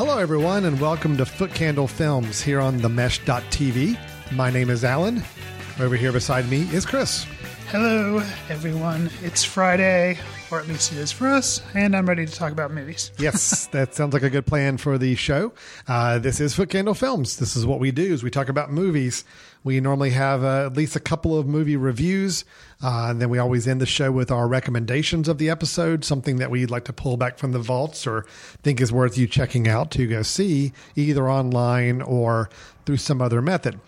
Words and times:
Hello, 0.00 0.16
everyone, 0.16 0.64
and 0.64 0.80
welcome 0.80 1.18
to 1.18 1.26
Foot 1.26 1.52
Candle 1.52 1.86
Films 1.86 2.40
here 2.40 2.58
on 2.58 2.80
themesh.tv. 2.80 3.98
My 4.32 4.48
name 4.48 4.70
is 4.70 4.82
Alan. 4.82 5.22
Over 5.78 5.94
here 5.94 6.10
beside 6.10 6.48
me 6.48 6.62
is 6.72 6.86
Chris. 6.86 7.26
Hello, 7.68 8.22
everyone. 8.48 9.10
It's 9.22 9.44
Friday, 9.44 10.16
or 10.50 10.58
at 10.58 10.66
least 10.66 10.92
it 10.92 10.98
is 10.98 11.12
for 11.12 11.28
us, 11.28 11.62
and 11.74 11.96
I'm 11.96 12.06
ready 12.06 12.26
to 12.26 12.32
talk 12.32 12.52
about 12.52 12.72
movies. 12.72 13.12
yes, 13.18 13.66
that 13.68 13.94
sounds 13.94 14.12
like 14.12 14.22
a 14.22 14.30
good 14.30 14.46
plan 14.46 14.78
for 14.78 14.98
the 14.98 15.14
show. 15.14 15.52
Uh, 15.86 16.18
this 16.18 16.40
is 16.40 16.54
Foot 16.54 16.70
Candle 16.70 16.94
Films. 16.94 17.36
This 17.36 17.56
is 17.56 17.64
what 17.64 17.78
we 17.78 17.90
do: 17.90 18.12
is 18.12 18.22
we 18.22 18.30
talk 18.30 18.48
about 18.48 18.72
movies. 18.72 19.24
We 19.62 19.80
normally 19.80 20.10
have 20.10 20.42
uh, 20.42 20.66
at 20.66 20.76
least 20.76 20.96
a 20.96 21.00
couple 21.00 21.38
of 21.38 21.46
movie 21.46 21.76
reviews, 21.76 22.44
uh, 22.82 23.08
and 23.10 23.20
then 23.20 23.28
we 23.28 23.38
always 23.38 23.68
end 23.68 23.80
the 23.80 23.86
show 23.86 24.10
with 24.10 24.30
our 24.30 24.48
recommendations 24.48 25.28
of 25.28 25.38
the 25.38 25.50
episode, 25.50 26.04
something 26.04 26.36
that 26.36 26.50
we'd 26.50 26.70
like 26.70 26.84
to 26.86 26.92
pull 26.92 27.16
back 27.16 27.38
from 27.38 27.52
the 27.52 27.58
vaults 27.58 28.06
or 28.06 28.26
think 28.62 28.80
is 28.80 28.92
worth 28.92 29.18
you 29.18 29.26
checking 29.26 29.68
out 29.68 29.90
to 29.92 30.06
go 30.06 30.22
see, 30.22 30.72
either 30.96 31.30
online 31.30 32.02
or 32.02 32.50
through 32.86 32.96
some 32.96 33.20
other 33.20 33.42
method. 33.42 33.78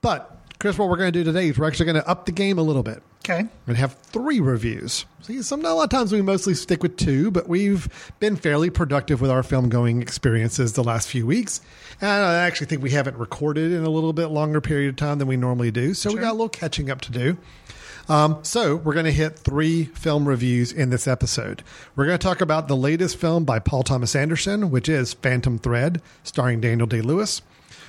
But 0.00 0.35
Chris, 0.66 0.78
what 0.78 0.88
we're 0.88 0.96
going 0.96 1.12
to 1.12 1.16
do 1.16 1.22
today 1.22 1.46
is 1.46 1.56
we're 1.56 1.68
actually 1.68 1.86
going 1.86 2.02
to 2.02 2.08
up 2.08 2.26
the 2.26 2.32
game 2.32 2.58
a 2.58 2.62
little 2.62 2.82
bit. 2.82 3.00
Okay. 3.24 3.42
We're 3.42 3.66
going 3.66 3.76
to 3.76 3.80
have 3.82 3.94
three 3.94 4.40
reviews. 4.40 5.06
See, 5.22 5.40
some 5.42 5.64
a 5.64 5.72
lot 5.72 5.84
of 5.84 5.90
times 5.90 6.10
we 6.10 6.20
mostly 6.22 6.54
stick 6.54 6.82
with 6.82 6.96
two, 6.96 7.30
but 7.30 7.48
we've 7.48 7.88
been 8.18 8.34
fairly 8.34 8.68
productive 8.68 9.20
with 9.20 9.30
our 9.30 9.44
film 9.44 9.68
going 9.68 10.02
experiences 10.02 10.72
the 10.72 10.82
last 10.82 11.06
few 11.06 11.24
weeks. 11.24 11.60
And 12.00 12.10
I 12.10 12.44
actually 12.44 12.66
think 12.66 12.82
we 12.82 12.90
haven't 12.90 13.16
recorded 13.16 13.70
in 13.70 13.84
a 13.84 13.88
little 13.88 14.12
bit 14.12 14.26
longer 14.26 14.60
period 14.60 14.88
of 14.88 14.96
time 14.96 15.20
than 15.20 15.28
we 15.28 15.36
normally 15.36 15.70
do. 15.70 15.94
So 15.94 16.12
we 16.12 16.18
got 16.18 16.30
a 16.30 16.32
little 16.32 16.48
catching 16.48 16.90
up 16.90 17.00
to 17.02 17.12
do. 17.12 17.38
Um, 18.08 18.40
so 18.42 18.74
we're 18.74 18.94
going 18.94 19.06
to 19.06 19.12
hit 19.12 19.38
three 19.38 19.84
film 19.84 20.26
reviews 20.26 20.72
in 20.72 20.90
this 20.90 21.06
episode. 21.06 21.62
We're 21.94 22.06
going 22.06 22.18
to 22.18 22.26
talk 22.26 22.40
about 22.40 22.66
the 22.66 22.76
latest 22.76 23.18
film 23.18 23.44
by 23.44 23.60
Paul 23.60 23.84
Thomas 23.84 24.16
Anderson, 24.16 24.72
which 24.72 24.88
is 24.88 25.14
Phantom 25.14 25.58
Thread, 25.60 26.02
starring 26.24 26.60
Daniel 26.60 26.88
Day 26.88 27.02
Lewis. 27.02 27.40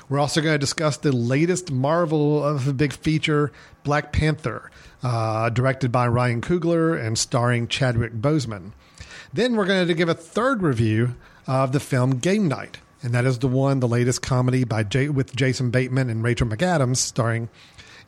We're 0.09 0.19
also 0.19 0.41
going 0.41 0.53
to 0.53 0.59
discuss 0.59 0.97
the 0.97 1.11
latest 1.11 1.71
Marvel 1.71 2.43
of 2.43 2.67
a 2.67 2.73
big 2.73 2.93
feature, 2.93 3.51
Black 3.83 4.13
Panther, 4.13 4.71
uh, 5.03 5.49
directed 5.49 5.91
by 5.91 6.07
Ryan 6.07 6.41
Coogler 6.41 6.99
and 6.99 7.17
starring 7.17 7.67
Chadwick 7.67 8.13
Boseman. 8.13 8.71
Then 9.33 9.55
we're 9.55 9.65
going 9.65 9.87
to 9.87 9.93
give 9.93 10.07
a 10.07 10.13
third 10.13 10.61
review 10.61 11.15
of 11.45 11.73
the 11.73 11.81
film 11.81 12.19
Game 12.19 12.47
Night, 12.47 12.79
and 13.03 13.13
that 13.13 13.25
is 13.25 13.39
the 13.39 13.47
one, 13.47 13.81
the 13.81 13.87
latest 13.87 14.21
comedy 14.21 14.63
by 14.63 14.83
J- 14.83 15.09
with 15.09 15.35
Jason 15.35 15.71
Bateman 15.71 16.09
and 16.09 16.23
Rachel 16.23 16.47
McAdams, 16.47 16.97
starring. 16.97 17.49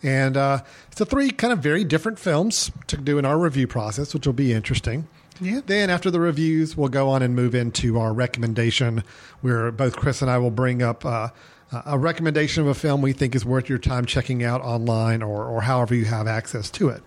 And 0.01 0.37
uh, 0.37 0.61
it's 0.91 1.01
a 1.01 1.05
three 1.05 1.29
kind 1.31 1.51
of 1.51 1.59
very 1.59 1.83
different 1.83 2.17
films 2.17 2.71
to 2.87 2.95
do 2.95 3.17
in 3.17 3.25
our 3.25 3.37
review 3.37 3.67
process, 3.67 4.13
which 4.13 4.25
will 4.25 4.33
be 4.33 4.53
interesting. 4.53 5.07
Yeah. 5.41 5.61
Then 5.65 5.89
after 5.89 6.09
the 6.09 6.19
reviews, 6.19 6.75
we'll 6.75 6.89
go 6.89 7.09
on 7.09 7.21
and 7.21 7.35
move 7.35 7.55
into 7.55 7.99
our 7.99 8.13
recommendation, 8.13 9.03
where 9.41 9.71
both 9.71 9.95
Chris 9.95 10.21
and 10.21 10.31
I 10.31 10.37
will 10.37 10.51
bring 10.51 10.81
up 10.81 11.05
uh, 11.05 11.29
a 11.71 11.97
recommendation 11.97 12.63
of 12.63 12.69
a 12.69 12.73
film 12.73 13.01
we 13.01 13.13
think 13.13 13.35
is 13.35 13.45
worth 13.45 13.69
your 13.69 13.77
time 13.77 14.05
checking 14.05 14.43
out 14.43 14.61
online 14.61 15.21
or, 15.21 15.45
or 15.45 15.61
however 15.61 15.93
you 15.95 16.05
have 16.05 16.27
access 16.27 16.69
to 16.71 16.89
it. 16.89 17.03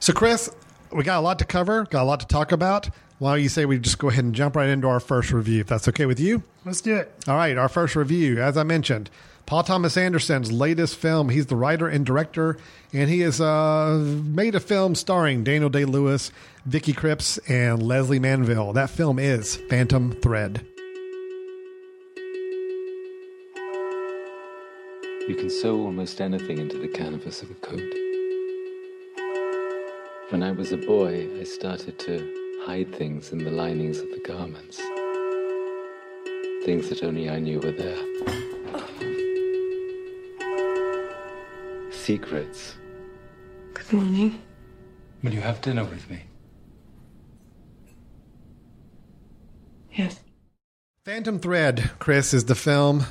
So, 0.00 0.12
Chris, 0.12 0.50
we 0.92 1.04
got 1.04 1.18
a 1.18 1.20
lot 1.20 1.38
to 1.40 1.44
cover, 1.44 1.84
got 1.84 2.02
a 2.02 2.04
lot 2.04 2.20
to 2.20 2.26
talk 2.26 2.52
about. 2.52 2.88
Why 3.18 3.34
don't 3.34 3.42
you 3.42 3.48
say 3.48 3.64
we 3.64 3.78
just 3.78 3.98
go 3.98 4.08
ahead 4.08 4.24
and 4.24 4.34
jump 4.34 4.54
right 4.54 4.68
into 4.68 4.86
our 4.88 5.00
first 5.00 5.32
review, 5.32 5.60
if 5.60 5.66
that's 5.66 5.88
okay 5.88 6.06
with 6.06 6.20
you? 6.20 6.42
Let's 6.64 6.80
do 6.80 6.94
it. 6.96 7.12
All 7.26 7.34
right, 7.34 7.56
our 7.56 7.68
first 7.68 7.96
review, 7.96 8.40
as 8.40 8.56
I 8.56 8.62
mentioned, 8.62 9.10
Paul 9.44 9.64
Thomas 9.64 9.96
Anderson's 9.96 10.52
latest 10.52 10.96
film. 10.96 11.30
He's 11.30 11.46
the 11.46 11.56
writer 11.56 11.88
and 11.88 12.06
director, 12.06 12.58
and 12.92 13.10
he 13.10 13.20
has 13.20 13.40
uh, 13.40 13.98
made 14.24 14.54
a 14.54 14.60
film 14.60 14.94
starring 14.94 15.42
Daniel 15.42 15.70
Day 15.70 15.84
Lewis, 15.84 16.30
Vicky 16.64 16.92
Krieps, 16.92 17.40
and 17.48 17.82
Lesley 17.82 18.18
Manville. 18.18 18.72
That 18.72 18.90
film 18.90 19.18
is 19.18 19.56
Phantom 19.56 20.12
Thread. 20.12 20.64
You 25.28 25.34
can 25.34 25.50
sew 25.50 25.82
almost 25.82 26.22
anything 26.22 26.56
into 26.56 26.78
the 26.78 26.88
canvas 26.88 27.42
of 27.42 27.50
a 27.50 27.54
coat. 27.56 27.92
When 30.30 30.42
I 30.42 30.52
was 30.52 30.72
a 30.72 30.78
boy, 30.78 31.28
I 31.38 31.44
started 31.44 31.98
to 31.98 32.62
hide 32.64 32.94
things 32.94 33.30
in 33.30 33.44
the 33.44 33.50
linings 33.50 33.98
of 33.98 34.08
the 34.10 34.20
garments. 34.20 34.78
Things 36.64 36.88
that 36.88 37.02
only 37.02 37.28
I 37.28 37.40
knew 37.40 37.60
were 37.60 37.72
there. 37.72 37.98
Secrets. 41.90 42.76
Good 43.74 43.92
morning. 43.92 44.40
Will 45.22 45.34
you 45.34 45.42
have 45.42 45.60
dinner 45.60 45.84
with 45.84 46.08
me? 46.08 46.22
Yes. 49.92 50.20
Phantom 51.04 51.38
Thread, 51.38 51.90
Chris, 51.98 52.32
is 52.32 52.46
the 52.46 52.54
film 52.54 53.04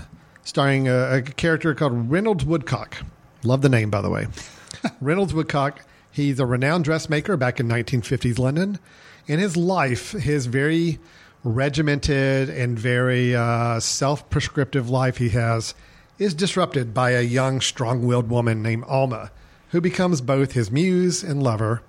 starring 0.47 0.88
a, 0.88 1.18
a, 1.18 1.22
character 1.22 1.75
called 1.75 2.09
Reynolds 2.09 2.46
Woodcock. 2.46 3.00
Love 3.44 3.62
the 3.62 3.68
name, 3.68 3.90
by 3.90 4.02
the 4.02 4.09
way. 4.09 4.28
Reynolds 5.02 5.34
Woodcock, 5.34 5.81
he's 6.09 6.40
a 6.40 6.46
renowned 6.46 6.85
dressmaker 6.85 7.35
back 7.35 7.59
in 7.59 7.68
1950s 7.68 8.40
London. 8.40 8.80
In 9.28 9.40
his 9.40 9.58
life, 9.58 10.13
his 10.13 10.46
very 10.46 11.00
regimented 11.44 12.50
and 12.50 12.80
very 12.80 13.35
uh, 13.35 13.81
self 13.81 14.30
prescriptive 14.30 14.90
life 14.90 15.18
he 15.18 15.30
has 15.30 15.75
is 16.18 16.34
disrupted 16.34 16.94
by 16.94 17.12
a 17.12 17.22
young, 17.22 17.59
strong 17.59 18.08
willed 18.08 18.29
woman 18.29 18.64
named 18.64 18.85
Alma, 18.88 19.31
who 19.72 19.81
becomes 19.81 20.22
both 20.22 20.53
his 20.53 20.72
muse 20.72 21.24
and 21.24 21.44
lover. 21.44 21.81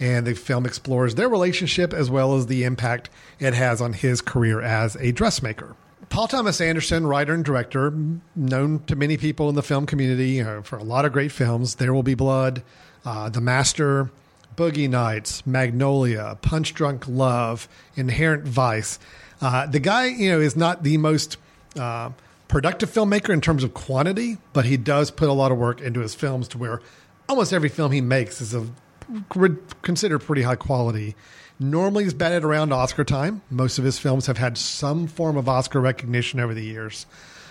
And 0.00 0.26
the 0.26 0.34
film 0.34 0.64
explores 0.64 1.14
their 1.14 1.28
relationship 1.28 1.92
as 1.92 2.10
well 2.10 2.34
as 2.36 2.46
the 2.46 2.64
impact 2.64 3.10
it 3.38 3.52
has 3.52 3.82
on 3.82 3.92
his 3.92 4.22
career 4.22 4.62
as 4.62 4.96
a 4.96 5.12
dressmaker. 5.12 5.76
Paul 6.08 6.28
Thomas 6.28 6.60
Anderson, 6.60 7.06
writer 7.06 7.32
and 7.32 7.44
director, 7.44 7.92
known 8.36 8.80
to 8.86 8.96
many 8.96 9.16
people 9.16 9.48
in 9.48 9.54
the 9.54 9.62
film 9.62 9.86
community 9.86 10.30
you 10.30 10.44
know, 10.44 10.62
for 10.62 10.76
a 10.76 10.82
lot 10.82 11.04
of 11.04 11.12
great 11.12 11.32
films. 11.32 11.76
There 11.76 11.94
Will 11.94 12.02
Be 12.02 12.14
Blood, 12.14 12.62
uh, 13.04 13.28
The 13.28 13.40
Master, 13.40 14.10
Boogie 14.56 14.90
Nights, 14.90 15.46
Magnolia, 15.46 16.36
Punch 16.42 16.74
Drunk 16.74 17.06
Love, 17.08 17.68
Inherent 17.96 18.44
Vice. 18.44 18.98
Uh, 19.40 19.66
the 19.66 19.80
guy, 19.80 20.06
you 20.06 20.30
know, 20.30 20.40
is 20.40 20.56
not 20.56 20.82
the 20.82 20.98
most 20.98 21.36
uh, 21.78 22.10
productive 22.48 22.90
filmmaker 22.90 23.30
in 23.30 23.40
terms 23.40 23.64
of 23.64 23.72
quantity, 23.74 24.38
but 24.52 24.64
he 24.64 24.76
does 24.76 25.10
put 25.10 25.28
a 25.28 25.32
lot 25.32 25.50
of 25.50 25.58
work 25.58 25.80
into 25.80 26.00
his 26.00 26.14
films 26.14 26.48
to 26.48 26.58
where 26.58 26.80
almost 27.28 27.52
every 27.52 27.68
film 27.68 27.92
he 27.92 28.00
makes 28.00 28.40
is 28.40 28.54
considered 29.82 30.18
pretty 30.20 30.42
high 30.42 30.56
quality. 30.56 31.14
Normally, 31.62 32.04
he's 32.04 32.14
batted 32.14 32.44
around 32.44 32.72
Oscar 32.72 33.04
time. 33.04 33.42
Most 33.48 33.78
of 33.78 33.84
his 33.84 33.98
films 33.98 34.26
have 34.26 34.38
had 34.38 34.58
some 34.58 35.06
form 35.06 35.36
of 35.36 35.48
Oscar 35.48 35.80
recognition 35.80 36.40
over 36.40 36.54
the 36.54 36.64
years. 36.64 37.06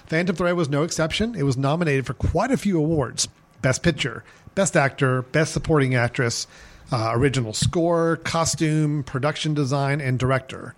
Phantom 0.06 0.36
Thread 0.36 0.56
was 0.56 0.70
no 0.70 0.84
exception. 0.84 1.36
It 1.36 1.44
was 1.44 1.56
nominated 1.56 2.06
for 2.06 2.14
quite 2.14 2.52
a 2.52 2.58
few 2.58 2.78
awards 2.78 3.30
Best 3.62 3.82
Picture, 3.84 4.24
Best 4.54 4.76
Actor, 4.76 5.22
Best 5.22 5.54
Supporting 5.54 5.96
Actress, 5.96 6.48
uh, 6.92 7.12
Original 7.14 7.54
Score, 7.54 8.18
Costume, 8.18 9.04
Production 9.04 9.54
Design, 9.54 10.02
and 10.02 10.20
Director. 10.20 10.76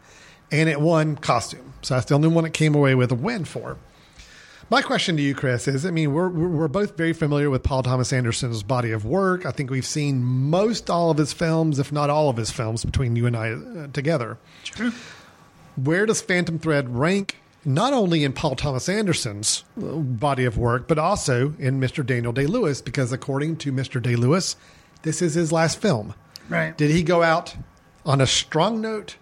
And 0.51 0.69
it 0.69 0.79
won 0.79 1.15
Costume. 1.15 1.73
So 1.81 1.95
that's 1.95 2.05
the 2.05 2.15
only 2.15 2.27
one 2.27 2.45
it 2.45 2.53
came 2.53 2.75
away 2.75 2.93
with 2.93 3.11
a 3.11 3.15
win 3.15 3.45
for. 3.45 3.77
My 4.73 4.81
question 4.81 5.15
to 5.17 5.21
you, 5.21 5.35
Chris, 5.35 5.67
is 5.67 5.85
I 5.85 5.91
mean, 5.91 6.13
we're, 6.13 6.29
we're 6.29 6.67
both 6.67 6.97
very 6.97 7.13
familiar 7.13 7.51
with 7.51 7.61
Paul 7.61 7.83
Thomas 7.83 8.11
Anderson's 8.11 8.63
body 8.63 8.89
of 8.89 9.05
work. 9.05 9.45
I 9.45 9.51
think 9.51 9.69
we've 9.69 9.85
seen 9.85 10.23
most 10.23 10.89
all 10.89 11.11
of 11.11 11.19
his 11.19 11.31
films, 11.31 11.77
if 11.77 11.91
not 11.91 12.09
all 12.09 12.27
of 12.27 12.37
his 12.37 12.49
films, 12.49 12.83
between 12.83 13.15
you 13.15 13.27
and 13.27 13.37
I 13.37 13.51
uh, 13.51 13.87
together. 13.93 14.39
True. 14.63 14.91
Where 15.75 16.07
does 16.07 16.23
Phantom 16.23 16.57
Thread 16.57 16.89
rank, 16.89 17.37
not 17.63 17.93
only 17.93 18.23
in 18.23 18.33
Paul 18.33 18.55
Thomas 18.55 18.89
Anderson's 18.89 19.63
uh, 19.77 19.91
body 19.91 20.43
of 20.43 20.57
work, 20.57 20.87
but 20.87 20.97
also 20.97 21.53
in 21.59 21.79
Mr. 21.79 22.03
Daniel 22.03 22.33
Day 22.33 22.47
Lewis? 22.47 22.81
Because 22.81 23.11
according 23.11 23.57
to 23.57 23.71
Mr. 23.71 24.01
Day 24.01 24.15
Lewis, 24.15 24.55
this 25.03 25.21
is 25.21 25.35
his 25.35 25.51
last 25.51 25.79
film. 25.79 26.15
Right. 26.49 26.75
Did 26.75 26.89
he 26.89 27.03
go 27.03 27.21
out 27.21 27.55
on 28.07 28.19
a 28.19 28.25
strong 28.25 28.81
note? 28.81 29.17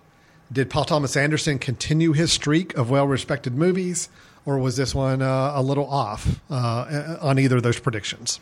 Did 0.49 0.69
Paul 0.69 0.85
Thomas 0.85 1.17
Anderson 1.17 1.59
continue 1.59 2.13
his 2.13 2.31
streak 2.31 2.73
of 2.77 2.89
well 2.89 3.05
respected 3.05 3.53
movies? 3.53 4.07
Or 4.45 4.57
was 4.57 4.75
this 4.77 4.93
one 4.95 5.21
uh, 5.21 5.51
a 5.55 5.61
little 5.61 5.87
off 5.89 6.39
uh, 6.49 7.17
on 7.21 7.39
either 7.39 7.57
of 7.57 7.63
those 7.63 7.79
predictions? 7.79 8.39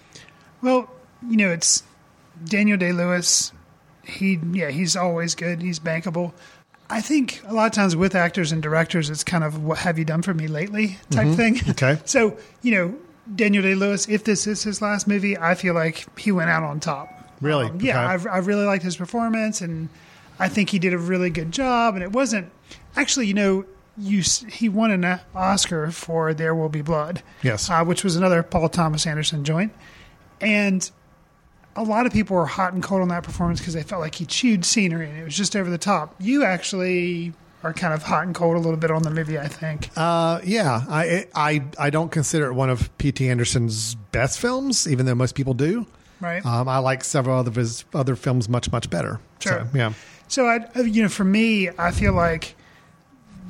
Well, 0.62 0.90
you 1.28 1.38
know, 1.38 1.50
it's 1.52 1.84
Daniel 2.46 2.78
Day 2.78 2.92
Lewis. 2.92 3.52
He, 4.06 4.40
yeah, 4.52 4.70
he's 4.70 4.96
always 4.96 5.36
good. 5.36 5.62
He's 5.62 5.80
bankable. 5.80 6.34
I 6.90 7.02
think 7.02 7.42
a 7.46 7.54
lot 7.54 7.68
of 7.68 7.72
times 7.74 7.96
with 7.96 8.16
actors 8.16 8.52
and 8.52 8.64
directors, 8.64 9.10
it's 9.10 9.24
kind 9.24 9.44
of 9.44 9.64
what 9.64 9.78
have 9.80 10.00
you 10.00 10.06
done 10.06 10.22
for 10.24 10.34
me 10.34 10.48
lately 10.48 10.98
type 11.12 11.36
thing. 11.36 11.56
Mm-hmm. 11.56 11.72
Okay. 11.72 12.02
So, 12.06 12.38
you 12.64 12.72
know, 12.72 12.96
Daniel 13.36 13.62
Day 13.62 13.76
Lewis, 13.76 14.10
if 14.10 14.24
this 14.24 14.48
is 14.48 14.64
his 14.64 14.82
last 14.82 15.08
movie, 15.08 15.38
I 15.38 15.54
feel 15.54 15.76
like 15.76 16.18
he 16.20 16.32
went 16.32 16.50
out 16.50 16.64
on 16.64 16.80
top. 16.80 17.10
Really? 17.42 17.68
Um, 17.68 17.80
yeah, 17.80 18.12
Okay. 18.14 18.28
I, 18.30 18.36
I 18.36 18.38
really 18.40 18.66
liked 18.66 18.84
his 18.84 18.98
performance, 18.98 19.62
and 19.62 19.88
I 20.40 20.50
think 20.50 20.70
he 20.72 20.80
did 20.80 20.94
a 20.94 20.98
really 20.98 21.30
good 21.30 21.52
job. 21.52 21.94
And 21.94 22.04
it 22.04 22.12
wasn't 22.12 22.52
actually, 22.96 23.28
you 23.28 23.36
know, 23.36 23.66
you 24.00 24.24
he 24.50 24.70
won 24.70 24.92
an 24.92 25.20
Oscar 25.36 25.92
for 25.92 26.34
There 26.34 26.56
Will 26.56 26.70
Be 26.70 26.82
Blood. 26.82 27.22
Yes. 27.44 27.70
uh, 27.70 27.84
which 27.84 28.04
was 28.04 28.16
another 28.16 28.42
Paul 28.44 28.70
Thomas 28.70 29.06
Anderson 29.06 29.44
joint, 29.44 29.74
and 30.42 30.90
a 31.76 31.84
lot 31.84 32.06
of 32.06 32.12
people 32.14 32.36
were 32.36 32.46
hot 32.46 32.74
and 32.74 32.82
cold 32.84 33.02
on 33.02 33.08
that 33.10 33.24
performance 33.24 33.60
because 33.60 33.74
they 33.74 33.84
felt 33.84 34.02
like 34.02 34.16
he 34.16 34.26
chewed 34.26 34.66
scenery 34.66 35.10
and 35.10 35.18
it 35.20 35.24
was 35.24 35.36
just 35.36 35.56
over 35.56 35.70
the 35.70 35.78
top. 35.78 36.16
You 36.20 36.44
actually 36.44 37.34
are 37.64 37.74
kind 37.74 37.94
of 37.94 38.04
hot 38.04 38.24
and 38.26 38.34
cold 38.34 38.56
a 38.56 38.60
little 38.60 38.78
bit 38.78 38.90
on 38.92 39.04
the 39.04 39.12
movie, 39.12 39.38
I 39.38 39.48
think. 39.48 39.90
Uh, 39.96 40.40
yeah, 40.44 40.84
I, 40.90 41.28
I 41.36 41.64
I 41.78 41.90
don't 41.90 42.12
consider 42.12 42.48
it 42.48 42.54
one 42.54 42.70
of 42.70 42.96
P.T. 42.98 43.28
Anderson's 43.30 43.96
best 43.96 44.40
films, 44.40 44.88
even 44.88 45.06
though 45.06 45.16
most 45.16 45.36
people 45.36 45.54
do. 45.54 45.86
right. 46.22 46.46
Um, 46.46 46.68
I 46.68 46.78
like 46.80 47.04
several 47.04 47.40
of 47.40 47.56
his 47.56 47.86
other 47.94 48.16
films 48.16 48.48
much 48.50 48.72
much 48.72 48.90
better. 48.90 49.20
Sure. 49.40 49.68
So, 49.72 49.78
yeah. 49.78 49.94
So 50.28 50.46
I, 50.48 50.66
uh, 50.76 50.82
you 50.84 51.02
know, 51.04 51.10
for 51.10 51.24
me, 51.24 51.70
I 51.78 51.92
feel 51.92 52.14
like 52.14 52.56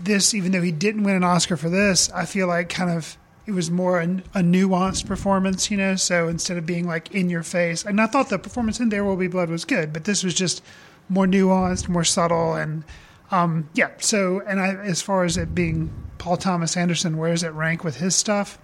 this, 0.04 0.34
even 0.34 0.52
though 0.52 0.62
he 0.62 0.72
didn't 0.72 1.04
win 1.04 1.16
an 1.16 1.24
Oscar 1.24 1.58
for 1.58 1.70
this, 1.70 2.12
I 2.12 2.26
feel 2.26 2.48
like 2.48 2.70
kind 2.70 2.90
of 2.90 3.18
it 3.46 3.52
was 3.52 3.72
more 3.72 4.00
an, 4.00 4.24
a 4.34 4.40
nuanced 4.40 5.08
performance, 5.08 5.72
you 5.72 5.78
know. 5.78 5.96
So 5.96 6.28
instead 6.28 6.58
of 6.58 6.66
being 6.66 6.88
like 6.88 7.14
in 7.14 7.30
your 7.30 7.44
face, 7.44 7.84
and 7.84 8.00
I 8.00 8.06
thought 8.06 8.30
the 8.30 8.40
performance 8.40 8.80
in 8.80 8.90
There 8.90 9.04
Will 9.04 9.16
Be 9.16 9.28
Blood 9.28 9.50
was 9.50 9.66
good, 9.66 9.92
but 9.92 10.04
this 10.04 10.24
was 10.24 10.34
just 10.34 10.64
more 11.10 11.26
nuanced, 11.26 11.90
more 11.90 12.04
subtle, 12.04 12.54
and 12.54 12.84
um, 13.32 13.70
yeah. 13.74 13.90
So, 13.98 14.42
and 14.42 14.60
I, 14.60 14.76
as 14.76 15.02
far 15.02 15.24
as 15.24 15.38
it 15.38 15.56
being 15.56 15.92
Paul 16.18 16.38
Thomas 16.38 16.78
Anderson, 16.78 17.18
where 17.18 17.32
does 17.32 17.44
it 17.44 17.54
rank 17.54 17.84
with 17.84 17.98
his 17.98 18.16
stuff? 18.16 18.60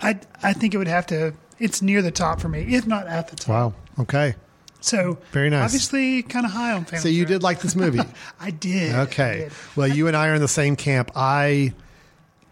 I 0.00 0.20
I 0.42 0.52
think 0.52 0.74
it 0.74 0.78
would 0.78 0.88
have 0.88 1.06
to. 1.08 1.34
It's 1.58 1.82
near 1.82 2.02
the 2.02 2.12
top 2.12 2.40
for 2.40 2.48
me, 2.48 2.74
if 2.74 2.86
not 2.86 3.06
at 3.06 3.28
the 3.28 3.36
top. 3.36 3.48
Wow. 3.48 3.74
Okay. 4.00 4.34
So 4.80 5.18
Very 5.32 5.50
nice. 5.50 5.64
Obviously, 5.64 6.22
kind 6.22 6.46
of 6.46 6.52
high 6.52 6.72
on. 6.72 6.84
Phantom 6.84 7.00
So 7.00 7.08
you 7.08 7.24
Thread. 7.24 7.34
did 7.36 7.42
like 7.42 7.60
this 7.60 7.74
movie. 7.74 8.00
I 8.40 8.50
did. 8.50 8.94
I 8.94 9.00
Okay. 9.02 9.38
did. 9.44 9.52
Well, 9.76 9.88
you 9.88 10.06
and 10.06 10.16
I 10.16 10.28
are 10.28 10.34
in 10.34 10.40
the 10.40 10.48
same 10.48 10.76
camp. 10.76 11.10
I 11.16 11.72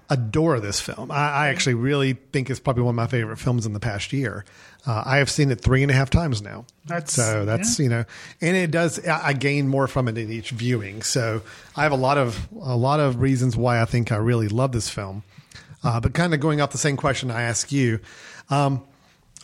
adore 0.08 0.60
this 0.60 0.80
film. 0.80 1.10
I, 1.10 1.30
I 1.30 1.48
actually 1.48 1.74
really 1.74 2.14
think 2.32 2.48
it's 2.50 2.60
probably 2.60 2.82
one 2.84 2.92
of 2.92 2.96
my 2.96 3.06
favorite 3.08 3.38
films 3.38 3.66
in 3.66 3.72
the 3.72 3.80
past 3.80 4.12
year. 4.12 4.44
Uh, 4.86 5.02
I 5.04 5.16
have 5.18 5.28
seen 5.28 5.50
it 5.50 5.60
three 5.60 5.82
and 5.82 5.90
a 5.90 5.94
half 5.94 6.10
times 6.10 6.40
now. 6.42 6.64
That's- 6.86 7.12
so 7.12 7.44
that's 7.44 7.78
yeah. 7.78 7.82
you 7.82 7.88
know, 7.90 8.04
and 8.40 8.56
it 8.56 8.70
does. 8.70 9.04
I 9.04 9.28
I 9.28 9.32
gain 9.32 9.66
more 9.66 9.88
from 9.88 10.06
it 10.06 10.16
in 10.16 10.30
each 10.30 10.50
viewing. 10.50 11.02
So 11.02 11.42
I 11.74 11.82
have 11.82 11.90
a 11.92 11.96
lot 11.96 12.18
of 12.18 12.48
a 12.60 12.76
lot 12.76 13.00
of 13.00 13.20
reasons 13.20 13.56
why 13.56 13.80
I 13.82 13.84
think 13.84 14.12
I 14.12 14.16
really 14.16 14.46
love 14.48 14.70
this 14.70 14.88
film. 14.88 15.24
Uh, 15.82 15.98
but 16.00 16.14
kind 16.14 16.34
of 16.34 16.40
going 16.40 16.60
off 16.60 16.70
the 16.70 16.78
same 16.78 16.96
question 16.96 17.30
I 17.30 17.42
ask 17.42 17.70
you, 17.72 17.98
um, 18.48 18.82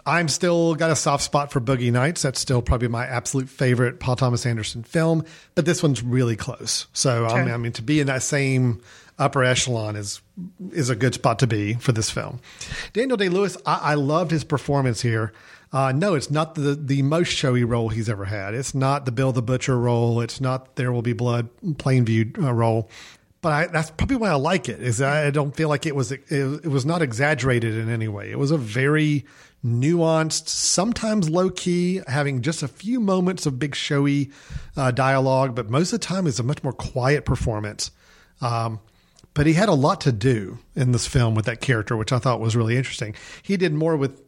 I'm 0.04 0.28
still 0.28 0.74
got 0.74 0.90
a 0.90 0.96
soft 0.96 1.22
spot 1.22 1.52
for 1.52 1.60
Boogie 1.60 1.92
Nights. 1.92 2.22
That's 2.22 2.40
still 2.40 2.62
probably 2.62 2.88
my 2.88 3.06
absolute 3.06 3.48
favorite 3.48 4.00
Paul 4.00 4.16
Thomas 4.16 4.44
Anderson 4.44 4.82
film. 4.82 5.24
But 5.54 5.64
this 5.64 5.82
one's 5.82 6.02
really 6.02 6.36
close. 6.36 6.86
So 6.92 7.26
I, 7.26 7.44
mean, 7.44 7.54
I 7.54 7.56
mean, 7.56 7.72
to 7.72 7.82
be 7.82 8.00
in 8.00 8.08
that 8.08 8.22
same 8.22 8.82
upper 9.18 9.44
echelon 9.44 9.94
is 9.94 10.20
is 10.72 10.90
a 10.90 10.96
good 10.96 11.14
spot 11.14 11.38
to 11.38 11.46
be 11.46 11.74
for 11.74 11.92
this 11.92 12.10
film. 12.10 12.40
Daniel 12.92 13.16
Day 13.16 13.28
Lewis, 13.28 13.56
I, 13.64 13.92
I 13.92 13.94
loved 13.94 14.30
his 14.30 14.44
performance 14.44 15.02
here. 15.02 15.32
Uh, 15.72 15.92
no, 15.92 16.14
it's 16.14 16.30
not 16.30 16.54
the 16.54 16.74
the 16.74 17.02
most 17.02 17.28
showy 17.28 17.64
role 17.64 17.88
he's 17.88 18.08
ever 18.08 18.24
had. 18.24 18.54
It's 18.54 18.74
not 18.74 19.06
the 19.06 19.12
Bill 19.12 19.32
the 19.32 19.42
Butcher 19.42 19.78
role. 19.78 20.20
It's 20.20 20.40
not 20.40 20.76
There 20.76 20.92
Will 20.92 21.02
Be 21.02 21.12
Blood 21.12 21.48
Plainview 21.64 22.42
uh, 22.42 22.52
role. 22.52 22.90
But 23.40 23.52
I, 23.52 23.66
that's 23.66 23.90
probably 23.90 24.16
why 24.16 24.30
I 24.30 24.34
like 24.34 24.68
it. 24.68 24.80
Is 24.82 25.00
I 25.00 25.30
don't 25.30 25.54
feel 25.56 25.68
like 25.68 25.86
it 25.86 25.96
was 25.96 26.12
it, 26.12 26.24
it 26.30 26.66
was 26.66 26.84
not 26.84 27.02
exaggerated 27.02 27.74
in 27.74 27.88
any 27.88 28.08
way. 28.08 28.30
It 28.30 28.38
was 28.38 28.50
a 28.50 28.58
very 28.58 29.24
nuanced, 29.64 30.48
sometimes 30.48 31.30
low 31.30 31.50
key, 31.50 32.00
having 32.06 32.42
just 32.42 32.62
a 32.62 32.68
few 32.68 33.00
moments 33.00 33.46
of 33.46 33.58
big 33.58 33.74
showy 33.74 34.30
uh, 34.76 34.90
dialogue, 34.90 35.54
but 35.54 35.70
most 35.70 35.92
of 35.92 36.00
the 36.00 36.06
time 36.06 36.26
it's 36.26 36.38
a 36.38 36.42
much 36.42 36.62
more 36.64 36.72
quiet 36.72 37.24
performance. 37.24 37.90
Um, 38.40 38.80
but 39.34 39.46
he 39.46 39.54
had 39.54 39.68
a 39.68 39.74
lot 39.74 40.00
to 40.02 40.12
do 40.12 40.58
in 40.74 40.92
this 40.92 41.06
film 41.06 41.34
with 41.34 41.46
that 41.46 41.60
character, 41.60 41.96
which 41.96 42.12
I 42.12 42.18
thought 42.18 42.40
was 42.40 42.56
really 42.56 42.76
interesting. 42.76 43.14
He 43.42 43.56
did 43.56 43.72
more 43.72 43.96
with 43.96 44.20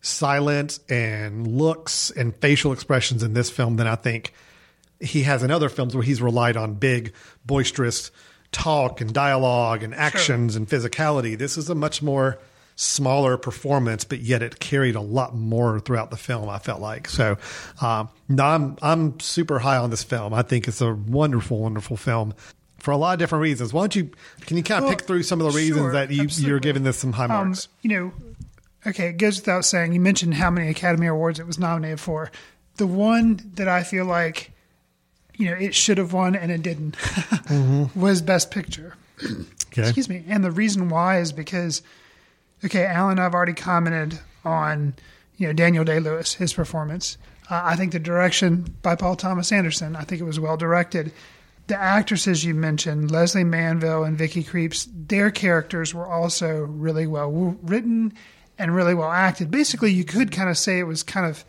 silence 0.00 0.80
and 0.88 1.46
looks 1.46 2.10
and 2.10 2.36
facial 2.36 2.72
expressions 2.72 3.22
in 3.22 3.32
this 3.32 3.48
film 3.48 3.76
than 3.76 3.86
I 3.86 3.94
think 3.94 4.34
he 5.00 5.22
has 5.22 5.42
in 5.42 5.50
other 5.50 5.68
films 5.68 5.94
where 5.94 6.04
he's 6.04 6.20
relied 6.20 6.56
on 6.56 6.74
big, 6.74 7.14
boisterous 7.46 8.10
talk 8.52 9.00
and 9.00 9.12
dialogue 9.12 9.82
and 9.82 9.94
actions 9.94 10.56
and 10.56 10.68
physicality. 10.68 11.38
This 11.38 11.56
is 11.56 11.70
a 11.70 11.74
much 11.74 12.02
more 12.02 12.38
smaller 12.76 13.36
performance, 13.36 14.04
but 14.04 14.20
yet 14.20 14.42
it 14.42 14.58
carried 14.58 14.94
a 14.96 15.00
lot 15.00 15.34
more 15.34 15.78
throughout 15.80 16.10
the 16.10 16.16
film. 16.16 16.48
I 16.48 16.58
felt 16.58 16.80
like 16.80 17.08
so. 17.08 17.36
Um, 17.80 18.08
no, 18.28 18.44
I'm 18.44 18.76
I'm 18.82 19.20
super 19.20 19.58
high 19.60 19.76
on 19.76 19.90
this 19.90 20.02
film. 20.02 20.34
I 20.34 20.42
think 20.42 20.66
it's 20.68 20.80
a 20.80 20.92
wonderful, 20.94 21.58
wonderful 21.60 21.96
film. 21.96 22.34
For 22.78 22.90
a 22.90 22.96
lot 22.98 23.14
of 23.14 23.18
different 23.18 23.40
reasons. 23.42 23.72
Why 23.72 23.82
don't 23.82 23.96
you? 23.96 24.10
Can 24.42 24.56
you 24.58 24.62
kind 24.62 24.78
of 24.84 24.88
Well, 24.88 24.96
pick 24.96 25.06
through 25.06 25.22
some 25.22 25.40
of 25.40 25.50
the 25.50 25.56
reasons 25.56 25.78
sure, 25.84 25.92
that 25.92 26.10
you, 26.10 26.24
you're 26.46 26.60
giving 26.60 26.82
this 26.82 26.98
some 26.98 27.12
high 27.14 27.24
Um, 27.24 27.30
marks? 27.30 27.68
you 27.80 27.88
know, 27.90 28.12
okay, 28.86 29.08
it 29.08 29.16
goes 29.16 29.36
without 29.36 29.64
saying. 29.64 29.94
You 29.94 30.00
mentioned 30.00 30.34
how 30.34 30.50
many 30.50 30.68
Academy 30.68 31.06
Awards 31.06 31.40
it 31.40 31.46
was 31.46 31.58
nominated 31.58 31.98
for. 32.00 32.30
The 32.76 32.86
one 32.86 33.40
that 33.54 33.68
I 33.68 33.84
feel 33.84 34.04
like, 34.04 34.50
you 35.36 35.46
know, 35.46 35.56
it 35.56 35.74
should 35.74 35.96
have 35.96 36.12
won 36.12 36.34
and 36.34 36.52
it 36.52 36.60
didn't 36.60 36.96
was 37.96 38.20
Best 38.20 38.50
Picture. 38.50 38.94
okay. 39.22 39.82
Excuse 39.82 40.08
me. 40.10 40.24
And 40.28 40.44
the 40.44 40.50
reason 40.50 40.90
why 40.90 41.20
is 41.20 41.32
because, 41.32 41.80
okay, 42.64 42.86
Alan, 42.86 43.18
I've 43.18 43.34
already 43.34 43.52
commented 43.54 44.18
on, 44.44 44.94
you 45.36 45.46
know, 45.46 45.52
Daniel 45.52 45.84
Day 45.84 46.00
Lewis, 46.00 46.34
his 46.34 46.52
performance. 46.52 47.18
Uh, 47.50 47.60
I 47.64 47.76
think 47.76 47.92
the 47.92 47.98
direction 47.98 48.74
by 48.82 48.94
Paul 48.96 49.16
Thomas 49.16 49.52
Anderson, 49.52 49.96
I 49.96 50.02
think 50.04 50.20
it 50.20 50.24
was 50.24 50.40
well 50.40 50.56
directed. 50.56 51.12
The 51.66 51.76
actresses 51.80 52.44
you 52.44 52.54
mentioned, 52.54 53.10
Lesley 53.10 53.44
Manville 53.44 54.04
and 54.04 54.16
Vicky 54.18 54.44
Krieps, 54.44 54.86
their 55.08 55.30
characters 55.30 55.94
were 55.94 56.06
also 56.06 56.60
really 56.64 57.06
well 57.06 57.30
written 57.62 58.12
and 58.58 58.74
really 58.74 58.94
well 58.94 59.10
acted. 59.10 59.50
Basically, 59.50 59.90
you 59.92 60.04
could 60.04 60.30
kind 60.30 60.48
of 60.50 60.56
say 60.58 60.78
it 60.78 60.84
was 60.84 61.02
kind 61.02 61.26
of, 61.26 61.44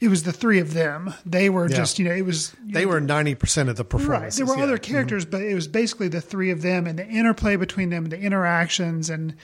it 0.00 0.08
was 0.08 0.24
the 0.24 0.32
three 0.32 0.58
of 0.58 0.74
them. 0.74 1.14
They 1.24 1.48
were 1.48 1.68
Yeah. 1.68 1.76
just, 1.76 1.98
you 1.98 2.04
know, 2.04 2.14
it 2.14 2.26
was. 2.26 2.52
They 2.64 2.86
were 2.86 3.00
ninety 3.00 3.34
percent 3.34 3.68
of 3.68 3.76
the 3.76 3.84
Right. 3.84 3.90
performance. 3.90 4.36
There 4.36 4.46
were 4.46 4.58
other 4.58 4.78
characters, 4.78 5.24
but 5.24 5.42
it 5.42 5.54
was 5.54 5.66
basically 5.68 6.08
the 6.08 6.20
three 6.20 6.50
of 6.50 6.62
them 6.62 6.86
and 6.86 6.98
the 6.98 7.06
interplay 7.06 7.56
between 7.56 7.90
them, 7.90 8.06
the 8.06 8.18
interactions, 8.20 9.08
and 9.08 9.34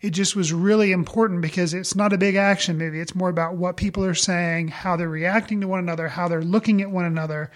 it 0.00 0.10
just 0.10 0.36
was 0.36 0.52
really 0.52 0.92
important 0.92 1.42
because 1.42 1.74
it's 1.74 1.94
not 1.94 2.12
a 2.12 2.18
big 2.18 2.36
action 2.36 2.78
movie. 2.78 3.00
It's 3.00 3.14
more 3.14 3.28
about 3.28 3.56
what 3.56 3.76
people 3.76 4.04
are 4.04 4.14
saying, 4.14 4.68
how 4.68 4.96
they're 4.96 5.08
reacting 5.08 5.60
to 5.60 5.68
one 5.68 5.80
another, 5.80 6.08
how 6.08 6.28
they're 6.28 6.42
looking 6.42 6.80
at 6.80 6.90
one 6.90 7.04
another. 7.04 7.50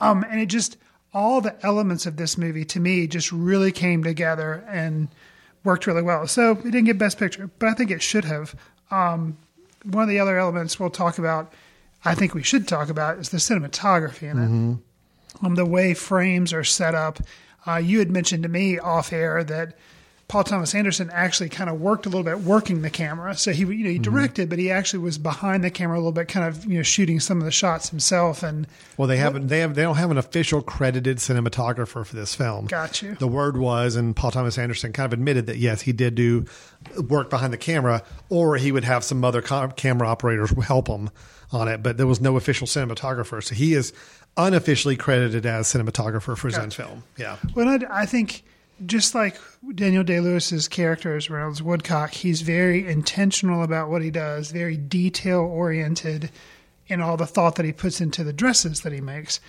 Um, 0.00 0.24
and 0.30 0.40
it 0.40 0.46
just 0.46 0.78
all 1.14 1.40
the 1.40 1.54
elements 1.64 2.06
of 2.06 2.16
this 2.16 2.38
movie 2.38 2.64
to 2.64 2.80
me 2.80 3.06
just 3.06 3.30
really 3.30 3.70
came 3.70 4.02
together 4.02 4.64
and 4.68 5.08
worked 5.64 5.86
really 5.86 6.02
well. 6.02 6.26
So 6.26 6.52
it 6.52 6.62
didn't 6.62 6.84
get 6.84 6.98
Best 6.98 7.18
Picture, 7.18 7.50
but 7.58 7.68
I 7.68 7.74
think 7.74 7.90
it 7.90 8.02
should 8.02 8.24
have. 8.24 8.54
Um, 8.90 9.36
one 9.84 10.04
of 10.04 10.08
the 10.08 10.20
other 10.20 10.38
elements 10.38 10.80
we'll 10.80 10.90
talk 10.90 11.18
about, 11.18 11.52
I 12.04 12.14
think 12.14 12.34
we 12.34 12.42
should 12.42 12.66
talk 12.66 12.88
about, 12.88 13.18
is 13.18 13.28
the 13.28 13.38
cinematography 13.38 14.30
in 14.30 14.38
it 14.38 14.78
um, 15.44 15.54
the 15.54 15.66
way 15.66 15.94
frames 15.94 16.52
are 16.52 16.64
set 16.64 16.94
up. 16.94 17.18
Uh, 17.66 17.76
you 17.76 17.98
had 17.98 18.10
mentioned 18.10 18.42
to 18.42 18.48
me 18.48 18.78
off 18.78 19.12
air 19.12 19.44
that 19.44 19.76
Paul 20.28 20.44
Thomas 20.44 20.74
Anderson 20.74 21.10
actually 21.12 21.50
kind 21.50 21.68
of 21.68 21.80
worked 21.80 22.06
a 22.06 22.08
little 22.08 22.24
bit 22.24 22.40
working 22.40 22.80
the 22.80 22.90
camera. 22.90 23.36
So 23.36 23.52
he, 23.52 23.60
you 23.64 23.66
know, 23.66 23.90
he 23.90 23.96
mm-hmm. 23.96 24.02
directed, 24.02 24.48
but 24.48 24.58
he 24.58 24.70
actually 24.70 25.00
was 25.00 25.18
behind 25.18 25.62
the 25.62 25.70
camera 25.70 25.96
a 25.96 26.00
little 26.00 26.12
bit, 26.12 26.28
kind 26.28 26.48
of, 26.48 26.64
you 26.64 26.78
know, 26.78 26.82
shooting 26.82 27.20
some 27.20 27.38
of 27.38 27.44
the 27.44 27.50
shots 27.50 27.90
himself. 27.90 28.42
And 28.42 28.66
Well, 28.96 29.08
they 29.08 29.18
haven't. 29.18 29.48
They 29.48 29.58
have. 29.58 29.74
They 29.74 29.82
don't 29.82 29.96
have 29.96 30.10
an 30.10 30.18
official 30.18 30.62
credited 30.62 31.18
cinematographer 31.18 32.06
for 32.06 32.16
this 32.16 32.34
film. 32.34 32.66
Got 32.66 33.02
you. 33.02 33.14
The 33.14 33.28
word 33.28 33.58
was, 33.58 33.94
and 33.94 34.16
Paul 34.16 34.30
Thomas 34.30 34.56
Anderson 34.56 34.92
kind 34.92 35.06
of 35.06 35.12
admitted 35.12 35.46
that 35.46 35.58
yes, 35.58 35.82
he 35.82 35.92
did 35.92 36.14
do 36.14 36.46
work 37.08 37.28
behind 37.28 37.52
the 37.52 37.58
camera, 37.58 38.02
or 38.30 38.56
he 38.56 38.72
would 38.72 38.84
have 38.84 39.04
some 39.04 39.24
other 39.24 39.42
ca- 39.42 39.68
camera 39.68 40.08
operators 40.08 40.50
help 40.64 40.88
him 40.88 41.10
on 41.50 41.68
it. 41.68 41.82
But 41.82 41.98
there 41.98 42.06
was 42.06 42.20
no 42.20 42.36
official 42.36 42.66
cinematographer, 42.66 43.42
so 43.44 43.54
he 43.54 43.74
is 43.74 43.92
unofficially 44.36 44.96
credited 44.96 45.44
as 45.44 45.66
cinematographer 45.66 46.36
for 46.36 46.48
his 46.48 46.56
own 46.56 46.70
film. 46.70 47.04
Yeah. 47.18 47.36
Well, 47.54 47.68
I, 47.68 48.02
I 48.02 48.06
think 48.06 48.44
just 48.86 49.14
like 49.14 49.36
Daniel 49.74 50.04
Day 50.04 50.20
Lewis's 50.20 50.68
character 50.68 51.16
as 51.16 51.30
Reynolds 51.30 51.62
Woodcock, 51.62 52.12
he's 52.12 52.42
very 52.42 52.86
intentional 52.86 53.62
about 53.62 53.90
what 53.90 54.02
he 54.02 54.10
does, 54.10 54.50
very 54.50 54.76
detail 54.76 55.40
oriented 55.40 56.30
in 56.86 57.00
all 57.00 57.16
the 57.16 57.26
thought 57.26 57.56
that 57.56 57.64
he 57.64 57.72
puts 57.72 58.00
into 58.00 58.24
the 58.24 58.32
dresses 58.32 58.80
that 58.82 58.92
he 58.92 59.00
makes. 59.00 59.40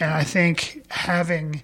And 0.00 0.12
I 0.12 0.24
think 0.24 0.84
having 0.90 1.62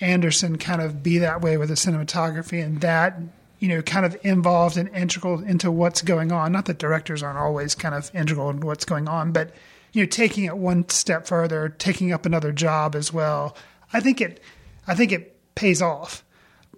Anderson 0.00 0.56
kind 0.58 0.82
of 0.82 1.02
be 1.02 1.18
that 1.18 1.40
way 1.40 1.56
with 1.56 1.68
the 1.68 1.74
cinematography 1.74 2.64
and 2.64 2.80
that, 2.80 3.18
you 3.58 3.68
know, 3.68 3.82
kind 3.82 4.06
of 4.06 4.16
involved 4.22 4.76
and 4.76 4.88
integral 4.94 5.42
into 5.42 5.70
what's 5.70 6.02
going 6.02 6.32
on. 6.32 6.52
Not 6.52 6.66
that 6.66 6.78
directors 6.78 7.22
aren't 7.22 7.38
always 7.38 7.74
kind 7.74 7.94
of 7.94 8.10
integral 8.14 8.50
in 8.50 8.60
what's 8.60 8.84
going 8.84 9.08
on, 9.08 9.32
but, 9.32 9.52
you 9.92 10.02
know, 10.02 10.06
taking 10.06 10.44
it 10.44 10.56
one 10.56 10.88
step 10.88 11.26
further, 11.26 11.68
taking 11.68 12.12
up 12.12 12.26
another 12.26 12.52
job 12.52 12.94
as 12.94 13.12
well. 13.12 13.56
I 13.92 14.00
think 14.00 14.20
it, 14.20 14.40
I 14.86 14.94
think 14.94 15.12
it 15.12 15.36
pays 15.54 15.82
off. 15.82 16.24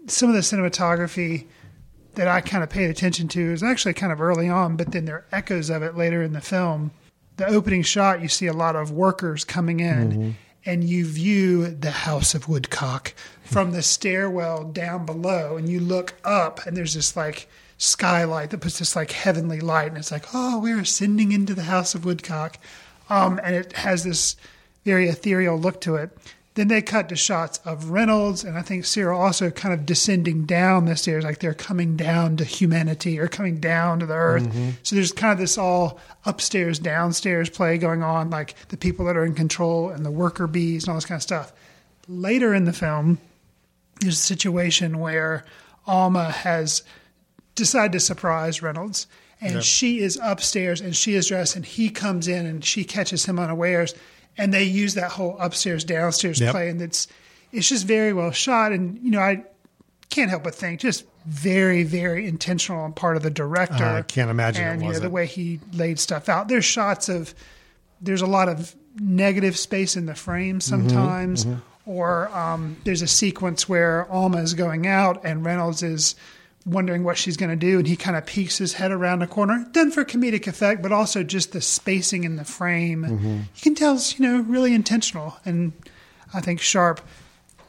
Some 0.06 0.28
of 0.28 0.34
the 0.34 0.40
cinematography 0.40 1.46
that 2.14 2.28
I 2.28 2.40
kind 2.40 2.62
of 2.62 2.70
paid 2.70 2.90
attention 2.90 3.28
to 3.28 3.52
is 3.52 3.62
actually 3.62 3.94
kind 3.94 4.12
of 4.12 4.20
early 4.20 4.48
on, 4.48 4.76
but 4.76 4.92
then 4.92 5.04
there 5.06 5.16
are 5.16 5.26
echoes 5.32 5.70
of 5.70 5.82
it 5.82 5.96
later 5.96 6.22
in 6.22 6.32
the 6.32 6.40
film. 6.40 6.90
The 7.36 7.46
opening 7.46 7.82
shot, 7.82 8.20
you 8.20 8.28
see 8.28 8.46
a 8.46 8.52
lot 8.52 8.76
of 8.76 8.90
workers 8.90 9.44
coming 9.44 9.80
in, 9.80 10.36
and 10.66 10.84
you 10.84 11.06
view 11.06 11.68
the 11.68 11.90
House 11.90 12.34
of 12.34 12.48
Woodcock 12.48 13.14
from 13.42 13.72
the 13.72 13.82
stairwell 13.82 14.64
down 14.64 15.06
below, 15.06 15.56
and 15.56 15.68
you 15.68 15.80
look 15.80 16.14
up, 16.24 16.66
and 16.66 16.76
there's 16.76 16.94
this 16.94 17.16
like 17.16 17.48
skylight 17.78 18.50
that 18.50 18.60
puts 18.60 18.78
this 18.78 18.94
like 18.94 19.12
heavenly 19.12 19.60
light, 19.60 19.88
and 19.88 19.96
it's 19.96 20.12
like, 20.12 20.26
oh, 20.34 20.58
we're 20.58 20.80
ascending 20.80 21.32
into 21.32 21.54
the 21.54 21.62
House 21.64 21.94
of 21.94 22.04
Woodcock, 22.04 22.58
um, 23.08 23.40
and 23.42 23.56
it 23.56 23.72
has 23.72 24.04
this 24.04 24.36
very 24.84 25.08
ethereal 25.08 25.58
look 25.58 25.80
to 25.80 25.96
it. 25.96 26.16
Then 26.54 26.68
they 26.68 26.82
cut 26.82 27.08
to 27.08 27.16
shots 27.16 27.58
of 27.64 27.90
Reynolds 27.90 28.44
and 28.44 28.58
I 28.58 28.62
think 28.62 28.84
Cyril 28.84 29.18
also 29.18 29.50
kind 29.50 29.72
of 29.72 29.86
descending 29.86 30.44
down 30.44 30.84
the 30.84 30.96
stairs, 30.96 31.24
like 31.24 31.38
they're 31.38 31.54
coming 31.54 31.96
down 31.96 32.36
to 32.36 32.44
humanity 32.44 33.18
or 33.18 33.26
coming 33.26 33.58
down 33.58 34.00
to 34.00 34.06
the 34.06 34.14
earth. 34.14 34.42
Mm-hmm. 34.42 34.70
So 34.82 34.94
there's 34.94 35.12
kind 35.12 35.32
of 35.32 35.38
this 35.38 35.56
all 35.56 35.98
upstairs, 36.26 36.78
downstairs 36.78 37.48
play 37.48 37.78
going 37.78 38.02
on, 38.02 38.28
like 38.28 38.54
the 38.68 38.76
people 38.76 39.06
that 39.06 39.16
are 39.16 39.24
in 39.24 39.34
control 39.34 39.88
and 39.88 40.04
the 40.04 40.10
worker 40.10 40.46
bees 40.46 40.84
and 40.84 40.90
all 40.90 40.96
this 40.96 41.06
kind 41.06 41.18
of 41.18 41.22
stuff. 41.22 41.54
Later 42.06 42.52
in 42.52 42.64
the 42.64 42.72
film, 42.74 43.18
there's 44.00 44.18
a 44.18 44.22
situation 44.22 44.98
where 44.98 45.44
Alma 45.86 46.30
has 46.30 46.82
decided 47.54 47.92
to 47.92 48.00
surprise 48.00 48.60
Reynolds. 48.60 49.06
And 49.40 49.64
she 49.64 49.98
is 49.98 50.20
upstairs 50.22 50.80
and 50.80 50.94
she 50.94 51.14
is 51.14 51.26
dressed, 51.26 51.56
and 51.56 51.66
he 51.66 51.90
comes 51.90 52.28
in 52.28 52.46
and 52.46 52.64
she 52.64 52.84
catches 52.84 53.24
him 53.24 53.40
unawares. 53.40 53.92
And 54.38 54.52
they 54.52 54.64
use 54.64 54.94
that 54.94 55.10
whole 55.12 55.36
upstairs 55.38 55.84
downstairs 55.84 56.40
Yep. 56.40 56.52
play, 56.52 56.68
and 56.70 56.80
it's 56.80 57.06
it's 57.52 57.68
just 57.68 57.86
very 57.86 58.12
well 58.12 58.30
shot. 58.30 58.72
And 58.72 58.98
you 59.02 59.10
know, 59.10 59.20
I 59.20 59.44
can't 60.08 60.30
help 60.30 60.44
but 60.44 60.54
think 60.54 60.80
just 60.80 61.04
very 61.26 61.82
very 61.84 62.26
intentional 62.26 62.80
on 62.82 62.92
part 62.92 63.16
of 63.16 63.22
the 63.22 63.30
director. 63.30 63.84
I 63.84 64.02
can't 64.02 64.30
imagine 64.30 64.64
it 64.66 64.68
and 64.70 64.82
you 64.82 64.88
know 64.92 64.98
the 64.98 65.10
way 65.10 65.26
he 65.26 65.60
laid 65.72 65.98
stuff 66.00 66.28
out. 66.28 66.48
There's 66.48 66.64
shots 66.64 67.08
of 67.08 67.34
there's 68.00 68.22
a 68.22 68.26
lot 68.26 68.48
of 68.48 68.74
negative 69.00 69.56
space 69.56 69.96
in 69.96 70.06
the 70.06 70.14
frame 70.14 70.58
Mm-hmm, 70.58 70.88
sometimes, 70.88 71.46
or 71.86 72.28
um, 72.36 72.76
there's 72.84 73.02
a 73.02 73.06
sequence 73.06 73.68
where 73.68 74.10
Alma 74.10 74.38
is 74.38 74.54
going 74.54 74.86
out 74.86 75.24
and 75.24 75.44
Reynolds 75.44 75.82
is 75.82 76.14
wondering 76.64 77.04
what 77.04 77.18
she's 77.18 77.36
going 77.36 77.50
to 77.50 77.56
do, 77.56 77.78
and 77.78 77.86
he 77.86 77.96
kind 77.96 78.16
of 78.16 78.24
peeks 78.26 78.58
his 78.58 78.74
head 78.74 78.92
around 78.92 79.18
the 79.18 79.26
corner, 79.26 79.66
done 79.72 79.90
for 79.90 80.04
comedic 80.04 80.46
effect, 80.46 80.82
but 80.82 80.92
also 80.92 81.22
just 81.22 81.52
the 81.52 81.60
spacing 81.60 82.24
in 82.24 82.36
the 82.36 82.44
frame. 82.44 83.02
Mm-hmm. 83.02 83.36
You 83.54 83.62
can 83.62 83.74
tell 83.74 83.94
it's 83.94 84.18
you 84.18 84.26
know 84.26 84.42
really 84.42 84.74
intentional, 84.74 85.36
and 85.44 85.72
I 86.32 86.40
think 86.40 86.60
sharp. 86.60 87.00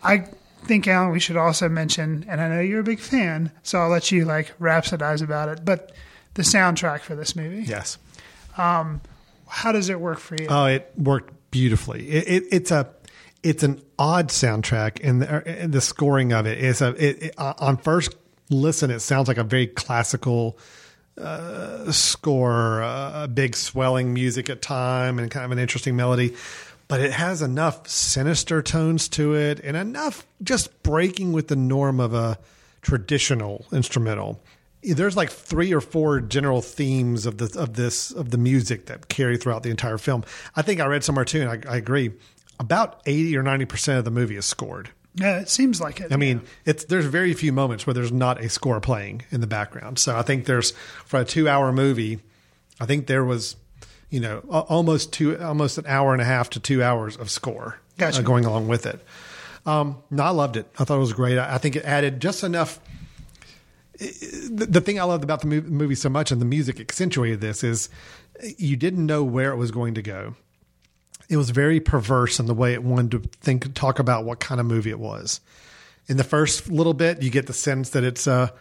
I 0.03 0.27
think 0.65 0.88
Alan, 0.88 1.12
we 1.12 1.19
should 1.19 1.38
also 1.38 1.69
mention, 1.69 2.25
and 2.27 2.39
I 2.39 2.47
know 2.47 2.59
you're 2.59 2.81
a 2.81 2.83
big 2.83 3.00
fan, 3.00 3.51
so 3.63 3.79
I'll 3.79 3.89
let 3.89 4.12
you 4.12 4.25
like 4.25 4.57
rhapsodize 4.59 5.21
about 5.21 5.50
it, 5.50 5.65
but 5.65 5.91
the 6.35 6.43
soundtrack 6.43 7.01
for 7.01 7.15
this 7.15 7.35
movie. 7.35 7.63
Yes. 7.63 7.97
How 9.53 9.71
does 9.71 9.89
it 9.89 10.00
work 10.00 10.19
for 10.19 10.35
you? 10.35 10.47
Oh, 10.50 10.65
it 10.65 10.91
worked 10.97 11.33
beautifully. 11.51 12.09
It, 12.09 12.27
it, 12.27 12.43
it's 12.51 12.71
a 12.71 12.89
it's 13.43 13.62
an 13.62 13.83
odd 14.00 14.29
soundtrack, 14.29 15.00
and 15.03 15.21
the, 15.21 15.47
and 15.47 15.71
the 15.71 15.81
scoring 15.81 16.33
of 16.33 16.47
it 16.47 16.57
is 16.57 16.81
a 16.81 16.89
it, 16.89 17.23
it, 17.23 17.33
uh, 17.38 17.53
on 17.59 17.77
first 17.77 18.15
listen, 18.50 18.91
it 18.91 19.00
sounds 19.00 19.27
like 19.27 19.38
a 19.38 19.43
very 19.43 19.67
classical 19.67 20.57
uh, 21.17 21.91
score, 21.91 22.81
uh, 22.81 23.27
big 23.27 23.55
swelling 23.55 24.13
music 24.13 24.50
at 24.50 24.62
time, 24.62 25.19
and 25.19 25.29
kind 25.29 25.45
of 25.45 25.51
an 25.51 25.59
interesting 25.59 25.95
melody. 25.95 26.35
But 26.88 27.01
it 27.01 27.12
has 27.12 27.41
enough 27.41 27.88
sinister 27.88 28.62
tones 28.62 29.07
to 29.09 29.35
it, 29.35 29.59
and 29.62 29.77
enough 29.77 30.25
just 30.43 30.83
breaking 30.83 31.31
with 31.31 31.47
the 31.47 31.55
norm 31.55 32.00
of 32.00 32.13
a 32.13 32.38
traditional 32.81 33.65
instrumental 33.71 34.41
there's 34.83 35.15
like 35.15 35.29
three 35.29 35.73
or 35.73 35.81
four 35.81 36.19
general 36.19 36.62
themes 36.62 37.25
of 37.25 37.38
the 37.38 37.57
of 37.59 37.75
this 37.75 38.12
of 38.12 38.31
the 38.31 38.38
music 38.38 38.88
that 38.88 39.07
carry 39.07 39.38
throughout 39.38 39.63
the 39.63 39.69
entire 39.69 39.97
film. 39.97 40.23
I 40.55 40.62
think 40.62 40.79
I 40.79 40.85
read 40.85 41.03
somewhere 41.03 41.25
too, 41.25 41.41
and 41.41 41.50
I, 41.50 41.73
I 41.73 41.77
agree. 41.77 42.12
About 42.59 43.01
eighty 43.05 43.35
or 43.38 43.43
ninety 43.43 43.65
percent 43.65 44.00
of 44.00 44.05
the 44.05 44.12
movie 44.12 44.35
is 44.35 44.45
scored. 44.45 44.89
Yeah, 45.15 45.39
it 45.39 45.50
seems 45.50 45.79
like 45.79 46.01
it. 46.01 46.12
I 46.12 46.17
mean, 46.17 46.41
it's 46.65 46.86
there's 46.86 47.05
very 47.05 47.34
few 47.34 47.51
moments 47.51 47.86
where 47.86 47.93
there's 47.93 48.12
not 48.12 48.41
a 48.41 48.50
score 48.50 48.79
playing 48.82 49.24
in 49.32 49.41
the 49.41 49.48
background. 49.48 50.00
So 50.00 50.15
I 50.15 50.22
think 50.22 50.46
there's 50.46 50.72
for 51.05 51.20
a 51.20 51.25
two 51.25 51.48
hour 51.48 51.72
movie, 51.72 52.20
I 52.79 52.86
think 52.86 53.08
there 53.08 53.24
was, 53.24 53.55
you 54.10 54.20
know, 54.20 54.39
almost 54.50 55.13
two 55.13 55.39
almost 55.39 55.77
an 55.77 55.86
hour 55.88 56.13
and 56.13 56.22
a 56.22 56.25
half 56.25 56.50
to 56.51 56.60
two 56.60 56.84
hours 56.84 57.15
of 57.17 57.29
score 57.29 57.79
Gotcha. 57.98 58.20
uh, 58.20 58.24
going 58.24 58.46
along 58.46 58.67
with 58.67 58.86
it. 58.86 59.00
Um, 59.65 59.98
no, 60.10 60.24
I 60.24 60.29
loved 60.32 60.58
it. 60.58 60.67
I 60.77 60.84
thought 60.84 60.98
it 60.98 61.00
was 61.00 61.13
great. 61.13 61.38
I, 61.38 61.55
I 61.55 61.58
think 61.58 61.75
it 61.75 61.86
added 61.86 62.20
just 62.20 62.43
enough 62.43 62.79
the, 64.00 64.67
the 64.70 64.82
thing 64.82 65.00
I 65.00 65.03
loved 65.03 65.24
about 65.24 65.41
the 65.41 65.48
movie 65.48 65.96
so 65.96 66.10
much 66.10 66.32
and 66.32 66.41
the 66.41 66.46
music 66.46 66.79
accentuated 66.79 67.41
this 67.41 67.63
is 67.63 67.89
you 68.58 68.75
didn't 68.75 69.05
know 69.05 69.24
where 69.24 69.51
it 69.51 69.58
was 69.58 69.72
going 69.72 69.93
to 69.96 70.01
go. 70.01 70.36
It 71.30 71.38
was 71.38 71.50
very 71.50 71.80
perverse 71.80 72.39
in 72.39 72.46
the 72.46 72.53
way 72.53 72.74
it 72.74 72.84
wanted 72.84 73.12
to 73.12 73.30
think 73.39 73.74
talk 73.74 74.00
about 74.00 74.25
what 74.25 74.39
kind 74.39 74.60
of 74.60 74.68
movie 74.68 74.89
it 74.89 75.00
was. 75.00 75.42
In 76.08 76.18
the 76.18 76.24
first 76.24 76.70
little 76.70 76.94
bit, 76.94 77.22
you 77.22 77.30
get 77.30 77.48
the 77.48 77.53
sense 77.53 77.92
that 77.92 78.03
it's 78.03 78.27
a 78.27 78.53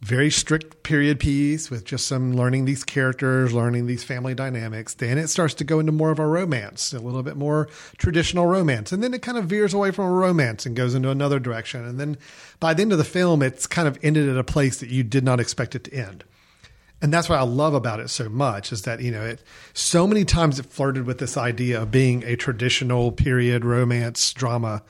very 0.00 0.30
strict 0.30 0.82
period 0.82 1.20
piece 1.20 1.70
with 1.70 1.84
just 1.84 2.06
some 2.06 2.34
learning 2.34 2.64
these 2.64 2.84
characters, 2.84 3.52
learning 3.52 3.86
these 3.86 4.02
family 4.02 4.34
dynamics. 4.34 4.94
Then 4.94 5.18
it 5.18 5.28
starts 5.28 5.52
to 5.54 5.64
go 5.64 5.78
into 5.78 5.92
more 5.92 6.10
of 6.10 6.18
a 6.18 6.26
romance, 6.26 6.94
a 6.94 6.98
little 6.98 7.22
bit 7.22 7.36
more 7.36 7.68
traditional 7.98 8.46
romance. 8.46 8.92
And 8.92 9.02
then 9.02 9.12
it 9.12 9.20
kind 9.20 9.36
of 9.36 9.44
veers 9.44 9.74
away 9.74 9.90
from 9.90 10.06
a 10.06 10.10
romance 10.10 10.64
and 10.64 10.74
goes 10.74 10.94
into 10.94 11.10
another 11.10 11.38
direction. 11.38 11.84
And 11.84 12.00
then 12.00 12.16
by 12.60 12.72
the 12.72 12.82
end 12.82 12.92
of 12.92 12.98
the 12.98 13.04
film, 13.04 13.42
it's 13.42 13.66
kind 13.66 13.86
of 13.86 13.98
ended 14.02 14.28
at 14.28 14.38
a 14.38 14.44
place 14.44 14.80
that 14.80 14.88
you 14.88 15.02
did 15.02 15.22
not 15.22 15.38
expect 15.38 15.74
it 15.74 15.84
to 15.84 15.94
end. 15.94 16.24
And 17.02 17.12
that's 17.12 17.28
what 17.28 17.38
I 17.38 17.42
love 17.42 17.72
about 17.74 18.00
it 18.00 18.08
so 18.08 18.28
much 18.28 18.72
is 18.72 18.82
that, 18.82 19.00
you 19.00 19.10
know, 19.10 19.24
it 19.24 19.42
so 19.72 20.06
many 20.06 20.24
times 20.24 20.58
it 20.58 20.66
flirted 20.66 21.06
with 21.06 21.18
this 21.18 21.36
idea 21.36 21.82
of 21.82 21.90
being 21.90 22.22
a 22.24 22.36
traditional 22.36 23.10
period 23.10 23.64
romance 23.64 24.32
drama 24.32 24.82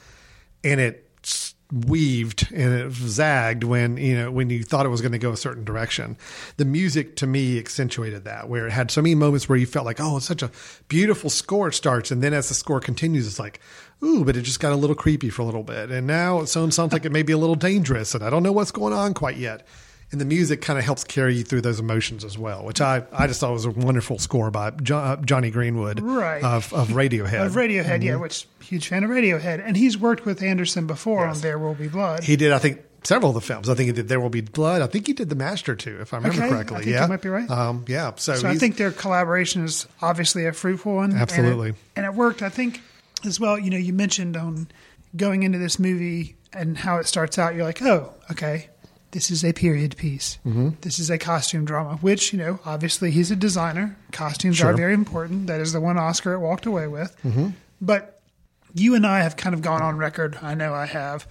and 0.64 0.81
it 0.81 1.07
weaved 1.73 2.49
and 2.52 2.75
it 2.75 2.93
zagged 2.93 3.62
when 3.62 3.97
you 3.97 4.17
know 4.17 4.31
when 4.31 4.50
you 4.50 4.64
thought 4.64 4.85
it 4.85 4.88
was 4.88 5.00
going 5.00 5.12
to 5.12 5.19
go 5.19 5.31
a 5.31 5.37
certain 5.37 5.64
direction. 5.64 6.17
The 6.57 6.64
music 6.64 7.17
to 7.17 7.26
me 7.26 7.59
accentuated 7.59 8.25
that 8.25 8.49
where 8.49 8.67
it 8.67 8.73
had 8.73 8.90
so 8.90 9.00
many 9.00 9.14
moments 9.14 9.49
where 9.49 9.59
you 9.59 9.67
felt 9.67 9.87
like 9.87 10.00
oh 10.00 10.17
it's 10.17 10.26
such 10.26 10.43
a 10.43 10.50
beautiful 10.88 11.31
score 11.31 11.71
starts 11.71 12.11
and 12.11 12.23
then 12.23 12.35
as 12.35 12.49
the 12.49 12.55
score 12.55 12.81
continues 12.81 13.26
it's 13.26 13.38
like 13.38 13.61
ooh 14.02 14.25
but 14.25 14.37
it 14.37 14.43
just 14.43 14.59
got 14.61 14.73
a 14.73 14.76
little 14.76 14.97
creepy 14.97 15.31
for 15.31 15.43
a 15.43 15.45
little 15.45 15.62
bit 15.62 15.90
and 15.90 16.07
now 16.07 16.40
it 16.40 16.49
sounds 16.49 16.79
like 16.79 17.05
it 17.05 17.12
may 17.12 17.23
be 17.23 17.33
a 17.33 17.38
little 17.38 17.55
dangerous 17.55 18.14
and 18.14 18.25
i 18.25 18.31
don't 18.31 18.43
know 18.43 18.52
what's 18.52 18.73
going 18.73 18.93
on 18.93 19.14
quite 19.14 19.37
yet 19.37 19.67
and 20.12 20.21
the 20.21 20.25
music 20.25 20.61
kind 20.61 20.79
of 20.79 20.85
helps 20.85 21.05
carry 21.05 21.37
you 21.37 21.45
through 21.45 21.61
those 21.61 21.79
emotions 21.81 22.25
as 22.25 22.37
well 22.37 22.64
which 22.64 22.81
i, 22.81 23.02
I 23.12 23.26
just 23.26 23.40
thought 23.40 23.52
was 23.52 23.64
a 23.64 23.71
wonderful 23.71 24.19
score 24.19 24.50
by 24.50 24.69
uh, 24.90 25.17
Jonny 25.17 25.50
Greenwood 25.50 26.00
Right. 26.00 26.43
of, 26.43 26.73
of 26.73 26.88
radiohead 26.88 27.47
of 27.47 27.52
Radiohead, 27.52 28.02
yeah, 28.02 28.17
which 28.17 28.47
huge 28.61 28.88
fan 28.88 29.05
of 29.05 29.11
Radiohead, 29.11 29.62
and 29.64 29.76
he's 29.76 29.97
worked 29.99 30.25
with 30.25 30.43
Anderson 30.43 30.87
before 30.87 31.26
on 31.26 31.38
There 31.40 31.59
Will 31.59 31.75
Be 31.75 31.88
Blood. 31.88 32.23
He 32.25 32.37
did, 32.37 32.52
I 32.52 32.59
think, 32.59 32.81
several 33.02 33.31
of 33.31 33.35
the 33.35 33.40
films. 33.40 33.69
I 33.69 33.75
think 33.75 33.87
he 33.88 33.93
did 33.93 34.09
There 34.09 34.21
Will 34.21 34.29
Be 34.31 34.40
Blood. 34.43 34.83
I 34.83 34.87
think 34.87 35.07
he 35.07 35.12
did 35.12 35.29
The 35.29 35.35
Master 35.35 35.75
too, 35.75 35.99
if 36.00 36.12
I 36.14 36.19
remember 36.19 36.38
Okay, 36.38 36.49
correctly. 36.50 36.76
I 36.76 36.81
think 36.81 36.93
yeah, 36.93 37.02
you 37.02 37.09
might 37.09 37.23
be 37.23 37.29
right. 37.29 37.50
Um, 37.50 37.85
yeah, 37.88 38.12
so, 38.17 38.35
so 38.37 38.49
I 38.49 38.55
think 38.57 38.76
their 38.76 38.90
collaboration 38.93 39.64
is 39.64 39.87
obviously 40.02 40.47
a 40.47 40.52
fruitful 40.52 40.95
one. 40.97 41.11
and 41.11 41.19
it- 41.19 41.23
Absolutely. 41.23 41.75
and 41.97 42.07
it, 42.07 42.14
worked. 42.14 42.43
I 42.43 42.49
think 42.49 42.81
as 43.25 43.40
well. 43.40 43.59
You 43.59 43.71
know, 43.71 43.76
you 43.79 43.93
mentioned 43.93 44.37
on 44.37 44.69
going 45.17 45.43
into 45.43 45.59
this 45.59 45.79
movie 45.79 46.37
and 46.52 46.76
how 46.79 46.99
it 46.99 47.07
starts 47.07 47.38
out. 47.38 47.55
You're 47.55 47.64
like, 47.64 47.83
oh, 47.83 48.12
okay, 48.31 48.69
this 49.12 49.31
is 49.31 49.45
a 49.45 49.52
period 49.52 49.97
piece. 49.97 50.38
Mm-hmm. 50.47 50.71
This 50.83 50.99
is 50.99 51.11
a 51.11 51.19
costume 51.19 51.64
drama. 51.64 51.97
Which 51.97 52.33
you 52.33 52.38
know, 52.38 52.61
obviously, 52.64 53.11
he's 53.11 53.31
a 53.31 53.37
designer. 53.37 53.97
Costumes 54.12 54.59
Sure. 54.59 54.71
are 54.71 54.76
very 54.76 54.95
important. 54.95 55.47
That 55.47 55.61
is 55.61 55.73
the 55.73 55.81
one 55.81 55.99
Oscar 55.99 56.35
it 56.35 56.38
walked 56.40 56.67
away 56.67 56.87
with. 56.87 57.17
Mm-hmm. 57.25 57.49
But 57.81 58.21
you 58.75 58.95
and 58.95 59.07
I 59.07 59.21
have 59.21 59.37
kind 59.37 59.55
of 59.55 59.62
gone 59.62 59.83
on 59.83 59.97
record. 59.97 60.38
I 60.40 60.55
know 60.55 60.73
I 60.75 60.87
have. 60.87 61.26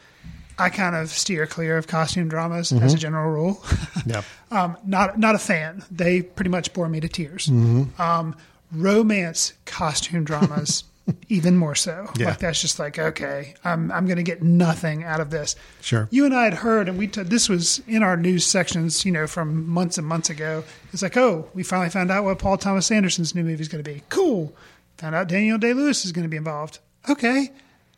I 0.58 0.70
kind 0.70 0.94
of 0.94 1.10
steer 1.10 1.48
clear 1.48 1.78
of 1.78 1.88
costume 1.88 2.28
dramas 2.28 2.74
as 2.74 2.94
a 2.94 2.98
general 2.98 3.32
rule. 3.32 3.64
yeah, 4.06 4.24
um, 4.52 4.76
not 4.86 5.18
not 5.18 5.34
a 5.36 5.40
fan. 5.40 5.84
They 5.90 6.22
pretty 6.22 6.50
much 6.50 6.74
bore 6.74 6.90
me 6.90 7.00
to 7.00 7.08
tears. 7.08 7.48
Mm-hmm. 7.48 8.02
Um, 8.02 8.36
romance 8.74 9.54
costume 9.66 10.26
dramas, 10.26 10.84
even 11.30 11.56
more 11.58 11.76
so. 11.76 12.10
Yeah. 12.18 12.30
Like 12.30 12.40
that's 12.40 12.62
just 12.62 12.80
like 12.80 12.98
okay, 13.00 13.54
I'm 13.64 13.92
I'm 13.92 14.06
going 14.06 14.18
to 14.18 14.24
get 14.24 14.42
nothing 14.44 15.04
out 15.04 15.20
of 15.20 15.30
this. 15.30 15.56
Sure. 15.82 16.08
You 16.12 16.26
and 16.26 16.36
I 16.36 16.44
had 16.46 16.54
heard, 16.56 16.88
and 16.90 16.98
we 16.98 17.08
t- 17.08 17.24
this 17.24 17.50
was 17.50 17.82
in 17.88 18.04
our 18.04 18.18
news 18.18 18.46
sections, 18.46 19.06
you 19.06 19.12
know, 19.12 19.28
from 19.28 19.68
months 19.70 19.98
and 19.98 20.06
months 20.08 20.30
ago. 20.30 20.64
It's 20.94 21.02
like, 21.02 21.18
oh, 21.18 21.50
we 21.54 21.64
finally 21.64 21.90
found 21.90 22.12
out 22.12 22.24
what 22.24 22.40
Paul 22.40 22.58
Thomas 22.58 22.92
Anderson's 22.92 23.36
new 23.36 23.44
movie 23.44 23.62
is 23.62 23.68
going 23.68 23.84
to 23.84 23.90
be. 23.94 24.02
Cool. 24.10 24.54
Found 24.98 25.16
out 25.16 25.28
Daniel 25.28 25.58
Day 25.58 25.74
Lewis 25.74 26.04
is 26.06 26.12
going 26.12 26.24
to 26.26 26.30
be 26.30 26.38
involved. 26.38 26.80
Okay. 27.10 27.52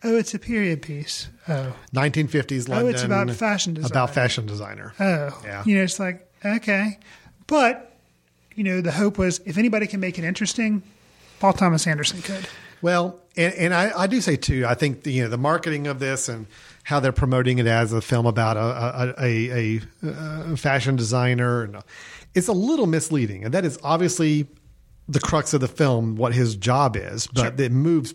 Oh, 0.03 0.15
it's 0.17 0.33
a 0.33 0.39
period 0.39 0.81
piece. 0.81 1.29
Oh, 1.47 1.75
1950s 1.93 2.67
London. 2.67 2.87
Oh, 2.87 2.89
it's 2.89 3.03
about 3.03 3.29
fashion 3.31 3.75
design. 3.75 3.91
About 3.91 4.09
fashion 4.11 4.45
designer. 4.47 4.93
Oh, 4.99 5.39
Yeah. 5.43 5.63
You 5.65 5.77
know, 5.77 5.83
it's 5.83 5.99
like 5.99 6.27
okay, 6.43 6.97
but 7.47 7.87
you 8.55 8.63
know, 8.63 8.81
the 8.81 8.91
hope 8.91 9.17
was 9.17 9.39
if 9.45 9.57
anybody 9.57 9.85
can 9.87 9.99
make 9.99 10.17
it 10.17 10.23
interesting, 10.25 10.81
Paul 11.39 11.53
Thomas 11.53 11.85
Anderson 11.87 12.21
could. 12.21 12.47
Well, 12.81 13.19
and, 13.38 13.53
and 13.53 13.73
I, 13.73 13.91
I 13.95 14.07
do 14.07 14.21
say 14.21 14.35
too. 14.35 14.65
I 14.67 14.73
think 14.73 15.03
the, 15.03 15.11
you 15.11 15.23
know 15.23 15.29
the 15.29 15.38
marketing 15.38 15.88
of 15.88 16.00
this 16.00 16.29
and 16.29 16.47
how 16.83 17.00
they're 17.00 17.11
promoting 17.11 17.59
it 17.59 17.67
as 17.67 17.93
a 17.93 18.01
film 18.01 18.25
about 18.25 18.57
a 18.57 18.59
a, 18.59 19.13
a, 19.17 19.50
a, 19.50 19.81
a 20.03 20.09
uh, 20.09 20.55
fashion 20.55 20.95
designer, 20.95 21.63
and 21.63 21.77
uh, 21.77 21.81
it's 22.33 22.47
a 22.47 22.53
little 22.53 22.88
misleading. 22.88 23.45
And 23.45 23.53
that 23.53 23.65
is 23.65 23.79
obviously 23.83 24.47
the 25.07 25.19
crux 25.19 25.53
of 25.53 25.61
the 25.61 25.67
film, 25.67 26.15
what 26.15 26.33
his 26.33 26.55
job 26.55 26.95
is. 26.95 27.27
But 27.27 27.59
it 27.59 27.71
moves, 27.71 28.13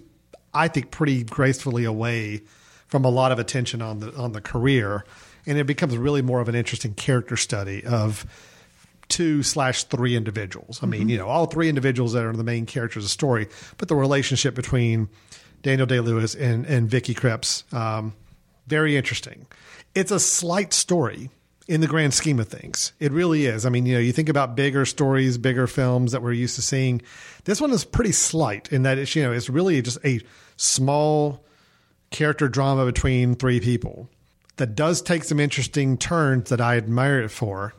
I 0.55 0.69
think, 0.69 0.91
pretty 0.91 1.25
gracefully 1.25 1.85
away 1.85 2.43
from 2.87 3.05
a 3.05 3.11
lot 3.11 3.33
of 3.33 3.39
attention 3.39 3.83
on 3.83 4.01
the 4.01 4.15
on 4.17 4.33
the 4.33 4.41
career, 4.41 5.05
and 5.47 5.59
it 5.59 5.67
becomes 5.67 5.97
really 5.97 6.23
more 6.23 6.41
of 6.41 6.49
an 6.49 6.55
interesting 6.55 6.95
character 6.95 7.37
study 7.37 7.85
of 7.85 8.27
two 9.09 9.43
slash 9.43 9.85
three 9.85 10.17
individuals. 10.17 10.81
I 10.83 10.87
mean, 10.87 11.09
you 11.09 11.19
know, 11.19 11.27
all 11.27 11.47
three 11.47 11.69
individuals 11.69 12.13
that 12.13 12.25
are 12.25 12.33
the 12.33 12.45
main 12.45 12.67
characters 12.67 13.05
of 13.05 13.07
the 13.07 13.11
story, 13.11 13.49
but 13.79 13.89
the 13.89 13.97
relationship 13.97 14.55
between 14.55 15.09
Daniel 15.63 15.87
Day 15.87 16.01
Lewis 16.01 16.35
and 16.35 16.67
and 16.67 16.89
Vicky 16.91 17.15
Krieps, 17.15 17.73
um, 17.73 18.15
very 18.67 18.97
interesting. 18.97 19.47
It's 19.95 20.11
a 20.11 20.21
slight 20.21 20.73
story 20.73 21.31
in 21.69 21.81
the 21.81 21.87
grand 21.87 22.15
scheme 22.15 22.39
of 22.39 22.49
things. 22.49 22.93
It 23.01 23.13
really 23.13 23.47
is. 23.47 23.67
I 23.67 23.71
mean, 23.71 23.87
you 23.87 23.95
know, 23.95 24.01
you 24.01 24.13
think 24.13 24.29
about 24.29 24.55
bigger 24.55 24.85
stories, 24.85 25.37
bigger 25.39 25.67
films 25.67 26.13
that 26.13 26.23
we're 26.23 26.33
used 26.33 26.55
to 26.57 26.63
seeing. 26.63 27.03
This 27.45 27.61
one 27.61 27.73
is 27.73 27.85
pretty 27.85 28.13
slight 28.13 28.73
in 28.73 28.83
that 28.83 28.99
it's 28.99 29.15
you 29.17 29.23
know 29.23 29.33
it's 29.33 29.49
really 29.49 29.81
just 29.83 29.99
a 30.05 30.21
small 30.57 31.45
character 32.11 32.49
drama 32.49 32.85
between 32.85 33.35
three 33.35 33.61
people 33.61 34.09
that 34.57 34.75
does 34.75 35.03
take 35.03 35.25
some 35.25 35.41
interesting 35.41 35.99
turns 35.99 36.51
that 36.51 36.61
I 36.61 36.77
admire 36.77 37.21
it 37.21 37.31
for. 37.31 37.75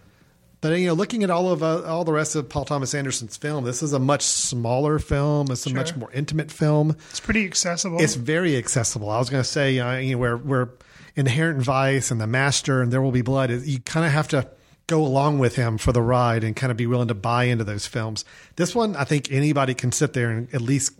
But 0.59 0.79
you 0.79 0.87
know, 0.87 0.93
looking 0.93 1.23
at 1.23 1.29
all 1.29 1.51
of 1.51 1.61
uh, 1.61 1.83
all 1.83 2.03
the 2.03 2.13
rest 2.13 2.35
of 2.35 2.49
Paul 2.49 2.65
Thomas 2.65 2.95
Anderson's 2.95 3.37
film, 3.37 3.63
this 3.63 3.83
is 3.83 3.93
a 3.93 3.99
much 3.99 4.23
smaller 4.23 4.97
film. 4.97 5.51
It's 5.51 5.65
a 5.67 5.73
much 5.73 5.95
more 5.95 6.11
intimate 6.11 6.51
film. 6.51 6.95
It's 7.09 7.19
pretty 7.19 7.45
accessible. 7.45 8.01
It's 8.01 8.15
very 8.15 8.57
accessible. 8.57 9.09
I 9.09 9.19
was 9.19 9.29
going 9.29 9.43
to 9.43 9.49
say, 9.49 9.77
uh, 9.79 9.97
you 9.97 10.13
know, 10.13 10.17
where 10.17 10.37
where 10.37 10.69
Inherent 11.15 11.61
Vice 11.61 12.11
and 12.11 12.19
The 12.19 12.27
Master 12.27 12.81
and 12.81 12.91
There 12.91 13.01
Will 13.01 13.11
Be 13.11 13.21
Blood, 13.21 13.51
you 13.51 13.79
kind 13.79 14.05
of 14.05 14.11
have 14.11 14.27
to 14.29 14.49
go 14.87 15.03
along 15.03 15.37
with 15.37 15.55
him 15.55 15.77
for 15.77 15.91
the 15.91 16.01
ride 16.01 16.43
and 16.43 16.55
kind 16.55 16.71
of 16.71 16.77
be 16.77 16.87
willing 16.87 17.09
to 17.09 17.13
buy 17.13 17.43
into 17.43 17.63
those 17.63 17.85
films. 17.85 18.23
This 18.55 18.73
one, 18.73 18.95
I 18.95 19.03
think 19.03 19.31
anybody 19.31 19.73
can 19.73 19.91
sit 19.91 20.13
there 20.13 20.31
and 20.31 20.53
at 20.53 20.61
least 20.61 20.93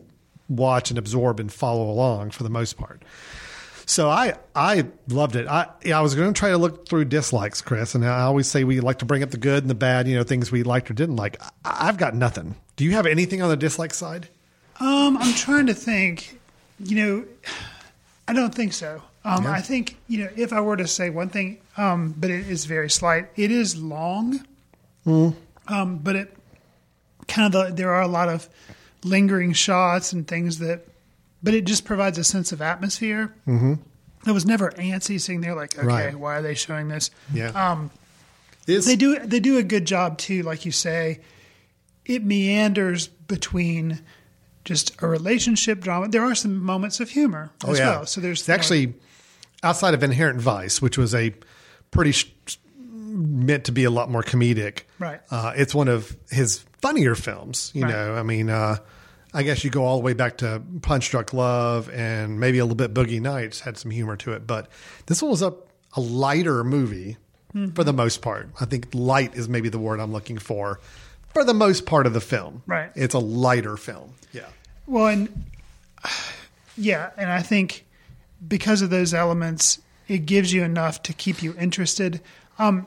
watch 0.49 0.89
and 0.89 0.97
absorb 0.97 1.39
and 1.39 1.51
follow 1.51 1.89
along 1.89 2.31
for 2.31 2.43
the 2.43 2.49
most 2.49 2.77
part. 2.77 3.01
So 3.87 4.09
I 4.09 4.35
I 4.53 4.85
loved 5.07 5.35
it. 5.37 5.47
I 5.47 5.69
yeah, 5.83 5.97
I 5.97 6.01
was 6.01 6.13
going 6.13 6.31
to 6.33 6.37
try 6.37 6.49
to 6.49 6.57
look 6.57 6.87
through 6.87 7.05
dislikes, 7.05 7.61
Chris, 7.61 7.95
and 7.95 8.05
I 8.05 8.21
always 8.21 8.47
say 8.47 8.63
we 8.65 8.81
like 8.81 8.99
to 8.99 9.05
bring 9.05 9.23
up 9.23 9.31
the 9.31 9.37
good 9.37 9.63
and 9.63 9.69
the 9.69 9.75
bad, 9.75 10.07
you 10.07 10.15
know, 10.15 10.23
things 10.23 10.51
we 10.51 10.63
liked 10.63 10.91
or 10.91 10.93
didn't 10.93 11.15
like. 11.15 11.41
I, 11.41 11.87
I've 11.87 11.97
got 11.97 12.13
nothing. 12.13 12.55
Do 12.75 12.83
you 12.83 12.91
have 12.91 13.05
anything 13.05 13.41
on 13.41 13.49
the 13.49 13.55
dislike 13.57 13.93
side? 13.93 14.27
Um, 14.79 15.17
I'm 15.17 15.33
trying 15.33 15.67
to 15.67 15.73
think. 15.73 16.39
You 16.79 16.95
know, 16.95 17.25
I 18.27 18.33
don't 18.33 18.53
think 18.53 18.73
so. 18.73 19.01
Um. 19.23 19.47
I 19.47 19.61
think 19.61 19.97
you 20.07 20.19
know 20.19 20.29
if 20.35 20.51
I 20.53 20.59
were 20.61 20.77
to 20.77 20.87
say 20.87 21.09
one 21.09 21.29
thing, 21.29 21.59
um, 21.77 22.13
but 22.17 22.29
it 22.29 22.47
is 22.49 22.65
very 22.65 22.89
slight. 22.89 23.29
It 23.37 23.51
is 23.51 23.77
long, 23.77 24.45
um, 25.67 25.97
but 25.97 26.15
it 26.17 26.37
kind 27.27 27.53
of 27.53 27.67
the, 27.69 27.73
there 27.73 27.91
are 27.93 28.01
a 28.01 28.07
lot 28.07 28.29
of 28.29 28.49
lingering 29.03 29.53
shots 29.53 30.13
and 30.13 30.27
things 30.27 30.59
that, 30.59 30.86
but 31.47 31.53
it 31.55 31.65
just 31.65 31.85
provides 31.85 32.17
a 32.17 32.23
sense 32.23 32.51
of 32.51 32.61
atmosphere. 32.61 33.33
Mm-hmm. 33.47 33.73
I 34.25 34.31
was 34.31 34.45
never 34.45 34.71
antsy 34.71 35.19
sitting 35.21 35.41
there 35.41 35.55
like, 35.55 35.77
okay, 35.77 35.85
Right. 35.87 36.15
why 36.15 36.35
are 36.37 36.41
they 36.41 36.53
showing 36.55 36.89
this? 36.89 37.09
Yeah. 37.33 37.47
Um, 37.49 37.89
they 38.65 38.95
do 38.97 39.19
they 39.19 39.39
do 39.39 39.57
a 39.57 39.63
good 39.63 39.85
job 39.85 40.17
too, 40.17 40.43
like 40.43 40.65
you 40.65 40.71
say. 40.71 41.21
It 42.05 42.23
meanders 42.23 43.07
between 43.07 44.01
just 44.65 45.01
a 45.01 45.07
relationship 45.07 45.79
drama. 45.79 46.09
There 46.09 46.23
are 46.23 46.35
some 46.35 46.57
moments 46.61 46.99
of 46.99 47.09
humor 47.09 47.51
Oh 47.63 47.71
as 47.71 47.79
yeah. 47.79 47.89
well. 47.89 48.05
So 48.05 48.19
there's 48.21 48.47
actually 48.49 48.93
outside 49.63 49.93
of 49.93 50.03
Inherent 50.03 50.41
Vice, 50.41 50.81
which 50.81 50.97
was 50.97 51.15
a 51.15 51.33
pretty 51.91 52.11
sh- 52.11 52.29
meant 52.85 53.63
to 53.65 53.71
be 53.71 53.85
a 53.85 53.89
lot 53.89 54.09
more 54.11 54.23
comedic. 54.23 54.81
Right. 54.99 55.21
Uh, 55.31 55.53
it's 55.55 55.73
one 55.73 55.87
of 55.87 56.15
his 56.29 56.59
funnier 56.81 57.15
films. 57.15 57.71
You 57.73 57.83
Right. 57.83 57.91
know, 57.91 58.15
I 58.15 58.23
mean, 58.23 58.49
uh, 58.49 58.77
I 59.37 59.43
guess 59.43 59.63
you 59.63 59.69
go 59.69 59.85
all 59.85 59.97
the 59.97 60.03
way 60.03 60.13
back 60.13 60.37
to 60.37 60.61
Punch 60.81 61.11
Drunk 61.11 61.31
Love 61.33 61.89
and 61.91 62.39
maybe 62.39 62.57
a 62.57 62.65
little 62.65 62.75
bit 62.75 62.93
Boogie 62.93 63.21
Nights 63.21 63.59
had 63.59 63.77
some 63.77 63.91
humor 63.91 64.15
to 64.17 64.33
it, 64.33 64.47
but 64.47 64.67
this 65.05 65.21
one 65.21 65.29
was 65.31 65.41
a, 65.43 65.53
a 65.95 66.01
lighter 66.01 66.63
movie 66.63 67.17
Mm-hmm. 67.55 67.71
for 67.75 67.85
the 67.85 67.93
most 67.93 68.21
part. 68.21 68.49
I 68.59 68.65
think 68.65 68.89
light 68.93 69.33
is 69.35 69.47
maybe 69.47 69.69
the 69.69 69.79
word 69.79 70.01
I'm 70.01 70.11
looking 70.11 70.37
for. 70.37 70.81
For 71.33 71.45
the 71.45 71.53
most 71.53 71.85
part 71.85 72.05
of 72.05 72.13
the 72.13 72.19
film, 72.19 72.61
Right. 72.67 72.91
It's 72.93 73.13
a 73.15 73.19
lighter 73.19 73.77
film. 73.77 74.15
Yeah. 74.33 74.47
Well, 74.85 75.07
and 75.07 75.45
yeah, 76.77 77.11
and 77.17 77.31
I 77.31 77.41
think 77.41 77.85
because 78.45 78.81
of 78.81 78.89
those 78.89 79.13
elements, 79.13 79.79
it 80.09 80.25
gives 80.25 80.51
you 80.53 80.63
enough 80.63 81.01
to 81.03 81.13
keep 81.13 81.41
you 81.41 81.55
interested. 81.57 82.19
Um, 82.59 82.85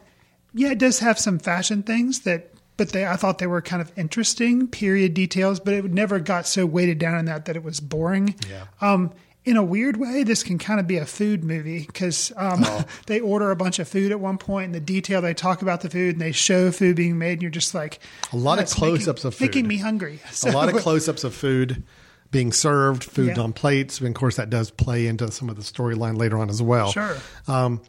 yeah, 0.54 0.72
it 0.72 0.78
does 0.78 0.98
have 0.98 1.18
some 1.18 1.38
fashion 1.38 1.82
things 1.82 2.20
that, 2.20 2.49
but 2.80 2.88
they 2.92 3.04
I 3.06 3.16
thought 3.16 3.36
they 3.36 3.46
were 3.46 3.60
kind 3.60 3.82
of 3.82 3.92
interesting 3.98 4.66
period 4.66 5.12
details, 5.12 5.60
but 5.60 5.74
it 5.74 5.84
never 5.84 6.18
got 6.18 6.46
so 6.46 6.64
weighted 6.64 6.98
down 6.98 7.18
in 7.18 7.26
that 7.26 7.44
that 7.44 7.54
it 7.56 7.62
was 7.62 7.78
boring. 7.78 8.34
Yeah. 8.48 8.64
Um, 8.80 9.12
in 9.44 9.58
a 9.58 9.62
weird 9.62 9.98
way, 9.98 10.22
this 10.22 10.42
can 10.42 10.58
kind 10.58 10.80
of 10.80 10.86
be 10.86 10.96
a 10.96 11.04
food 11.04 11.44
movie 11.44 11.84
because 11.86 12.32
um, 12.38 12.62
Oh. 12.64 12.84
they 13.06 13.20
order 13.20 13.50
a 13.50 13.56
bunch 13.56 13.78
of 13.78 13.86
food 13.88 14.12
at 14.12 14.20
one 14.20 14.38
point, 14.38 14.66
and 14.66 14.74
the 14.74 14.80
detail 14.80 15.20
they 15.20 15.34
talk 15.34 15.60
about 15.60 15.82
the 15.82 15.90
food 15.90 16.14
and 16.14 16.20
they 16.22 16.32
show 16.32 16.70
food 16.70 16.96
being 16.96 17.18
made, 17.18 17.32
and 17.34 17.42
you're 17.42 17.50
just 17.50 17.74
like 17.74 18.00
A 18.32 18.36
lot 18.38 18.58
of 18.58 18.68
close-ups 18.70 19.24
of 19.26 19.34
food. 19.34 19.44
making 19.44 19.68
me 19.68 19.76
hungry. 19.76 20.20
a 20.46 20.50
lot 20.52 20.68
of 20.74 20.76
close-ups 20.82 21.22
of 21.24 21.34
food 21.34 21.82
being 22.30 22.50
served, 22.52 23.04
food 23.04 23.36
Yeah. 23.36 23.42
on 23.42 23.52
plates. 23.52 23.98
And 23.98 24.08
of 24.08 24.14
course, 24.14 24.36
that 24.36 24.48
does 24.50 24.70
play 24.70 25.06
into 25.06 25.30
some 25.32 25.50
of 25.50 25.56
the 25.56 25.62
storyline 25.62 26.16
later 26.18 26.38
on 26.38 26.48
as 26.48 26.62
well. 26.62 26.92
Sure. 26.92 27.16
Um, 27.46 27.80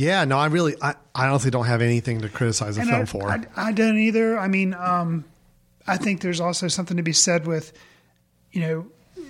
yeah, 0.00 0.24
no, 0.24 0.38
I 0.38 0.46
really, 0.46 0.76
I, 0.80 0.94
I 1.14 1.28
honestly 1.28 1.50
don't 1.50 1.66
have 1.66 1.82
anything 1.82 2.22
to 2.22 2.30
criticize 2.30 2.76
the 2.76 2.82
And 2.82 2.90
film 2.90 3.02
I, 3.02 3.04
for. 3.04 3.30
I, 3.30 3.68
I 3.68 3.72
don't 3.72 3.98
either. 3.98 4.38
I 4.38 4.48
mean, 4.48 4.72
um, 4.72 5.26
I 5.86 5.98
think 5.98 6.22
there's 6.22 6.40
also 6.40 6.68
something 6.68 6.96
to 6.96 7.02
be 7.02 7.12
said 7.12 7.46
with, 7.46 7.74
you 8.50 8.62
know, 8.62 8.86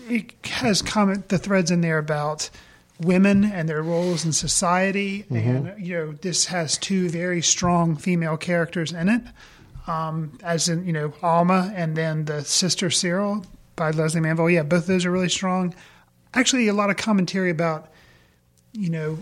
it 0.08 0.32
has 0.46 0.80
comment 0.80 1.28
the 1.28 1.38
threads 1.38 1.72
in 1.72 1.80
there 1.80 1.98
about 1.98 2.50
women 3.00 3.44
and 3.44 3.68
their 3.68 3.82
roles 3.82 4.24
in 4.24 4.32
society, 4.32 5.24
and 5.28 5.74
you 5.76 5.94
know, 5.94 6.12
this 6.12 6.46
has 6.46 6.78
two 6.78 7.08
very 7.08 7.42
strong 7.42 7.96
female 7.96 8.36
characters 8.36 8.92
in 8.92 9.08
it, 9.08 9.22
um, 9.88 10.38
as 10.42 10.68
in 10.68 10.86
you 10.86 10.92
know 10.92 11.12
Alma 11.20 11.72
and 11.74 11.96
then 11.96 12.26
the 12.26 12.44
sister 12.44 12.90
Cyril 12.90 13.44
by 13.74 13.90
Lesley 13.90 14.20
Manville. 14.20 14.50
Yeah, 14.50 14.62
both 14.62 14.82
of 14.82 14.86
those 14.86 15.04
are 15.04 15.10
really 15.10 15.28
strong. 15.28 15.74
Actually, 16.34 16.68
a 16.68 16.74
lot 16.74 16.90
of 16.90 16.96
commentary 16.96 17.50
about 17.50 17.88
you 18.72 18.90
know 18.90 19.18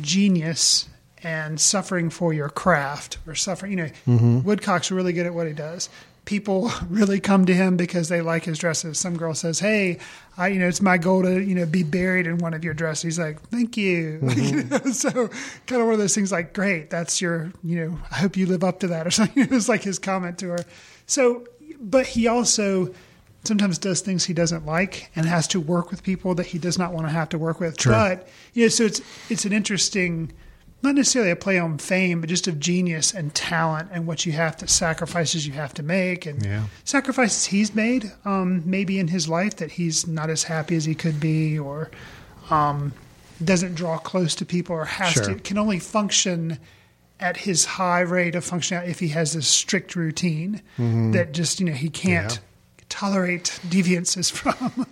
genius 0.00 0.88
and 1.22 1.60
suffering 1.60 2.10
for 2.10 2.32
your 2.32 2.48
craft 2.48 3.18
or 3.26 3.34
suffering. 3.34 3.72
You 3.72 3.76
know, 3.76 3.90
mm-hmm. 4.06 4.42
Woodcock's 4.42 4.90
really 4.90 5.12
good 5.12 5.26
at 5.26 5.34
what 5.34 5.46
he 5.46 5.52
does. 5.52 5.88
People 6.24 6.70
really 6.88 7.20
come 7.20 7.46
to 7.46 7.54
him 7.54 7.76
because 7.76 8.08
they 8.08 8.20
like 8.20 8.44
his 8.44 8.58
dresses. 8.58 8.98
Some 8.98 9.16
girl 9.16 9.34
says, 9.34 9.58
"Hey, 9.58 9.98
I, 10.36 10.48
you 10.48 10.58
know, 10.58 10.68
it's 10.68 10.80
my 10.80 10.98
goal 10.98 11.22
to, 11.22 11.42
you 11.42 11.54
know, 11.54 11.66
be 11.66 11.82
buried 11.82 12.26
in 12.26 12.38
one 12.38 12.54
of 12.54 12.64
your 12.64 12.74
dresses." 12.74 13.02
He's 13.02 13.18
like, 13.18 13.40
"Thank 13.48 13.76
you." 13.76 14.20
You 14.30 14.64
mm-hmm. 14.64 14.68
know, 14.86 14.92
so, 14.92 15.10
kind 15.66 15.80
of 15.80 15.86
one 15.86 15.94
of 15.94 15.98
those 15.98 16.14
things. 16.14 16.32
Like, 16.32 16.54
great, 16.54 16.90
that's 16.90 17.20
your, 17.20 17.52
you 17.62 17.84
know, 17.84 17.98
I 18.10 18.16
hope 18.16 18.36
you 18.36 18.46
live 18.46 18.64
up 18.64 18.80
to 18.80 18.88
that, 18.88 19.06
or 19.06 19.10
something. 19.10 19.42
It 19.50 19.50
was 19.50 19.68
like 19.68 19.82
his 19.82 19.98
comment 19.98 20.38
to 20.38 20.48
her. 20.50 20.64
So, 21.06 21.46
but 21.80 22.06
he 22.06 22.26
also 22.26 22.94
sometimes 23.44 23.78
does 23.78 24.00
things 24.00 24.24
he 24.24 24.34
doesn't 24.34 24.66
like 24.66 25.10
and 25.16 25.26
has 25.26 25.48
to 25.48 25.60
work 25.60 25.90
with 25.90 26.02
people 26.02 26.34
that 26.34 26.46
he 26.46 26.58
does 26.58 26.78
not 26.78 26.92
want 26.92 27.06
to 27.06 27.12
have 27.12 27.28
to 27.30 27.38
work 27.38 27.58
with. 27.60 27.76
But 27.84 28.28
you 28.54 28.64
know, 28.64 28.68
so 28.68 28.84
it's 28.84 29.00
it's 29.30 29.44
an 29.44 29.52
interesting, 29.52 30.32
not 30.82 30.94
necessarily 30.94 31.30
a 31.30 31.36
play 31.36 31.58
on 31.58 31.78
fame, 31.78 32.20
but 32.20 32.28
just 32.28 32.46
of 32.48 32.58
genius 32.60 33.12
and 33.14 33.34
talent 33.34 33.88
and 33.92 34.06
what 34.06 34.26
you 34.26 34.32
have 34.32 34.56
to 34.58 34.68
sacrifices 34.68 35.46
you 35.46 35.52
have 35.54 35.72
to 35.74 35.82
make 35.82 36.26
and 36.26 36.44
Yeah. 36.44 36.64
sacrifices 36.84 37.46
he's 37.46 37.74
made, 37.74 38.12
um, 38.24 38.62
maybe 38.66 38.98
in 38.98 39.08
his 39.08 39.28
life 39.28 39.56
that 39.56 39.72
he's 39.72 40.06
not 40.06 40.28
as 40.30 40.42
happy 40.44 40.76
as 40.76 40.84
he 40.84 40.94
could 40.94 41.18
be, 41.20 41.58
or 41.58 41.90
um, 42.50 42.92
doesn't 43.42 43.74
draw 43.74 43.96
close 43.98 44.34
to 44.34 44.44
people, 44.44 44.76
or 44.76 44.84
has 44.84 45.12
Sure. 45.14 45.24
to 45.24 45.34
can 45.36 45.56
only 45.56 45.78
function 45.78 46.58
at 47.18 47.36
his 47.38 47.64
high 47.64 48.00
rate 48.00 48.34
of 48.34 48.44
functionality 48.44 48.88
if 48.88 48.98
he 49.00 49.08
has 49.08 49.32
this 49.34 49.46
strict 49.46 49.94
routine 49.94 50.60
that 50.78 51.32
just 51.32 51.60
you 51.60 51.66
know 51.66 51.72
he 51.72 51.88
can't 51.90 52.26
Mm-hmm. 52.26 52.34
Yeah. 52.34 52.46
Tolerate 52.90 53.58
deviances 53.68 54.30
from 54.32 54.86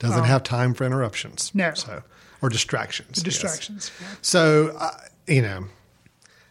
Doesn't 0.00 0.24
have 0.24 0.42
time 0.42 0.74
for 0.74 0.84
interruptions. 0.84 1.52
No. 1.54 1.72
So, 1.74 2.02
or 2.40 2.48
distractions. 2.48 3.18
yes. 3.18 3.22
distractions. 3.22 3.92
So, 4.20 4.74
uh, 4.78 4.90
you 5.28 5.42
know, 5.42 5.66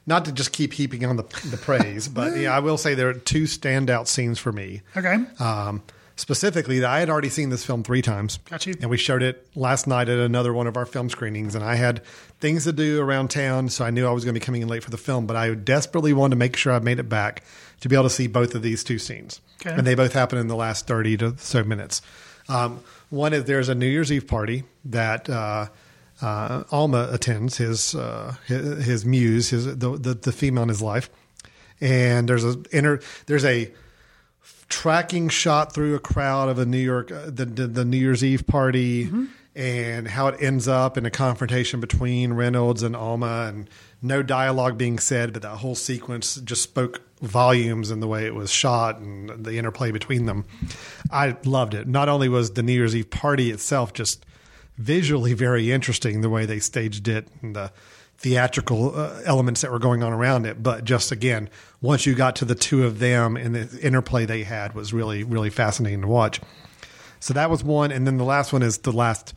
not 0.07 0.23
to 0.25 0.31
just 0.31 0.53
keep 0.53 0.73
heaping 0.73 1.05
on 1.05 1.17
the, 1.17 1.23
the 1.49 1.57
praise, 1.57 2.07
but 2.07 2.37
yeah, 2.37 2.55
I 2.55 2.59
will 2.59 2.77
say 2.77 2.93
there 2.95 3.09
are 3.09 3.13
two 3.13 3.43
standout 3.43 4.07
scenes 4.07 4.39
for 4.39 4.51
me. 4.53 4.81
Okay, 4.95 5.17
Um, 5.39 5.83
specifically, 6.15 6.83
I 6.83 6.99
had 6.99 7.09
already 7.09 7.29
seen 7.29 7.49
this 7.49 7.65
film 7.65 7.83
three 7.83 8.01
times. 8.01 8.37
Got 8.49 8.65
you. 8.65 8.75
And 8.79 8.89
we 8.89 8.97
showed 8.97 9.21
it 9.21 9.45
last 9.55 9.85
night 9.87 10.07
at 10.07 10.17
another 10.19 10.53
one 10.53 10.67
of 10.67 10.77
our 10.77 10.85
film 10.85 11.09
screenings. 11.09 11.55
And 11.55 11.63
I 11.63 11.75
had 11.75 12.03
things 12.39 12.63
to 12.63 12.71
do 12.73 13.01
around 13.01 13.29
town, 13.29 13.69
so 13.69 13.83
I 13.85 13.89
knew 13.91 14.07
I 14.07 14.11
was 14.11 14.23
going 14.23 14.33
to 14.33 14.39
be 14.39 14.43
coming 14.45 14.61
in 14.61 14.67
late 14.69 14.83
for 14.83 14.91
the 14.91 14.97
film. 14.97 15.27
But 15.27 15.35
I 15.35 15.53
desperately 15.53 16.13
wanted 16.13 16.31
to 16.31 16.35
make 16.37 16.55
sure 16.55 16.73
I 16.73 16.79
made 16.79 16.99
it 16.99 17.09
back 17.09 17.43
to 17.81 17.89
be 17.89 17.95
able 17.95 18.03
to 18.03 18.09
see 18.09 18.27
both 18.27 18.55
of 18.55 18.61
these 18.61 18.83
two 18.83 18.97
scenes. 18.97 19.41
Okay. 19.65 19.75
And 19.75 19.85
they 19.85 19.95
both 19.95 20.13
happen 20.13 20.39
in 20.39 20.47
the 20.47 20.55
last 20.55 20.87
thirty 20.87 21.17
to 21.17 21.37
so 21.37 21.63
minutes. 21.63 22.01
Um, 22.49 22.81
one 23.09 23.33
is 23.33 23.43
there's 23.43 23.69
a 23.69 23.75
New 23.75 23.87
Year's 23.87 24.11
Eve 24.11 24.27
party 24.27 24.63
that 24.85 25.29
uh, 25.29 25.67
uh, 26.21 26.63
Alma 26.71 27.09
attends, 27.11 27.57
his, 27.57 27.95
uh, 27.95 28.35
his 28.47 28.85
his 28.85 29.05
muse, 29.05 29.49
his 29.49 29.65
the, 29.65 29.97
the 29.97 30.13
the 30.13 30.31
female 30.31 30.63
in 30.63 30.69
his 30.69 30.81
life, 30.81 31.09
and 31.79 32.27
there's 32.29 32.45
a 32.45 32.55
inner 32.71 32.99
there's 33.25 33.45
a 33.45 33.71
tracking 34.69 35.27
shot 35.27 35.73
through 35.73 35.95
a 35.95 35.99
crowd 35.99 36.49
of 36.49 36.57
a 36.57 36.65
New 36.65 36.77
York 36.77 37.11
uh, 37.11 37.25
the, 37.25 37.45
the 37.45 37.67
the 37.67 37.85
New 37.85 37.97
Year's 37.97 38.23
Eve 38.23 38.47
party 38.47 39.11
and 39.53 40.07
how 40.07 40.27
it 40.27 40.41
ends 40.41 40.67
up 40.67 40.97
in 40.97 41.05
a 41.05 41.11
confrontation 41.11 41.81
between 41.81 42.31
Reynolds 42.31 42.81
and 42.81 42.95
Alma 42.95 43.47
and 43.49 43.69
no 44.01 44.23
dialogue 44.23 44.77
being 44.77 44.97
said 44.97 45.33
but 45.33 45.41
that 45.41 45.57
whole 45.57 45.75
sequence 45.75 46.35
just 46.35 46.61
spoke 46.61 47.01
volumes 47.21 47.91
and 47.91 48.01
the 48.01 48.07
way 48.07 48.25
it 48.25 48.33
was 48.33 48.51
shot 48.51 48.97
and 48.99 49.45
the 49.45 49.57
interplay 49.57 49.91
between 49.91 50.25
them. 50.25 50.45
I 51.11 51.37
loved 51.45 51.73
it. 51.73 51.87
Not 51.87 52.09
only 52.09 52.29
was 52.29 52.51
the 52.51 52.63
New 52.63 52.73
Year's 52.73 52.95
Eve 52.95 53.09
party 53.09 53.51
itself 53.51 53.93
just 53.93 54.25
visually 54.77 55.33
very 55.33 55.71
interesting 55.71 56.21
the 56.21 56.29
way 56.29 56.45
they 56.45 56.59
staged 56.59 57.07
it 57.07 57.27
and 57.41 57.55
the 57.55 57.71
theatrical 58.17 58.95
uh, 58.95 59.21
elements 59.25 59.61
that 59.61 59.71
were 59.71 59.79
going 59.79 60.03
on 60.03 60.13
around 60.13 60.45
it 60.45 60.61
but 60.61 60.83
just 60.83 61.11
again 61.11 61.49
once 61.81 62.05
you 62.05 62.13
got 62.13 62.35
to 62.35 62.45
the 62.45 62.55
two 62.55 62.85
of 62.85 62.99
them 62.99 63.35
and 63.35 63.55
the 63.55 63.79
interplay 63.81 64.25
they 64.25 64.43
had 64.43 64.73
was 64.73 64.93
really 64.93 65.23
really 65.23 65.49
fascinating 65.49 66.01
to 66.01 66.07
watch 66.07 66.39
so 67.19 67.33
that 67.33 67.49
was 67.49 67.63
one 67.63 67.91
and 67.91 68.05
then 68.05 68.17
the 68.17 68.23
last 68.23 68.53
one 68.53 68.61
is 68.61 68.79
the 68.79 68.91
last 68.91 69.33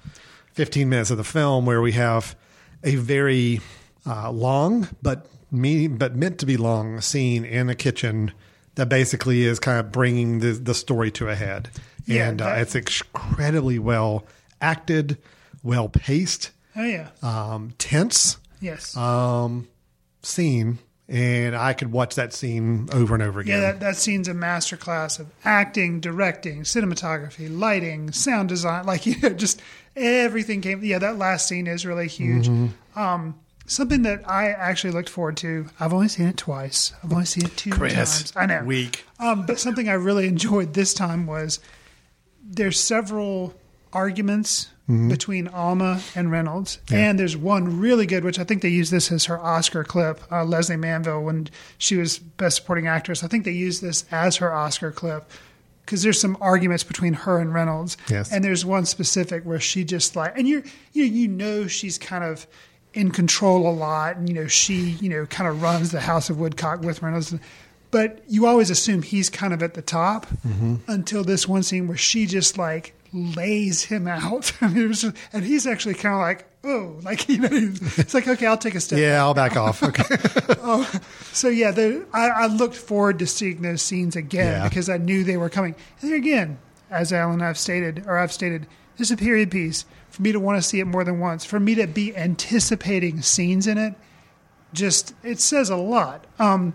15 0.53 0.89
minutes 0.89 1.11
of 1.11 1.17
the 1.17 1.25
film 1.25 1.65
where 1.65 1.81
we 1.81 1.93
have 1.93 2.37
a 2.83 2.97
very 2.97 3.61
uh, 4.07 4.31
long 4.31 4.87
but 5.01 5.27
me 5.55 5.87
but 5.89 6.15
meant 6.17 6.39
to 6.39 6.47
be 6.47 6.57
long 6.57 7.01
scene 7.01 7.45
in 7.45 7.69
a 7.71 7.75
kitchen 7.75 8.33
that 8.75 8.89
basically 8.89 9.45
is 9.45 9.59
kind 9.61 9.79
of 9.79 9.93
bringing 9.93 10.41
the, 10.41 10.53
the 10.53 10.75
story 10.75 11.11
to 11.13 11.29
a 11.29 11.35
head 11.35 11.71
Yeah, 12.07 12.29
and 12.29 12.43
uh, 12.43 12.55
it's 12.57 12.75
incredibly 12.75 13.79
well 13.79 14.27
acted 14.61 15.17
well 15.63 15.89
paced 15.89 16.51
Oh 16.77 16.85
yeah. 16.85 17.09
um, 17.23 17.73
tense 17.79 18.37
yes. 18.61 18.97
um, 18.97 19.69
scene, 20.23 20.79
and 21.09 21.55
I 21.55 21.73
could 21.73 21.93
watch 21.93 22.17
that 22.17 22.33
scene 22.33 22.89
over 22.93 23.15
and 23.15 23.23
over 23.23 23.39
again. 23.41 23.61
yeah, 23.63 23.73
that, 23.73 23.81
that 23.81 23.97
scene's 23.97 24.27
a 24.27 24.33
masterclass 24.35 25.21
of 25.21 25.29
acting, 25.45 26.01
directing, 26.01 26.63
cinematography, 26.63 27.47
lighting, 27.57 28.11
sound 28.11 28.49
design. 28.49 28.87
Like 28.87 29.07
you 29.07 29.15
know, 29.21 29.29
just 29.31 29.63
everything 29.95 30.63
came. 30.63 30.83
Yeah, 30.83 30.99
that 30.99 31.17
last 31.17 31.47
scene 31.47 31.67
is 31.69 31.87
really 31.87 32.09
huge. 32.09 32.49
Mm-hmm. 32.49 32.99
Um, 32.99 33.39
something 33.67 34.03
that 34.03 34.29
I 34.29 34.49
actually 34.51 34.93
looked 34.93 35.09
forward 35.09 35.37
to. 35.39 35.67
I've 35.81 35.93
only 35.93 36.09
seen 36.09 36.27
it 36.27 36.37
twice. 36.37 36.93
I've 37.03 37.13
only 37.13 37.25
seen 37.25 37.47
it 37.47 37.57
two 37.57 37.71
times. 37.71 38.33
I 38.37 38.47
know. 38.47 38.63
weak. 38.65 39.05
Um, 39.19 39.47
but 39.47 39.59
something 39.59 39.89
I 39.89 39.95
really 39.95 40.27
enjoyed 40.35 40.75
this 40.75 40.93
time 40.95 41.27
was 41.27 41.61
there's 42.43 42.79
several 42.79 43.55
arguments 43.93 44.69
between 45.09 45.49
Alma 45.49 46.03
and 46.15 46.31
Reynolds, 46.31 46.79
and 46.93 47.19
there's 47.19 47.39
one 47.39 47.81
really 47.81 48.05
good, 48.05 48.23
which 48.23 48.39
I 48.39 48.45
think 48.45 48.61
they 48.61 48.69
used 48.69 48.93
this 48.93 49.11
as 49.11 49.25
her 49.25 49.41
Oscar 49.41 49.83
clip. 49.83 50.21
Uh, 50.31 50.45
Lesley 50.45 50.77
Manville, 50.77 51.23
when 51.23 51.49
she 51.79 51.97
was 51.97 52.19
Best 52.19 52.57
Supporting 52.57 52.87
Actress, 52.87 53.25
I 53.25 53.29
think 53.29 53.47
they 53.47 53.51
used 53.53 53.81
this 53.81 54.05
as 54.13 54.37
her 54.37 54.53
Oscar 54.53 54.93
clip 54.93 55.25
because 55.87 56.03
there's 56.03 56.21
some 56.21 56.37
arguments 56.39 56.85
between 56.85 57.15
her 57.15 57.39
and 57.39 57.55
Reynolds, 57.55 57.97
Yes. 58.11 58.31
and 58.31 58.45
there's 58.45 58.67
one 58.67 58.85
specific 58.85 59.45
where 59.45 59.59
she 59.59 59.85
just 59.85 60.17
like, 60.17 60.37
and 60.37 60.47
you're 60.47 60.65
you 60.93 61.05
you 61.05 61.29
know 61.29 61.67
she's 61.67 61.97
kind 61.97 62.23
of 62.23 62.47
in 62.95 63.11
control 63.11 63.69
a 63.69 63.75
lot, 63.75 64.17
and 64.17 64.29
you 64.29 64.35
know 64.35 64.47
she 64.47 64.91
you 65.01 65.09
know 65.09 65.27
kind 65.27 65.49
of 65.49 65.61
runs 65.63 65.91
the 65.91 66.01
House 66.01 66.31
of 66.31 66.39
Woodcock 66.39 66.81
with 66.81 67.03
Reynolds. 67.03 67.35
But 67.91 68.25
you 68.27 68.47
always 68.47 68.71
assume 68.71 69.03
he's 69.03 69.31
kind 69.31 69.53
of 69.53 69.63
at 69.63 69.75
the 69.75 69.83
top 69.83 70.27
mm-hmm. 70.27 70.77
until 70.89 71.23
this 71.23 71.47
one 71.47 71.63
scene 71.63 71.87
where 71.87 71.97
she 71.97 72.27
just 72.27 72.59
like 72.59 72.93
lays 73.15 73.85
him 73.85 74.09
out. 74.09 74.53
I 74.61 74.69
mean, 74.69 74.85
it 74.85 74.89
was 74.89 75.03
just, 75.03 75.17
and 75.33 75.45
he's 75.45 75.67
actually 75.67 75.95
kind 75.95 76.15
of 76.15 76.21
like, 76.21 76.45
oh, 76.65 76.99
like, 77.03 77.29
you 77.29 77.39
know, 77.39 77.49
it's 77.53 78.13
like, 78.13 78.27
okay, 78.27 78.47
I'll 78.47 78.59
take 78.59 78.75
a 78.75 78.81
step. 78.81 78.99
Yeah, 78.99 79.23
I'll 79.23 79.35
back 79.35 79.57
off. 79.57 79.83
Okay. 79.83 80.05
Oh, 80.67 80.91
so, 81.33 81.49
yeah, 81.49 81.73
the, 81.73 82.07
I, 82.15 82.29
I 82.31 82.47
looked 82.47 82.75
forward 82.75 83.19
to 83.19 83.27
seeing 83.27 83.61
those 83.61 83.83
scenes 83.83 84.17
again 84.17 84.63
Yeah. 84.63 84.69
because 84.69 84.89
I 84.89 84.97
knew 84.97 85.23
they 85.23 85.37
were 85.37 85.51
coming. 85.51 85.75
And 86.01 86.11
there 86.11 86.17
again, 86.17 86.57
as 86.91 87.13
Alan 87.13 87.43
I've 87.43 87.59
stated, 87.59 88.05
or 88.07 88.17
I've 88.17 88.33
stated, 88.33 88.67
this 88.97 89.09
is 89.09 89.13
a 89.13 89.17
period 89.19 89.51
piece. 89.51 89.85
For 90.15 90.23
me 90.23 90.31
to 90.31 90.39
want 90.39 90.63
to 90.63 90.63
see 90.63 90.79
it 90.79 90.85
more 90.85 91.03
than 91.03 91.19
once, 91.19 91.45
for 91.45 91.59
me 91.59 91.75
to 91.75 91.89
be 91.89 92.17
anticipating 92.17 93.21
scenes 93.21 93.67
in 93.67 93.79
it, 93.79 93.95
just, 94.73 95.13
it 95.25 95.41
says 95.41 95.71
a 95.71 95.77
lot. 95.77 96.25
Um, 96.39 96.73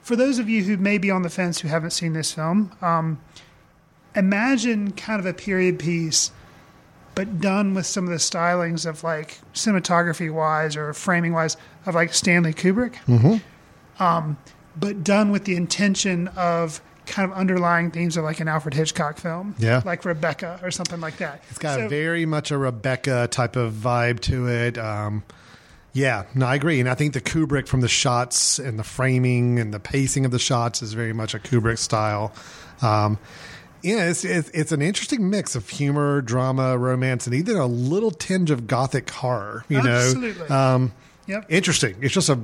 for 0.00 0.16
those 0.16 0.38
of 0.38 0.48
you 0.48 0.64
who 0.64 0.78
may 0.78 0.96
be 0.96 1.10
on 1.10 1.20
the 1.20 1.28
fence 1.28 1.60
who 1.60 1.68
haven't 1.68 1.90
seen 1.90 2.14
this 2.14 2.32
film, 2.32 2.72
um, 2.80 3.20
imagine 4.16 4.92
kind 4.92 5.20
of 5.20 5.26
a 5.26 5.34
period 5.34 5.78
piece, 5.78 6.30
but 7.14 7.38
done 7.38 7.74
with 7.74 7.84
some 7.84 8.04
of 8.04 8.10
the 8.10 8.16
stylings 8.16 8.86
of 8.86 9.04
like 9.04 9.40
cinematography 9.52 10.32
wise 10.32 10.74
or 10.74 10.94
framing 10.94 11.34
wise 11.34 11.58
of 11.84 11.94
like 11.94 12.14
Stanley 12.14 12.54
Kubrick. 12.54 12.94
Um, 14.02 14.38
but 14.74 15.04
done 15.04 15.30
with 15.30 15.44
the 15.44 15.54
intention 15.54 16.28
of 16.28 16.80
kind 17.06 17.30
of 17.30 17.36
underlying 17.36 17.90
themes 17.90 18.16
of 18.16 18.24
like 18.24 18.40
an 18.40 18.48
Alfred 18.48 18.74
Hitchcock 18.74 19.18
film, 19.18 19.54
Yeah. 19.58 19.82
like 19.84 20.04
Rebecca 20.04 20.58
or 20.62 20.70
something 20.70 21.00
like 21.00 21.18
that. 21.18 21.42
It's 21.50 21.58
got 21.58 21.78
So- 21.78 21.88
very 21.88 22.26
much 22.26 22.50
a 22.50 22.58
Rebecca 22.58 23.28
type 23.30 23.56
of 23.56 23.72
vibe 23.74 24.20
to 24.20 24.48
it. 24.48 24.78
Um, 24.78 25.22
yeah, 25.92 26.24
no, 26.34 26.46
I 26.46 26.54
agree. 26.56 26.80
And 26.80 26.88
I 26.88 26.94
think 26.94 27.12
the 27.14 27.20
Kubrick 27.20 27.68
from 27.68 27.80
the 27.80 27.88
shots 27.88 28.58
and 28.58 28.78
the 28.78 28.84
framing 28.84 29.58
and 29.60 29.72
the 29.72 29.78
pacing 29.80 30.24
of 30.24 30.30
the 30.32 30.38
shots 30.38 30.82
is 30.82 30.92
very 30.92 31.12
much 31.12 31.34
a 31.34 31.38
Kubrick 31.38 31.78
style. 31.78 32.32
Um, 32.82 33.18
yeah, 33.82 34.08
it's, 34.08 34.24
it's, 34.24 34.48
it's 34.50 34.72
an 34.72 34.80
interesting 34.82 35.28
mix 35.30 35.54
of 35.54 35.68
humor, 35.68 36.20
drama, 36.22 36.76
romance, 36.78 37.26
and 37.26 37.34
even 37.36 37.56
a 37.56 37.66
little 37.66 38.10
tinge 38.10 38.50
of 38.50 38.66
gothic 38.66 39.08
horror. 39.10 39.64
You 39.68 39.78
Absolutely. 39.78 40.48
know, 40.48 40.54
um, 40.54 40.92
Yep. 41.26 41.46
interesting. 41.48 41.96
It's 42.00 42.14
just 42.14 42.28
a 42.30 42.38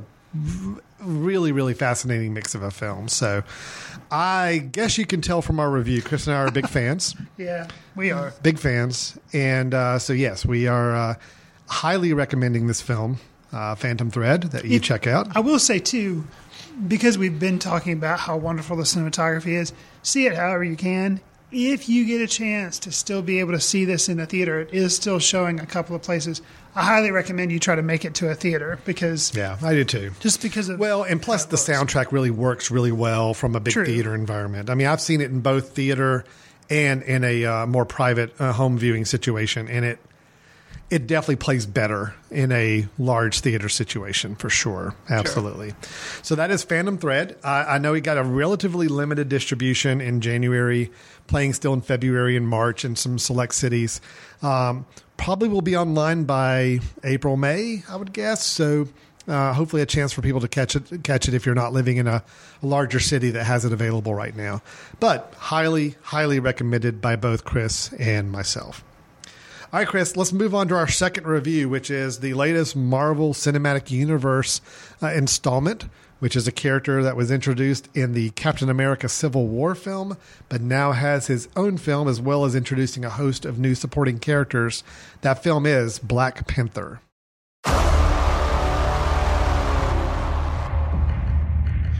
really, 1.02 1.52
really 1.52 1.74
fascinating 1.74 2.34
mix 2.34 2.54
of 2.54 2.62
a 2.62 2.70
film. 2.70 3.08
So, 3.08 3.42
I 4.10 4.68
guess 4.72 4.98
you 4.98 5.06
can 5.06 5.20
tell 5.20 5.42
from 5.42 5.60
our 5.60 5.70
review, 5.70 6.02
Chris 6.02 6.26
and 6.26 6.36
I 6.36 6.40
are 6.40 6.50
big 6.50 6.68
fans 6.76 7.14
Yeah, 7.36 7.68
we 7.96 8.10
are. 8.10 8.32
big 8.42 8.58
fans, 8.58 9.18
and 9.32 9.72
uh, 9.74 9.98
so 9.98 10.12
yes, 10.12 10.44
we 10.44 10.66
are 10.66 10.94
uh, 10.94 11.14
highly 11.66 12.12
recommending 12.12 12.66
this 12.66 12.80
film, 12.80 13.18
uh, 13.52 13.74
Phantom 13.76 14.10
Thread, 14.10 14.42
that 14.44 14.64
you 14.64 14.80
check 14.80 15.06
out. 15.06 15.34
I 15.36 15.40
will 15.40 15.58
say 15.58 15.78
too, 15.78 16.26
because 16.88 17.16
we've 17.18 17.38
been 17.38 17.58
talking 17.58 17.92
about 17.92 18.20
how 18.20 18.36
wonderful 18.36 18.76
the 18.76 18.82
cinematography 18.84 19.52
is. 19.58 19.72
See 20.02 20.26
it 20.26 20.34
however 20.34 20.64
you 20.64 20.76
can. 20.76 21.20
If 21.52 21.88
you 21.88 22.04
get 22.06 22.20
a 22.20 22.28
chance 22.28 22.78
to 22.80 22.92
still 22.92 23.22
be 23.22 23.40
able 23.40 23.52
to 23.52 23.60
see 23.60 23.84
this 23.84 24.08
in 24.08 24.18
the 24.18 24.26
theater, 24.26 24.60
it 24.60 24.72
is 24.72 24.94
still 24.94 25.18
showing 25.18 25.58
a 25.58 25.66
couple 25.66 25.96
of 25.96 26.02
places. 26.02 26.40
I 26.76 26.84
highly 26.84 27.10
recommend 27.10 27.50
you 27.50 27.58
try 27.58 27.74
to 27.74 27.82
make 27.82 28.04
it 28.04 28.14
to 28.16 28.30
a 28.30 28.36
theater 28.36 28.78
because 28.84 29.34
Yeah, 29.34 29.56
I 29.60 29.74
do 29.74 29.82
too. 29.84 30.12
just 30.20 30.40
because 30.42 30.68
of 30.68 30.78
Well, 30.78 31.02
and 31.02 31.20
plus 31.20 31.46
the 31.46 31.56
looks. 31.56 31.68
soundtrack 31.68 32.12
really 32.12 32.30
works 32.30 32.70
really 32.70 32.92
well 32.92 33.34
from 33.34 33.56
a 33.56 33.60
big 33.60 33.72
True. 33.72 33.84
theater 33.84 34.14
environment. 34.14 34.70
I 34.70 34.74
mean, 34.76 34.86
I've 34.86 35.00
seen 35.00 35.20
it 35.20 35.30
in 35.32 35.40
both 35.40 35.70
theater 35.70 36.24
and 36.68 37.02
in 37.02 37.24
a 37.24 37.44
uh, 37.44 37.66
more 37.66 37.84
private 37.84 38.32
uh, 38.40 38.52
home 38.52 38.78
viewing 38.78 39.04
situation, 39.04 39.66
and 39.66 39.84
it 39.84 39.98
it 40.90 41.06
definitely 41.06 41.36
plays 41.36 41.66
better 41.66 42.14
in 42.30 42.50
a 42.50 42.86
large 42.98 43.40
theater 43.40 43.68
situation 43.68 44.34
for 44.34 44.50
sure. 44.50 44.94
Absolutely. 45.08 45.72
So 46.22 46.34
that 46.34 46.50
is 46.50 46.64
Phantom 46.64 46.98
Thread. 46.98 47.36
I, 47.44 47.62
I 47.62 47.78
know 47.78 47.94
he 47.94 48.00
got 48.00 48.18
a 48.18 48.24
relatively 48.24 48.88
limited 48.88 49.28
distribution 49.28 50.00
in 50.00 50.20
January, 50.20 50.90
playing 51.28 51.52
still 51.52 51.72
in 51.72 51.80
February 51.80 52.36
and 52.36 52.46
March 52.48 52.84
in 52.84 52.96
some 52.96 53.18
select 53.20 53.54
cities. 53.54 54.00
Um, 54.42 54.84
probably 55.16 55.48
will 55.48 55.62
be 55.62 55.76
online 55.76 56.24
by 56.24 56.80
April, 57.04 57.36
May, 57.36 57.84
I 57.88 57.94
would 57.94 58.12
guess. 58.12 58.44
So 58.44 58.88
uh, 59.28 59.52
hopefully 59.52 59.82
a 59.82 59.86
chance 59.86 60.12
for 60.12 60.22
people 60.22 60.40
to 60.40 60.48
catch 60.48 60.74
it 60.74 61.04
catch 61.04 61.28
it 61.28 61.34
if 61.34 61.46
you're 61.46 61.54
not 61.54 61.72
living 61.72 61.98
in 61.98 62.08
a, 62.08 62.24
a 62.62 62.66
larger 62.66 62.98
city 62.98 63.30
that 63.30 63.44
has 63.44 63.64
it 63.64 63.72
available 63.72 64.12
right 64.12 64.34
now. 64.34 64.60
But 64.98 65.32
highly, 65.36 65.94
highly 66.02 66.40
recommended 66.40 67.00
by 67.00 67.14
both 67.14 67.44
Chris 67.44 67.92
and 67.92 68.32
myself. 68.32 68.82
All 69.72 69.78
right, 69.78 69.86
Chris, 69.86 70.16
let's 70.16 70.32
move 70.32 70.52
on 70.52 70.66
to 70.66 70.74
our 70.74 70.88
second 70.88 71.28
review, 71.28 71.68
which 71.68 71.92
is 71.92 72.18
the 72.18 72.34
latest 72.34 72.74
Marvel 72.74 73.32
Cinematic 73.32 73.88
Universe 73.92 74.60
uh, 75.00 75.12
installment, 75.12 75.84
which 76.18 76.34
is 76.34 76.48
a 76.48 76.52
character 76.52 77.04
that 77.04 77.14
was 77.14 77.30
introduced 77.30 77.88
in 77.94 78.12
the 78.12 78.30
Captain 78.30 78.68
America 78.68 79.08
Civil 79.08 79.46
War 79.46 79.76
film, 79.76 80.16
but 80.48 80.60
now 80.60 80.90
has 80.90 81.28
his 81.28 81.48
own 81.54 81.76
film 81.76 82.08
as 82.08 82.20
well 82.20 82.44
as 82.44 82.56
introducing 82.56 83.04
a 83.04 83.10
host 83.10 83.44
of 83.44 83.60
new 83.60 83.76
supporting 83.76 84.18
characters. 84.18 84.82
That 85.20 85.40
film 85.40 85.66
is 85.66 86.00
Black 86.00 86.48
Panther. 86.48 87.00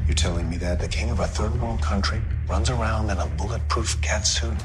You're 0.09 0.17
telling 0.17 0.51
me 0.51 0.57
that 0.57 0.81
the 0.81 0.89
king 0.89 1.11
of 1.11 1.21
a 1.21 1.29
third 1.29 1.63
world 1.63 1.81
country 1.83 2.21
runs 2.49 2.69
around 2.69 3.11
in 3.11 3.19
a 3.19 3.29
bulletproof 3.29 4.01
catsuit? 4.01 4.59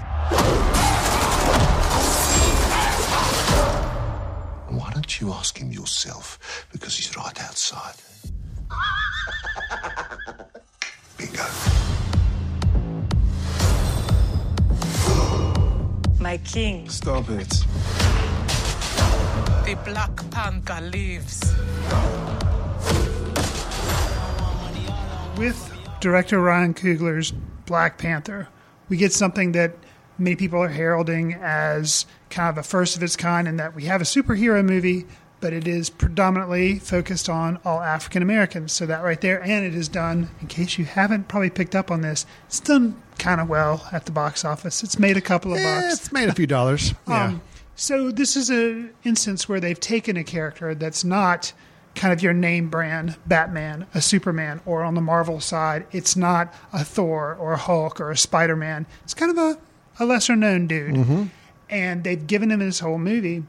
Why 4.69 4.91
don't 4.93 5.21
you 5.21 5.31
ask 5.31 5.57
him 5.57 5.71
yourself? 5.71 6.67
Because 6.71 6.97
he's 6.97 7.15
right 7.15 7.41
outside. 7.43 7.95
Bingo. 11.17 11.45
my 16.19 16.37
king. 16.37 16.89
Stop 16.89 17.29
it. 17.29 17.49
The 19.65 19.77
Black 19.85 20.31
Panther 20.31 20.81
lives. 20.81 21.55
with 25.37 25.71
director 25.99 26.39
Ryan 26.39 26.73
Coogler's 26.73 27.31
Black 27.65 27.97
Panther, 27.97 28.47
we 28.89 28.97
get 28.97 29.11
something 29.11 29.51
that 29.53 29.75
many 30.17 30.35
people 30.35 30.61
are 30.61 30.69
heralding 30.69 31.33
as 31.33 32.05
kind 32.29 32.49
of 32.49 32.57
a 32.57 32.63
first 32.63 32.95
of 32.95 33.03
its 33.03 33.15
kind, 33.15 33.47
in 33.47 33.57
that 33.57 33.75
we 33.75 33.85
have 33.85 34.01
a 34.01 34.05
superhero 34.05 34.63
movie, 34.65 35.05
but 35.41 35.53
it 35.53 35.67
is 35.67 35.89
predominantly 35.89 36.79
focused 36.79 37.29
on 37.29 37.59
all 37.65 37.81
African 37.81 38.21
Americans. 38.21 38.71
So 38.73 38.85
that 38.85 39.03
right 39.03 39.19
there, 39.21 39.43
and 39.43 39.65
it 39.65 39.75
is 39.75 39.87
done. 39.87 40.29
In 40.41 40.47
case 40.47 40.77
you 40.77 40.85
haven't 40.85 41.27
probably 41.27 41.49
picked 41.49 41.75
up 41.75 41.91
on 41.91 42.01
this, 42.01 42.25
it's 42.47 42.59
done 42.59 43.01
kind 43.19 43.39
of 43.39 43.47
well 43.49 43.87
at 43.91 44.05
the 44.05 44.11
box 44.11 44.43
office. 44.43 44.83
It's 44.83 44.97
made 44.99 45.17
a 45.17 45.21
couple 45.21 45.53
of 45.53 45.59
Eh, 45.59 45.63
bucks. 45.81 45.93
it's 45.99 46.11
made 46.11 46.29
a 46.29 46.33
few 46.33 46.47
dollars. 46.47 46.93
Yeah. 47.07 47.25
Um, 47.25 47.41
so 47.75 48.09
this 48.11 48.35
is 48.37 48.49
an 48.49 48.91
instance 49.03 49.47
where 49.49 49.59
they've 49.59 49.79
taken 49.79 50.15
a 50.17 50.23
character 50.23 50.73
that's 50.73 51.03
not 51.03 51.51
kind 51.93 52.11
of 52.13 52.21
your 52.21 52.33
name 52.33 52.69
brand 52.69 53.15
Batman, 53.25 53.85
a 53.93 54.01
Superman, 54.01 54.59
or 54.65 54.83
on 54.83 54.95
the 54.95 55.01
Marvel 55.01 55.39
side, 55.39 55.85
it's 55.91 56.15
not 56.17 56.53
a 56.73 56.83
Thor 56.83 57.35
or 57.39 57.53
a 57.53 57.57
Hulk 57.57 58.01
or 58.01 58.11
a 58.11 58.17
Spider 58.17 58.55
Man. 58.57 58.85
It's 59.03 59.13
kind 59.13 59.31
of 59.31 59.37
a, 59.37 59.57
a 59.99 60.05
lesser 60.05 60.35
known 60.35 60.67
dude. 60.67 61.29
And 61.69 62.03
they've 62.03 62.25
given 62.27 62.51
him 62.51 62.59
this 62.59 62.79
whole 62.79 62.97
movie. 62.97 63.43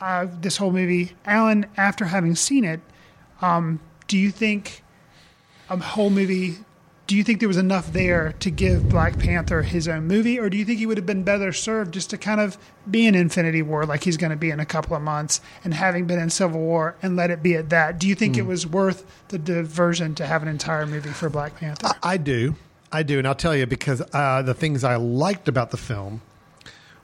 Uh, 0.00 0.26
this 0.40 0.56
whole 0.56 0.70
movie, 0.70 1.12
Alan, 1.26 1.66
after 1.76 2.06
having 2.06 2.34
seen 2.34 2.64
it, 2.64 2.80
um, 3.42 3.80
do 4.06 4.16
you 4.16 4.30
think 4.30 4.82
a 5.68 5.76
whole 5.76 6.08
movie? 6.10 6.56
Do 7.06 7.16
you 7.16 7.24
think 7.24 7.40
there 7.40 7.48
was 7.48 7.56
enough 7.58 7.92
there 7.92 8.32
to 8.38 8.50
give 8.50 8.88
Black 8.88 9.18
Panther 9.18 9.62
his 9.62 9.88
own 9.88 10.06
movie, 10.06 10.38
or 10.38 10.48
do 10.48 10.56
you 10.56 10.64
think 10.64 10.78
he 10.78 10.86
would 10.86 10.96
have 10.96 11.06
been 11.06 11.24
better 11.24 11.52
served 11.52 11.92
just 11.92 12.08
to 12.10 12.18
kind 12.18 12.40
of 12.40 12.56
be 12.88 13.04
in 13.06 13.14
Infinity 13.14 13.62
War 13.62 13.84
like 13.84 14.04
he's 14.04 14.16
going 14.16 14.30
to 14.30 14.36
be 14.36 14.50
in 14.50 14.60
a 14.60 14.64
couple 14.64 14.96
of 14.96 15.02
months, 15.02 15.40
and 15.64 15.74
having 15.74 16.06
been 16.06 16.18
in 16.20 16.30
Civil 16.30 16.60
War 16.60 16.94
and 17.02 17.16
let 17.16 17.30
it 17.30 17.42
be 17.42 17.56
at 17.56 17.68
that? 17.70 17.98
Do 17.98 18.06
you 18.06 18.14
think 18.14 18.36
it 18.38 18.46
was 18.46 18.66
worth 18.66 19.04
the 19.28 19.38
diversion 19.38 20.14
to 20.14 20.26
have 20.26 20.42
an 20.42 20.48
entire 20.48 20.86
movie 20.86 21.10
for 21.10 21.28
Black 21.28 21.56
Panther? 21.56 21.90
I 22.02 22.16
do. 22.16 22.54
I 22.92 23.02
do. 23.02 23.18
And 23.18 23.26
I'll 23.26 23.34
tell 23.34 23.54
you 23.54 23.66
because 23.66 24.02
uh, 24.12 24.42
the 24.42 24.54
things 24.54 24.84
I 24.84 24.96
liked 24.96 25.48
about 25.48 25.70
the 25.70 25.76
film 25.76 26.22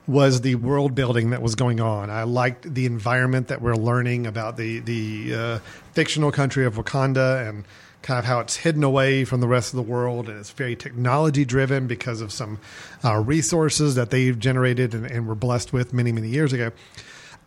was 0.05 0.41
the 0.41 0.55
world 0.55 0.95
building 0.95 1.31
that 1.31 1.41
was 1.41 1.55
going 1.55 1.81
on. 1.81 2.09
I 2.09 2.23
liked 2.23 2.73
the 2.73 2.85
environment 2.85 3.49
that 3.49 3.61
we're 3.61 3.75
learning 3.75 4.25
about 4.25 4.55
the, 4.55 4.79
the 4.79 5.35
uh, 5.35 5.59
fictional 5.93 6.31
country 6.31 6.65
of 6.65 6.75
Wakanda 6.75 7.47
and 7.47 7.65
kind 8.03 8.17
of 8.17 8.23
how 8.23 8.39
it's 8.39 8.55
hidden 8.55 8.83
away 8.83 9.25
from 9.25 9.41
the 9.41 9.47
rest 9.47 9.73
of 9.73 9.77
the 9.77 9.83
world. 9.83 10.29
And 10.29 10.39
it's 10.39 10.51
very 10.51 10.77
technology 10.77 11.43
driven 11.43 11.87
because 11.87 12.21
of 12.21 12.31
some 12.31 12.59
uh, 13.03 13.17
resources 13.17 13.95
that 13.95 14.09
they've 14.09 14.37
generated 14.37 14.93
and, 14.93 15.05
and 15.05 15.27
were 15.27 15.35
blessed 15.35 15.73
with 15.73 15.93
many, 15.93 16.13
many 16.13 16.29
years 16.29 16.53
ago. 16.53 16.71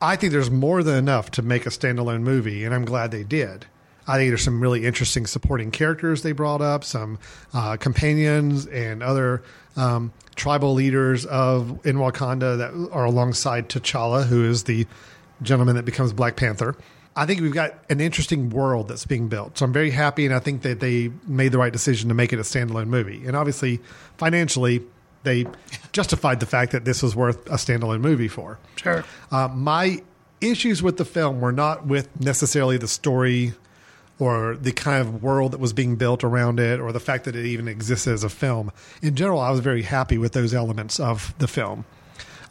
I 0.03 0.17
think 0.17 0.33
there's 0.33 0.51
more 0.51 0.83
than 0.83 0.97
enough 0.97 1.31
to 1.33 1.43
make 1.43 1.67
a 1.67 1.71
standalone 1.71 2.23
movie, 2.23 2.65
and 2.65 2.75
I'm 2.75 2.85
glad 2.85 3.11
they 3.11 3.25
did. 3.25 3.67
I 4.07 4.17
think 4.17 4.31
there's 4.31 4.45
some 4.45 4.61
really 4.61 4.85
interesting 4.85 5.27
supporting 5.27 5.71
characters 5.71 6.23
they 6.23 6.33
brought 6.33 6.63
up, 6.63 6.85
some 6.85 7.19
uh, 7.55 7.77
companions 7.77 8.67
and 8.67 9.03
other 9.03 9.43
um, 9.77 10.13
tribal 10.37 10.75
leaders 10.75 11.27
of 11.27 11.85
in 11.87 11.97
Wakanda 11.97 12.59
that 12.59 12.91
are 12.93 13.05
alongside 13.05 13.69
T'Challa, 13.69 14.27
who 14.27 14.45
is 14.45 14.65
the 14.65 14.87
gentleman 15.43 15.77
that 15.77 15.85
becomes 15.85 16.13
Black 16.13 16.37
Panther. 16.37 16.77
I 17.17 17.27
think 17.27 17.41
we've 17.41 17.53
got 17.53 17.75
an 17.91 18.01
interesting 18.01 18.51
world 18.51 18.89
that's 18.89 19.05
being 19.05 19.29
built. 19.29 19.59
So 19.59 19.65
I'm 19.65 19.73
very 19.73 19.91
happy, 19.91 20.27
and 20.27 20.35
I 20.35 20.39
think 20.39 20.63
that 20.63 20.81
they 20.81 21.11
made 21.27 21.53
the 21.53 21.59
right 21.59 21.73
decision 21.73 22.09
to 22.09 22.15
make 22.15 22.33
it 22.33 22.39
a 22.39 22.43
standalone 22.43 22.87
movie. 22.87 23.27
And 23.27 23.37
obviously, 23.37 23.81
financially, 24.17 24.83
they 25.25 25.47
justified 25.93 26.41
the 26.41 26.47
fact 26.47 26.73
that 26.73 26.85
this 26.85 27.03
was 27.03 27.17
worth 27.17 27.47
a 27.47 27.57
standalone 27.57 28.01
movie 28.01 28.29
for. 28.29 28.59
Sure. 28.77 29.05
Uh, 29.31 29.49
my 29.49 30.03
issues 30.41 30.83
with 30.83 30.97
the 30.97 31.05
film 31.05 31.41
were 31.41 31.53
not 31.53 31.87
with 31.87 32.09
necessarily 32.21 32.79
the 32.79 32.89
story 32.89 33.53
or 34.21 34.55
the 34.55 34.71
kind 34.71 35.01
of 35.01 35.23
world 35.23 35.53
that 35.53 35.59
was 35.59 35.73
being 35.73 35.97
built 35.97 36.23
around 36.23 36.61
it 36.61 36.79
or 36.79 36.93
the 36.93 37.01
fact 37.01 37.25
that 37.25 37.35
it 37.35 37.47
even 37.47 37.67
existed 37.67 38.13
as 38.13 38.23
a 38.23 38.29
film. 38.29 38.71
In 39.03 39.17
general, 39.17 39.41
I 39.41 39.51
was 39.51 39.61
very 39.61 39.83
happy 39.83 40.19
with 40.19 40.33
those 40.33 40.55
elements 40.55 41.01
of 41.01 41.35
the 41.39 41.49
film. 41.49 41.87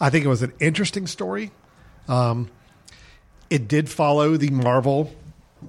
I 0.01 0.09
think 0.09 0.25
it 0.25 0.29
was 0.29 0.41
an 0.41 0.51
interesting 0.59 1.05
story. 1.05 1.51
Um, 2.07 2.49
it 3.49 3.67
did 3.67 3.89
follow 3.89 4.35
the 4.35 4.49
Marvel 4.49 5.13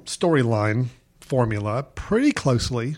storyline 0.04 0.86
formula 1.20 1.82
pretty 1.94 2.32
closely, 2.32 2.96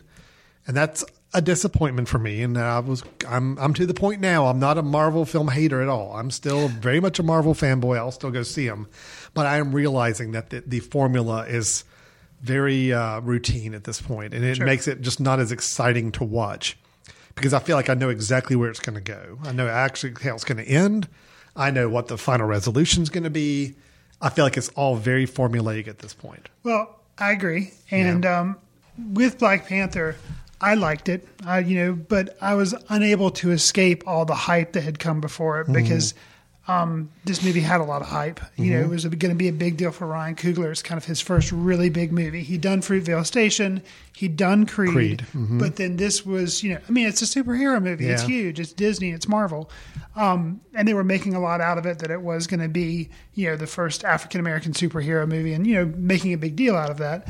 and 0.66 0.76
that's 0.76 1.04
a 1.34 1.40
disappointment 1.40 2.08
for 2.08 2.18
me. 2.18 2.42
And 2.42 2.56
I 2.58 2.78
was 2.78 3.02
I'm 3.26 3.58
I'm 3.58 3.74
to 3.74 3.86
the 3.86 3.94
point 3.94 4.20
now. 4.20 4.46
I'm 4.46 4.60
not 4.60 4.78
a 4.78 4.82
Marvel 4.82 5.24
film 5.24 5.48
hater 5.48 5.82
at 5.82 5.88
all. 5.88 6.14
I'm 6.14 6.30
still 6.30 6.68
very 6.68 7.00
much 7.00 7.18
a 7.18 7.22
Marvel 7.22 7.54
fanboy. 7.54 7.96
I'll 7.96 8.12
still 8.12 8.30
go 8.30 8.42
see 8.42 8.68
them, 8.68 8.88
but 9.34 9.46
I 9.46 9.56
am 9.56 9.72
realizing 9.72 10.32
that 10.32 10.50
the, 10.50 10.62
the 10.66 10.80
formula 10.80 11.46
is 11.46 11.84
very 12.42 12.92
uh, 12.92 13.20
routine 13.20 13.74
at 13.74 13.84
this 13.84 14.00
point, 14.00 14.34
and 14.34 14.44
it 14.44 14.56
Sure. 14.56 14.66
makes 14.66 14.88
it 14.88 15.00
just 15.00 15.20
not 15.20 15.38
as 15.40 15.52
exciting 15.52 16.12
to 16.12 16.24
watch 16.24 16.76
because 17.34 17.54
I 17.54 17.60
feel 17.60 17.76
like 17.76 17.88
I 17.88 17.94
know 17.94 18.08
exactly 18.10 18.56
where 18.56 18.68
it's 18.68 18.80
going 18.80 18.96
to 18.96 19.00
go. 19.00 19.38
I 19.44 19.52
know 19.52 19.68
actually 19.68 20.14
how 20.22 20.34
it's 20.34 20.44
going 20.44 20.58
to 20.58 20.68
end. 20.68 21.08
I 21.56 21.70
know 21.70 21.88
what 21.88 22.08
the 22.08 22.18
final 22.18 22.46
resolution 22.46 23.02
is 23.02 23.10
going 23.10 23.24
to 23.24 23.30
be. 23.30 23.74
I 24.20 24.28
feel 24.30 24.44
like 24.44 24.56
it's 24.56 24.68
all 24.70 24.96
very 24.96 25.26
formulaic 25.26 25.88
at 25.88 25.98
this 26.00 26.14
point. 26.14 26.48
Well, 26.62 26.98
I 27.18 27.32
agree. 27.32 27.72
And 27.90 28.24
um, 28.26 28.56
with 29.12 29.38
Black 29.38 29.66
Panther, 29.66 30.16
I 30.60 30.74
liked 30.74 31.08
it. 31.08 31.26
I, 31.44 31.58
you 31.60 31.76
know, 31.76 31.92
but 31.94 32.36
I 32.40 32.54
was 32.54 32.74
unable 32.88 33.30
to 33.32 33.50
escape 33.50 34.04
all 34.06 34.24
the 34.24 34.34
hype 34.34 34.72
that 34.72 34.82
had 34.82 34.98
come 34.98 35.20
before 35.20 35.60
it 35.62 35.72
because 35.72 36.14
um, 36.68 37.10
this 37.24 37.42
movie 37.42 37.60
had 37.60 37.80
a 37.80 37.84
lot 37.84 38.02
of 38.02 38.08
hype. 38.08 38.38
You 38.56 38.72
know, 38.72 38.80
it 38.82 38.88
was 38.88 39.04
going 39.04 39.30
to 39.30 39.34
be 39.34 39.48
a 39.48 39.52
big 39.52 39.76
deal 39.76 39.90
for 39.90 40.06
Ryan 40.06 40.36
Coogler. 40.36 40.70
It's 40.70 40.82
kind 40.82 40.96
of 40.96 41.04
his 41.04 41.20
first 41.20 41.50
really 41.50 41.90
big 41.90 42.12
movie. 42.12 42.44
He'd 42.44 42.60
done 42.60 42.80
Fruitvale 42.82 43.26
Station, 43.26 43.82
he'd 44.16 44.36
done 44.36 44.66
Creed, 44.66 44.92
Creed, 44.92 45.26
but 45.34 45.76
then 45.76 45.96
this 45.96 46.24
was, 46.24 46.62
you 46.62 46.74
know, 46.74 46.80
I 46.88 46.92
mean, 46.92 47.08
it's 47.08 47.20
a 47.20 47.24
superhero 47.24 47.82
movie. 47.82 48.08
It's 48.08 48.22
huge. 48.22 48.60
It's 48.60 48.72
Disney. 48.72 49.10
It's 49.10 49.26
Marvel. 49.26 49.70
Um, 50.14 50.60
and 50.74 50.86
they 50.86 50.94
were 50.94 51.04
making 51.04 51.34
a 51.34 51.40
lot 51.40 51.60
out 51.60 51.78
of 51.78 51.86
it 51.86 51.98
that 51.98 52.10
it 52.10 52.22
was 52.22 52.46
going 52.46 52.60
to 52.60 52.68
be, 52.68 53.08
you 53.34 53.48
know, 53.48 53.56
the 53.56 53.66
first 53.66 54.04
African 54.04 54.38
American 54.38 54.72
superhero 54.72 55.26
movie, 55.26 55.54
and 55.54 55.66
you 55.66 55.74
know, 55.74 55.92
making 55.96 56.32
a 56.32 56.38
big 56.38 56.54
deal 56.54 56.76
out 56.76 56.90
of 56.90 56.98
that. 56.98 57.26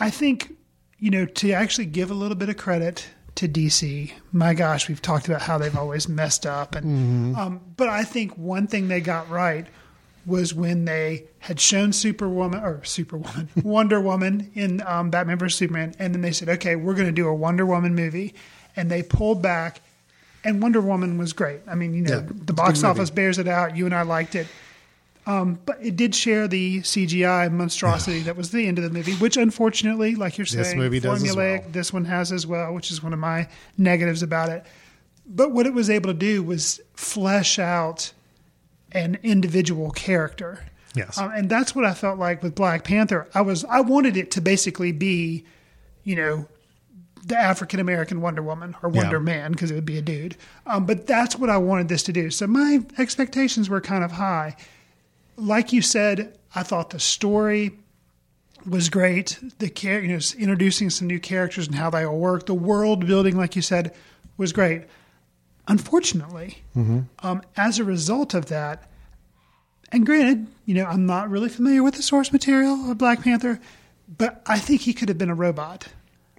I 0.00 0.10
think, 0.10 0.54
you 0.98 1.10
know, 1.10 1.26
to 1.26 1.52
actually 1.52 1.86
give 1.86 2.10
a 2.10 2.14
little 2.14 2.36
bit 2.36 2.48
of 2.48 2.56
credit 2.56 3.08
to 3.36 3.48
DC. 3.48 4.12
My 4.32 4.54
gosh, 4.54 4.88
we've 4.88 5.02
talked 5.02 5.26
about 5.28 5.42
how 5.42 5.58
they've 5.58 5.76
always 5.76 6.08
messed 6.08 6.46
up, 6.46 6.74
and 6.74 7.36
um, 7.36 7.60
but 7.76 7.88
I 7.88 8.04
think 8.04 8.36
one 8.38 8.66
thing 8.66 8.88
they 8.88 9.00
got 9.00 9.28
right 9.30 9.66
was 10.26 10.54
when 10.54 10.84
they 10.86 11.24
had 11.40 11.60
shown 11.60 11.92
Superwoman 11.92 12.62
or 12.64 12.82
Superwoman, 12.84 13.48
Wonder 13.62 14.00
Woman 14.00 14.50
in 14.54 14.82
um, 14.86 15.10
Batman 15.10 15.38
vs 15.38 15.58
Superman, 15.58 15.94
and 15.98 16.14
then 16.14 16.22
they 16.22 16.32
said, 16.32 16.48
okay, 16.48 16.76
we're 16.76 16.94
going 16.94 17.06
to 17.06 17.12
do 17.12 17.28
a 17.28 17.34
Wonder 17.34 17.66
Woman 17.66 17.94
movie, 17.94 18.34
and 18.76 18.90
they 18.90 19.02
pulled 19.02 19.42
back, 19.42 19.80
and 20.42 20.62
Wonder 20.62 20.80
Woman 20.80 21.18
was 21.18 21.32
great. 21.32 21.60
I 21.68 21.74
mean, 21.74 21.92
you 21.92 22.02
know, 22.02 22.20
Yeah, 22.20 22.26
the 22.30 22.52
box 22.54 22.84
office 22.84 23.10
bears 23.10 23.38
it 23.38 23.48
out. 23.48 23.76
You 23.76 23.84
and 23.86 23.94
I 23.94 24.02
liked 24.02 24.34
it. 24.34 24.46
Um, 25.26 25.58
but 25.64 25.78
it 25.82 25.96
did 25.96 26.14
share 26.14 26.46
the 26.46 26.80
CGI 26.80 27.50
monstrosity 27.50 28.20
that 28.20 28.36
was 28.36 28.50
the 28.50 28.66
end 28.66 28.78
of 28.78 28.84
the 28.84 28.90
movie, 28.90 29.14
which 29.14 29.36
unfortunately, 29.38 30.14
like 30.16 30.36
you're 30.36 30.44
This 30.44 30.68
saying, 30.68 30.78
movie 30.78 31.00
does 31.00 31.22
formulaic. 31.22 31.62
well. 31.62 31.70
This 31.72 31.92
one 31.92 32.04
has 32.04 32.30
as 32.30 32.46
well, 32.46 32.74
which 32.74 32.90
is 32.90 33.02
one 33.02 33.12
of 33.14 33.18
my 33.18 33.48
negatives 33.78 34.22
about 34.22 34.50
it. 34.50 34.64
But 35.26 35.52
what 35.52 35.64
it 35.66 35.72
was 35.72 35.88
able 35.88 36.08
to 36.10 36.14
do 36.18 36.42
was 36.42 36.78
flesh 36.92 37.58
out 37.58 38.12
an 38.92 39.18
individual 39.22 39.90
character. 39.92 40.62
Yes. 40.94 41.16
Um, 41.18 41.32
and 41.34 41.48
that's 41.48 41.74
what 41.74 41.84
I 41.86 41.94
felt 41.94 42.18
like 42.18 42.42
with 42.42 42.54
Black 42.54 42.84
Panther. 42.84 43.26
I 43.34 43.40
was 43.40 43.64
I 43.64 43.80
wanted 43.80 44.16
it 44.18 44.30
to 44.32 44.40
basically 44.42 44.92
be, 44.92 45.44
you 46.04 46.16
know, 46.16 46.46
the 47.24 47.36
African 47.38 47.80
American 47.80 48.20
Wonder 48.20 48.42
Woman 48.42 48.76
or 48.82 48.90
Wonder 48.90 49.16
Yeah. 49.16 49.22
Man 49.22 49.52
because 49.52 49.70
it 49.70 49.74
would 49.74 49.86
be 49.86 49.96
a 49.96 50.02
dude. 50.02 50.36
Um, 50.66 50.84
but 50.84 51.06
that's 51.06 51.36
what 51.36 51.48
I 51.48 51.56
wanted 51.56 51.88
this 51.88 52.02
to 52.04 52.12
do. 52.12 52.30
So 52.30 52.46
my 52.46 52.80
expectations 52.98 53.70
were 53.70 53.80
kind 53.80 54.04
of 54.04 54.12
high. 54.12 54.54
Like 55.36 55.72
you 55.72 55.82
said, 55.82 56.38
I 56.54 56.62
thought 56.62 56.90
the 56.90 57.00
story 57.00 57.78
was 58.68 58.88
great. 58.88 59.38
The 59.58 59.68
char- 59.68 60.00
you 60.00 60.08
know 60.08 60.20
introducing 60.38 60.90
some 60.90 61.06
new 61.06 61.20
characters 61.20 61.66
and 61.66 61.76
how 61.76 61.90
they 61.90 62.04
all 62.04 62.18
work. 62.18 62.46
The 62.46 62.54
world 62.54 63.06
building, 63.06 63.36
like 63.36 63.56
you 63.56 63.62
said, 63.62 63.94
was 64.36 64.52
great. 64.52 64.82
Unfortunately, 65.66 66.62
um, 67.20 67.42
as 67.56 67.78
a 67.78 67.84
result 67.84 68.34
of 68.34 68.46
that, 68.46 68.90
and 69.90 70.04
granted, 70.04 70.46
you 70.66 70.74
know, 70.74 70.84
I'm 70.84 71.06
not 71.06 71.30
really 71.30 71.48
familiar 71.48 71.82
with 71.82 71.94
the 71.94 72.02
source 72.02 72.32
material 72.32 72.90
of 72.90 72.98
Black 72.98 73.22
Panther, 73.22 73.60
but 74.18 74.42
I 74.46 74.58
think 74.58 74.82
he 74.82 74.92
could 74.92 75.08
have 75.08 75.18
been 75.18 75.30
a 75.30 75.34
robot. 75.34 75.88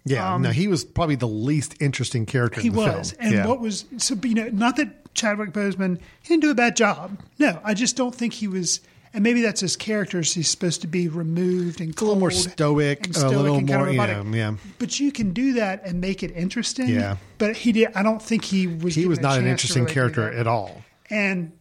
Yeah, 0.06 0.36
um, 0.36 0.44
no, 0.44 0.52
he 0.52 0.68
was 0.68 0.86
probably 0.86 1.16
the 1.16 1.28
least 1.28 1.76
interesting 1.82 2.26
character 2.26 2.62
He 2.62 2.68
in 2.68 2.74
the 2.74 2.80
was. 2.80 3.12
film. 3.12 3.26
And 3.26 3.34
yeah. 3.34 3.48
what 3.48 3.60
was 3.60 3.86
so 3.98 4.16
you 4.24 4.36
know, 4.36 4.50
not 4.50 4.76
that 4.78 5.14
Chadwick 5.16 5.52
Boseman 5.52 6.00
he 6.22 6.30
didn't 6.30 6.44
do 6.44 6.52
a 6.52 6.56
bad 6.56 6.76
job. 6.76 7.20
No, 7.40 7.60
I 7.64 7.74
just 7.74 7.96
don't 7.96 8.14
think 8.14 8.34
he 8.34 8.48
was 8.48 8.82
and 9.16 9.24
maybe 9.24 9.42
that's 9.42 9.62
his 9.62 9.78
character. 9.78 10.20
is 10.20 10.34
He's 10.34 10.50
supposed 10.50 10.82
to 10.82 10.88
be 10.88 11.08
removed 11.08 11.80
and 11.80 11.98
a 11.98 12.04
little 12.04 12.20
more 12.20 12.32
stoic, 12.32 13.08
and 13.08 13.16
a 13.16 13.30
little 13.30 13.56
and 13.56 13.68
kind 13.68 13.80
more, 13.80 13.88
of 13.88 13.94
you 13.94 14.32
know, 14.32 14.38
yeah. 14.38 14.56
But 14.78 15.00
you 15.00 15.12
can 15.14 15.32
do 15.32 15.54
that 15.54 15.86
and 15.86 16.02
make 16.02 16.22
it 16.22 16.32
interesting. 16.32 16.90
Yeah. 16.90 17.16
But 17.38 17.56
he 17.56 17.72
did. 17.72 17.94
I 17.96 18.04
don't 18.04 18.22
think 18.22 18.44
he 18.44 18.68
was. 18.68 18.94
He 18.94 19.08
was 19.08 19.22
not 19.22 19.40
an 19.40 19.48
interesting 19.48 19.84
really 19.84 19.94
character 19.94 20.30
at 20.30 20.48
all. 20.48 20.84
And 21.10 21.54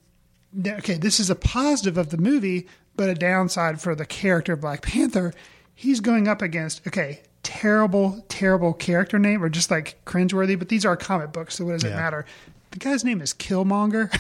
okay, 0.67 0.95
this 0.95 1.21
is 1.21 1.31
a 1.31 1.37
positive 1.37 1.97
of 1.97 2.11
the 2.11 2.19
movie, 2.19 2.67
but 2.97 3.09
a 3.09 3.15
downside 3.15 3.81
for 3.81 3.95
the 3.95 4.05
character 4.05 4.55
of 4.55 4.61
Black 4.61 4.83
Panther. 4.83 5.33
He's 5.77 6.01
going 6.01 6.27
up 6.27 6.43
against 6.43 6.85
okay, 6.89 7.23
terrible, 7.45 8.25
terrible 8.29 8.73
character 8.73 9.19
name 9.19 9.43
or 9.45 9.49
just 9.49 9.71
like 9.71 10.05
cringeworthy. 10.05 10.59
But 10.59 10.69
these 10.69 10.85
are 10.85 10.97
comic 10.97 11.33
books, 11.33 11.55
so 11.57 11.65
what 11.65 11.73
does 11.73 11.85
it 11.85 11.91
matter? 11.95 12.27
The 12.73 12.79
guy's 12.81 13.05
name 13.05 13.21
is 13.21 13.33
Killmonger. 13.33 14.11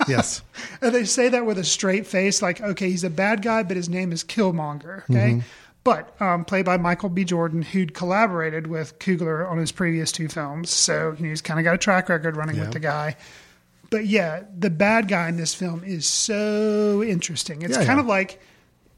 Yes. 0.08 0.42
And 0.82 0.92
they 0.94 1.04
say 1.04 1.28
that 1.28 1.46
with 1.46 1.58
a 1.58 1.64
straight 1.64 2.06
face, 2.06 2.42
like, 2.42 2.60
okay, 2.60 2.90
he's 2.90 3.04
a 3.04 3.10
bad 3.10 3.42
guy, 3.42 3.62
but 3.62 3.76
his 3.76 3.88
name 3.88 4.10
is 4.12 4.24
Killmonger. 4.24 5.04
Okay. 5.04 5.30
Mm-hmm. 5.34 5.40
But 5.84 6.20
um, 6.20 6.44
played 6.44 6.64
by 6.64 6.76
Michael 6.76 7.08
B. 7.08 7.24
Jordan, 7.24 7.62
who'd 7.62 7.94
collaborated 7.94 8.66
with 8.66 8.98
Coogler 8.98 9.48
on 9.48 9.56
his 9.58 9.72
previous 9.72 10.10
two 10.12 10.28
films. 10.28 10.68
So 10.70 11.14
you 11.16 11.22
know, 11.24 11.28
he's 11.30 11.40
kind 11.40 11.60
of 11.60 11.64
got 11.64 11.74
a 11.74 11.78
track 11.78 12.08
record 12.08 12.36
running 12.36 12.56
Yeah. 12.56 12.62
with 12.62 12.72
the 12.72 12.80
guy. 12.80 13.16
But 13.90 14.06
yeah, 14.06 14.42
the 14.58 14.70
bad 14.70 15.08
guy 15.08 15.28
in 15.28 15.36
this 15.36 15.54
film 15.54 15.82
is 15.84 16.06
so 16.06 17.02
interesting. 17.02 17.62
It's 17.62 17.72
Yeah, 17.78 17.84
kind 17.84 17.96
yeah. 17.98 18.00
of 18.00 18.06
like 18.06 18.40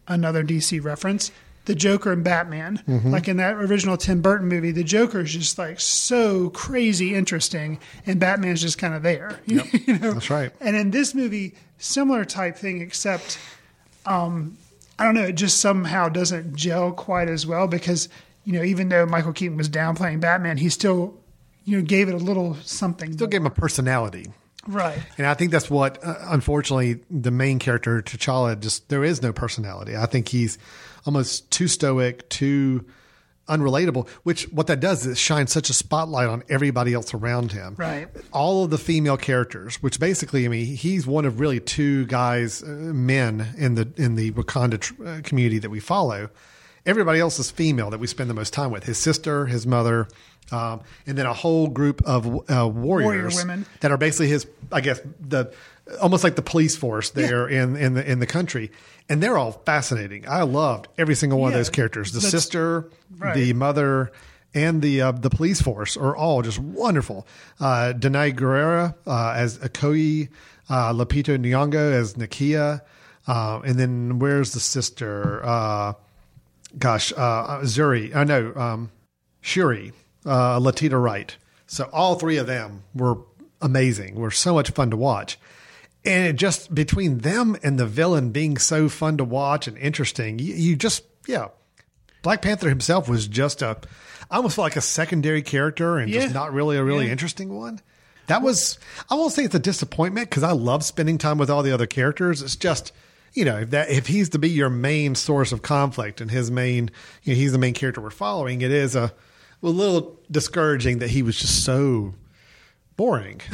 another 0.09 0.43
DC 0.43 0.83
reference. 0.83 1.31
The 1.65 1.75
Joker 1.75 2.13
and 2.13 2.25
Batman. 2.25 2.83
Mm-hmm. 2.89 3.11
Like 3.11 3.29
in 3.29 3.37
that 3.37 3.55
original 3.55 3.97
Tim 3.97 4.21
Burton 4.21 4.49
movie, 4.49 4.73
the 4.73 4.85
Joker 4.85 5.21
is 5.21 5.33
just 5.33 5.59
like 5.59 5.79
so 5.81 6.51
crazy 6.51 7.15
interesting, 7.15 7.79
and 8.07 8.19
Batman's 8.19 8.61
just 8.61 8.79
kind 8.79 8.95
of 8.95 9.03
there. 9.03 9.41
you 9.47 9.63
know? 9.87 10.13
That's 10.13 10.31
right. 10.31 10.53
And 10.61 10.75
in 10.75 10.91
this 10.91 11.15
movie, 11.15 11.55
similar 11.79 12.25
type 12.25 12.57
thing, 12.57 12.81
except 12.81 13.39
um, 14.07 14.57
I 14.99 15.05
don't 15.05 15.15
know, 15.15 15.25
it 15.25 15.35
just 15.35 15.59
somehow 15.61 16.09
doesn't 16.09 16.55
gel 16.57 16.93
quite 16.93 17.29
as 17.29 17.47
well 17.47 17.67
because 17.67 18.09
you 18.45 18.53
know 18.53 18.63
even 18.63 18.89
though 18.89 19.07
Michael 19.07 19.33
Keaton 19.33 19.57
was 19.57 19.69
downplaying 19.69 20.21
Batman, 20.21 20.57
he 20.57 20.69
still 20.69 21.15
you 21.65 21.79
know 21.79 21.85
gave 21.85 22.09
it 22.09 22.15
a 22.15 22.19
little 22.19 22.57
something. 22.63 23.13
Still 23.13 23.27
gave 23.27 23.41
him 23.41 23.47
a 23.47 23.51
personality. 23.51 24.27
right. 24.67 24.99
And 25.19 25.27
I 25.27 25.35
think 25.35 25.51
that's 25.51 25.71
what, 25.71 26.03
uh, 26.05 26.15
unfortunately, 26.27 27.01
the 27.11 27.31
main 27.31 27.59
character 27.59 28.01
T'Challa 28.03 28.59
just 28.59 28.89
there 28.89 29.05
is 29.05 29.23
no 29.23 29.33
personality. 29.33 29.97
I 29.97 30.07
think 30.07 30.29
he's 30.29 30.59
almost 31.07 31.51
too 31.51 31.69
stoic, 31.69 32.29
too 32.29 32.85
unrelatable. 33.49 34.09
Which 34.23 34.45
what 34.53 34.67
that 34.69 34.81
does 34.81 35.05
is 35.07 35.13
it 35.13 35.19
shines 35.19 35.53
such 35.53 35.71
a 35.71 35.73
spotlight 35.73 36.29
on 36.29 36.43
everybody 36.49 36.95
else 36.95 37.13
around 37.15 37.53
him. 37.53 37.75
Right. 37.77 38.09
All 38.33 38.65
of 38.65 38.71
the 38.71 38.79
female 38.79 39.17
characters, 39.17 39.83
which 39.83 39.99
basically, 40.01 40.45
I 40.45 40.49
mean, 40.49 40.67
he's 40.67 41.07
one 41.07 41.25
of 41.25 41.41
really 41.41 41.61
two 41.61 42.07
guys, 42.07 42.63
uh, 42.63 42.67
men 42.67 43.55
in 43.57 43.75
the 43.75 43.89
in 43.97 44.15
the 44.15 44.33
Wakanda 44.33 44.81
tr- 44.81 45.07
uh, 45.07 45.21
community 45.23 45.59
that 45.59 45.71
we 45.71 45.81
follow. 45.81 46.31
Everybody 46.85 47.21
else 47.21 47.39
is 47.39 47.51
female 47.51 47.91
that 47.91 48.01
we 48.01 48.09
spend 48.09 48.29
the 48.29 48.35
most 48.35 48.53
time 48.53 48.73
with. 48.73 48.85
His 48.85 48.99
sister, 48.99 49.47
his 49.47 49.67
mother. 49.67 50.09
Um, 50.51 50.81
and 51.07 51.17
then 51.17 51.25
a 51.25 51.33
whole 51.33 51.69
group 51.69 52.03
of 52.03 52.51
uh, 52.51 52.69
warriors 52.69 53.37
women. 53.37 53.65
that 53.81 53.91
are 53.91 53.97
basically 53.97 54.29
his, 54.29 54.47
I 54.71 54.81
guess, 54.81 55.01
the 55.21 55.55
almost 56.01 56.25
like 56.25 56.37
the 56.37 56.43
police 56.43 56.77
force 56.77 57.11
there 57.11 57.47
in 57.49 57.77
in 57.77 57.95
the 57.95 58.11
in 58.11 58.19
the 58.21 58.27
country, 58.27 58.71
and 59.09 59.23
they're 59.23 59.37
all 59.39 59.53
fascinating. 59.53 60.27
I 60.29 60.43
loved 60.43 60.89
every 60.99 61.15
single 61.15 61.39
one 61.39 61.51
Yeah, 61.53 61.59
of 61.59 61.61
those 61.61 61.71
characters. 61.71 62.13
The 62.13 62.21
sister, 62.21 62.91
right. 63.19 63.35
the 63.35 63.53
mother, 63.53 64.13
and 64.55 64.83
the 64.83 65.01
uh, 65.03 65.13
the 65.13 65.31
police 65.31 65.61
force 65.61 65.97
are 65.97 66.17
all 66.17 66.43
just 66.43 66.59
wonderful. 66.59 67.27
Uh, 67.61 67.93
Danai 67.97 68.33
Gurira 68.35 68.95
uh, 69.07 69.33
as 69.37 69.59
Okoye, 69.59 70.29
uh, 70.69 70.93
Lupita 70.93 71.39
Nyong'o 71.39 71.93
as 71.93 72.15
Nakia, 72.15 72.81
uh, 73.27 73.61
and 73.65 73.79
then 73.79 74.19
where's 74.19 74.53
the 74.53 74.61
sister? 74.61 75.45
Uh, 75.45 75.93
gosh, 76.79 77.13
uh, 77.17 77.61
Zuri. 77.61 78.15
I 78.15 78.25
know 78.25 78.53
um, 78.57 78.91
Shuri, 79.41 79.93
uh, 80.27 80.59
Letitia 80.59 80.99
Wright. 80.99 81.37
So 81.67 81.89
all 81.93 82.17
three 82.17 82.37
of 82.37 82.47
them 82.47 82.83
were 82.95 83.17
amazing. 83.63 84.17
Were 84.17 84.31
so 84.31 84.55
much 84.55 84.71
fun 84.71 84.91
to 84.91 84.97
watch, 84.97 85.39
and 86.05 86.27
it 86.27 86.37
just 86.37 86.75
between 86.75 87.19
them 87.19 87.57
and 87.63 87.79
the 87.79 87.87
villain 87.87 88.31
being 88.31 88.57
so 88.59 88.89
fun 88.89 89.17
to 89.19 89.25
watch 89.25 89.69
and 89.69 89.77
interesting, 89.79 90.39
you, 90.39 90.55
you 90.55 90.77
just 90.77 91.05
yeah. 91.27 91.49
Black 92.23 92.41
Panther 92.43 92.69
himself 92.69 93.09
was 93.09 93.27
just 93.27 93.63
a, 93.63 93.77
I 94.31 94.37
almost 94.37 94.55
felt 94.55 94.65
like 94.67 94.77
a 94.77 94.81
secondary 94.81 95.43
character 95.43 95.99
and 95.99 96.09
Yeah. 96.11 96.21
just 96.23 96.35
not 96.35 96.53
really 96.53 96.77
a 96.77 96.85
really 96.85 97.07
Yeah. 97.07 97.13
interesting 97.13 97.53
one. 97.53 97.81
That 98.29 98.43
was, 98.43 98.79
I 99.11 99.17
won't 99.17 99.33
say 99.33 99.43
it's 99.45 99.55
a 99.57 99.59
disappointment 99.59 100.31
because 100.31 100.45
I 100.45 100.53
love 100.53 100.85
spending 100.85 101.19
time 101.19 101.37
with 101.39 101.51
all 101.51 101.65
the 101.65 101.73
other 101.73 101.87
characters. 101.89 102.41
It's 102.41 102.55
just, 102.55 102.93
you 103.35 103.45
know, 103.45 103.59
if 103.59 103.71
that 103.71 103.91
if 103.91 104.07
he's 104.07 104.29
to 104.31 104.39
be 104.39 104.49
your 104.51 104.71
main 104.71 105.17
source 105.17 105.51
of 105.51 105.63
conflict 105.63 106.21
and 106.21 106.31
his 106.31 106.49
main, 106.51 106.91
you 107.25 107.35
know, 107.35 107.39
he's 107.41 107.51
the 107.51 107.59
main 107.59 107.75
character 107.75 108.01
we're 108.01 108.11
following, 108.11 108.61
it 108.63 108.71
is 108.71 108.95
a, 108.95 109.13
a 109.61 109.67
little 109.69 110.21
discouraging 110.31 110.99
that 111.01 111.11
he 111.11 111.23
was 111.25 111.37
just 111.37 111.65
so 111.65 112.15
boring. 112.97 113.41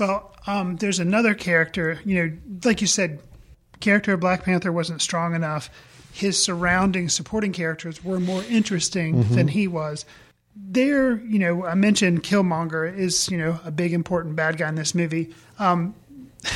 Well, 0.00 0.34
um, 0.48 0.74
there's 0.76 0.98
another 0.98 1.34
character, 1.34 2.00
you 2.04 2.16
know, 2.16 2.36
like 2.64 2.80
you 2.80 2.88
said, 2.88 3.20
character 3.78 4.12
of 4.14 4.18
Black 4.20 4.42
Panther 4.42 4.72
wasn't 4.72 5.00
strong 5.00 5.36
enough. 5.36 5.70
His 6.12 6.36
surrounding 6.42 7.08
supporting 7.08 7.52
characters 7.52 8.02
were 8.04 8.18
more 8.18 8.42
interesting 8.50 9.14
Mm-hmm. 9.14 9.34
than 9.36 9.48
he 9.48 9.68
was. 9.68 10.04
There, 10.56 11.16
you 11.18 11.38
know, 11.38 11.64
I 11.64 11.74
mentioned 11.76 12.24
Killmonger 12.24 12.92
is, 12.92 13.28
you 13.30 13.38
know, 13.38 13.60
a 13.64 13.70
big 13.70 13.92
important 13.92 14.34
bad 14.34 14.56
guy 14.56 14.68
in 14.68 14.74
this 14.74 14.96
movie. 14.96 15.32
Um, 15.60 15.94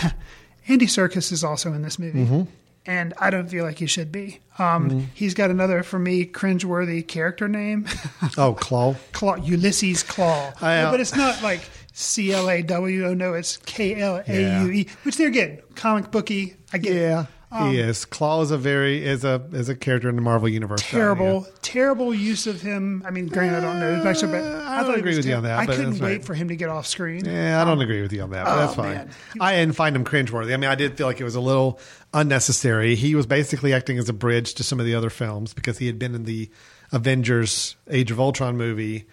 Andy 0.68 0.86
Serkis 0.86 1.30
is 1.30 1.44
also 1.44 1.72
in 1.72 1.82
this 1.82 1.98
movie. 1.98 2.24
Mm-hmm. 2.24 2.42
And 2.86 3.14
I 3.18 3.30
don't 3.30 3.48
feel 3.48 3.64
like 3.64 3.78
he 3.78 3.86
should 3.86 4.10
be. 4.10 4.40
Um, 4.58 5.08
He's 5.14 5.34
got 5.34 5.50
another, 5.50 5.82
for 5.82 5.98
me, 5.98 6.24
cringeworthy 6.24 7.06
character 7.06 7.46
name. 7.46 7.86
oh, 8.38 8.54
Klaue. 8.58 8.96
Klaue, 9.12 9.46
Ulysses 9.46 10.02
Klaue. 10.02 10.60
I, 10.62 10.78
uh, 10.82 10.90
but 10.90 10.98
it's 10.98 11.14
not 11.14 11.42
like 11.42 11.60
C 11.98 12.32
L 12.32 12.48
A 12.48 12.62
W. 12.62 13.06
Oh 13.06 13.14
no, 13.14 13.34
it's 13.34 13.56
K 13.58 14.00
L 14.00 14.22
A 14.24 14.62
U 14.62 14.70
E. 14.70 14.88
Which 15.02 15.16
they're 15.16 15.26
again 15.26 15.60
comic 15.74 16.12
booky. 16.12 16.54
I 16.72 16.78
get. 16.78 16.94
Yeah. 16.94 17.26
he 17.50 17.56
um, 17.56 17.74
is. 17.74 18.04
Klaue 18.04 18.42
is 18.42 18.52
a 18.52 18.56
very, 18.56 19.04
is 19.04 19.24
a, 19.24 19.44
is 19.52 19.68
a 19.68 19.74
character 19.74 20.08
in 20.08 20.14
the 20.14 20.22
Marvel 20.22 20.48
universe. 20.48 20.80
Terrible, 20.80 21.44
terrible 21.60 22.14
use 22.14 22.46
of 22.46 22.62
him. 22.62 23.02
I 23.04 23.10
mean, 23.10 23.26
granted, 23.26 23.58
I 23.58 23.60
don't 23.60 23.80
know, 23.80 24.04
but 24.04 24.22
eh, 24.22 24.26
I 24.26 24.76
don't 24.76 24.86
thought 24.86 24.98
agree 24.98 25.10
was 25.10 25.16
with 25.16 25.26
you 25.26 25.34
on 25.34 25.42
that, 25.42 25.58
I 25.58 25.66
couldn't 25.66 25.98
wait 25.98 26.00
right. 26.00 26.24
for 26.24 26.34
him 26.34 26.48
to 26.48 26.56
get 26.56 26.68
off 26.68 26.86
screen. 26.86 27.24
Yeah, 27.24 27.60
I 27.60 27.64
don't 27.64 27.80
agree 27.80 28.02
with 28.02 28.12
you 28.12 28.22
on 28.22 28.30
that, 28.30 28.44
but 28.44 28.56
that's 28.56 28.72
oh, 28.74 28.76
fine. 28.76 28.92
Oh, 28.92 28.98
man. 28.98 29.10
I 29.40 29.56
didn't 29.56 29.74
find 29.74 29.96
him 29.96 30.04
cringeworthy. 30.04 30.54
I 30.54 30.56
mean, 30.56 30.70
I 30.70 30.76
did 30.76 30.96
feel 30.96 31.08
like 31.08 31.20
it 31.20 31.24
was 31.24 31.34
a 31.34 31.40
little 31.40 31.80
unnecessary. 32.14 32.94
He 32.94 33.16
was 33.16 33.26
basically 33.26 33.72
acting 33.72 33.98
as 33.98 34.08
a 34.08 34.12
bridge 34.12 34.54
to 34.54 34.62
some 34.62 34.78
of 34.78 34.86
the 34.86 34.94
other 34.94 35.10
films 35.10 35.52
because 35.52 35.78
he 35.78 35.86
had 35.86 35.98
been 35.98 36.14
in 36.14 36.24
the 36.24 36.48
Avengers 36.92 37.74
Age 37.90 38.12
of 38.12 38.20
Ultron 38.20 38.56
movie. 38.56 39.06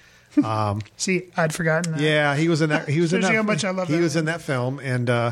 Um, 0.43 0.81
See, 0.97 1.29
I'd 1.37 1.53
forgotten 1.53 1.93
that. 1.93 2.01
yeah, 2.01 2.35
he 2.35 2.49
was 2.49 2.61
in 2.61 2.69
that. 2.69 2.87
He 2.89 2.99
was 3.01 3.13
in 3.13 3.21
that. 3.21 3.33
how 3.33 3.43
much 3.43 3.63
I 3.63 3.69
love 3.71 3.87
He 3.87 3.95
that 3.95 4.01
was 4.01 4.15
in 4.15 4.25
that 4.25 4.41
film, 4.41 4.79
and 4.79 5.09
uh, 5.09 5.31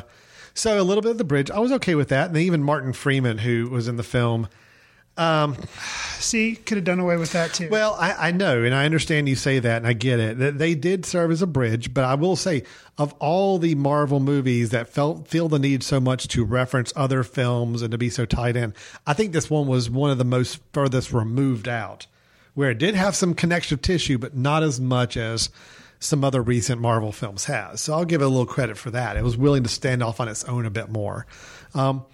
so 0.54 0.80
a 0.80 0.84
little 0.84 1.02
bit 1.02 1.12
of 1.12 1.18
the 1.18 1.24
bridge. 1.24 1.50
I 1.52 1.60
was 1.60 1.72
okay 1.74 1.96
with 1.96 2.10
that, 2.10 2.28
and 2.28 2.36
then 2.36 2.44
even 2.44 2.64
Martin 2.64 2.94
Freeman, 2.94 3.40
who 3.40 3.70
was 3.70 3.88
in 3.88 3.98
the 3.98 4.04
film. 4.04 4.48
See, 6.20 6.56
could 6.56 6.78
have 6.78 6.86
done 6.86 7.00
away 7.00 7.18
with 7.18 7.34
that 7.34 7.54
too. 7.54 7.70
Well, 7.70 7.96
I, 8.00 8.30
I 8.30 8.32
know, 8.32 8.64
and 8.64 8.74
I 8.74 8.86
understand 8.86 9.30
you 9.30 9.36
say 9.36 9.60
that, 9.60 9.78
and 9.78 9.88
I 9.88 9.94
get 9.94 10.20
it. 10.20 10.40
That 10.40 10.58
they 10.58 10.74
did 10.74 11.06
serve 11.06 11.32
as 11.32 11.42
a 11.42 11.48
bridge, 11.48 11.94
but 11.94 12.04
I 12.04 12.16
will 12.16 12.36
say, 12.36 12.64
of 12.98 13.14
all 13.20 13.60
the 13.60 13.76
Marvel 13.76 14.20
movies 14.20 14.70
that 14.72 14.88
felt 14.88 15.28
feel 15.28 15.50
the 15.50 15.60
need 15.60 15.84
so 15.84 16.00
much 16.00 16.28
to 16.30 16.44
reference 16.44 16.94
other 16.96 17.24
films 17.24 17.82
and 17.82 17.92
to 17.92 17.98
be 17.98 18.10
so 18.10 18.26
tied 18.26 18.56
in, 18.56 18.74
I 19.06 19.14
think 19.14 19.34
this 19.34 19.50
one 19.50 19.68
was 19.68 19.90
one 19.90 20.10
of 20.12 20.18
the 20.18 20.24
most 20.24 20.60
furthest 20.72 21.12
removed 21.12 21.68
out, 21.68 22.08
where 22.54 22.72
it 22.72 22.78
did 22.78 22.96
have 22.96 23.16
some 23.16 23.34
connective 23.34 23.82
tissue, 23.82 24.18
but 24.18 24.36
not 24.36 24.64
as 24.64 24.80
much 24.80 25.18
as 25.18 25.50
some 26.00 26.24
other 26.24 26.42
recent 26.42 26.82
Marvel 26.82 27.12
films 27.12 27.46
has. 27.46 27.82
So 27.82 27.94
I'll 27.94 28.06
give 28.06 28.22
it 28.22 28.26
a 28.26 28.28
little 28.28 28.46
credit 28.46 28.78
for 28.78 28.92
that. 28.92 29.18
It 29.18 29.24
was 29.24 29.38
willing 29.38 29.64
to 29.64 29.70
stand 29.70 30.04
off 30.04 30.20
on 30.20 30.28
its 30.28 30.44
own 30.44 30.66
a 30.66 30.70
bit 30.70 30.90
more. 30.90 31.26
Um, 31.74 32.06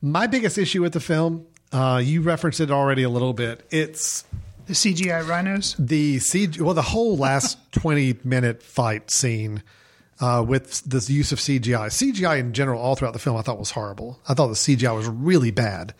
my 0.00 0.26
biggest 0.26 0.56
issue 0.56 0.82
with 0.82 0.92
the 0.92 1.00
film, 1.00 1.46
uh, 1.72 2.00
you 2.02 2.22
referenced 2.22 2.60
it 2.60 2.70
already 2.70 3.02
a 3.02 3.10
little 3.10 3.32
bit. 3.32 3.66
It's 3.70 4.24
the 4.66 4.72
CGI 4.74 5.26
rhinos. 5.26 5.74
the 5.78 6.16
CG, 6.18 6.60
well, 6.60 6.74
the 6.74 6.82
whole 6.82 7.16
last 7.16 7.58
20 7.72 8.18
minute 8.24 8.62
fight 8.62 9.10
scene 9.10 9.62
uh, 10.20 10.44
with 10.46 10.82
the 10.88 11.04
use 11.12 11.32
of 11.32 11.38
CGI. 11.38 11.86
CGI 11.88 12.38
in 12.38 12.52
general, 12.52 12.80
all 12.80 12.94
throughout 12.94 13.12
the 13.12 13.18
film, 13.18 13.36
I 13.36 13.42
thought 13.42 13.58
was 13.58 13.72
horrible. 13.72 14.20
I 14.28 14.34
thought 14.34 14.48
the 14.48 14.54
CGI 14.54 14.94
was 14.94 15.08
really 15.08 15.50
bad. 15.50 15.94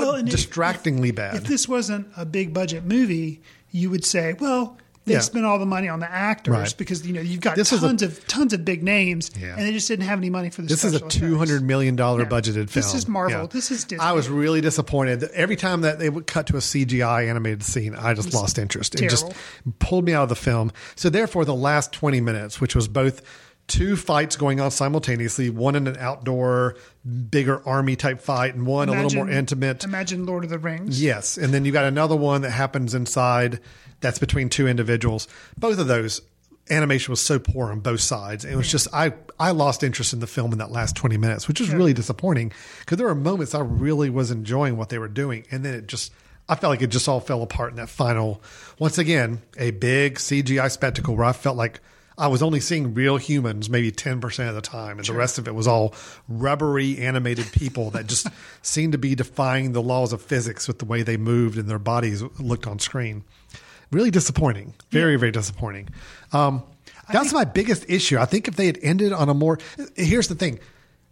Well, 0.00 0.14
and 0.16 0.28
if- 0.28 0.34
distractingly 0.34 1.10
bad. 1.10 1.34
If 1.36 1.44
this 1.44 1.68
wasn't 1.68 2.08
a 2.16 2.24
big 2.24 2.52
budget 2.54 2.84
movie, 2.84 3.40
you 3.70 3.90
would 3.90 4.04
say, 4.04 4.34
well, 4.38 4.76
they 5.06 5.14
Yeah. 5.14 5.20
spent 5.20 5.44
all 5.46 5.58
the 5.58 5.66
money 5.66 5.88
on 5.88 5.98
the 6.00 6.10
actors 6.10 6.52
Right. 6.52 6.74
because 6.76 7.06
you 7.06 7.14
know 7.14 7.22
you've 7.22 7.40
got 7.40 7.56
This 7.56 7.72
is 7.72 7.82
a- 7.82 7.86
tons 7.86 8.02
of 8.02 8.26
tons 8.28 8.52
of 8.52 8.64
big 8.66 8.82
names, 8.82 9.30
Yeah. 9.40 9.56
and 9.56 9.66
they 9.66 9.72
just 9.72 9.88
didn't 9.88 10.04
have 10.04 10.18
any 10.18 10.28
money 10.28 10.50
for 10.50 10.60
the. 10.62 10.68
This 10.68 10.84
is 10.84 10.92
a 10.92 11.00
two 11.00 11.38
hundred 11.38 11.62
million 11.62 11.96
dollar 11.96 12.20
Yeah. 12.22 12.28
budgeted 12.28 12.68
film. 12.68 12.84
This 12.84 12.94
is 12.94 13.08
Marvel. 13.08 13.46
This 13.46 13.70
is 13.70 13.84
Disney. 13.84 14.04
I 14.04 14.12
was 14.12 14.28
really 14.28 14.60
disappointed. 14.60 15.22
Every 15.34 15.56
time 15.56 15.80
that 15.80 15.98
they 15.98 16.10
would 16.10 16.26
cut 16.26 16.46
to 16.48 16.56
a 16.56 16.60
CGI 16.60 17.22
animated 17.28 17.62
scene, 17.62 17.94
I 17.94 18.12
just 18.12 18.34
lost 18.34 18.58
interest. 18.58 18.94
It 19.00 19.08
just 19.08 19.32
pulled 19.78 20.04
me 20.04 20.12
out 20.12 20.24
of 20.24 20.28
the 20.28 20.36
film. 20.36 20.70
So 20.96 21.08
therefore, 21.08 21.44
the 21.46 21.54
last 21.54 21.92
twenty 21.92 22.20
minutes, 22.20 22.60
which 22.60 22.76
was 22.76 22.86
both 22.86 23.22
two 23.70 23.96
fights 23.96 24.36
going 24.36 24.60
on 24.60 24.70
simultaneously, 24.70 25.48
one 25.48 25.76
in 25.76 25.86
an 25.86 25.96
outdoor, 25.98 26.76
bigger 27.30 27.66
army 27.66 27.96
type 27.96 28.20
fight, 28.20 28.54
and 28.54 28.66
one 28.66 28.88
a 28.88 28.92
little 28.92 29.24
more 29.24 29.30
intimate. 29.30 29.84
Imagine 29.84 30.26
Lord 30.26 30.44
of 30.44 30.50
the 30.50 30.58
Rings. 30.58 31.00
Yes, 31.02 31.38
and 31.38 31.54
then 31.54 31.64
you 31.64 31.72
got 31.72 31.84
another 31.84 32.16
one 32.16 32.42
that 32.42 32.50
happens 32.50 32.94
inside. 32.94 33.60
That's 34.00 34.18
between 34.18 34.48
two 34.48 34.66
individuals. 34.66 35.28
Both 35.56 35.78
of 35.78 35.86
those 35.86 36.20
animation 36.68 37.12
was 37.12 37.24
so 37.24 37.38
poor 37.38 37.70
on 37.70 37.80
both 37.80 38.00
sides. 38.00 38.44
It 38.44 38.56
was 38.56 38.70
just 38.70 38.88
I 38.92 39.12
I 39.38 39.52
lost 39.52 39.82
interest 39.82 40.12
in 40.12 40.20
the 40.20 40.26
film 40.26 40.52
in 40.52 40.58
that 40.58 40.72
last 40.72 40.96
twenty 40.96 41.16
minutes, 41.16 41.48
which 41.48 41.60
was 41.60 41.70
really 41.70 41.94
disappointing 41.94 42.52
because 42.80 42.98
there 42.98 43.06
were 43.06 43.14
moments 43.14 43.54
I 43.54 43.60
really 43.60 44.10
was 44.10 44.30
enjoying 44.30 44.76
what 44.76 44.88
they 44.88 44.98
were 44.98 45.08
doing, 45.08 45.44
and 45.50 45.64
then 45.64 45.74
it 45.74 45.86
just 45.86 46.12
I 46.48 46.56
felt 46.56 46.72
like 46.72 46.82
it 46.82 46.88
just 46.88 47.08
all 47.08 47.20
fell 47.20 47.42
apart 47.42 47.70
in 47.70 47.76
that 47.76 47.88
final. 47.88 48.42
Once 48.78 48.98
again, 48.98 49.42
a 49.56 49.70
big 49.70 50.16
CGI 50.16 50.70
spectacle 50.70 51.14
where 51.14 51.26
I 51.26 51.32
felt 51.32 51.56
like 51.56 51.80
I 52.18 52.28
was 52.28 52.42
only 52.42 52.60
seeing 52.60 52.92
real 52.92 53.16
humans 53.16 53.70
maybe 53.70 53.90
10% 53.90 54.48
of 54.48 54.54
the 54.54 54.60
time, 54.60 54.98
and 54.98 55.06
the 55.06 55.14
rest 55.14 55.38
of 55.38 55.48
it 55.48 55.54
was 55.54 55.66
all 55.66 55.94
rubbery 56.28 56.98
animated 56.98 57.50
people 57.52 57.90
that 57.90 58.06
just 58.06 58.26
seemed 58.62 58.92
to 58.92 58.98
be 58.98 59.14
defying 59.14 59.72
the 59.72 59.82
laws 59.82 60.12
of 60.12 60.20
physics 60.20 60.68
with 60.68 60.78
the 60.78 60.84
way 60.84 61.02
they 61.02 61.16
moved 61.16 61.56
and 61.56 61.68
their 61.68 61.78
bodies 61.78 62.22
looked 62.38 62.66
on 62.66 62.78
screen. 62.78 63.24
Really 63.90 64.10
disappointing. 64.10 64.74
Very, 64.90 65.16
very 65.16 65.32
disappointing. 65.32 65.88
Um, 66.32 66.62
that's 67.12 67.32
my 67.32 67.44
biggest 67.44 67.88
issue. 67.88 68.18
I 68.18 68.24
think 68.24 68.46
if 68.46 68.56
they 68.56 68.66
had 68.66 68.78
ended 68.82 69.12
on 69.12 69.28
a 69.28 69.34
more. 69.34 69.58
Here's 69.96 70.28
the 70.28 70.34
thing 70.34 70.60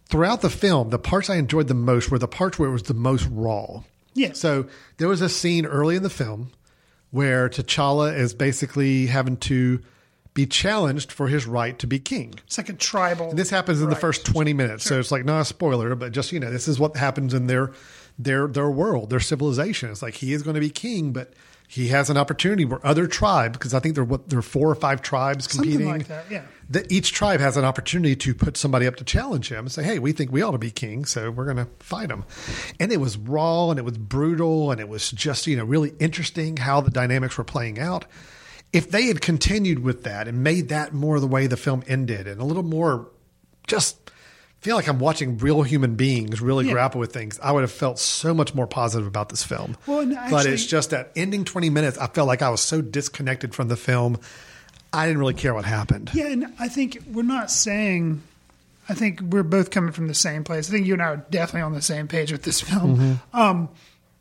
throughout 0.05 0.41
the 0.41 0.49
film, 0.49 0.89
the 0.89 0.99
parts 0.99 1.29
I 1.29 1.35
enjoyed 1.35 1.67
the 1.67 1.73
most 1.73 2.11
were 2.11 2.19
the 2.19 2.27
parts 2.27 2.57
where 2.57 2.69
it 2.69 2.73
was 2.73 2.83
the 2.83 2.93
most 2.93 3.27
raw. 3.31 3.83
Yeah. 4.13 4.33
So 4.33 4.67
there 4.97 5.07
was 5.07 5.21
a 5.21 5.29
scene 5.29 5.65
early 5.65 5.95
in 5.95 6.03
the 6.03 6.09
film 6.09 6.51
where 7.11 7.49
T'Challa 7.49 8.15
is 8.15 8.33
basically 8.33 9.07
having 9.07 9.37
to 9.37 9.81
be 10.39 10.45
challenged 10.45 11.11
for 11.11 11.27
his 11.27 11.45
right 11.45 11.77
to 11.79 11.85
be 11.85 11.99
king. 11.99 12.33
It's 12.45 12.57
like 12.57 12.69
a 12.69 12.73
tribal. 12.73 13.31
And 13.31 13.37
this 13.37 13.49
happens 13.49 13.81
in 13.81 13.89
the 13.89 13.95
first 13.95 14.25
20 14.25 14.53
minutes. 14.53 14.85
So 14.85 14.97
it's 14.97 15.11
like 15.11 15.25
not 15.25 15.41
a 15.41 15.45
spoiler, 15.45 15.93
but 15.95 16.13
just 16.13 16.31
you 16.31 16.39
know, 16.39 16.49
this 16.49 16.67
is 16.67 16.79
what 16.79 16.95
happens 16.95 17.33
in 17.33 17.47
their 17.47 17.73
their 18.17 18.47
their 18.47 18.69
world, 18.69 19.09
their 19.09 19.19
civilization. 19.19 19.91
It's 19.91 20.01
like 20.01 20.15
he 20.15 20.31
is 20.31 20.41
going 20.43 20.53
to 20.53 20.61
be 20.61 20.69
king, 20.69 21.11
but 21.11 21.33
he 21.67 21.89
has 21.89 22.09
an 22.09 22.15
opportunity 22.15 22.63
where 22.63 22.79
other 22.85 23.05
tribes, 23.05 23.57
because 23.57 23.73
I 23.73 23.79
think 23.79 23.95
there 23.95 24.03
what 24.05 24.29
there 24.29 24.39
are 24.39 24.41
four 24.41 24.69
or 24.69 24.75
five 24.75 25.01
tribes 25.01 25.51
Something 25.51 25.71
competing. 25.71 25.91
like 25.91 26.07
that, 26.07 26.25
yeah. 26.31 26.43
That 26.69 26.89
each 26.89 27.11
tribe 27.11 27.41
has 27.41 27.57
an 27.57 27.65
opportunity 27.65 28.15
to 28.15 28.33
put 28.33 28.55
somebody 28.55 28.87
up 28.87 28.95
to 28.95 29.03
challenge 29.03 29.51
him 29.51 29.59
and 29.59 29.71
say, 29.71 29.83
"Hey, 29.83 29.99
we 29.99 30.13
think 30.13 30.31
we 30.31 30.41
ought 30.41 30.51
to 30.51 30.57
be 30.57 30.71
king, 30.71 31.03
so 31.03 31.31
we're 31.31 31.45
going 31.45 31.57
to 31.57 31.67
fight 31.79 32.09
him." 32.09 32.23
And 32.79 32.93
it 32.93 33.01
was 33.01 33.17
raw 33.17 33.71
and 33.71 33.77
it 33.77 33.83
was 33.83 33.97
brutal 33.97 34.71
and 34.71 34.79
it 34.79 34.87
was 34.87 35.11
just 35.11 35.47
you 35.47 35.57
know 35.57 35.65
really 35.65 35.93
interesting 35.99 36.55
how 36.57 36.79
the 36.79 36.91
dynamics 36.91 37.37
were 37.37 37.43
playing 37.43 37.77
out. 37.77 38.05
If 38.71 38.91
they 38.91 39.03
had 39.07 39.21
continued 39.21 39.79
with 39.79 40.03
that 40.03 40.27
and 40.27 40.43
made 40.43 40.69
that 40.69 40.93
more 40.93 41.19
the 41.19 41.27
way 41.27 41.47
the 41.47 41.57
film 41.57 41.83
ended 41.87 42.27
and 42.27 42.39
a 42.39 42.43
little 42.45 42.63
more 42.63 43.07
just 43.67 43.97
feel 44.61 44.75
like 44.75 44.87
I'm 44.87 44.99
watching 44.99 45.37
real 45.37 45.61
human 45.63 45.95
beings 45.95 46.41
really 46.41 46.67
Yeah. 46.67 46.73
grapple 46.73 46.99
with 46.99 47.13
things, 47.13 47.39
I 47.41 47.51
would 47.51 47.61
have 47.61 47.71
felt 47.71 47.97
so 47.97 48.33
much 48.33 48.53
more 48.53 48.67
positive 48.67 49.07
about 49.07 49.29
this 49.29 49.41
film. 49.43 49.77
Well, 49.87 50.01
and 50.01 50.17
but 50.29 50.45
it's 50.45 50.65
just 50.65 50.89
that 50.89 51.11
ending 51.15 51.45
20 51.45 51.69
minutes, 51.69 51.97
I 51.97 52.07
felt 52.07 52.27
like 52.27 52.41
I 52.41 52.49
was 52.49 52.61
so 52.61 52.81
disconnected 52.81 53.55
from 53.55 53.69
the 53.69 53.77
film. 53.77 54.19
I 54.91 55.05
didn't 55.05 55.19
really 55.19 55.33
care 55.35 55.53
what 55.53 55.65
happened. 55.65 56.09
Yeah, 56.13 56.27
and 56.27 56.53
I 56.59 56.67
think 56.67 56.99
we're 57.11 57.21
not 57.23 57.49
saying. 57.51 58.21
I 58.89 58.95
think 58.95 59.21
we're 59.21 59.43
both 59.43 59.69
coming 59.69 59.91
from 59.91 60.07
the 60.07 60.15
same 60.15 60.43
place. 60.43 60.67
I 60.67 60.71
think 60.73 60.87
you 60.87 60.93
and 60.93 61.01
I 61.01 61.05
are 61.05 61.17
definitely 61.29 61.61
on 61.61 61.73
the 61.73 61.81
same 61.81 62.07
page 62.07 62.31
with 62.31 62.41
this 62.41 62.59
film. 62.59 62.97
Mm-hmm. 62.97 63.39
Um, 63.39 63.69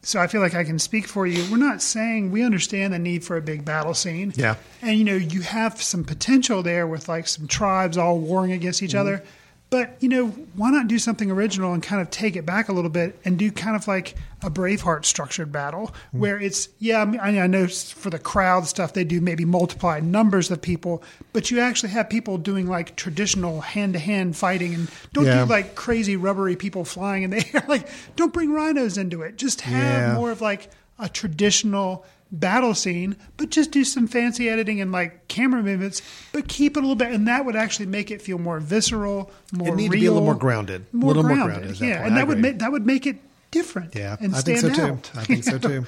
so 0.08 0.18
I 0.18 0.26
feel 0.26 0.40
like 0.40 0.54
I 0.54 0.64
can 0.64 0.78
speak 0.78 1.06
for 1.06 1.26
you. 1.26 1.44
We're 1.50 1.58
not 1.58 1.82
saying 1.82 2.30
we 2.30 2.42
understand 2.42 2.94
the 2.94 2.98
need 2.98 3.24
for 3.24 3.36
a 3.36 3.42
big 3.42 3.64
battle 3.64 3.92
scene. 3.92 4.32
Yeah. 4.36 4.54
and 4.80 4.96
you 4.98 5.04
know 5.04 5.16
you 5.16 5.42
have 5.42 5.82
some 5.82 6.02
potential 6.02 6.62
there 6.62 6.86
with 6.86 7.08
like 7.08 7.28
some 7.28 7.46
tribes 7.46 7.98
all 7.98 8.18
warring 8.18 8.52
against 8.52 8.82
each 8.82 8.90
Mm-hmm. 8.90 8.98
other. 9.00 9.22
But 9.70 9.96
you 10.00 10.08
know, 10.08 10.28
why 10.54 10.70
not 10.70 10.88
do 10.88 10.98
something 10.98 11.30
original 11.30 11.74
and 11.74 11.82
kind 11.82 12.00
of 12.00 12.08
take 12.10 12.36
it 12.36 12.46
back 12.46 12.70
a 12.70 12.72
little 12.72 12.88
bit 12.90 13.18
and 13.24 13.38
do 13.38 13.52
kind 13.52 13.76
of 13.76 13.86
like 13.86 14.14
a 14.42 14.50
Braveheart 14.50 15.04
structured 15.04 15.52
battle 15.52 15.88
Mm-hmm. 15.88 16.20
where 16.20 16.40
it's 16.40 16.68
yeah, 16.78 17.02
I, 17.02 17.04
mean, 17.04 17.20
I 17.20 17.46
know 17.46 17.66
for 17.66 18.08
the 18.08 18.18
crowd 18.18 18.66
stuff 18.66 18.94
they 18.94 19.04
do 19.04 19.20
maybe 19.20 19.44
multiply 19.44 20.00
numbers 20.00 20.50
of 20.50 20.62
people, 20.62 21.02
but 21.34 21.50
you 21.50 21.60
actually 21.60 21.90
have 21.90 22.08
people 22.08 22.38
doing 22.38 22.66
like 22.66 22.96
traditional 22.96 23.60
hand 23.60 23.92
to 23.92 23.98
hand 23.98 24.36
fighting 24.36 24.74
and 24.74 24.90
don't 25.12 25.26
Yeah. 25.26 25.44
do 25.44 25.50
like 25.50 25.74
crazy 25.74 26.16
rubbery 26.16 26.56
people 26.56 26.84
flying 26.86 27.24
in 27.24 27.30
the 27.30 27.44
air. 27.54 27.64
Like 27.68 27.88
don't 28.16 28.32
bring 28.32 28.52
rhinos 28.52 28.96
into 28.96 29.20
it. 29.22 29.36
Just 29.36 29.60
have 29.62 30.00
Yeah. 30.08 30.14
more 30.14 30.30
of 30.30 30.40
like 30.40 30.70
a 30.98 31.08
traditional 31.10 32.06
battle 32.30 32.74
scene, 32.74 33.16
but 33.36 33.50
just 33.50 33.70
do 33.70 33.84
some 33.84 34.06
fancy 34.06 34.48
editing 34.48 34.80
and 34.80 34.92
like 34.92 35.28
camera 35.28 35.62
movements, 35.62 36.02
but 36.32 36.48
keep 36.48 36.76
it 36.76 36.80
a 36.80 36.82
little 36.82 36.96
bit, 36.96 37.12
and 37.12 37.28
that 37.28 37.44
would 37.44 37.56
actually 37.56 37.86
make 37.86 38.10
it 38.10 38.20
feel 38.20 38.38
more 38.38 38.60
visceral, 38.60 39.30
more 39.52 39.68
It 39.68 39.76
need 39.76 39.90
real, 39.90 39.92
to 39.92 40.00
be 40.00 40.06
a 40.06 40.12
little 40.12 40.26
more 40.26 40.34
grounded. 40.34 40.86
A 40.92 40.96
more 40.96 41.08
little 41.14 41.22
more 41.22 41.36
grounded. 41.36 41.78
grounded 41.78 41.80
yeah, 41.80 42.04
and 42.04 42.14
I 42.14 42.18
that 42.18 42.28
would 42.28 42.38
make 42.38 42.58
that 42.58 42.72
would 42.72 42.86
make 42.86 43.06
it 43.06 43.16
different. 43.50 43.94
Yeah, 43.94 44.16
and 44.20 44.34
I 44.34 44.40
think 44.40 44.58
so 44.58 44.68
stand 44.68 44.76
too. 44.76 44.82
out. 44.82 45.10
I 45.14 45.24
think 45.24 45.44
so 45.44 45.58
too. 45.58 45.86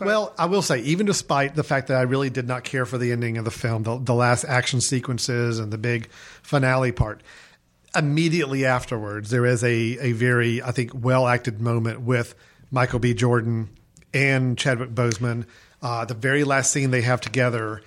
well, 0.00 0.32
I 0.38 0.46
will 0.46 0.62
say, 0.62 0.80
even 0.80 1.06
despite 1.06 1.54
the 1.54 1.64
fact 1.64 1.88
that 1.88 1.98
I 1.98 2.02
really 2.02 2.30
did 2.30 2.46
not 2.46 2.64
care 2.64 2.86
for 2.86 2.98
the 2.98 3.12
ending 3.12 3.36
of 3.38 3.44
the 3.44 3.50
film, 3.50 3.82
the, 3.82 3.98
the 3.98 4.14
last 4.14 4.44
action 4.44 4.80
sequences 4.80 5.58
and 5.58 5.72
the 5.72 5.78
big 5.78 6.08
finale 6.42 6.92
part, 6.92 7.22
immediately 7.94 8.64
afterwards, 8.64 9.30
there 9.30 9.46
is 9.46 9.62
a, 9.62 9.68
a 9.68 10.12
very, 10.12 10.62
I 10.62 10.72
think, 10.72 10.92
well 10.94 11.26
acted 11.26 11.60
moment 11.60 12.00
with 12.00 12.34
Michael 12.70 12.98
B. 12.98 13.14
Jordan 13.14 13.68
and 14.12 14.56
Chadwick 14.56 14.90
Boseman. 14.90 15.46
Uh, 15.84 16.04
the 16.04 16.14
very 16.14 16.42
last 16.42 16.72
scene 16.72 16.90
they 16.90 17.02
have 17.02 17.20
together. 17.20 17.82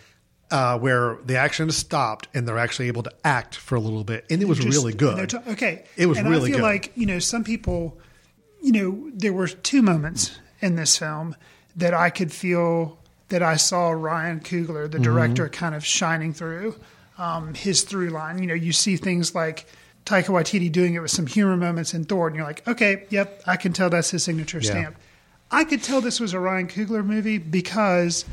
Uh, 0.49 0.79
where 0.79 1.17
the 1.25 1.35
action 1.35 1.67
is 1.67 1.75
stopped 1.75 2.29
and 2.33 2.47
they're 2.47 2.57
actually 2.57 2.87
able 2.87 3.03
to 3.03 3.11
act 3.25 3.53
for 3.53 3.75
a 3.75 3.81
little 3.81 4.05
bit, 4.05 4.23
and 4.29 4.41
it 4.41 4.45
was 4.47 4.59
Just- 4.59 4.69
really 4.77 4.93
good. 4.93 5.29
they're 5.29 5.43
okay, 5.51 5.83
it 5.97 6.05
was 6.05 6.17
and 6.17 6.29
really 6.29 6.51
I 6.51 6.53
feel 6.53 6.57
good. 6.59 6.63
like 6.63 6.91
you 6.95 7.05
know 7.05 7.19
some 7.19 7.43
people, 7.43 7.97
you 8.61 8.71
know, 8.71 9.11
there 9.13 9.33
were 9.33 9.49
two 9.49 9.81
moments 9.81 10.39
in 10.61 10.77
this 10.77 10.97
film 10.97 11.35
that 11.75 11.93
I 11.93 12.09
could 12.09 12.31
feel 12.31 12.97
that 13.27 13.43
I 13.43 13.57
saw 13.57 13.89
Ryan 13.89 14.39
Coogler, 14.39 14.85
Mm-hmm. 14.87 14.91
the 14.91 14.99
director, 14.99 15.49
kind 15.49 15.75
of 15.75 15.85
shining 15.85 16.33
through 16.33 16.75
um, 17.17 17.53
his 17.53 17.81
through 17.83 18.11
line. 18.11 18.39
You 18.39 18.47
know, 18.47 18.53
you 18.53 18.71
see 18.71 18.95
things 18.95 19.35
like. 19.35 19.65
Taika 20.05 20.27
Waititi 20.27 20.71
doing 20.71 20.93
it 20.93 20.99
with 21.01 21.11
some 21.11 21.27
humor 21.27 21.57
moments 21.57 21.93
in 21.93 22.05
Thor, 22.05 22.27
and 22.27 22.35
you're 22.37 22.45
like, 22.45 22.65
okay, 22.65 23.03
yep, 23.09 23.41
I 23.45 23.57
can 23.57 23.73
tell 23.73 23.89
that's 23.89 24.11
his 24.11 24.23
signature 24.23 24.59
Yeah. 24.59 24.69
stamp. 24.69 24.95
I 25.51 25.63
could 25.63 25.81
tell 25.83 26.01
this 26.01 26.19
was 26.19 26.33
a 26.33 26.39
Ryan 26.39 26.67
Coogler 26.67 27.05
movie 27.05 27.37
because 27.37 28.25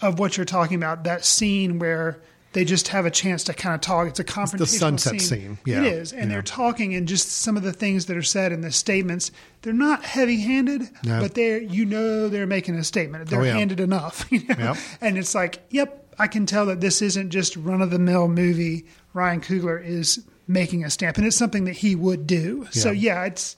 of 0.00 0.18
what 0.18 0.36
you're 0.36 0.46
talking 0.46 0.76
about. 0.76 1.04
That 1.04 1.24
scene 1.24 1.78
where 1.78 2.18
they 2.52 2.64
just 2.64 2.88
have 2.88 3.04
a 3.04 3.10
chance 3.10 3.42
to 3.44 3.52
kind 3.54 3.74
of 3.74 3.80
talk. 3.80 4.06
It's 4.06 4.20
a 4.20 4.24
confrontational 4.24 4.68
sunset 5.00 5.20
scene. 5.20 5.58
Yeah. 5.64 5.80
It 5.82 5.86
is, 5.92 6.12
and 6.12 6.22
Yeah. 6.22 6.28
they're 6.28 6.42
talking, 6.42 6.94
and 6.94 7.06
just 7.08 7.28
some 7.30 7.56
of 7.56 7.62
the 7.64 7.72
things 7.72 8.06
that 8.06 8.16
are 8.16 8.22
said 8.22 8.52
in 8.52 8.60
the 8.60 8.70
statements. 8.70 9.30
They're 9.62 9.72
not 9.72 10.04
heavy-handed, 10.04 10.88
No. 11.04 11.20
but 11.20 11.34
they're 11.34 11.60
you 11.60 11.84
know 11.84 12.28
they're 12.28 12.46
making 12.46 12.76
a 12.76 12.84
statement. 12.84 13.28
They're 13.28 13.40
Oh, 13.40 13.44
yeah. 13.44 13.54
handed 13.58 13.80
enough, 13.80 14.24
you 14.30 14.44
know? 14.48 14.54
Yep. 14.58 14.76
and 15.00 15.18
it's 15.18 15.34
like, 15.34 15.58
yep, 15.70 16.06
I 16.18 16.26
can 16.28 16.46
tell 16.46 16.66
that 16.66 16.80
this 16.80 17.02
isn't 17.02 17.30
just 17.30 17.56
run-of-the-mill 17.56 18.28
movie. 18.28 18.86
Ryan 19.14 19.40
Coogler 19.40 19.84
is 19.84 20.24
making 20.46 20.84
a 20.84 20.90
stamp, 20.90 21.16
and 21.18 21.26
it's 21.26 21.36
something 21.36 21.64
that 21.64 21.78
he 21.78 21.96
would 21.96 22.26
do. 22.26 22.66
So 22.70 22.90
yeah, 22.92 23.24
it's. 23.24 23.56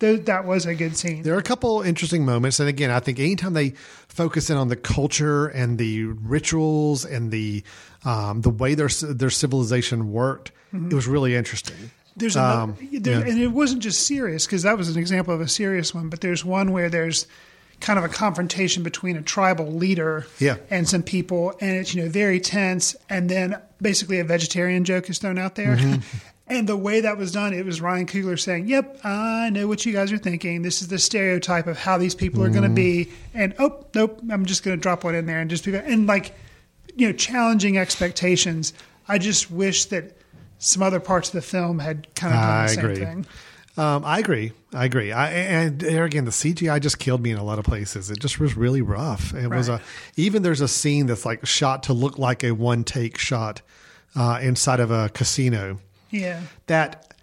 Th- 0.00 0.24
That 0.24 0.44
was 0.44 0.66
a 0.66 0.74
good 0.74 0.96
scene. 0.96 1.22
There 1.22 1.34
are 1.34 1.38
a 1.38 1.42
couple 1.42 1.82
interesting 1.82 2.24
moments, 2.24 2.58
and 2.60 2.68
again, 2.68 2.90
I 2.90 3.00
think 3.00 3.18
anytime 3.20 3.52
they 3.52 3.70
focus 4.08 4.50
in 4.50 4.56
on 4.56 4.68
the 4.68 4.76
culture 4.76 5.46
and 5.46 5.78
the 5.78 6.04
rituals 6.04 7.04
and 7.04 7.30
the 7.30 7.62
um, 8.04 8.40
the 8.40 8.50
way 8.50 8.74
their 8.74 8.88
their 8.88 9.30
civilization 9.30 10.10
worked, 10.12 10.52
it 10.72 10.94
was 10.94 11.06
really 11.06 11.34
interesting. 11.36 11.90
There's 12.16 12.34
another, 12.36 12.62
Um, 12.72 12.76
there, 12.92 13.20
yeah. 13.20 13.30
and 13.32 13.40
it 13.40 13.48
wasn't 13.52 13.82
just 13.82 14.06
serious 14.06 14.44
because 14.46 14.62
that 14.64 14.76
was 14.76 14.88
an 14.88 14.98
example 14.98 15.32
of 15.34 15.40
a 15.40 15.48
serious 15.48 15.94
one. 15.94 16.08
But 16.08 16.20
there's 16.20 16.44
one 16.44 16.72
where 16.72 16.90
there's 16.90 17.26
kind 17.80 17.98
of 17.98 18.04
a 18.04 18.08
confrontation 18.08 18.82
between 18.82 19.16
a 19.16 19.22
tribal 19.22 19.72
leader 19.72 20.26
Yeah. 20.38 20.56
and 20.70 20.86
some 20.88 21.02
people, 21.02 21.54
and 21.60 21.70
it's 21.76 21.94
you 21.94 22.02
know 22.02 22.08
very 22.10 22.38
tense. 22.40 22.94
And 23.08 23.30
then 23.30 23.56
basically 23.80 24.18
a 24.18 24.24
vegetarian 24.24 24.84
joke 24.84 25.08
is 25.08 25.18
thrown 25.18 25.38
out 25.38 25.54
there. 25.54 25.76
Mm-hmm. 25.76 26.00
And 26.50 26.68
the 26.68 26.76
way 26.76 27.00
that 27.00 27.16
was 27.16 27.32
done, 27.32 27.52
it 27.52 27.64
was 27.64 27.80
Ryan 27.80 28.06
Coogler 28.06 28.38
saying, 28.38 28.68
"Yep, 28.68 29.00
I 29.04 29.50
know 29.50 29.68
what 29.68 29.86
you 29.86 29.92
guys 29.92 30.12
are 30.12 30.18
thinking. 30.18 30.62
This 30.62 30.82
is 30.82 30.88
the 30.88 30.98
stereotype 30.98 31.66
of 31.66 31.78
how 31.78 31.96
these 31.96 32.14
people 32.14 32.42
are 32.42 32.50
going 32.50 32.64
to 32.64 32.68
be." 32.68 33.10
And 33.34 33.54
oh, 33.58 33.84
nope, 33.94 34.20
I'm 34.30 34.44
just 34.46 34.62
going 34.64 34.76
to 34.76 34.80
drop 34.80 35.04
one 35.04 35.14
in 35.14 35.26
there 35.26 35.40
and 35.40 35.48
just 35.48 35.64
be 35.64 35.74
and 35.74 36.06
like, 36.06 36.34
you 36.96 37.06
know, 37.06 37.12
challenging 37.12 37.78
expectations. 37.78 38.72
I 39.06 39.18
just 39.18 39.50
wish 39.50 39.86
that 39.86 40.16
some 40.58 40.82
other 40.82 41.00
parts 41.00 41.28
of 41.28 41.32
the 41.34 41.42
film 41.42 41.78
had 41.78 42.12
kind 42.14 42.34
of 42.34 42.40
done 42.40 42.50
I 42.50 42.62
the 42.62 42.68
same 42.68 42.84
agree. 42.84 42.96
thing. 42.96 43.26
Um, 43.76 44.04
I 44.04 44.18
agree. 44.18 44.52
I 44.74 44.84
agree. 44.84 45.12
I, 45.12 45.30
and 45.30 45.80
there 45.80 46.04
again, 46.04 46.24
the 46.24 46.30
CGI 46.30 46.80
just 46.80 46.98
killed 46.98 47.22
me 47.22 47.30
in 47.30 47.38
a 47.38 47.44
lot 47.44 47.58
of 47.58 47.64
places. 47.64 48.10
It 48.10 48.18
just 48.18 48.38
was 48.38 48.56
really 48.56 48.82
rough. 48.82 49.32
It 49.34 49.48
was 49.48 49.68
a 49.68 49.80
even 50.16 50.42
there's 50.42 50.60
a 50.60 50.68
scene 50.68 51.06
that's 51.06 51.24
like 51.24 51.46
shot 51.46 51.84
to 51.84 51.92
look 51.92 52.18
like 52.18 52.44
a 52.44 52.50
one 52.52 52.84
take 52.84 53.16
shot 53.16 53.62
uh, 54.14 54.38
inside 54.42 54.80
of 54.80 54.90
a 54.90 55.08
casino. 55.10 55.78
Yeah. 56.10 56.40
that 56.66 57.14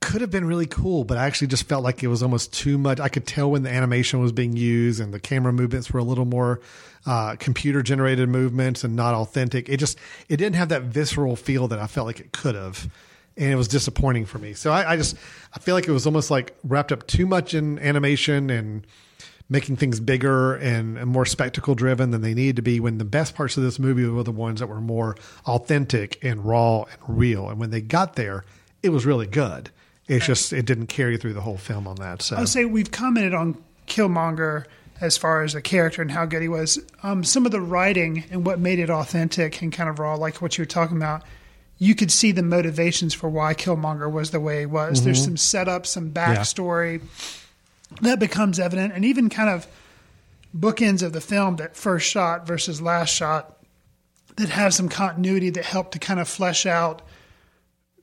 could 0.00 0.22
have 0.22 0.30
been 0.30 0.46
really 0.46 0.66
cool, 0.66 1.04
but 1.04 1.18
I 1.18 1.26
actually 1.26 1.48
just 1.48 1.68
felt 1.68 1.84
like 1.84 2.02
it 2.02 2.08
was 2.08 2.22
almost 2.22 2.52
too 2.54 2.78
much. 2.78 2.98
I 3.00 3.08
could 3.08 3.26
tell 3.26 3.50
when 3.50 3.62
the 3.62 3.70
animation 3.70 4.20
was 4.20 4.32
being 4.32 4.56
used 4.56 4.98
and 4.98 5.12
the 5.12 5.20
camera 5.20 5.52
movements 5.52 5.92
were 5.92 6.00
a 6.00 6.04
little 6.04 6.24
more 6.24 6.60
uh, 7.06 7.36
computer 7.38 7.82
generated 7.82 8.28
movements 8.28 8.82
and 8.82 8.96
not 8.96 9.14
authentic. 9.14 9.68
It 9.68 9.76
just 9.76 9.98
it 10.28 10.38
didn't 10.38 10.56
have 10.56 10.70
that 10.70 10.82
visceral 10.82 11.36
feel 11.36 11.68
that 11.68 11.78
I 11.78 11.86
felt 11.86 12.06
like 12.06 12.18
it 12.18 12.32
could 12.32 12.54
have, 12.54 12.88
and 13.36 13.52
it 13.52 13.56
was 13.56 13.68
disappointing 13.68 14.24
for 14.24 14.38
me. 14.38 14.54
So 14.54 14.72
I, 14.72 14.92
I 14.92 14.96
just 14.96 15.16
I 15.54 15.58
feel 15.58 15.74
like 15.74 15.86
it 15.86 15.92
was 15.92 16.06
almost 16.06 16.30
like 16.30 16.54
wrapped 16.64 16.92
up 16.92 17.06
too 17.06 17.26
much 17.26 17.52
in 17.52 17.78
animation 17.78 18.48
and 18.48 18.86
making 19.50 19.76
things 19.76 19.98
bigger 19.98 20.54
and, 20.54 20.96
and 20.96 21.10
more 21.10 21.26
spectacle 21.26 21.74
driven 21.74 22.12
than 22.12 22.22
they 22.22 22.32
needed 22.32 22.56
to 22.56 22.62
be. 22.62 22.78
When 22.80 22.98
the 22.98 23.04
best 23.04 23.34
parts 23.34 23.56
of 23.56 23.64
this 23.64 23.78
movie 23.78 24.06
were 24.06 24.22
the 24.22 24.30
ones 24.30 24.60
that 24.60 24.68
were 24.68 24.80
more 24.80 25.16
authentic 25.44 26.22
and 26.22 26.44
raw 26.44 26.84
and 26.84 27.18
real. 27.18 27.50
And 27.50 27.58
when 27.58 27.70
they 27.70 27.80
got 27.80 28.14
there, 28.14 28.44
it 28.82 28.90
was 28.90 29.04
really 29.04 29.26
good. 29.26 29.70
It's 30.06 30.24
just 30.24 30.52
it 30.52 30.64
didn't 30.64 30.86
carry 30.86 31.18
through 31.18 31.34
the 31.34 31.40
whole 31.40 31.58
film 31.58 31.86
on 31.86 31.96
that. 31.96 32.22
So 32.22 32.36
I'll 32.36 32.46
say 32.46 32.64
we've 32.64 32.90
commented 32.90 33.34
on 33.34 33.62
Killmonger 33.86 34.64
as 35.00 35.16
far 35.16 35.42
as 35.42 35.52
the 35.54 35.62
character 35.62 36.02
and 36.02 36.10
how 36.10 36.26
good 36.26 36.42
he 36.42 36.48
was. 36.48 36.78
Um, 37.02 37.24
some 37.24 37.46
of 37.46 37.52
the 37.52 37.60
writing 37.60 38.24
and 38.30 38.46
what 38.46 38.58
made 38.58 38.78
it 38.78 38.90
authentic 38.90 39.62
and 39.62 39.72
kind 39.72 39.88
of 39.88 39.98
raw, 39.98 40.14
like 40.14 40.42
what 40.42 40.58
you 40.58 40.62
were 40.62 40.66
talking 40.66 40.96
about, 40.96 41.22
you 41.78 41.94
could 41.94 42.12
see 42.12 42.32
the 42.32 42.42
motivations 42.42 43.14
for 43.14 43.28
why 43.28 43.54
Killmonger 43.54 44.10
was 44.10 44.30
the 44.30 44.40
way 44.40 44.60
he 44.60 44.66
was. 44.66 45.02
There's 45.02 45.24
some 45.24 45.38
setup, 45.38 45.86
some 45.86 46.10
backstory 46.10 47.00
that 48.02 48.18
becomes 48.18 48.58
evident, 48.58 48.94
and 48.94 49.04
even 49.04 49.28
kind 49.28 49.50
of 49.50 49.66
bookends 50.56 51.02
of 51.02 51.12
the 51.12 51.20
film 51.20 51.56
that 51.56 51.76
first 51.76 52.08
shot 52.08 52.46
versus 52.46 52.82
last 52.82 53.10
shot 53.10 53.56
that 54.36 54.48
have 54.48 54.74
some 54.74 54.88
continuity 54.88 55.50
that 55.50 55.64
help 55.64 55.92
to 55.92 55.98
kind 55.98 56.18
of 56.18 56.28
flesh 56.28 56.66
out 56.66 57.02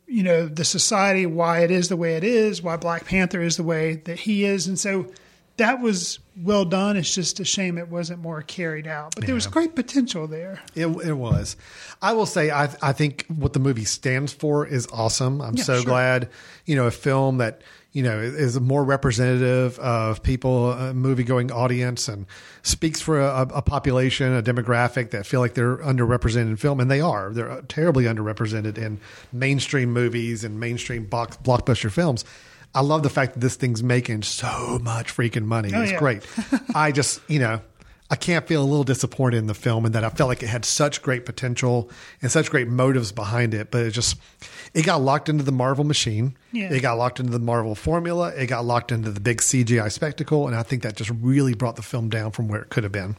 you 0.08 0.24
know 0.24 0.48
the 0.48 0.64
society 0.64 1.26
why 1.26 1.60
it 1.60 1.70
is 1.70 1.90
the 1.90 1.98
way 1.98 2.16
it 2.16 2.24
is 2.24 2.62
why 2.62 2.78
black 2.78 3.06
panther 3.06 3.42
is 3.42 3.58
the 3.58 3.64
way 3.64 3.96
that 4.06 4.20
he 4.20 4.46
is. 4.46 4.68
And 4.68 4.80
so 4.80 5.08
that 5.58 5.82
was 5.82 6.20
well 6.44 6.66
done 6.66 6.96
it's 6.98 7.14
just 7.14 7.40
a 7.40 7.46
shame 7.46 7.78
it 7.78 7.90
wasn't 7.90 8.20
more 8.20 8.42
carried 8.44 8.86
out 8.88 9.14
but 9.16 9.26
there 9.26 9.36
was 9.36 9.48
great 9.48 9.76
potential 9.76 10.28
there 10.28 10.60
It, 10.76 10.88
it 10.88 11.14
was. 11.14 11.56
I 12.02 12.14
will 12.14 12.28
say, 12.28 12.52
I, 12.52 12.70
I 12.82 12.94
think 12.94 13.26
what 13.28 13.54
the 13.54 13.60
movie 13.60 13.86
stands 13.86 14.32
for 14.32 14.68
is 14.68 14.88
awesome. 14.94 15.42
I'm 15.42 15.56
Yeah, 15.56 15.64
so 15.64 15.76
sure. 15.78 15.86
glad, 15.86 16.30
you 16.68 16.76
know, 16.76 16.86
a 16.86 16.92
film 16.92 17.40
that, 17.40 17.64
you 17.92 18.04
know, 18.04 18.20
is 18.20 18.60
more 18.60 18.84
representative 18.84 19.80
of 19.80 20.22
people, 20.22 20.68
uh, 20.74 20.92
a 20.92 20.94
movie 20.94 21.24
going 21.24 21.52
audience 21.52 22.08
and 22.08 22.28
speaks 22.62 23.02
for 23.02 23.20
a, 23.20 23.48
a 23.52 23.62
population, 23.64 24.32
a 24.36 24.44
demographic 24.44 25.10
that 25.10 25.26
feel 25.26 25.40
like 25.40 25.56
they're 25.56 25.78
underrepresented 25.78 26.42
in 26.42 26.56
film. 26.58 26.80
And 26.80 26.92
they 26.92 27.02
are. 27.02 27.32
They're 27.34 27.64
terribly 27.64 28.04
underrepresented 28.04 28.78
in 28.78 29.00
mainstream 29.34 29.92
movies 29.92 30.44
and 30.44 30.60
mainstream 30.60 31.06
box, 31.06 31.38
blockbuster 31.38 31.92
films. 31.92 32.24
I 32.78 32.82
love 32.82 33.02
the 33.04 33.10
fact 33.10 33.34
that 33.34 33.40
this 33.40 33.56
thing's 33.56 33.82
making 33.82 34.22
so 34.24 34.80
much 34.84 35.16
freaking 35.16 35.46
money. 35.46 35.72
Oh, 35.74 35.82
it's 35.82 35.92
yeah. 35.94 36.00
great. 36.00 36.24
I 36.76 36.92
just, 36.92 37.20
you 37.28 37.40
know, 37.40 37.60
I 38.10 38.16
can't 38.16 38.48
feel 38.48 38.62
a 38.62 38.66
little 38.66 38.84
disappointed 38.84 39.38
in 39.38 39.48
the 39.48 39.54
film 39.54 39.86
and 39.86 39.96
that 39.96 40.04
I 40.04 40.10
felt 40.10 40.28
like 40.30 40.44
it 40.44 40.48
had 40.48 40.64
such 40.64 41.02
great 41.02 41.26
potential 41.26 41.90
and 42.22 42.32
such 42.32 42.50
great 42.50 42.68
motives 42.68 43.12
behind 43.12 43.54
it, 43.54 43.72
but 43.72 43.82
it 43.84 43.92
just 43.92 44.18
it 44.74 44.86
got 44.86 45.02
locked 45.02 45.28
into 45.28 45.44
the 45.44 45.52
Marvel 45.52 45.84
machine. 45.84 46.38
Yeah. 46.52 46.72
It 46.72 46.82
got 46.82 46.98
locked 46.98 47.20
into 47.20 47.32
the 47.32 47.40
Marvel 47.40 47.74
formula. 47.76 48.30
It 48.30 48.46
got 48.48 48.64
locked 48.64 48.92
into 48.92 49.12
the 49.12 49.20
big 49.20 49.40
CGI 49.42 49.92
spectacle, 49.92 50.48
and 50.48 50.56
I 50.56 50.64
think 50.64 50.84
that 50.84 50.96
just 50.96 51.10
really 51.22 51.54
brought 51.56 51.76
the 51.78 51.82
film 51.82 52.10
down 52.10 52.32
from 52.32 52.48
where 52.48 52.62
it 52.62 52.70
could 52.70 52.84
have 52.84 52.94
been. 52.94 53.18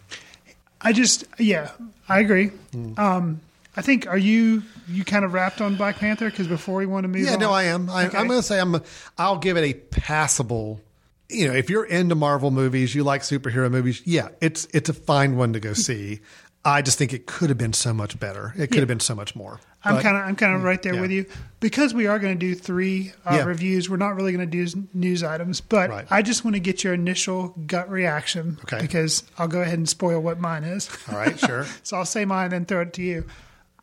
i 0.80 0.92
just 0.92 1.24
yeah 1.38 1.70
i 2.08 2.20
agree 2.20 2.52
Mm. 2.72 2.96
um, 2.98 3.40
i 3.78 3.82
think 3.82 4.06
are 4.06 4.18
you 4.18 4.62
you 4.88 5.04
kind 5.04 5.24
of 5.24 5.32
wrapped 5.32 5.60
on 5.60 5.76
black 5.76 5.96
panther 5.96 6.28
because 6.30 6.46
before 6.48 6.76
we 6.76 6.86
want 6.86 7.04
to 7.04 7.08
move 7.08 7.22
Yeah, 7.26 7.34
on 7.34 7.40
no, 7.40 7.50
I 7.52 7.64
am. 7.64 7.88
I, 7.90 8.06
Okay. 8.06 8.16
I'm 8.18 8.26
going 8.26 8.38
to 8.40 8.42
say 8.42 8.58
I'm. 8.58 8.80
I'll 9.18 9.36
give 9.38 9.56
it 9.58 9.64
a 9.64 9.74
passable. 9.74 10.80
You 11.28 11.46
know, 11.48 11.52
if 11.54 11.68
you're 11.68 11.84
into 11.84 12.14
Marvel 12.14 12.50
movies, 12.50 12.94
you 12.94 13.04
like 13.04 13.20
superhero 13.20 13.70
movies. 13.70 14.00
Yeah, 14.06 14.28
it's 14.40 14.66
it's 14.72 14.88
a 14.88 14.94
fine 14.94 15.36
one 15.36 15.52
to 15.52 15.60
go 15.60 15.72
see. 15.88 16.20
I 16.64 16.80
just 16.82 16.96
think 16.98 17.12
it 17.12 17.26
could 17.26 17.50
have 17.50 17.58
been 17.58 17.74
so 17.74 17.92
much 17.92 18.18
better. 18.18 18.54
It 18.56 18.68
could 18.68 18.76
Yeah. 18.76 18.80
have 18.80 18.88
been 18.88 19.00
so 19.00 19.14
much 19.14 19.36
more. 19.36 19.60
I'm 19.84 20.00
kind 20.02 20.16
of 20.16 20.24
I'm 20.24 20.36
kind 20.36 20.54
of 20.54 20.62
right 20.64 20.82
there 20.82 20.94
yeah. 20.94 21.00
with 21.02 21.10
you 21.10 21.26
because 21.60 21.92
we 21.92 22.06
are 22.06 22.18
going 22.18 22.32
to 22.32 22.38
do 22.46 22.54
three 22.54 23.12
uh, 23.26 23.34
Yeah. 23.36 23.44
reviews. 23.44 23.90
We're 23.90 23.96
not 23.98 24.16
really 24.16 24.32
going 24.32 24.50
to 24.50 24.64
do 24.66 24.86
news 24.94 25.22
items, 25.22 25.60
but 25.60 25.90
Right. 25.90 26.06
I 26.10 26.22
just 26.22 26.44
want 26.46 26.54
to 26.56 26.60
get 26.60 26.82
your 26.82 26.94
initial 26.94 27.48
gut 27.66 27.90
reaction 27.90 28.56
Okay. 28.64 28.80
because 28.80 29.22
I'll 29.36 29.48
go 29.48 29.60
ahead 29.60 29.76
and 29.78 29.88
spoil 29.88 30.18
what 30.20 30.40
mine 30.40 30.64
is. 30.64 30.88
All 31.12 31.16
right, 31.18 31.38
sure. 31.38 31.66
so 31.82 31.98
I'll 31.98 32.06
say 32.06 32.24
mine 32.24 32.52
and 32.52 32.66
throw 32.66 32.80
it 32.80 32.94
to 32.94 33.02
you. 33.02 33.26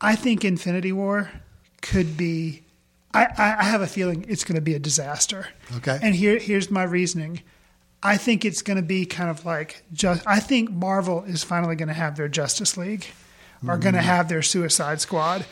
I 0.02 0.16
think 0.16 0.44
Infinity 0.44 0.92
War 0.92 1.32
could 1.82 2.18
be. 2.18 2.62
I, 3.14 3.28
I 3.38 3.64
have 3.64 3.82
a 3.82 3.88
feeling 3.88 4.26
it's 4.28 4.44
going 4.44 4.56
to 4.56 4.62
be 4.62 4.74
a 4.74 4.80
disaster. 4.80 5.48
Okay. 5.78 5.98
And 6.02 6.14
here 6.14 6.38
here's 6.38 6.70
my 6.70 6.84
reasoning. 6.84 7.42
I 8.04 8.18
think 8.18 8.46
it's 8.46 8.62
going 8.62 8.78
to 8.78 8.84
be 8.84 9.06
kind 9.06 9.30
of 9.30 9.46
like 9.46 9.84
just. 9.94 10.26
I 10.28 10.40
think 10.40 10.70
Marvel 10.70 11.24
is 11.24 11.44
finally 11.44 11.76
going 11.76 11.88
to 11.88 11.94
have 11.94 12.18
their 12.18 12.28
Justice 12.28 12.78
League, 12.78 13.08
are 13.68 13.78
going 13.78 13.96
to 13.96 14.02
mm. 14.02 14.04
have 14.04 14.30
their 14.30 14.42
Suicide 14.42 15.02
Squad. 15.02 15.46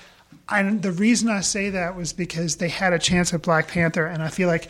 And 0.50 0.82
the 0.82 0.92
reason 0.92 1.30
I 1.30 1.42
say 1.42 1.70
that 1.70 1.96
was 1.96 2.14
because 2.14 2.58
they 2.58 2.70
had 2.70 2.94
a 2.94 3.00
chance 3.00 3.32
with 3.32 3.44
Black 3.44 3.68
Panther, 3.68 4.06
and 4.06 4.22
I 4.22 4.28
feel 4.28 4.48
like, 4.48 4.70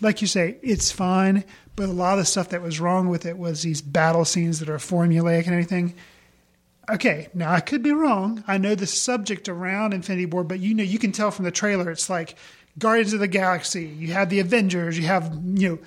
like 0.00 0.20
you 0.20 0.26
say, 0.26 0.56
it's 0.62 0.92
fine. 0.92 1.44
But 1.76 1.88
a 1.88 1.92
lot 1.92 2.14
of 2.14 2.20
the 2.20 2.24
stuff 2.24 2.50
that 2.50 2.62
was 2.62 2.80
wrong 2.80 3.08
with 3.08 3.26
it 3.26 3.36
was 3.36 3.62
these 3.62 3.80
battle 3.80 4.24
scenes 4.24 4.60
that 4.60 4.68
are 4.68 4.78
formulaic 4.78 5.44
and 5.44 5.52
everything. 5.52 5.94
Okay, 6.90 7.28
now 7.34 7.52
I 7.52 7.60
could 7.60 7.82
be 7.82 7.92
wrong. 7.92 8.42
I 8.46 8.56
know 8.56 8.74
the 8.74 8.86
subject 8.86 9.48
around 9.48 9.92
Infinity 9.92 10.26
War, 10.26 10.42
but 10.42 10.60
you 10.60 10.74
know, 10.74 10.82
you 10.82 10.98
can 10.98 11.12
tell 11.12 11.30
from 11.30 11.44
the 11.44 11.50
trailer, 11.50 11.90
it's 11.90 12.08
like 12.08 12.34
Guardians 12.78 13.12
of 13.12 13.20
the 13.20 13.28
Galaxy. 13.28 13.84
You 13.86 14.14
have 14.14 14.30
the 14.30 14.40
Avengers. 14.40 14.98
You 14.98 15.06
have 15.06 15.36
you 15.54 15.68
know 15.68 15.78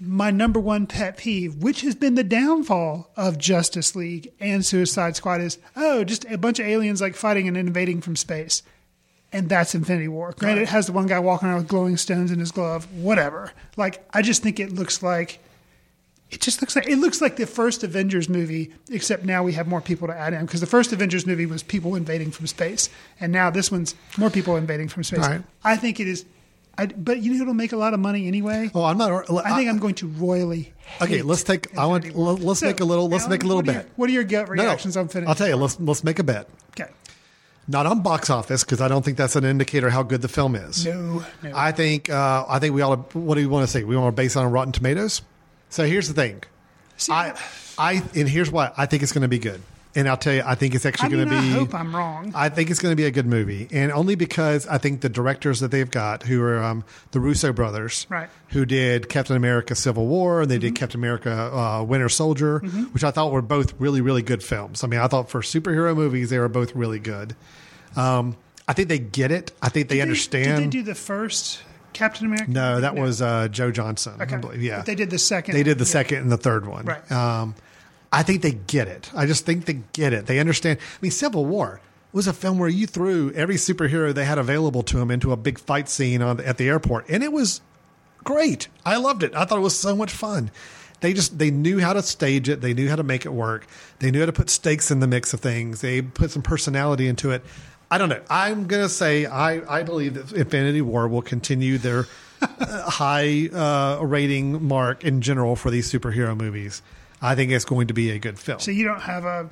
my 0.00 0.30
number 0.30 0.60
one 0.60 0.86
pet 0.86 1.16
peeve, 1.16 1.56
which 1.56 1.82
has 1.82 1.94
been 1.94 2.16
the 2.16 2.24
downfall 2.24 3.10
of 3.16 3.38
Justice 3.38 3.94
League 3.94 4.32
and 4.40 4.64
Suicide 4.64 5.16
Squad, 5.16 5.40
is 5.40 5.58
oh, 5.76 6.04
just 6.04 6.24
a 6.26 6.38
bunch 6.38 6.58
of 6.58 6.66
aliens 6.66 7.00
like 7.00 7.14
fighting 7.14 7.48
and 7.48 7.56
invading 7.56 8.00
from 8.00 8.16
space. 8.16 8.62
And 9.32 9.48
that's 9.48 9.74
Infinity 9.74 10.08
War. 10.08 10.34
Granted, 10.36 10.62
it 10.62 10.68
has 10.68 10.86
the 10.86 10.92
one 10.92 11.06
guy 11.06 11.18
walking 11.18 11.48
around 11.48 11.58
with 11.58 11.68
glowing 11.68 11.96
stones 11.96 12.30
in 12.30 12.38
his 12.38 12.52
glove, 12.52 12.90
whatever. 12.94 13.52
Like, 13.76 14.06
I 14.14 14.22
just 14.22 14.42
think 14.42 14.60
it 14.60 14.72
looks 14.72 15.02
like 15.02 15.40
it 16.30 16.40
just 16.40 16.60
looks 16.60 16.74
like 16.74 16.88
it 16.88 16.96
looks 16.98 17.20
like 17.20 17.36
the 17.36 17.46
first 17.46 17.84
Avengers 17.84 18.28
movie, 18.28 18.72
except 18.90 19.24
now 19.24 19.42
we 19.42 19.52
have 19.52 19.68
more 19.68 19.80
people 19.80 20.08
to 20.08 20.14
add 20.16 20.32
in 20.32 20.44
because 20.44 20.60
the 20.60 20.66
first 20.66 20.92
Avengers 20.92 21.26
movie 21.26 21.46
was 21.46 21.62
people 21.62 21.94
invading 21.94 22.30
from 22.32 22.46
space, 22.46 22.90
and 23.20 23.32
now 23.32 23.48
this 23.50 23.70
one's 23.70 23.94
more 24.18 24.30
people 24.30 24.56
invading 24.56 24.88
from 24.88 25.04
space. 25.04 25.20
Right. 25.20 25.42
I 25.62 25.76
think 25.76 26.00
it 26.00 26.08
is, 26.08 26.24
I, 26.76 26.86
but 26.86 27.18
you 27.22 27.34
know 27.34 27.42
it'll 27.42 27.54
make 27.54 27.72
a 27.72 27.76
lot 27.76 27.94
of 27.94 28.00
money 28.00 28.26
anyway. 28.26 28.70
Oh, 28.74 28.82
I'm 28.84 28.98
not. 28.98 29.30
I 29.44 29.56
think 29.56 29.70
I'm 29.70 29.78
going 29.78 29.94
to 29.96 30.08
royally. 30.08 30.72
Okay, 31.00 31.22
let's 31.22 31.44
take. 31.44 31.76
I 31.78 31.86
want. 31.86 32.04
Infinity 32.04 32.18
War. 32.20 32.34
Let's 32.34 32.60
So, 32.60 32.66
make 32.66 32.80
a 32.80 32.84
little. 32.84 33.08
Let's 33.08 33.22
Alan, 33.24 33.30
make 33.30 33.42
a 33.44 33.46
little 33.46 33.62
what 33.62 33.68
are 33.68 33.72
your- 33.72 33.82
bet. 33.82 33.92
what 33.96 34.08
are 34.10 34.12
your 34.12 34.24
gut 34.24 34.46
no, 34.48 34.64
reactions 34.64 34.96
on 34.96 35.02
Infinity? 35.04 35.28
I'll 35.28 35.34
tell 35.36 35.48
you. 35.48 35.56
Let's 35.56 35.78
let's 35.78 36.02
make 36.02 36.18
a 36.18 36.24
bet. 36.24 36.48
Okay. 36.70 36.90
Not 37.68 37.86
on 37.86 38.00
box 38.02 38.30
office 38.30 38.62
because 38.64 38.80
I 38.80 38.88
don't 38.88 39.04
think 39.04 39.16
that's 39.16 39.34
an 39.36 39.44
indicator 39.44 39.90
how 39.90 40.02
good 40.04 40.22
the 40.22 40.28
film 40.28 40.54
is. 40.56 40.84
No, 40.86 41.24
no. 41.42 41.52
I 41.54 41.70
think. 41.72 42.10
Uh, 42.10 42.44
I 42.48 42.58
think 42.58 42.74
we 42.74 42.82
ought 42.82 43.10
to. 43.10 43.18
What 43.18 43.36
do 43.36 43.40
you 43.40 43.48
want 43.48 43.64
to 43.64 43.70
say? 43.70 43.84
We 43.84 43.96
want 43.96 44.14
to 44.14 44.20
base 44.20 44.34
it 44.36 44.40
on 44.40 44.50
Rotten 44.50 44.72
Tomatoes. 44.72 45.22
So 45.70 45.84
here's 45.84 46.08
the 46.08 46.14
thing. 46.14 46.42
See, 46.96 47.12
I, 47.12 47.38
I, 47.78 48.02
and 48.14 48.28
here's 48.28 48.50
why 48.50 48.72
I 48.76 48.86
think 48.86 49.02
it's 49.02 49.12
going 49.12 49.22
to 49.22 49.28
be 49.28 49.38
good. 49.38 49.60
And 49.94 50.10
I'll 50.10 50.16
tell 50.18 50.34
you, 50.34 50.42
I 50.44 50.56
think 50.56 50.74
it's 50.74 50.84
actually 50.84 51.06
I 51.06 51.10
going 51.24 51.24
to 51.24 51.30
be. 51.30 51.36
I 51.36 51.40
hope 51.58 51.74
I'm 51.74 51.96
wrong. 51.96 52.30
I 52.34 52.50
think 52.50 52.68
it's 52.68 52.80
going 52.80 52.92
to 52.92 52.96
be 52.96 53.06
a 53.06 53.10
good 53.10 53.24
movie, 53.24 53.66
and 53.72 53.90
only 53.90 54.14
because 54.14 54.66
I 54.66 54.76
think 54.76 55.00
the 55.00 55.08
directors 55.08 55.60
that 55.60 55.70
they've 55.70 55.90
got, 55.90 56.22
who 56.22 56.42
are 56.42 56.62
um, 56.62 56.84
the 57.12 57.20
Russo 57.20 57.50
brothers, 57.50 58.06
Right. 58.10 58.28
who 58.48 58.66
did 58.66 59.08
Captain 59.08 59.36
America: 59.36 59.74
Civil 59.74 60.06
War, 60.06 60.42
and 60.42 60.50
they 60.50 60.58
did 60.58 60.74
Captain 60.74 61.00
America: 61.00 61.30
uh, 61.32 61.82
Winter 61.82 62.10
Soldier, 62.10 62.58
which 62.92 63.04
I 63.04 63.10
thought 63.10 63.32
were 63.32 63.40
both 63.40 63.72
really, 63.80 64.02
really 64.02 64.20
good 64.20 64.42
films. 64.42 64.84
I 64.84 64.86
mean, 64.86 65.00
I 65.00 65.06
thought 65.06 65.30
for 65.30 65.40
superhero 65.40 65.96
movies, 65.96 66.28
they 66.28 66.38
were 66.38 66.50
both 66.50 66.74
really 66.76 66.98
good. 66.98 67.34
Um, 67.96 68.36
I 68.68 68.74
think 68.74 68.90
they 68.90 68.98
get 68.98 69.30
it. 69.30 69.50
I 69.62 69.70
think 69.70 69.88
they 69.88 69.94
Did 69.96 70.02
understand. 70.02 70.56
Did 70.58 70.66
they 70.66 70.70
do 70.70 70.82
the 70.82 70.94
first 70.94 71.62
Captain 71.96 72.26
America? 72.26 72.50
no, 72.50 72.80
that 72.80 72.94
was 72.94 73.20
uh, 73.22 73.48
Joe 73.48 73.70
Johnston. 73.70 74.14
I 74.20 74.24
Okay. 74.24 74.36
believe. 74.36 74.62
Yeah, 74.62 74.78
But 74.78 74.86
they 74.86 74.94
did 74.94 75.10
the 75.10 75.18
second. 75.18 75.54
they 75.54 75.62
did 75.62 75.78
the 75.78 75.84
yeah. 75.84 75.90
second 75.90 76.18
and 76.18 76.30
the 76.32 76.36
third 76.36 76.66
one. 76.66 76.84
Right. 76.84 77.10
Um, 77.12 77.54
I 78.12 78.22
think 78.22 78.42
they 78.42 78.52
get 78.52 78.88
it. 78.88 79.10
I 79.14 79.26
just 79.26 79.44
think 79.44 79.64
they 79.64 79.80
get 79.92 80.12
it. 80.12 80.26
They 80.26 80.38
understand. 80.38 80.78
I 80.80 80.98
mean, 81.02 81.10
Civil 81.10 81.44
War 81.44 81.80
was 82.12 82.26
a 82.26 82.32
film 82.32 82.58
where 82.58 82.68
you 82.68 82.86
threw 82.86 83.32
every 83.32 83.56
superhero 83.56 84.14
they 84.14 84.24
had 84.24 84.38
available 84.38 84.82
to 84.84 84.96
them 84.98 85.10
into 85.10 85.32
a 85.32 85.36
big 85.36 85.58
fight 85.58 85.88
scene 85.88 86.22
on 86.22 86.40
at 86.40 86.56
the 86.56 86.68
airport, 86.68 87.08
and 87.08 87.22
it 87.22 87.32
was 87.32 87.60
great. 88.24 88.68
I 88.84 88.96
loved 88.96 89.22
it. 89.22 89.34
I 89.34 89.44
thought 89.44 89.58
it 89.58 89.62
was 89.62 89.78
so 89.78 89.94
much 89.96 90.12
fun. 90.12 90.50
They 91.00 91.12
just 91.12 91.38
they 91.38 91.50
knew 91.50 91.78
how 91.80 91.92
to 91.92 92.02
stage 92.02 92.48
it. 92.48 92.62
They 92.62 92.72
knew 92.72 92.88
how 92.88 92.96
to 92.96 93.02
make 93.02 93.26
it 93.26 93.32
work. 93.32 93.66
They 93.98 94.10
knew 94.10 94.20
how 94.20 94.26
to 94.26 94.32
put 94.32 94.48
stakes 94.48 94.90
in 94.90 95.00
the 95.00 95.06
mix 95.06 95.34
of 95.34 95.40
things. 95.40 95.80
They 95.82 96.00
put 96.00 96.30
some 96.30 96.42
personality 96.42 97.06
into 97.06 97.30
it. 97.32 97.44
I 97.90 97.98
don't 97.98 98.08
know. 98.08 98.20
I'm 98.28 98.66
gonna 98.66 98.88
say 98.88 99.26
I 99.26 99.78
I 99.78 99.82
believe 99.82 100.14
that 100.14 100.32
Infinity 100.32 100.82
War 100.82 101.06
will 101.08 101.22
continue 101.22 101.78
their 101.78 102.06
uh, 102.42 102.90
high 102.90 103.48
uh, 103.52 104.00
rating 104.02 104.66
mark 104.66 105.04
in 105.04 105.20
general 105.20 105.56
for 105.56 105.70
these 105.70 105.90
superhero 105.90 106.36
movies. 106.36 106.82
I 107.22 107.34
think 107.34 107.52
it's 107.52 107.64
going 107.64 107.86
to 107.86 107.94
be 107.94 108.10
a 108.10 108.18
good 108.18 108.38
film. 108.38 108.60
So 108.60 108.70
you 108.70 108.84
don't 108.84 109.00
have 109.00 109.24
a, 109.24 109.48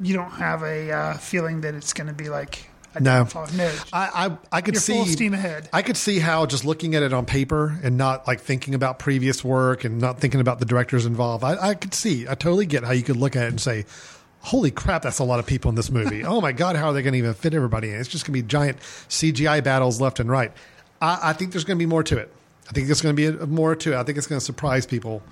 you 0.00 0.14
don't 0.14 0.30
have 0.32 0.62
a 0.62 0.90
uh, 0.92 1.14
feeling 1.18 1.62
that 1.62 1.74
it's 1.74 1.94
going 1.94 2.08
to 2.08 2.12
be 2.12 2.28
like 2.28 2.68
a 2.94 3.00
No. 3.00 3.10
downfall. 3.20 3.46
No. 3.54 3.72
I, 3.92 4.26
I 4.52 4.58
I 4.58 4.60
could 4.60 4.74
You're 4.74 4.80
see 4.82 4.92
full 4.94 5.06
steam 5.06 5.32
ahead. 5.32 5.68
I 5.72 5.82
could 5.82 5.96
see 5.96 6.18
how 6.18 6.44
just 6.46 6.64
looking 6.66 6.94
at 6.96 7.02
it 7.02 7.12
on 7.14 7.24
paper 7.24 7.78
and 7.82 7.96
not 7.96 8.26
like 8.26 8.40
thinking 8.40 8.74
about 8.74 8.98
previous 8.98 9.42
work 9.44 9.84
and 9.84 9.98
not 10.00 10.20
thinking 10.20 10.40
about 10.40 10.58
the 10.58 10.66
directors 10.66 11.06
involved. 11.06 11.44
I, 11.44 11.68
I 11.70 11.74
could 11.74 11.94
see. 11.94 12.26
I 12.28 12.34
totally 12.34 12.66
get 12.66 12.84
how 12.84 12.92
you 12.92 13.02
could 13.02 13.16
look 13.16 13.36
at 13.36 13.44
it 13.44 13.48
and 13.48 13.60
say, 13.60 13.86
"Holy 14.48 14.70
crap, 14.70 15.02
that's 15.02 15.18
a 15.18 15.24
lot 15.24 15.38
of 15.38 15.46
people 15.46 15.68
in 15.68 15.74
this 15.74 15.90
movie." 15.90 16.24
oh 16.24 16.40
my 16.40 16.52
god, 16.52 16.76
how 16.76 16.88
are 16.88 16.92
they 16.92 17.02
going 17.02 17.12
to 17.12 17.18
even 17.18 17.34
fit 17.34 17.54
everybody 17.54 17.90
in? 17.90 18.00
It's 18.00 18.08
just 18.08 18.24
going 18.24 18.34
to 18.34 18.42
be 18.42 18.46
giant 18.46 18.78
CGI 18.80 19.62
battles 19.62 20.00
left 20.00 20.20
and 20.20 20.30
right. 20.30 20.52
I, 21.00 21.30
I 21.30 21.32
think 21.32 21.52
there's 21.52 21.64
going 21.64 21.78
to 21.78 21.82
be 21.82 21.86
more 21.86 22.02
to 22.04 22.18
it. 22.18 22.32
I 22.68 22.72
think 22.72 22.86
there's 22.86 23.00
going 23.00 23.16
to 23.16 23.32
be 23.32 23.42
a, 23.42 23.46
more 23.46 23.74
to 23.76 23.92
it. 23.92 23.96
I 23.96 24.02
think 24.02 24.18
it's 24.18 24.26
going 24.26 24.40
to 24.40 24.44
surprise 24.44 24.86
people 24.86 25.22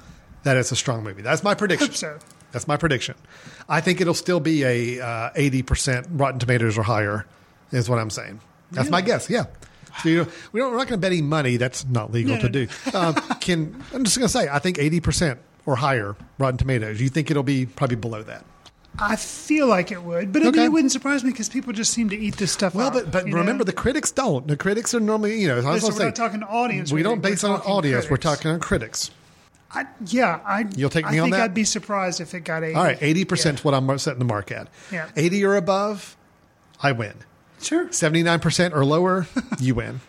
that 0.44 0.56
it's 0.56 0.72
a 0.72 0.76
strong 0.76 1.02
movie. 1.02 1.22
That's 1.22 1.42
my 1.42 1.54
prediction. 1.54 1.92
So. 1.92 2.18
That's 2.52 2.68
my 2.68 2.76
prediction. 2.76 3.16
I 3.68 3.80
think 3.80 4.00
it'll 4.00 4.14
still 4.14 4.40
be 4.40 4.64
a 4.64 5.04
uh, 5.04 5.30
eighty 5.34 5.62
percent 5.62 6.06
Rotten 6.10 6.38
Tomatoes 6.38 6.78
or 6.78 6.82
higher. 6.82 7.26
Is 7.72 7.88
what 7.88 7.98
I'm 7.98 8.10
saying. 8.10 8.40
That's 8.70 8.90
my 8.90 9.00
guess. 9.00 9.28
Yeah. 9.28 9.46
So 10.02 10.08
you 10.08 10.16
know, 10.24 10.28
we 10.52 10.60
don't, 10.60 10.70
we're 10.70 10.78
not 10.78 10.88
going 10.88 11.00
to 11.00 11.04
bet 11.04 11.12
any 11.12 11.22
money. 11.22 11.56
That's 11.56 11.84
not 11.86 12.12
legal 12.12 12.36
No, 12.36 12.42
to 12.42 12.48
no, 12.48 12.64
do. 12.64 12.68
Um, 12.94 13.14
can 13.40 13.82
I'm 13.92 14.04
just 14.04 14.16
going 14.18 14.26
to 14.26 14.32
say 14.32 14.48
I 14.48 14.58
think 14.58 14.78
eighty 14.78 15.00
percent 15.00 15.40
or 15.66 15.76
higher 15.76 16.16
Rotten 16.38 16.58
Tomatoes. 16.58 17.00
You 17.00 17.08
think 17.08 17.30
it'll 17.30 17.42
be 17.42 17.66
probably 17.66 17.96
below 17.96 18.22
that? 18.22 18.44
I 18.98 19.16
feel 19.16 19.66
like 19.66 19.92
it 19.92 20.02
would, 20.02 20.32
but 20.32 20.42
I 20.42 20.46
Okay. 20.48 20.56
mean, 20.58 20.66
it 20.66 20.72
wouldn't 20.72 20.92
surprise 20.92 21.22
me 21.22 21.30
because 21.30 21.48
people 21.48 21.72
just 21.72 21.92
seem 21.92 22.08
to 22.10 22.16
eat 22.16 22.36
this 22.36 22.50
stuff 22.52 22.74
Well, 22.74 22.86
up. 22.88 22.94
but 22.94 23.10
but 23.10 23.26
you 23.26 23.32
know? 23.32 23.38
remember 23.40 23.62
the 23.64 23.72
critics 23.72 24.10
don't. 24.10 24.46
The 24.48 24.56
critics 24.56 24.94
are 24.94 25.00
normally 25.00 25.40
you 25.40 25.48
know. 25.48 25.58
I 25.58 25.72
was 25.74 25.82
So 25.82 25.88
we're 25.88 25.98
to 25.98 26.04
not 26.06 26.16
say 26.16 26.22
talking 26.22 26.42
audience. 26.42 26.92
we 26.92 27.02
don't 27.02 27.20
base 27.20 27.44
on 27.44 27.60
audience. 27.60 28.08
We're 28.08 28.16
talking 28.16 28.50
on 28.50 28.60
critics. 28.60 29.10
I, 29.74 29.84
yeah, 30.06 30.40
I. 30.46 30.64
You'll 30.76 30.88
take 30.90 31.06
I 31.06 31.10
me 31.12 31.18
on 31.18 31.24
think 31.26 31.36
that? 31.36 31.42
I'd 31.44 31.54
be 31.54 31.64
surprised 31.64 32.20
if 32.20 32.32
it 32.34 32.40
got 32.40 32.62
eighty. 32.64 32.74
All 32.74 32.84
right, 32.84 32.96
eighty 33.02 33.24
percent 33.24 33.58
is 33.58 33.64
what 33.64 33.74
I'm 33.74 33.98
setting 33.98 34.18
the 34.20 34.24
mark 34.24 34.50
at. 34.50 34.68
Yeah. 34.90 35.08
eighty 35.16 35.44
or 35.44 35.56
above, 35.56 36.16
I 36.82 36.92
win. 36.92 37.14
Sure. 37.60 37.90
Seventy 37.92 38.22
nine 38.22 38.40
percent 38.40 38.72
or 38.74 38.84
lower, 38.84 39.26
you 39.60 39.74
win. 39.74 40.00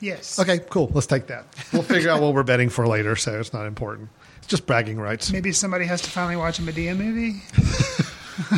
Yes. 0.00 0.40
Okay, 0.40 0.58
cool. 0.70 0.90
Let's 0.92 1.06
take 1.06 1.28
that. 1.28 1.44
We'll 1.72 1.82
figure 1.82 2.10
out 2.10 2.20
what 2.20 2.34
we're 2.34 2.42
betting 2.42 2.70
for 2.70 2.88
later, 2.88 3.14
so 3.14 3.38
it's 3.38 3.52
not 3.52 3.66
important. 3.66 4.08
It's 4.38 4.48
just 4.48 4.66
bragging 4.66 4.98
rights. 4.98 5.30
Maybe 5.30 5.52
somebody 5.52 5.84
has 5.84 6.02
to 6.02 6.10
finally 6.10 6.34
watch 6.34 6.58
a 6.58 6.62
Madea 6.62 6.96
movie. 6.96 7.40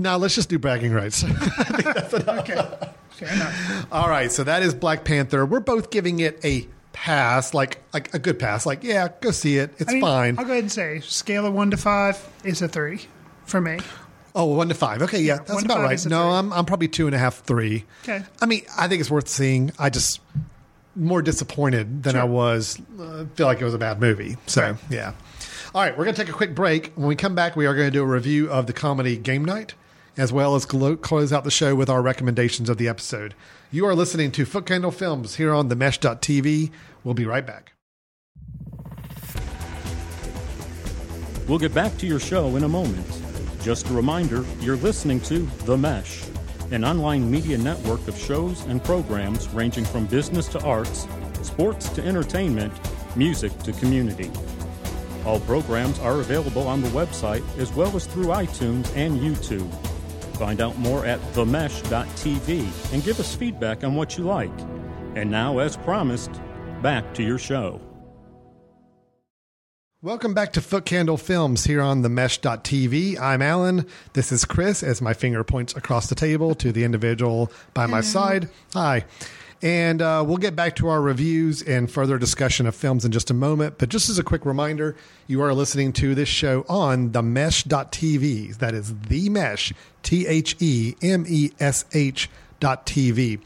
Now 0.00 0.16
let's 0.16 0.34
just 0.34 0.48
do 0.48 0.58
bragging 0.58 0.92
rights. 0.92 1.24
Okay. 2.12 2.68
Fair 3.10 3.32
enough. 3.34 3.86
All 3.92 4.08
right, 4.08 4.32
so 4.32 4.44
that 4.44 4.62
is 4.62 4.74
Black 4.74 5.04
Panther. 5.04 5.44
We're 5.44 5.60
both 5.60 5.90
giving 5.90 6.20
it 6.20 6.42
a 6.42 6.66
pass, 6.92 7.52
like 7.52 7.82
like 7.92 8.14
a 8.14 8.18
good 8.18 8.38
pass. 8.38 8.64
Like, 8.64 8.82
yeah, 8.82 9.08
go 9.20 9.30
see 9.30 9.58
it. 9.58 9.74
It's 9.78 9.90
I 9.90 9.94
mean, 9.94 10.02
fine. 10.02 10.38
I'll 10.38 10.46
go 10.46 10.52
ahead 10.52 10.64
and 10.64 10.72
say 10.72 11.00
scale 11.00 11.44
of 11.44 11.52
one 11.52 11.70
to 11.70 11.76
five 11.76 12.26
is 12.44 12.62
a 12.62 12.68
three 12.68 13.00
for 13.44 13.60
me. 13.60 13.78
Oh, 14.34 14.46
one 14.46 14.68
to 14.68 14.74
five. 14.74 15.02
Okay, 15.02 15.20
yeah, 15.20 15.38
that's 15.38 15.62
about 15.64 15.82
right. 15.82 16.02
No, 16.06 16.22
three. 16.22 16.32
I'm 16.38 16.52
I'm 16.54 16.64
probably 16.64 16.88
two 16.88 17.06
and 17.06 17.14
a 17.14 17.18
half, 17.18 17.40
three. 17.44 17.84
Okay. 18.04 18.22
I 18.40 18.46
mean, 18.46 18.62
I 18.78 18.88
think 18.88 19.00
it's 19.00 19.10
worth 19.10 19.28
seeing. 19.28 19.70
I 19.78 19.90
just 19.90 20.20
more 20.96 21.20
disappointed 21.20 22.02
than 22.04 22.16
I 22.16 22.24
was. 22.24 22.80
Uh, 22.98 23.26
feel 23.34 23.46
like 23.46 23.60
it 23.60 23.64
was 23.64 23.74
a 23.74 23.78
bad 23.78 24.00
movie. 24.00 24.38
So 24.46 24.78
yeah. 24.88 25.12
All 25.72 25.80
right, 25.80 25.96
we're 25.96 26.02
going 26.02 26.16
to 26.16 26.20
take 26.20 26.28
a 26.28 26.36
quick 26.36 26.52
break. 26.52 26.92
When 26.96 27.06
we 27.06 27.14
come 27.14 27.36
back, 27.36 27.54
we 27.54 27.64
are 27.64 27.76
going 27.76 27.86
to 27.86 27.92
do 27.92 28.02
a 28.02 28.06
review 28.06 28.50
of 28.50 28.66
the 28.66 28.72
comedy 28.72 29.16
Game 29.16 29.44
Night, 29.44 29.74
as 30.16 30.32
well 30.32 30.56
as 30.56 30.64
glo- 30.64 30.96
close 30.96 31.32
out 31.32 31.44
the 31.44 31.50
show 31.52 31.76
with 31.76 31.88
our 31.88 32.02
recommendations 32.02 32.68
of 32.68 32.76
the 32.76 32.88
episode. 32.88 33.36
You 33.70 33.86
are 33.86 33.94
listening 33.94 34.32
to 34.32 34.44
Foot 34.44 34.66
Candle 34.66 34.90
Films 34.90 35.36
here 35.36 35.54
on 35.54 35.68
the 35.68 35.76
Mesh.tv. 35.76 36.72
We'll 37.04 37.14
be 37.14 37.24
right 37.24 37.46
back. 37.46 37.74
We'll 41.46 41.60
get 41.60 41.72
back 41.72 41.96
to 41.98 42.06
your 42.06 42.18
show 42.18 42.56
in 42.56 42.64
a 42.64 42.68
moment. 42.68 43.06
Just 43.62 43.88
a 43.90 43.92
reminder 43.92 44.44
you're 44.58 44.74
listening 44.74 45.20
to 45.20 45.38
The 45.66 45.78
Mesh, 45.78 46.24
an 46.72 46.84
online 46.84 47.30
media 47.30 47.58
network 47.58 48.08
of 48.08 48.18
shows 48.18 48.64
and 48.64 48.82
programs 48.82 49.48
ranging 49.50 49.84
from 49.84 50.06
business 50.06 50.48
to 50.48 50.60
arts, 50.62 51.06
sports 51.42 51.88
to 51.90 52.04
entertainment, 52.04 52.72
music 53.16 53.56
to 53.60 53.72
community. 53.74 54.32
All 55.24 55.40
programs 55.40 55.98
are 55.98 56.20
available 56.20 56.66
on 56.66 56.80
the 56.80 56.88
website 56.88 57.44
as 57.58 57.72
well 57.72 57.94
as 57.94 58.06
through 58.06 58.26
iTunes 58.26 58.94
and 58.96 59.18
YouTube. 59.20 59.72
Find 60.36 60.60
out 60.60 60.78
more 60.78 61.04
at 61.04 61.20
themesh.tv 61.34 62.92
and 62.94 63.04
give 63.04 63.20
us 63.20 63.34
feedback 63.34 63.84
on 63.84 63.94
what 63.94 64.16
you 64.16 64.24
like. 64.24 64.58
And 65.14 65.30
now, 65.30 65.58
as 65.58 65.76
promised, 65.76 66.40
back 66.82 67.12
to 67.14 67.22
your 67.22 67.38
show. 67.38 67.80
Welcome 70.02 70.32
back 70.32 70.54
to 70.54 70.62
Foot 70.62 70.86
Candle 70.86 71.18
Films 71.18 71.64
here 71.64 71.82
on 71.82 72.02
themesh.tv. 72.02 73.20
I'm 73.20 73.42
Alan. 73.42 73.84
This 74.14 74.32
is 74.32 74.46
Chris 74.46 74.82
as 74.82 75.02
my 75.02 75.12
finger 75.12 75.44
points 75.44 75.76
across 75.76 76.08
the 76.08 76.14
table 76.14 76.54
to 76.54 76.72
the 76.72 76.84
individual 76.84 77.52
by 77.74 77.84
my 77.84 78.00
side. 78.00 78.48
Hi. 78.72 79.04
And 79.62 80.00
uh, 80.00 80.24
we'll 80.26 80.38
get 80.38 80.56
back 80.56 80.76
to 80.76 80.88
our 80.88 81.02
reviews 81.02 81.60
and 81.62 81.90
further 81.90 82.18
discussion 82.18 82.66
of 82.66 82.74
films 82.74 83.04
in 83.04 83.12
just 83.12 83.30
a 83.30 83.34
moment. 83.34 83.76
But 83.76 83.90
just 83.90 84.08
as 84.08 84.18
a 84.18 84.24
quick 84.24 84.46
reminder, 84.46 84.96
you 85.26 85.42
are 85.42 85.52
listening 85.52 85.92
to 85.94 86.14
this 86.14 86.28
show 86.30 86.64
on 86.68 87.12
the 87.12 87.22
Mesh.tv. 87.22 88.56
That 88.56 88.74
is 88.74 88.94
the 89.00 89.28
Mesh, 89.28 89.72
T 90.02 90.26
H 90.26 90.56
E 90.60 90.94
M 91.02 91.26
E 91.28 91.50
S 91.60 91.84
H 91.92 92.30
dot 92.58 92.86
TV. 92.86 93.40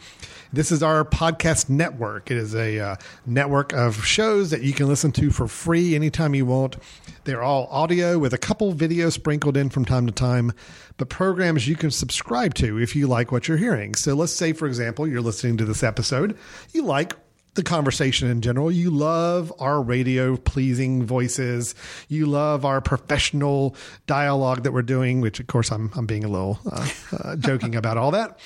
This 0.54 0.70
is 0.70 0.84
our 0.84 1.04
podcast 1.04 1.68
network. 1.68 2.30
It 2.30 2.36
is 2.36 2.54
a 2.54 2.78
uh, 2.78 2.96
network 3.26 3.72
of 3.72 4.04
shows 4.04 4.50
that 4.50 4.62
you 4.62 4.72
can 4.72 4.86
listen 4.86 5.10
to 5.12 5.32
for 5.32 5.48
free 5.48 5.96
anytime 5.96 6.32
you 6.32 6.46
want. 6.46 6.76
They're 7.24 7.42
all 7.42 7.66
audio 7.72 8.20
with 8.20 8.32
a 8.32 8.38
couple 8.38 8.72
videos 8.72 9.14
sprinkled 9.14 9.56
in 9.56 9.68
from 9.68 9.84
time 9.84 10.06
to 10.06 10.12
time, 10.12 10.52
but 10.96 11.08
programs 11.08 11.66
you 11.66 11.74
can 11.74 11.90
subscribe 11.90 12.54
to 12.54 12.78
if 12.80 12.94
you 12.94 13.08
like 13.08 13.32
what 13.32 13.48
you're 13.48 13.56
hearing. 13.56 13.96
So 13.96 14.14
let's 14.14 14.32
say, 14.32 14.52
for 14.52 14.68
example, 14.68 15.08
you're 15.08 15.20
listening 15.20 15.56
to 15.56 15.64
this 15.64 15.82
episode, 15.82 16.38
you 16.72 16.84
like 16.84 17.16
the 17.54 17.64
conversation 17.64 18.28
in 18.28 18.40
general. 18.40 18.70
You 18.70 18.90
love 18.90 19.52
our 19.58 19.82
radio 19.82 20.36
pleasing 20.36 21.04
voices. 21.04 21.74
You 22.08 22.26
love 22.26 22.64
our 22.64 22.80
professional 22.80 23.74
dialogue 24.06 24.62
that 24.62 24.72
we're 24.72 24.82
doing, 24.82 25.20
which 25.20 25.40
of 25.40 25.48
course 25.48 25.72
I'm, 25.72 25.90
I'm 25.96 26.06
being 26.06 26.22
a 26.22 26.28
little 26.28 26.60
uh, 26.70 26.88
uh, 27.12 27.36
joking 27.36 27.74
about 27.74 27.96
all 27.96 28.12
that. 28.12 28.38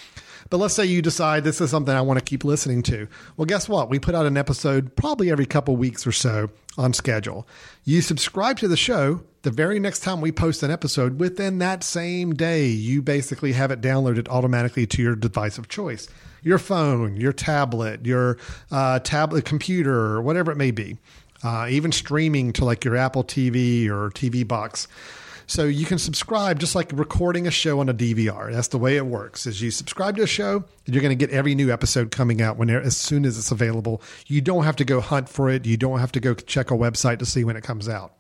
But 0.50 0.58
let's 0.58 0.74
say 0.74 0.84
you 0.86 1.02
decide 1.02 1.44
this 1.44 1.60
is 1.60 1.70
something 1.70 1.94
I 1.94 2.00
want 2.00 2.18
to 2.18 2.24
keep 2.24 2.44
listening 2.44 2.82
to. 2.84 3.08
Well, 3.36 3.46
guess 3.46 3.68
what? 3.68 3.90
We 3.90 3.98
put 3.98 4.14
out 4.14 4.26
an 4.26 4.36
episode 4.36 4.96
probably 4.96 5.30
every 5.30 5.46
couple 5.46 5.76
weeks 5.76 6.06
or 6.06 6.12
so 6.12 6.50
on 6.76 6.92
schedule. 6.92 7.46
You 7.84 8.00
subscribe 8.00 8.58
to 8.58 8.68
the 8.68 8.76
show 8.76 9.22
the 9.42 9.50
very 9.50 9.78
next 9.78 10.00
time 10.00 10.20
we 10.20 10.32
post 10.32 10.62
an 10.62 10.70
episode 10.70 11.20
within 11.20 11.58
that 11.58 11.84
same 11.84 12.34
day. 12.34 12.66
You 12.66 13.02
basically 13.02 13.52
have 13.52 13.70
it 13.70 13.80
downloaded 13.80 14.28
automatically 14.28 14.86
to 14.86 15.02
your 15.02 15.16
device 15.16 15.58
of 15.58 15.68
choice 15.68 16.08
your 16.40 16.58
phone, 16.58 17.16
your 17.16 17.32
tablet, 17.32 18.06
your 18.06 18.38
uh, 18.70 19.00
tablet 19.00 19.44
computer, 19.44 20.22
whatever 20.22 20.52
it 20.52 20.56
may 20.56 20.70
be. 20.70 20.96
Uh, 21.42 21.66
even 21.70 21.92
streaming 21.92 22.52
to 22.52 22.64
like 22.64 22.84
your 22.84 22.96
Apple 22.96 23.22
TV 23.22 23.88
or 23.88 24.10
TV 24.10 24.46
box. 24.46 24.88
So 25.48 25.64
you 25.64 25.86
can 25.86 25.96
subscribe 25.96 26.58
just 26.58 26.74
like 26.74 26.90
recording 26.92 27.46
a 27.46 27.50
show 27.50 27.80
on 27.80 27.88
a 27.88 27.94
DVR. 27.94 28.52
That's 28.52 28.68
the 28.68 28.76
way 28.76 28.98
it 28.98 29.06
works. 29.06 29.46
Is 29.46 29.62
you 29.62 29.70
subscribe 29.70 30.16
to 30.18 30.22
a 30.22 30.26
show, 30.26 30.62
you're 30.84 31.00
going 31.00 31.18
to 31.18 31.26
get 31.26 31.34
every 31.34 31.54
new 31.54 31.72
episode 31.72 32.10
coming 32.10 32.42
out 32.42 32.58
when 32.58 32.68
as 32.68 32.98
soon 32.98 33.24
as 33.24 33.38
it's 33.38 33.50
available. 33.50 34.02
You 34.26 34.42
don't 34.42 34.64
have 34.64 34.76
to 34.76 34.84
go 34.84 35.00
hunt 35.00 35.26
for 35.26 35.48
it. 35.48 35.64
You 35.64 35.78
don't 35.78 36.00
have 36.00 36.12
to 36.12 36.20
go 36.20 36.34
check 36.34 36.70
a 36.70 36.74
website 36.74 37.18
to 37.20 37.26
see 37.26 37.44
when 37.44 37.56
it 37.56 37.64
comes 37.64 37.88
out. 37.88 38.12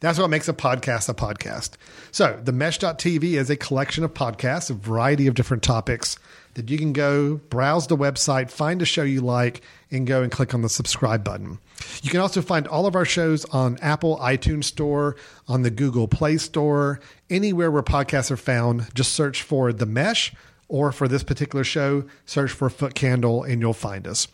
That's 0.00 0.18
what 0.18 0.30
makes 0.30 0.48
a 0.48 0.52
podcast 0.52 1.08
a 1.08 1.14
podcast. 1.14 1.76
So, 2.10 2.40
the 2.42 2.50
mesh.tv 2.50 3.22
is 3.22 3.50
a 3.50 3.56
collection 3.56 4.02
of 4.02 4.12
podcasts, 4.12 4.68
a 4.68 4.74
variety 4.74 5.28
of 5.28 5.34
different 5.34 5.62
topics 5.62 6.18
that 6.54 6.70
you 6.70 6.78
can 6.78 6.92
go 6.92 7.36
browse 7.36 7.86
the 7.86 7.96
website, 7.96 8.50
find 8.50 8.80
a 8.82 8.84
show 8.84 9.02
you 9.02 9.20
like, 9.20 9.62
and 9.90 10.06
go 10.06 10.22
and 10.22 10.32
click 10.32 10.54
on 10.54 10.62
the 10.62 10.68
subscribe 10.68 11.24
button. 11.24 11.58
You 12.02 12.10
can 12.10 12.20
also 12.20 12.42
find 12.42 12.66
all 12.66 12.86
of 12.86 12.94
our 12.94 13.04
shows 13.04 13.44
on 13.46 13.78
Apple 13.80 14.18
iTunes 14.18 14.64
Store, 14.64 15.16
on 15.48 15.62
the 15.62 15.70
Google 15.70 16.08
Play 16.08 16.36
Store, 16.38 17.00
anywhere 17.28 17.70
where 17.70 17.82
podcasts 17.82 18.30
are 18.30 18.36
found. 18.36 18.94
Just 18.94 19.12
search 19.12 19.42
for 19.42 19.72
The 19.72 19.86
Mesh, 19.86 20.32
or 20.68 20.92
for 20.92 21.08
this 21.08 21.22
particular 21.22 21.64
show, 21.64 22.04
search 22.24 22.50
for 22.50 22.70
Foot 22.70 22.94
Candle, 22.94 23.42
and 23.42 23.60
you'll 23.60 23.72
find 23.72 24.06
us. 24.06 24.28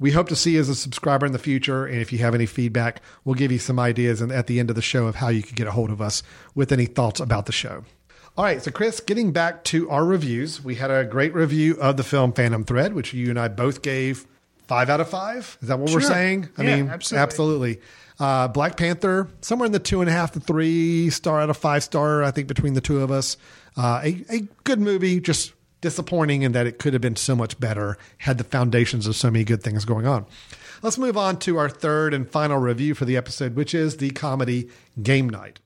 We 0.00 0.10
hope 0.10 0.28
to 0.28 0.36
see 0.36 0.54
you 0.54 0.60
as 0.60 0.68
a 0.68 0.74
subscriber 0.74 1.24
in 1.24 1.32
the 1.32 1.38
future. 1.38 1.86
And 1.86 2.00
if 2.00 2.12
you 2.12 2.18
have 2.18 2.34
any 2.34 2.46
feedback, 2.46 3.00
we'll 3.24 3.36
give 3.36 3.52
you 3.52 3.58
some 3.58 3.78
ideas 3.78 4.20
at 4.20 4.46
the 4.48 4.58
end 4.58 4.70
of 4.70 4.76
the 4.76 4.82
show 4.82 5.06
of 5.06 5.16
how 5.16 5.28
you 5.28 5.42
can 5.42 5.54
get 5.54 5.68
a 5.68 5.72
hold 5.72 5.90
of 5.90 6.00
us 6.00 6.22
with 6.54 6.72
any 6.72 6.86
thoughts 6.86 7.20
about 7.20 7.46
the 7.46 7.52
show. 7.52 7.84
All 8.36 8.44
right, 8.44 8.60
so 8.60 8.72
Chris, 8.72 8.98
getting 8.98 9.30
back 9.30 9.62
to 9.64 9.88
our 9.90 10.04
reviews, 10.04 10.62
we 10.64 10.74
had 10.74 10.90
a 10.90 11.04
great 11.04 11.32
review 11.34 11.76
of 11.80 11.96
the 11.96 12.02
film 12.02 12.32
Phantom 12.32 12.64
Thread, 12.64 12.92
which 12.92 13.14
you 13.14 13.30
and 13.30 13.38
I 13.38 13.46
both 13.46 13.80
gave 13.80 14.26
five 14.66 14.90
out 14.90 15.00
of 15.00 15.08
five. 15.08 15.56
Is 15.62 15.68
that 15.68 15.78
what 15.78 15.92
we're 15.92 16.00
saying? 16.00 16.48
I 16.58 16.62
Yeah, 16.64 16.76
mean, 16.76 16.88
absolutely. 16.88 17.22
absolutely. 17.22 17.80
Uh, 18.18 18.48
Black 18.48 18.76
Panther, 18.76 19.28
somewhere 19.40 19.66
in 19.66 19.72
the 19.72 19.78
two 19.78 20.00
and 20.00 20.10
a 20.10 20.12
half 20.12 20.32
to 20.32 20.40
three 20.40 21.10
star 21.10 21.40
out 21.40 21.50
of 21.50 21.56
five 21.56 21.84
star, 21.84 22.24
I 22.24 22.32
think, 22.32 22.48
between 22.48 22.74
the 22.74 22.80
two 22.80 23.00
of 23.02 23.12
us. 23.12 23.36
Uh, 23.76 24.00
a, 24.02 24.24
a 24.28 24.40
good 24.64 24.80
movie, 24.80 25.20
just 25.20 25.52
disappointing 25.80 26.42
in 26.42 26.52
that 26.52 26.66
it 26.66 26.80
could 26.80 26.92
have 26.92 27.02
been 27.02 27.16
so 27.16 27.36
much 27.36 27.60
better 27.60 27.96
had 28.18 28.38
the 28.38 28.44
foundations 28.44 29.06
of 29.06 29.14
so 29.14 29.30
many 29.30 29.44
good 29.44 29.62
things 29.62 29.84
going 29.84 30.06
on. 30.06 30.26
Let's 30.82 30.98
move 30.98 31.16
on 31.16 31.38
to 31.40 31.56
our 31.58 31.68
third 31.68 32.12
and 32.12 32.28
final 32.28 32.58
review 32.58 32.94
for 32.94 33.04
the 33.04 33.16
episode, 33.16 33.54
which 33.54 33.74
is 33.74 33.98
the 33.98 34.10
comedy 34.10 34.70
Game 35.00 35.28
Night. 35.28 35.60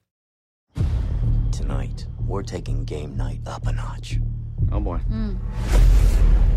Tonight, 1.52 2.06
we're 2.28 2.42
taking 2.42 2.84
game 2.84 3.16
night 3.16 3.40
up 3.46 3.66
a 3.66 3.72
notch. 3.72 4.18
Oh 4.70 4.80
boy. 4.80 4.98
Hmm. 4.98 5.36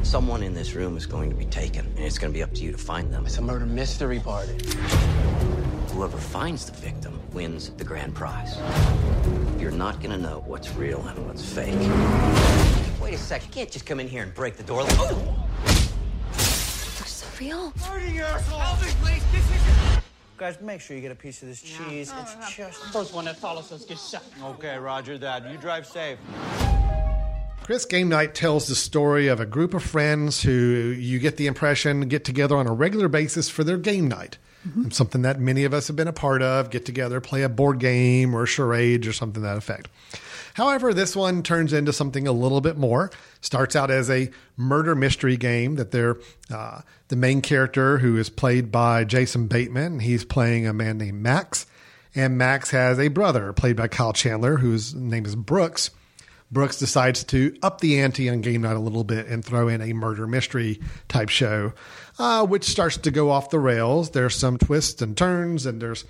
Someone 0.03 0.43
in 0.43 0.53
this 0.53 0.73
room 0.73 0.97
is 0.97 1.05
going 1.05 1.29
to 1.29 1.35
be 1.35 1.45
taken, 1.45 1.85
and 1.85 1.99
it's 1.99 2.17
going 2.17 2.33
to 2.33 2.37
be 2.37 2.43
up 2.43 2.53
to 2.55 2.63
you 2.63 2.71
to 2.73 2.77
find 2.77 3.13
them. 3.13 3.25
It's 3.25 3.37
a 3.37 3.41
murder 3.41 3.65
mystery 3.65 4.19
party. 4.19 4.57
Whoever 5.93 6.17
finds 6.17 6.65
the 6.65 6.73
victim 6.73 7.19
wins 7.31 7.69
the 7.69 7.85
grand 7.85 8.13
prize. 8.15 8.57
You're 9.59 9.71
not 9.71 10.01
going 10.01 10.11
to 10.11 10.17
know 10.17 10.43
what's 10.45 10.73
real 10.75 11.05
and 11.07 11.27
what's 11.27 11.43
fake. 11.47 11.75
Wait 13.01 13.13
a 13.13 13.17
sec, 13.17 13.45
you 13.45 13.51
can't 13.51 13.71
just 13.71 13.85
come 13.85 13.99
in 13.99 14.07
here 14.07 14.23
and 14.23 14.33
break 14.33 14.57
the 14.57 14.63
door. 14.63 14.83
Oh! 14.83 15.47
Looks 16.33 17.11
so 17.11 17.27
real. 17.39 17.73
Guys, 20.41 20.59
make 20.59 20.81
sure 20.81 20.95
you 20.95 21.03
get 21.03 21.11
a 21.11 21.15
piece 21.15 21.43
of 21.43 21.49
this 21.49 21.61
cheese. 21.61 22.11
Oh, 22.11 22.19
it's 22.19 22.55
just. 22.55 22.83
First 22.85 23.13
one 23.13 23.25
that 23.25 23.37
follows 23.37 23.71
us 23.71 23.85
gets 23.85 24.09
shot. 24.09 24.23
Okay, 24.43 24.75
Roger 24.75 25.19
that. 25.19 25.47
You 25.51 25.55
drive 25.59 25.85
safe. 25.85 26.17
Chris 27.61 27.85
Game 27.85 28.09
Night 28.09 28.33
tells 28.33 28.67
the 28.67 28.73
story 28.73 29.27
of 29.27 29.39
a 29.39 29.45
group 29.45 29.75
of 29.75 29.83
friends 29.83 30.41
who 30.41 30.51
you 30.51 31.19
get 31.19 31.37
the 31.37 31.45
impression 31.45 32.07
get 32.07 32.25
together 32.25 32.57
on 32.57 32.65
a 32.65 32.73
regular 32.73 33.07
basis 33.07 33.49
for 33.49 33.63
their 33.63 33.77
game 33.77 34.07
night. 34.07 34.39
Mm-hmm. 34.67 34.89
Something 34.89 35.21
that 35.21 35.39
many 35.39 35.63
of 35.63 35.75
us 35.75 35.85
have 35.85 35.95
been 35.95 36.07
a 36.07 36.13
part 36.13 36.41
of 36.41 36.71
get 36.71 36.85
together, 36.87 37.21
play 37.21 37.43
a 37.43 37.49
board 37.49 37.77
game 37.77 38.33
or 38.33 38.47
charades 38.47 39.05
or 39.05 39.13
something 39.13 39.43
to 39.43 39.47
that 39.47 39.57
effect. 39.57 39.89
However, 40.61 40.93
this 40.93 41.15
one 41.15 41.41
turns 41.41 41.73
into 41.73 41.91
something 41.91 42.27
a 42.27 42.31
little 42.31 42.61
bit 42.61 42.77
more. 42.77 43.09
Starts 43.41 43.75
out 43.75 43.89
as 43.89 44.11
a 44.11 44.29
murder 44.55 44.93
mystery 44.93 45.35
game 45.35 45.73
that 45.77 45.89
they're 45.89 46.17
uh, 46.53 46.81
the 47.07 47.15
main 47.15 47.41
character, 47.41 47.97
who 47.97 48.15
is 48.15 48.29
played 48.29 48.71
by 48.71 49.03
Jason 49.03 49.47
Bateman, 49.47 50.01
he's 50.01 50.23
playing 50.23 50.67
a 50.67 50.73
man 50.73 50.99
named 50.99 51.19
Max. 51.19 51.65
And 52.13 52.37
Max 52.37 52.69
has 52.69 52.99
a 52.99 53.07
brother 53.07 53.53
played 53.53 53.75
by 53.75 53.87
Kyle 53.87 54.13
Chandler, 54.13 54.57
whose 54.57 54.93
name 54.93 55.25
is 55.25 55.35
Brooks. 55.35 55.89
Brooks 56.51 56.77
decides 56.77 57.23
to 57.23 57.57
up 57.63 57.81
the 57.81 57.99
ante 57.99 58.29
on 58.29 58.41
game 58.41 58.61
night 58.61 58.75
a 58.75 58.79
little 58.79 59.03
bit 59.03 59.25
and 59.25 59.43
throw 59.43 59.67
in 59.67 59.81
a 59.81 59.93
murder 59.93 60.27
mystery 60.27 60.79
type 61.07 61.29
show, 61.29 61.73
uh, 62.19 62.45
which 62.45 62.65
starts 62.65 62.97
to 62.97 63.09
go 63.09 63.31
off 63.31 63.49
the 63.49 63.57
rails. 63.57 64.11
There's 64.11 64.35
some 64.35 64.59
twists 64.59 65.01
and 65.01 65.17
turns, 65.17 65.65
and 65.65 65.81
there's 65.81 66.05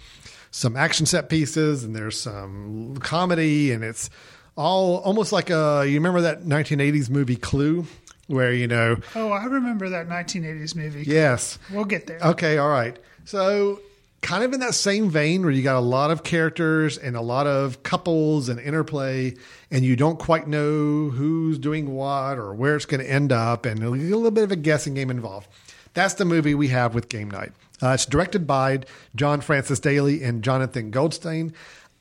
some 0.54 0.76
action 0.76 1.06
set 1.06 1.30
pieces, 1.30 1.86
and 1.86 1.96
there's 1.96 2.20
some 2.20 2.98
comedy, 2.98 3.72
and 3.72 3.82
it's 3.82 4.10
all 4.56 4.98
almost 4.98 5.32
like 5.32 5.50
a. 5.50 5.84
You 5.88 5.96
remember 5.96 6.22
that 6.22 6.44
1980s 6.44 7.10
movie 7.10 7.36
Clue, 7.36 7.86
where 8.28 8.54
you 8.54 8.68
know 8.68 8.98
Oh, 9.16 9.30
I 9.32 9.46
remember 9.46 9.90
that 9.90 10.08
1980s 10.08 10.76
movie. 10.76 11.04
Yes. 11.04 11.58
We'll 11.72 11.86
get 11.86 12.08
there. 12.08 12.20
Okay, 12.20 12.58
all 12.58 12.70
right. 12.70 12.98
So, 13.26 13.80
kind 14.22 14.44
of 14.44 14.52
in 14.54 14.60
that 14.62 14.74
same 14.74 15.10
vein 15.10 15.42
where 15.44 15.52
you 15.52 15.62
got 15.64 15.76
a 15.78 15.80
lot 15.80 16.12
of 16.12 16.24
characters 16.24 16.98
and 16.98 17.16
a 17.16 17.22
lot 17.22 17.48
of 17.48 17.84
couples 17.84 18.50
and 18.50 18.60
interplay, 18.60 19.36
and 19.70 19.84
you 19.86 19.96
don't 19.96 20.20
quite 20.20 20.48
know 20.48 21.10
who's 21.10 21.58
doing 21.60 21.94
what 21.94 22.38
or 22.38 22.54
where 22.54 22.76
it's 22.76 22.86
going 22.86 23.04
to 23.04 23.10
end 23.10 23.32
up, 23.32 23.66
and 23.66 23.82
a 23.84 23.90
little 23.90 24.32
bit 24.32 24.44
of 24.44 24.52
a 24.52 24.56
guessing 24.56 24.94
game 24.96 25.10
involved. 25.12 25.48
That's 25.94 26.14
the 26.14 26.26
movie 26.26 26.56
we 26.56 26.70
have 26.70 26.96
with 26.96 27.10
Game 27.10 27.30
Night. 27.30 27.52
Uh, 27.84 27.90
it's 27.90 28.06
directed 28.06 28.46
by 28.48 28.80
John 29.16 29.42
Francis 29.42 29.80
Daley 29.80 30.24
and 30.24 30.44
Jonathan 30.44 30.90
Goldstein. 30.92 31.54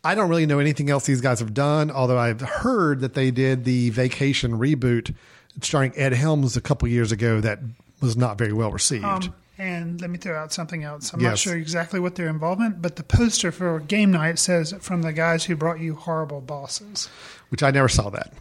I 0.03 0.15
don't 0.15 0.31
really 0.31 0.47
know 0.47 0.59
anything 0.59 0.89
else 0.91 1.05
these 1.07 1.21
guys 1.21 1.41
have 1.41 1.53
done, 1.53 1.91
although 1.91 2.19
I've 2.19 2.41
heard 2.41 3.01
that 3.01 3.15
they 3.15 3.31
did 3.31 3.65
the 3.65 3.91
Vacation 3.91 4.53
reboot 4.59 5.15
starring 5.61 5.93
Ed 5.97 6.13
Helms 6.15 6.57
a 6.57 6.61
couple 6.61 6.89
years 6.89 7.13
ago 7.13 7.41
that 7.41 7.59
was 8.01 8.17
not 8.17 8.39
very 8.39 8.53
well 8.53 8.71
received. 8.73 9.05
Um, 9.05 9.35
and 9.59 10.01
let 10.01 10.09
me 10.09 10.17
throw 10.17 10.39
out 10.39 10.55
something 10.55 10.85
else. 10.85 11.13
I'm 11.13 11.21
not 11.23 11.39
sure 11.39 11.55
exactly 11.55 12.01
what 12.01 12.15
their 12.15 12.29
involvement, 12.29 12.81
but 12.81 12.97
the 12.97 13.03
poster 13.03 13.53
for 13.53 13.79
game 13.81 14.11
night 14.11 14.39
says 14.39 14.73
from 14.81 15.03
the 15.03 15.13
guys 15.13 15.45
who 15.45 15.55
brought 15.55 15.81
you 15.81 15.95
horrible 15.97 16.41
bosses. 16.41 17.11
which 17.51 17.63
I 17.63 17.71
never 17.71 17.89
saw 17.89 18.09
that. 18.11 18.33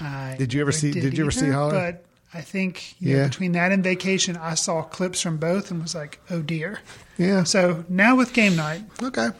I 0.00 0.36
Did 0.38 0.52
you 0.54 0.60
ever 0.60 0.70
see- 0.72 0.92
did 0.92 1.16
you 1.18 1.24
ever 1.24 1.30
see 1.32 1.48
Holler? 1.50 1.72
But 1.72 2.04
I 2.34 2.42
think 2.42 2.94
you 3.00 3.14
know, 3.14 3.22
Yeah. 3.22 3.28
between 3.28 3.52
that 3.52 3.72
and 3.72 3.82
vacation, 3.82 4.36
I 4.36 4.54
saw 4.54 4.82
clips 4.82 5.20
from 5.20 5.36
both 5.38 5.70
and 5.72 5.82
was 5.82 5.94
like, 5.96 6.20
oh 6.30 6.42
dear. 6.42 6.78
Yeah. 7.18 7.42
So 7.44 7.84
now 7.88 8.14
with 8.14 8.32
game 8.32 8.54
night. 8.54 8.82
Okay. 9.02 9.30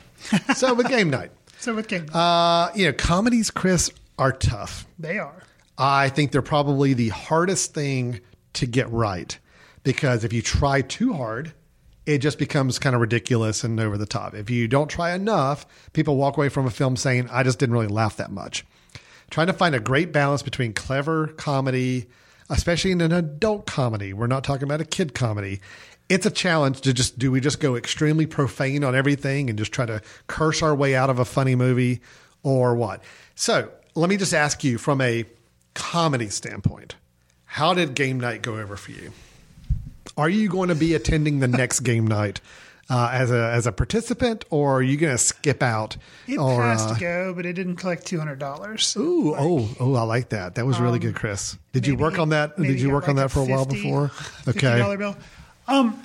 So 0.56 0.72
with 0.74 0.88
game 0.88 1.10
night, 1.10 1.30
So 1.62 1.76
with 1.76 1.92
night, 1.92 2.12
uh, 2.12 2.72
you 2.74 2.86
know, 2.86 2.92
comedies, 2.92 3.52
Chris, 3.52 3.88
are 4.18 4.32
tough. 4.32 4.84
they 4.98 5.20
are. 5.20 5.44
I 5.78 6.08
think 6.08 6.32
they're 6.32 6.42
probably 6.42 6.92
the 6.92 7.10
hardest 7.10 7.72
thing 7.72 8.20
to 8.54 8.66
get 8.66 8.90
right 8.90 9.38
because 9.84 10.24
if 10.24 10.32
you 10.32 10.42
try 10.42 10.80
too 10.80 11.12
hard, 11.12 11.52
it 12.04 12.18
just 12.18 12.36
becomes 12.36 12.80
kind 12.80 12.96
of 12.96 13.00
ridiculous 13.00 13.62
and 13.62 13.78
over 13.78 13.96
the 13.96 14.06
top. 14.06 14.34
If 14.34 14.50
you 14.50 14.66
don't 14.66 14.88
try 14.88 15.14
enough, 15.14 15.64
people 15.92 16.16
walk 16.16 16.36
away 16.36 16.48
from 16.48 16.66
a 16.66 16.70
film 16.70 16.96
saying, 16.96 17.28
I 17.30 17.44
just 17.44 17.60
didn't 17.60 17.74
really 17.74 17.86
laugh 17.86 18.16
that 18.16 18.32
much. 18.32 18.64
Trying 19.30 19.46
to 19.46 19.52
find 19.52 19.76
a 19.76 19.80
great 19.80 20.12
balance 20.12 20.42
between 20.42 20.72
clever 20.72 21.28
comedy, 21.28 22.08
especially 22.50 22.90
in 22.90 23.00
an 23.00 23.12
adult 23.12 23.66
comedy. 23.66 24.12
We're 24.12 24.26
not 24.26 24.42
talking 24.42 24.64
about 24.64 24.80
a 24.80 24.84
kid 24.84 25.14
comedy. 25.14 25.60
It's 26.12 26.26
a 26.26 26.30
challenge 26.30 26.82
to 26.82 26.92
just 26.92 27.18
do 27.18 27.32
we 27.32 27.40
just 27.40 27.58
go 27.58 27.74
extremely 27.74 28.26
profane 28.26 28.84
on 28.84 28.94
everything 28.94 29.48
and 29.48 29.58
just 29.58 29.72
try 29.72 29.86
to 29.86 30.02
curse 30.26 30.62
our 30.62 30.74
way 30.74 30.94
out 30.94 31.08
of 31.08 31.18
a 31.18 31.24
funny 31.24 31.54
movie 31.54 32.02
or 32.42 32.74
what? 32.74 33.02
So 33.34 33.70
let 33.94 34.10
me 34.10 34.18
just 34.18 34.34
ask 34.34 34.62
you 34.62 34.76
from 34.76 35.00
a 35.00 35.24
comedy 35.72 36.28
standpoint, 36.28 36.96
how 37.46 37.72
did 37.72 37.94
game 37.94 38.20
night 38.20 38.42
go 38.42 38.58
over 38.58 38.76
for 38.76 38.90
you? 38.90 39.12
Are 40.18 40.28
you 40.28 40.50
going 40.50 40.68
to 40.68 40.74
be 40.74 40.92
attending 40.92 41.40
the 41.40 41.48
next 41.48 41.80
game 41.90 42.06
night 42.06 42.42
uh, 42.90 43.08
as 43.10 43.30
a 43.30 43.50
as 43.50 43.66
a 43.66 43.72
participant, 43.72 44.44
or 44.50 44.76
are 44.76 44.82
you 44.82 44.98
going 44.98 45.14
to 45.14 45.18
skip 45.18 45.62
out? 45.62 45.96
It 46.28 46.36
or, 46.36 46.60
passed 46.60 46.90
uh, 46.90 46.94
to 46.94 47.00
go, 47.00 47.32
but 47.32 47.46
it 47.46 47.54
didn't 47.54 47.76
collect 47.76 48.04
two 48.04 48.18
hundred 48.18 48.38
dollars. 48.38 48.94
Ooh, 48.98 49.34
oh, 49.34 49.66
oh, 49.80 49.94
I 49.94 50.02
like 50.02 50.28
that. 50.28 50.56
That 50.56 50.66
was 50.66 50.78
really 50.78 50.98
good, 50.98 51.14
Chris. 51.14 51.56
Did 51.72 51.86
you 51.86 51.96
work 51.96 52.18
on 52.18 52.28
that? 52.30 52.58
Did 52.58 52.82
you 52.82 52.90
work 52.90 53.08
on 53.08 53.16
that 53.16 53.30
for 53.30 53.40
a 53.40 53.46
while 53.46 53.64
before? 53.64 54.10
Okay. 54.46 54.76
dollar 54.76 54.98
bill. 54.98 55.16
Um, 55.68 56.02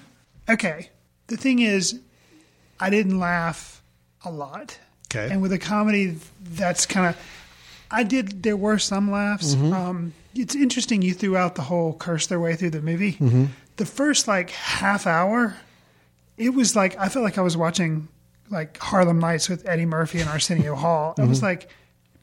okay. 0.50 0.90
The 1.28 1.38
thing 1.38 1.60
is, 1.60 2.00
I 2.80 2.90
didn't 2.90 3.20
laugh 3.20 3.82
a 4.24 4.32
lot. 4.32 4.78
Okay. 5.12 5.32
And 5.32 5.42
with 5.42 5.52
a 5.54 5.60
comedy, 5.60 6.18
that's 6.42 6.86
kind 6.86 7.08
of. 7.08 7.18
I 7.90 8.04
did. 8.04 8.44
There 8.44 8.58
were 8.58 8.78
some 8.80 9.10
laughs. 9.12 9.56
Mm-hmm. 9.56 9.74
Um, 9.74 10.14
it's 10.36 10.56
interesting. 10.56 11.02
You 11.02 11.14
threw 11.14 11.38
out 11.38 11.56
the 11.56 11.62
whole 11.62 11.94
curse 11.94 12.28
their 12.28 12.40
way 12.40 12.56
through 12.56 12.72
the 12.72 12.82
movie. 12.82 13.14
Mm-hmm. 13.14 13.46
The 13.78 13.86
first 13.86 14.28
like 14.28 14.50
half 14.50 15.08
hour, 15.08 15.56
it 16.38 16.50
was 16.50 16.76
like 16.76 16.98
I 17.00 17.08
felt 17.10 17.24
like 17.24 17.38
I 17.38 17.42
was 17.42 17.56
watching 17.56 18.10
like 18.50 18.78
Harlem 18.78 19.20
Nights 19.20 19.48
with 19.50 19.68
Eddie 19.68 19.86
Murphy 19.86 20.20
and 20.20 20.30
Arsenio 20.30 20.76
Hall. 20.76 21.12
It 21.18 21.22
Mm-hmm. 21.22 21.30
was 21.30 21.42
like, 21.42 21.70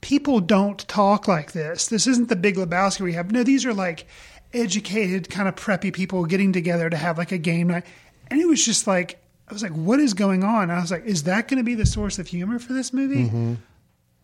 people 0.02 0.40
don't 0.40 0.86
talk 0.88 1.26
like 1.28 1.52
this. 1.52 1.86
This 1.88 2.06
isn't 2.06 2.28
the 2.28 2.36
Big 2.36 2.56
Lebowski 2.56 3.00
we 3.00 3.14
have. 3.14 3.30
No, 3.32 3.42
these 3.42 3.64
are 3.64 3.72
like 3.74 4.06
educated, 4.54 5.28
kind 5.30 5.48
of 5.48 5.56
preppy 5.56 5.92
people 5.92 6.24
getting 6.24 6.52
together 6.52 6.88
to 6.88 6.96
have 6.96 7.18
like 7.18 7.32
a 7.32 7.38
game 7.38 7.68
night. 7.68 7.84
And 8.28 8.40
it 8.40 8.46
was 8.46 8.64
just 8.64 8.86
like, 8.86 9.20
I 9.48 9.52
was 9.52 9.62
like, 9.62 9.72
what 9.72 10.00
is 10.00 10.14
going 10.14 10.42
on? 10.42 10.70
I 10.70 10.80
was 10.80 10.90
like, 10.90 11.04
is 11.04 11.24
that 11.24 11.48
going 11.48 11.58
to 11.58 11.64
be 11.64 11.74
the 11.74 11.86
source 11.86 12.18
of 12.18 12.26
humor 12.26 12.58
for 12.58 12.72
this 12.72 12.92
movie? 12.92 13.24
Mm-hmm. 13.24 13.54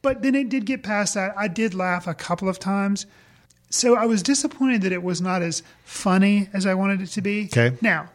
But 0.03 0.22
then 0.22 0.35
it 0.35 0.49
did 0.49 0.64
get 0.64 0.83
past 0.83 1.14
that. 1.14 1.35
I 1.37 1.49
did 1.49 1.74
laugh 1.74 2.07
a 2.07 2.14
couple 2.14 2.49
of 2.49 2.59
times. 2.59 3.05
So 3.68 3.97
I 3.97 4.07
was 4.07 4.22
disappointed 4.22 4.83
that 4.83 4.93
it 4.93 5.03
was 5.03 5.20
not 5.20 5.43
as 5.43 5.62
funny 5.85 6.49
as 6.53 6.66
I 6.66 6.74
wanted 6.74 7.03
it 7.03 7.09
to 7.09 7.20
be. 7.20 7.45
Okay. 7.45 7.76
Now, 7.81 8.09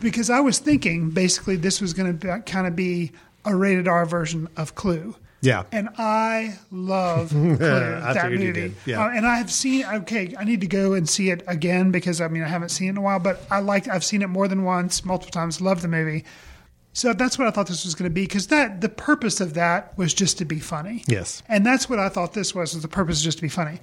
because 0.00 0.28
I 0.28 0.40
was 0.40 0.58
thinking 0.58 1.10
basically 1.10 1.56
this 1.56 1.80
was 1.80 1.94
going 1.94 2.18
to 2.18 2.40
kind 2.40 2.66
of 2.66 2.74
be 2.74 3.12
a 3.44 3.54
rated 3.54 3.88
R 3.88 4.04
version 4.04 4.48
of 4.56 4.74
Clue. 4.74 5.14
Yeah. 5.44 5.64
And 5.72 5.88
I 5.98 6.58
love 6.70 7.28
Clue, 7.30 7.54
I 7.54 8.12
that 8.14 8.32
movie. 8.32 8.74
yeah. 8.86 9.04
Uh, 9.04 9.10
and 9.10 9.26
I 9.26 9.36
have 9.36 9.50
seen. 9.50 9.84
Okay, 9.84 10.34
I 10.38 10.44
need 10.44 10.60
to 10.62 10.66
go 10.66 10.94
and 10.94 11.08
see 11.08 11.30
it 11.30 11.42
again 11.46 11.90
because 11.90 12.20
I 12.20 12.28
mean 12.28 12.42
I 12.42 12.48
haven't 12.48 12.70
seen 12.70 12.88
it 12.88 12.90
in 12.92 12.96
a 12.96 13.02
while. 13.02 13.18
But 13.20 13.42
I 13.50 13.60
like. 13.60 13.88
I've 13.88 14.04
seen 14.04 14.22
it 14.22 14.28
more 14.28 14.48
than 14.48 14.64
once, 14.64 15.04
multiple 15.04 15.30
times. 15.32 15.60
Love 15.60 15.82
the 15.82 15.88
movie. 15.88 16.24
So 16.96 17.12
that's 17.12 17.38
what 17.38 17.48
I 17.48 17.50
thought 17.50 17.66
this 17.66 17.84
was 17.84 17.94
going 17.96 18.08
to 18.08 18.14
be 18.14 18.22
because 18.22 18.46
that 18.48 18.80
the 18.80 18.88
purpose 18.88 19.40
of 19.40 19.54
that 19.54 19.96
was 19.98 20.14
just 20.14 20.38
to 20.38 20.44
be 20.44 20.60
funny. 20.60 21.02
Yes. 21.08 21.42
And 21.48 21.66
that's 21.66 21.88
what 21.90 21.98
I 21.98 22.08
thought 22.08 22.32
this 22.34 22.54
was. 22.54 22.72
Was 22.72 22.82
the 22.82 22.88
purpose 22.88 23.16
is 23.18 23.24
just 23.24 23.38
to 23.38 23.42
be 23.42 23.48
funny. 23.48 23.80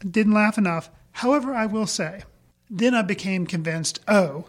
Didn't 0.00 0.32
laugh 0.32 0.58
enough. 0.58 0.90
However, 1.12 1.54
I 1.54 1.66
will 1.66 1.86
say, 1.86 2.22
then 2.68 2.92
I 2.94 3.02
became 3.02 3.46
convinced. 3.46 4.00
Oh, 4.08 4.46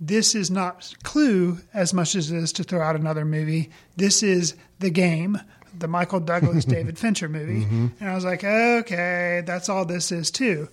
this 0.00 0.34
is 0.34 0.50
not 0.50 0.94
Clue 1.02 1.58
as 1.74 1.92
much 1.94 2.14
as 2.14 2.30
it 2.30 2.36
is 2.38 2.52
to 2.54 2.64
throw 2.64 2.80
out 2.80 2.96
another 2.96 3.24
movie. 3.26 3.70
This 3.96 4.22
is 4.22 4.54
the 4.78 4.90
game, 4.90 5.38
the 5.78 5.88
Michael 5.88 6.20
Douglas 6.20 6.64
David 6.66 6.98
Fincher 6.98 7.28
movie. 7.28 7.64
Mm-hmm. 7.64 7.86
And 8.00 8.10
I 8.10 8.14
was 8.14 8.24
like, 8.24 8.44
okay, 8.44 9.42
that's 9.44 9.68
all 9.68 9.84
this 9.84 10.12
is 10.12 10.30
too. 10.30 10.68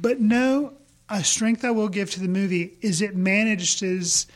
But 0.00 0.20
no, 0.20 0.74
a 1.08 1.22
strength 1.22 1.64
I 1.64 1.70
will 1.70 1.88
give 1.88 2.10
to 2.12 2.20
the 2.20 2.28
movie 2.28 2.76
is 2.80 3.02
it 3.02 3.16
manages 3.16 4.26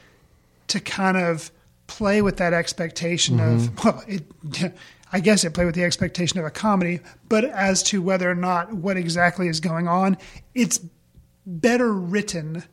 to 0.68 0.80
kind 0.80 1.16
of 1.16 1.50
play 1.86 2.20
with 2.22 2.36
that 2.38 2.52
expectation 2.52 3.40
of 3.40 3.60
mm-hmm. 3.60 3.88
well, 3.88 4.04
it. 4.06 4.76
I 5.12 5.20
guess 5.20 5.44
it 5.44 5.54
played 5.54 5.66
with 5.66 5.76
the 5.76 5.84
expectation 5.84 6.40
of 6.40 6.44
a 6.44 6.50
comedy, 6.50 6.98
but 7.28 7.44
as 7.44 7.84
to 7.84 8.02
whether 8.02 8.28
or 8.28 8.34
not 8.34 8.72
what 8.72 8.96
exactly 8.96 9.46
is 9.46 9.60
going 9.60 9.86
on, 9.86 10.18
it's 10.52 10.80
better 11.46 11.92
written 11.92 12.64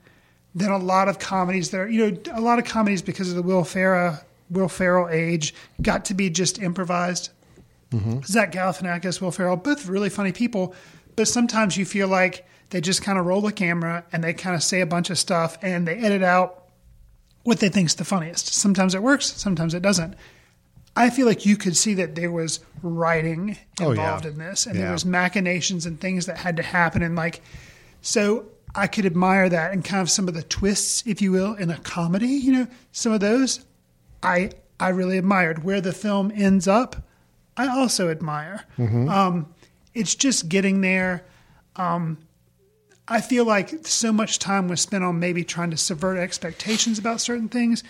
than 0.55 0.71
a 0.71 0.77
lot 0.77 1.07
of 1.07 1.19
comedies 1.19 1.69
that 1.69 1.79
are, 1.79 1.87
you 1.87 2.11
know, 2.11 2.17
a 2.33 2.41
lot 2.41 2.57
of 2.57 2.65
comedies 2.65 3.03
because 3.03 3.29
of 3.29 3.35
the 3.35 3.43
Will 3.43 3.63
Ferrell, 3.63 4.17
Will 4.49 4.67
Ferrell 4.67 5.09
age 5.09 5.53
got 5.81 6.05
to 6.05 6.13
be 6.13 6.29
just 6.29 6.61
improvised. 6.61 7.29
Mm-hmm. 7.91 8.21
Zach 8.25 8.51
Galifianakis, 8.51 9.21
Will 9.21 9.31
Ferrell, 9.31 9.55
both 9.57 9.87
really 9.87 10.09
funny 10.09 10.31
people, 10.31 10.73
but 11.15 11.27
sometimes 11.27 11.77
you 11.77 11.85
feel 11.85 12.07
like 12.07 12.47
they 12.71 12.81
just 12.81 13.03
kind 13.03 13.19
of 13.19 13.25
roll 13.25 13.41
the 13.41 13.51
camera 13.51 14.03
and 14.11 14.23
they 14.23 14.33
kind 14.33 14.55
of 14.55 14.63
say 14.63 14.81
a 14.81 14.85
bunch 14.85 15.09
of 15.11 15.17
stuff 15.19 15.57
and 15.61 15.87
they 15.87 15.95
edit 15.97 16.23
out 16.23 16.63
what 17.43 17.59
they 17.59 17.69
think's 17.69 17.93
the 17.95 18.05
funniest. 18.05 18.47
Sometimes 18.53 18.95
it 18.95 19.03
works, 19.03 19.27
sometimes 19.33 19.73
it 19.73 19.81
doesn't. 19.81 20.15
I 20.95 21.09
feel 21.09 21.25
like 21.27 21.45
you 21.45 21.57
could 21.57 21.75
see 21.75 21.95
that 21.95 22.15
there 22.15 22.31
was 22.31 22.59
writing 22.81 23.57
Oh, 23.79 23.85
yeah. 23.85 23.89
involved 23.91 24.25
in 24.25 24.37
this, 24.37 24.65
and 24.65 24.75
Yeah. 24.75 24.83
there 24.83 24.91
was 24.93 25.05
machinations 25.05 25.85
and 25.85 25.99
things 25.99 26.25
that 26.27 26.37
had 26.37 26.55
to 26.57 26.63
happen, 26.63 27.01
and 27.03 27.15
like, 27.15 27.41
so 28.01 28.45
I 28.75 28.87
could 28.87 29.05
admire 29.05 29.49
that 29.49 29.71
and 29.71 29.83
kind 29.83 30.01
of 30.01 30.09
some 30.09 30.27
of 30.27 30.33
the 30.33 30.43
twists, 30.43 31.03
if 31.05 31.21
you 31.21 31.31
will, 31.31 31.53
in 31.55 31.69
a 31.69 31.77
comedy. 31.79 32.27
You 32.27 32.51
know, 32.53 32.67
some 32.91 33.11
of 33.11 33.19
those 33.19 33.63
I 34.23 34.51
I 34.79 34.89
really 34.89 35.17
admired. 35.17 35.63
Where 35.63 35.81
the 35.81 35.93
film 35.93 36.31
ends 36.35 36.67
up, 36.67 36.95
I 37.57 37.67
also 37.67 38.09
admire. 38.09 38.63
Mhm. 38.77 39.09
Um, 39.09 39.45
it's 39.93 40.15
just 40.15 40.49
getting 40.49 40.81
there. 40.81 41.23
Um, 41.75 42.17
I 43.07 43.21
feel 43.21 43.45
like 43.45 43.85
so 43.85 44.11
much 44.13 44.39
time 44.39 44.67
was 44.67 44.81
spent 44.81 45.03
on 45.03 45.19
maybe 45.19 45.43
trying 45.43 45.69
to 45.71 45.77
subvert 45.77 46.17
expectations 46.17 46.97
about 46.97 47.19
certain 47.21 47.49
things. 47.49 47.83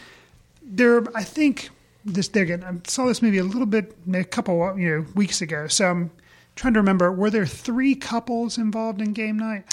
There, 0.62 1.04
I 1.16 1.24
think 1.24 1.70
this. 2.04 2.28
There 2.28 2.44
again, 2.44 2.64
I 2.64 2.74
saw 2.90 3.06
this 3.06 3.22
movie 3.22 3.38
a 3.38 3.44
little 3.44 3.66
bit, 3.68 3.96
a 4.14 4.24
couple 4.24 4.78
you 4.78 4.90
know 4.90 5.06
weeks 5.16 5.42
ago. 5.42 5.68
So 5.68 5.90
I'm 5.90 6.12
trying 6.56 6.74
to 6.74 6.80
remember. 6.80 7.12
Were 7.12 7.30
there 7.30 7.46
three 7.46 7.96
couples 7.96 8.58
involved 8.58 9.02
in 9.02 9.14
game 9.14 9.38
night? 9.38 9.66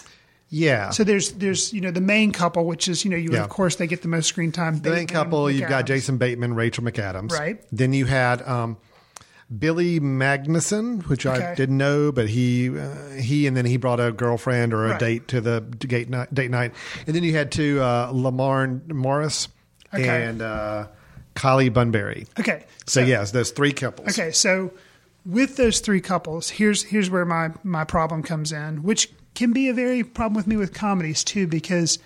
Yeah. 0.53 0.91
So 0.91 1.05
there's 1.05 1.33
there's 1.33 1.73
you 1.73 1.81
know 1.81 1.91
the 1.93 2.01
main 2.01 2.33
couple, 2.33 2.67
which 2.67 2.89
is 2.89 3.05
you 3.05 3.11
know 3.11 3.17
you 3.17 3.31
Yeah. 3.33 3.45
of 3.45 3.49
course 3.49 3.77
they 3.77 3.87
get 3.87 4.03
the 4.03 4.09
most 4.09 4.27
screen 4.27 4.51
time. 4.53 4.81
The 4.81 4.91
main 4.91 5.07
couple, 5.07 5.49
you've 5.51 5.69
got 5.69 5.87
Jason 5.87 6.19
Bateman, 6.19 6.55
Rachel 6.55 6.83
McAdams. 6.85 7.31
Right. 7.33 7.63
Then 7.71 7.93
you 7.93 8.05
had 8.07 8.43
um, 8.43 8.77
Billy 9.57 10.01
Magnussen, 10.01 11.07
which 11.09 11.25
I 11.27 11.55
didn't 11.55 11.79
know, 11.79 12.11
but 12.13 12.29
he 12.29 12.77
uh, 12.77 13.11
he 13.11 13.47
and 13.47 13.57
then 13.57 13.65
he 13.65 13.77
brought 13.77 14.01
a 14.01 14.11
girlfriend 14.13 14.75
or 14.75 14.87
a 14.87 14.91
Right. 14.91 14.99
date 15.01 15.29
to 15.29 15.41
the 15.41 15.61
date 15.61 16.11
night, 16.11 16.35
date 16.35 16.51
night. 16.51 16.73
And 17.07 17.15
then 17.15 17.23
you 17.23 17.33
had 17.33 17.53
two 17.53 17.81
uh, 17.81 18.13
Lamorne 18.13 18.89
Morris 18.93 19.49
Okay. 19.95 20.25
and 20.25 20.43
uh, 20.43 20.87
Kylie 21.37 21.73
Bunbury. 21.73 22.27
Okay. 22.39 22.65
So, 22.87 23.01
yes, 23.01 23.31
those 23.31 23.51
three 23.53 23.73
couples. 23.73 24.19
Okay, 24.19 24.33
so 24.33 24.73
with 25.25 25.57
those 25.57 25.79
three 25.79 26.01
couples, 26.01 26.51
here's 26.51 26.83
here's 26.83 27.09
where 27.09 27.25
my 27.25 27.51
my 27.63 27.85
problem 27.85 28.23
comes 28.25 28.51
in, 28.53 28.83
which 28.83 29.11
can 29.35 29.53
be 29.53 29.69
a 29.69 29.75
very 29.75 30.03
problem 30.05 30.35
with 30.35 30.47
me 30.47 30.57
with 30.57 30.75
comedies 30.75 31.25
too, 31.25 31.47
because 31.47 31.99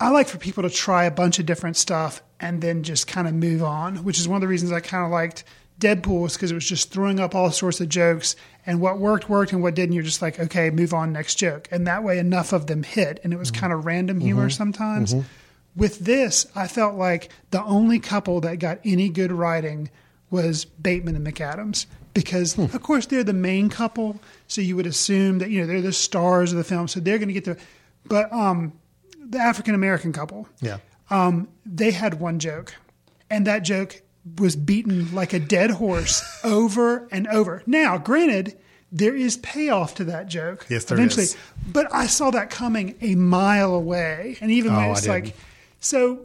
I 0.00 0.10
like 0.10 0.28
for 0.28 0.38
people 0.38 0.62
to 0.62 0.70
try 0.70 1.04
a 1.04 1.10
bunch 1.10 1.38
of 1.38 1.46
different 1.46 1.76
stuff 1.76 2.22
and 2.38 2.60
then 2.60 2.82
just 2.82 3.06
kind 3.06 3.26
of 3.26 3.34
move 3.34 3.62
on, 3.62 3.98
which 4.04 4.18
is 4.18 4.28
one 4.28 4.36
of 4.36 4.40
the 4.42 4.48
reasons 4.48 4.72
I 4.72 4.80
kind 4.80 5.04
of 5.04 5.10
liked 5.10 5.44
Deadpool 5.80 6.22
was 6.22 6.34
because 6.34 6.50
it 6.50 6.54
was 6.54 6.68
just 6.68 6.90
throwing 6.90 7.20
up 7.20 7.34
all 7.34 7.50
sorts 7.50 7.80
of 7.82 7.88
jokes 7.90 8.34
and 8.64 8.80
what 8.80 8.98
worked 8.98 9.28
worked 9.28 9.52
and 9.52 9.62
what 9.62 9.74
didn't 9.74 9.94
you're 9.94 10.02
just 10.02 10.22
like 10.22 10.40
okay 10.40 10.70
move 10.70 10.94
on 10.94 11.12
next 11.12 11.34
joke 11.34 11.68
and 11.70 11.86
that 11.86 12.02
way 12.02 12.18
enough 12.18 12.54
of 12.54 12.66
them 12.66 12.82
hit 12.82 13.20
and 13.22 13.32
it 13.34 13.38
was 13.38 13.50
kind 13.50 13.74
of 13.74 13.84
random 13.84 14.18
humor 14.20 14.48
Mhm. 14.48 14.52
sometimes 14.52 15.12
Mhm. 15.14 15.24
with 15.76 15.98
this, 15.98 16.46
I 16.54 16.66
felt 16.66 16.94
like 16.94 17.28
the 17.50 17.62
only 17.62 17.98
couple 17.98 18.40
that 18.40 18.58
got 18.58 18.80
any 18.86 19.10
good 19.10 19.30
writing 19.30 19.90
was 20.30 20.64
Bateman 20.64 21.14
and 21.14 21.26
McAdams 21.26 21.84
because, 22.14 22.58
of 22.58 22.82
course, 22.82 23.04
they're 23.04 23.22
the 23.22 23.34
main 23.34 23.68
couple, 23.68 24.18
so 24.46 24.60
you 24.60 24.76
would 24.76 24.86
assume 24.86 25.38
that 25.38 25.50
you 25.50 25.60
know 25.60 25.66
they're 25.66 25.80
the 25.80 25.92
stars 25.92 26.52
of 26.52 26.58
the 26.58 26.64
film, 26.64 26.88
so 26.88 27.00
they're 27.00 27.18
going 27.18 27.28
to 27.28 27.34
get 27.34 27.44
the. 27.44 27.56
But 28.06 28.32
um, 28.32 28.72
the 29.18 29.38
African 29.38 29.74
American 29.74 30.12
couple, 30.12 30.48
Yeah. 30.60 30.78
um, 31.10 31.48
they 31.64 31.90
had 31.90 32.20
one 32.20 32.38
joke, 32.38 32.74
and 33.30 33.46
that 33.46 33.60
joke 33.60 34.02
was 34.38 34.54
beaten 34.56 35.14
like 35.14 35.32
a 35.32 35.38
dead 35.40 35.70
horse 35.70 36.22
over 36.44 37.08
and 37.10 37.26
over. 37.28 37.62
Now, 37.66 37.98
granted, 37.98 38.56
there 38.92 39.14
is 39.16 39.36
payoff 39.38 39.94
to 39.96 40.04
that 40.04 40.28
joke. 40.28 40.66
Yes, 40.68 40.84
there 40.84 40.96
eventually, 40.98 41.24
is. 41.24 41.36
but 41.72 41.92
I 41.92 42.06
saw 42.06 42.30
that 42.30 42.50
coming 42.50 42.94
a 43.00 43.14
mile 43.16 43.74
away, 43.74 44.36
and 44.40 44.50
even 44.52 44.72
Oh, 44.72 44.76
when 44.78 44.90
it's 44.92 45.08
like, 45.08 45.34
so 45.80 46.20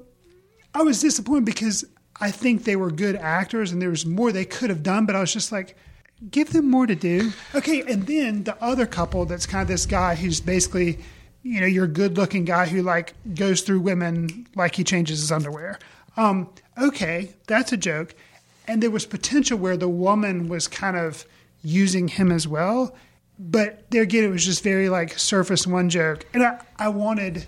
I 0.76 0.84
was 0.84 1.02
disappointed 1.02 1.46
because 1.46 1.84
I 2.20 2.30
think 2.30 2.64
they 2.66 2.76
were 2.76 2.92
good 2.92 3.16
actors, 3.16 3.72
and 3.72 3.82
there 3.82 3.90
was 3.90 4.06
more 4.06 4.32
they 4.32 4.46
could 4.46 4.70
have 4.70 4.84
done, 4.84 5.06
but 5.08 5.16
I 5.16 5.20
was 5.22 5.34
just 5.34 5.52
like. 5.52 5.76
Give 6.30 6.52
them 6.52 6.70
more 6.70 6.86
to 6.86 6.96
do. 6.96 7.32
Okay, 7.56 7.82
and 7.82 8.06
then 8.06 8.44
the 8.44 8.62
other 8.64 8.86
couple 8.86 9.26
that's 9.26 9.46
kind 9.46 9.64
of 9.64 9.68
this 9.68 9.86
guy 9.86 10.16
who's 10.16 10.40
basically, 10.40 11.00
you 11.42 11.60
know, 11.60 11.68
your 11.68 11.88
good 11.88 12.18
looking 12.18 12.46
guy 12.46 12.68
who 12.68 12.84
like 12.84 13.14
goes 13.34 13.62
through 13.62 13.80
women 13.80 14.48
like 14.56 14.76
he 14.76 14.84
changes 14.84 15.20
his 15.22 15.32
underwear. 15.32 15.80
Um, 16.18 16.50
okay, 16.80 17.34
that's 17.48 17.72
a 17.72 17.78
joke. 17.78 18.14
And 18.68 18.84
there 18.84 18.92
was 18.92 19.06
potential 19.06 19.58
where 19.58 19.78
the 19.78 19.90
woman 19.90 20.48
was 20.48 20.68
kind 20.68 20.96
of 20.96 21.26
using 21.64 22.08
him 22.08 22.32
as 22.32 22.48
well. 22.48 22.96
But 23.40 23.90
there 23.90 24.04
again, 24.04 24.24
it 24.24 24.30
was 24.30 24.46
just 24.46 24.64
very 24.64 24.90
like 24.90 25.18
surface 25.18 25.66
one 25.66 25.90
joke. 25.90 26.26
And 26.34 26.44
I, 26.44 26.62
I 26.78 26.90
wanted 26.90 27.48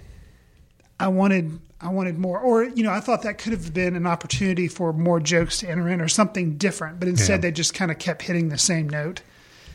I 0.99 1.09
wanted 1.09 1.59
I 1.84 1.89
wanted 1.89 2.17
more. 2.17 2.39
Or, 2.39 2.63
you 2.63 2.84
know, 2.84 2.91
I 2.91 2.99
thought 2.99 3.23
that 3.23 3.38
could 3.38 3.51
have 3.53 3.73
been 3.73 3.95
an 3.95 4.07
opportunity 4.07 4.67
for 4.67 4.93
more 4.93 5.19
jokes 5.19 5.59
to 5.59 5.69
enter 5.69 5.88
in 5.89 5.99
or 6.01 6.07
something 6.07 6.57
different. 6.57 6.99
But 6.99 7.09
instead 7.09 7.36
Yeah. 7.36 7.38
they 7.41 7.51
just 7.51 7.73
kind 7.73 7.91
of 7.91 7.99
kept 7.99 8.21
hitting 8.23 8.49
the 8.49 8.57
same 8.57 8.88
note. 8.89 9.21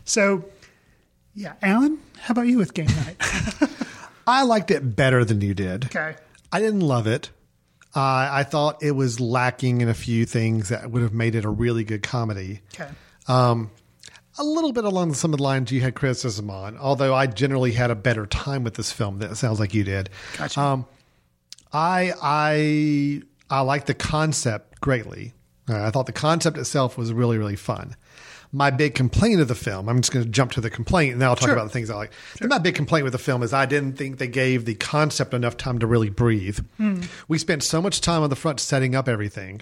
So 0.05 0.45
yeah, 1.35 1.55
Alan, 1.63 1.99
how 2.21 2.33
about 2.33 2.47
you 2.49 2.59
with 2.59 2.75
game 2.75 2.87
night? 2.87 3.17
I 4.27 4.43
liked 4.43 4.71
it 4.71 4.97
better 4.97 5.25
than 5.25 5.41
you 5.41 5.55
did. 5.55 5.85
Okay. 5.87 6.17
I 6.53 6.61
didn't 6.61 6.81
love 6.81 7.07
it. 7.07 7.31
Uh, 7.95 8.29
I 8.33 8.43
thought 8.45 8.83
it 8.83 8.93
was 8.93 9.19
lacking 9.21 9.81
in 9.81 9.89
a 9.89 9.95
few 9.95 10.25
things 10.27 10.69
that 10.69 10.91
would 10.91 11.03
have 11.03 11.15
made 11.15 11.35
it 11.35 11.45
a 11.45 11.49
really 11.49 11.85
good 11.85 12.03
comedy. 12.03 12.61
Okay. 12.75 12.89
Um, 13.27 13.71
a 14.39 14.45
little 14.45 14.73
bit 14.73 14.85
along 14.85 15.15
some 15.15 15.33
of 15.33 15.39
the 15.39 15.43
lines 15.43 15.73
you 15.73 15.81
had 15.81 15.95
criticism 15.95 16.49
on, 16.51 16.77
although 16.79 17.15
I 17.15 17.27
generally 17.27 17.73
had 17.73 17.91
a 17.91 17.95
better 17.97 18.25
time 18.27 18.63
with 18.63 18.75
this 18.75 18.93
film. 18.93 19.19
That 19.19 19.37
sounds 19.37 19.59
like 19.59 19.75
you 19.75 19.85
did. 19.85 20.11
Gotcha. 20.37 20.61
Um, 20.61 20.87
I 21.73 22.13
I 22.23 23.23
I 23.51 23.61
like 23.61 23.87
the 23.87 23.95
concept 23.95 24.81
greatly. 24.81 25.33
Uh, 25.69 25.85
I 25.85 25.91
thought 25.91 26.07
the 26.07 26.13
concept 26.13 26.57
itself 26.59 26.97
was 26.99 27.13
really 27.13 27.39
really 27.39 27.57
fun. 27.57 27.97
My 28.51 28.71
big 28.71 28.95
complaint 28.95 29.43
of 29.43 29.49
the 29.49 29.55
film, 29.55 29.91
I'm 29.91 29.99
just 30.01 30.11
going 30.11 30.25
to 30.25 30.31
jump 30.31 30.53
to 30.53 30.63
the 30.63 30.71
complaint, 30.71 31.13
and 31.13 31.21
then 31.21 31.29
I'll 31.29 31.37
talk 31.37 31.49
Sure. 31.49 31.55
about 31.55 31.65
the 31.65 31.71
things 31.73 31.91
I 31.91 31.97
like. 31.97 32.13
My 32.41 32.57
big 32.57 32.75
complaint 32.75 33.05
with 33.05 33.13
the 33.13 33.19
film 33.19 33.43
is 33.43 33.53
I 33.53 33.67
didn't 33.67 33.99
think 33.99 34.17
they 34.17 34.27
gave 34.27 34.65
the 34.65 34.75
concept 34.75 35.35
enough 35.35 35.59
time 35.59 35.79
to 35.81 35.87
really 35.87 36.09
breathe. 36.09 36.59
Hmm. 36.79 37.03
We 37.29 37.37
spent 37.37 37.63
so 37.63 37.83
much 37.83 38.01
time 38.01 38.23
on 38.23 38.31
the 38.31 38.37
front 38.37 38.59
setting 38.61 38.95
up 38.95 39.07
everything. 39.07 39.61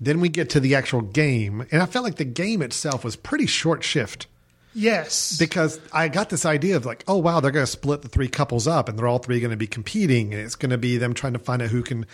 Then 0.00 0.20
we 0.20 0.28
get 0.28 0.48
to 0.50 0.60
the 0.60 0.76
actual 0.76 1.00
game, 1.00 1.66
and 1.72 1.82
I 1.82 1.86
felt 1.86 2.04
like 2.04 2.16
the 2.16 2.24
game 2.24 2.62
itself 2.62 3.02
was 3.02 3.16
pretty 3.16 3.46
short 3.46 3.82
shift 3.82 4.28
Yes. 4.72 5.36
because 5.38 5.80
I 5.92 6.08
got 6.08 6.30
this 6.30 6.46
idea 6.46 6.76
of 6.76 6.86
like, 6.86 7.04
oh 7.08 7.18
wow, 7.18 7.40
they're 7.40 7.50
going 7.50 7.66
to 7.66 7.70
split 7.70 8.02
the 8.02 8.08
three 8.08 8.28
couples 8.28 8.66
up, 8.66 8.88
and 8.88 8.98
they're 8.98 9.08
all 9.08 9.18
three 9.18 9.40
going 9.40 9.50
to 9.50 9.56
be 9.56 9.66
competing, 9.66 10.32
and 10.32 10.42
it's 10.42 10.54
going 10.54 10.70
to 10.70 10.78
be 10.78 10.96
them 10.96 11.14
trying 11.14 11.32
to 11.32 11.38
find 11.38 11.62
out 11.62 11.70
who 11.70 11.82
can 11.82 12.06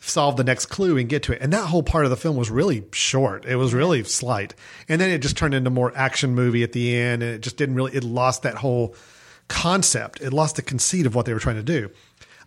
solve 0.00 0.36
the 0.36 0.44
next 0.44 0.66
clue 0.66 0.96
and 0.98 1.08
get 1.08 1.22
to 1.24 1.32
it. 1.32 1.40
And 1.40 1.52
that 1.52 1.66
whole 1.66 1.82
part 1.82 2.04
of 2.04 2.10
the 2.10 2.16
film 2.16 2.36
was 2.36 2.50
really 2.50 2.84
short. 2.92 3.46
It 3.46 3.56
was 3.56 3.74
really 3.74 4.04
slight, 4.04 4.54
and 4.88 5.00
then 5.00 5.10
it 5.10 5.18
just 5.18 5.36
turned 5.36 5.54
into 5.54 5.70
more 5.70 5.92
action 5.96 6.34
movie 6.34 6.62
at 6.62 6.72
the 6.72 6.96
end, 6.96 7.22
and 7.22 7.32
it 7.32 7.40
just 7.40 7.56
didn't 7.56 7.74
really. 7.74 7.94
It 7.94 8.04
lost 8.04 8.42
that 8.42 8.56
whole 8.56 8.94
concept. 9.48 10.20
It 10.20 10.32
lost 10.32 10.56
the 10.56 10.62
conceit 10.62 11.06
of 11.06 11.14
what 11.14 11.26
they 11.26 11.34
were 11.34 11.40
trying 11.40 11.56
to 11.56 11.62
do. 11.62 11.90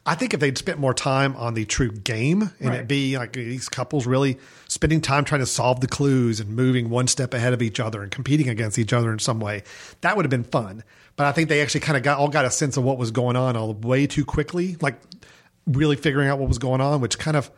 I 0.07 0.15
think 0.15 0.33
if 0.33 0.39
they'd 0.39 0.57
spent 0.57 0.79
more 0.79 0.93
time 0.93 1.35
on 1.35 1.53
the 1.53 1.65
true 1.65 1.91
game 1.91 2.51
and 2.59 2.69
Right. 2.69 2.79
it 2.79 2.87
be 2.87 3.17
like 3.17 3.33
these 3.33 3.67
couples 3.67 4.07
really 4.07 4.37
spending 4.69 5.01
time 5.01 5.25
trying 5.25 5.41
to 5.41 5.45
solve 5.45 5.81
the 5.81 5.87
clues 5.87 6.39
and 6.39 6.49
moving 6.55 6.89
one 6.89 7.07
step 7.07 7.33
ahead 7.33 7.53
of 7.53 7.61
each 7.61 7.79
other 7.79 8.01
and 8.01 8.09
competing 8.11 8.47
against 8.47 8.79
each 8.79 8.93
other 8.93 9.11
in 9.11 9.19
some 9.19 9.39
way, 9.41 9.63
that 10.01 10.15
would 10.15 10.23
have 10.25 10.29
been 10.29 10.45
fun. 10.45 10.83
But 11.17 11.25
I 11.27 11.33
think 11.33 11.49
they 11.49 11.61
actually 11.61 11.81
kind 11.81 11.97
of 11.97 12.03
got 12.03 12.17
all 12.19 12.29
got 12.29 12.45
a 12.45 12.51
sense 12.51 12.77
of 12.77 12.83
what 12.85 12.97
was 12.97 13.11
going 13.11 13.35
on 13.35 13.57
all 13.57 13.73
way 13.73 14.07
too 14.07 14.23
quickly, 14.23 14.77
like 14.81 14.95
really 15.65 15.97
figuring 15.97 16.29
out 16.29 16.39
what 16.39 16.47
was 16.47 16.57
going 16.57 16.79
on, 16.79 17.01
which 17.01 17.19
kind 17.19 17.35
of 17.35 17.51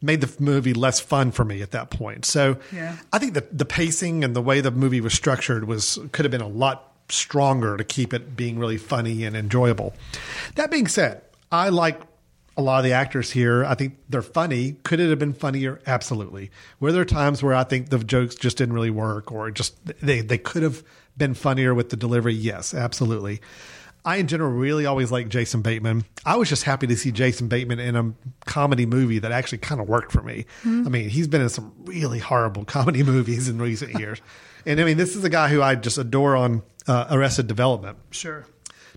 made 0.00 0.20
the 0.20 0.34
movie 0.42 0.74
less 0.74 1.00
fun 1.00 1.30
for 1.32 1.44
me 1.44 1.60
at 1.62 1.70
that 1.72 1.90
point. 1.90 2.24
So 2.24 2.56
Yeah. 2.72 2.96
I 3.12 3.18
think 3.18 3.34
the 3.34 3.44
the 3.52 3.64
pacing 3.66 4.24
and 4.24 4.34
the 4.34 4.42
way 4.42 4.60
the 4.60 4.70
movie 4.70 5.00
was 5.02 5.12
structured 5.12 5.64
was 5.66 5.98
could 6.12 6.24
have 6.24 6.32
been 6.32 6.40
a 6.40 6.48
lot 6.48 6.92
stronger 7.10 7.76
to 7.76 7.84
keep 7.84 8.14
it 8.14 8.34
being 8.36 8.58
really 8.58 8.78
funny 8.78 9.24
and 9.24 9.36
enjoyable. 9.36 9.92
That 10.54 10.70
being 10.70 10.86
said, 10.88 11.20
I 11.54 11.68
like 11.68 12.00
a 12.56 12.62
lot 12.62 12.78
of 12.78 12.84
the 12.84 12.92
actors 12.92 13.30
here. 13.30 13.64
I 13.64 13.74
think 13.74 13.96
they're 14.08 14.22
funny. 14.22 14.72
Could 14.82 14.98
it 14.98 15.08
have 15.08 15.18
been 15.20 15.32
funnier? 15.32 15.80
Absolutely. 15.86 16.50
Were 16.80 16.90
there 16.90 17.04
times 17.04 17.42
where 17.42 17.54
I 17.54 17.62
think 17.64 17.90
the 17.90 17.98
jokes 17.98 18.34
just 18.34 18.58
didn't 18.58 18.74
really 18.74 18.90
work 18.90 19.30
or 19.30 19.50
just 19.50 19.74
they 20.04 20.20
they 20.20 20.38
could 20.38 20.62
have 20.64 20.82
been 21.16 21.34
funnier 21.34 21.72
with 21.74 21.90
the 21.90 21.96
delivery? 21.96 22.34
Yes, 22.34 22.74
absolutely. 22.74 23.40
I 24.04 24.16
in 24.16 24.26
general 24.26 24.50
really 24.50 24.84
always 24.84 25.12
like 25.12 25.28
Jason 25.28 25.62
Bateman. 25.62 26.04
I 26.26 26.36
was 26.36 26.48
just 26.48 26.64
happy 26.64 26.86
to 26.88 26.96
see 26.96 27.10
Jason 27.10 27.48
Bateman 27.48 27.78
in 27.78 27.96
a 27.96 28.12
comedy 28.44 28.84
movie 28.84 29.20
that 29.20 29.32
actually 29.32 29.58
kind 29.58 29.80
of 29.80 29.88
worked 29.88 30.12
for 30.12 30.22
me. 30.22 30.44
I 30.64 30.68
mean, 30.68 31.08
he's 31.08 31.28
been 31.28 31.40
in 31.40 31.48
some 31.48 31.72
really 31.84 32.18
horrible 32.18 32.64
comedy 32.76 33.02
movies 33.02 33.48
in 33.48 33.58
recent 33.58 33.94
years. 33.98 34.20
And 34.66 34.80
I 34.80 34.84
mean, 34.84 34.96
this 34.96 35.16
is 35.16 35.24
a 35.24 35.30
guy 35.30 35.48
who 35.48 35.62
I 35.62 35.76
just 35.76 35.98
adore 35.98 36.36
on 36.36 36.62
uh, 36.86 37.06
Arrested 37.10 37.46
Development. 37.46 37.96
Sure. 38.10 38.44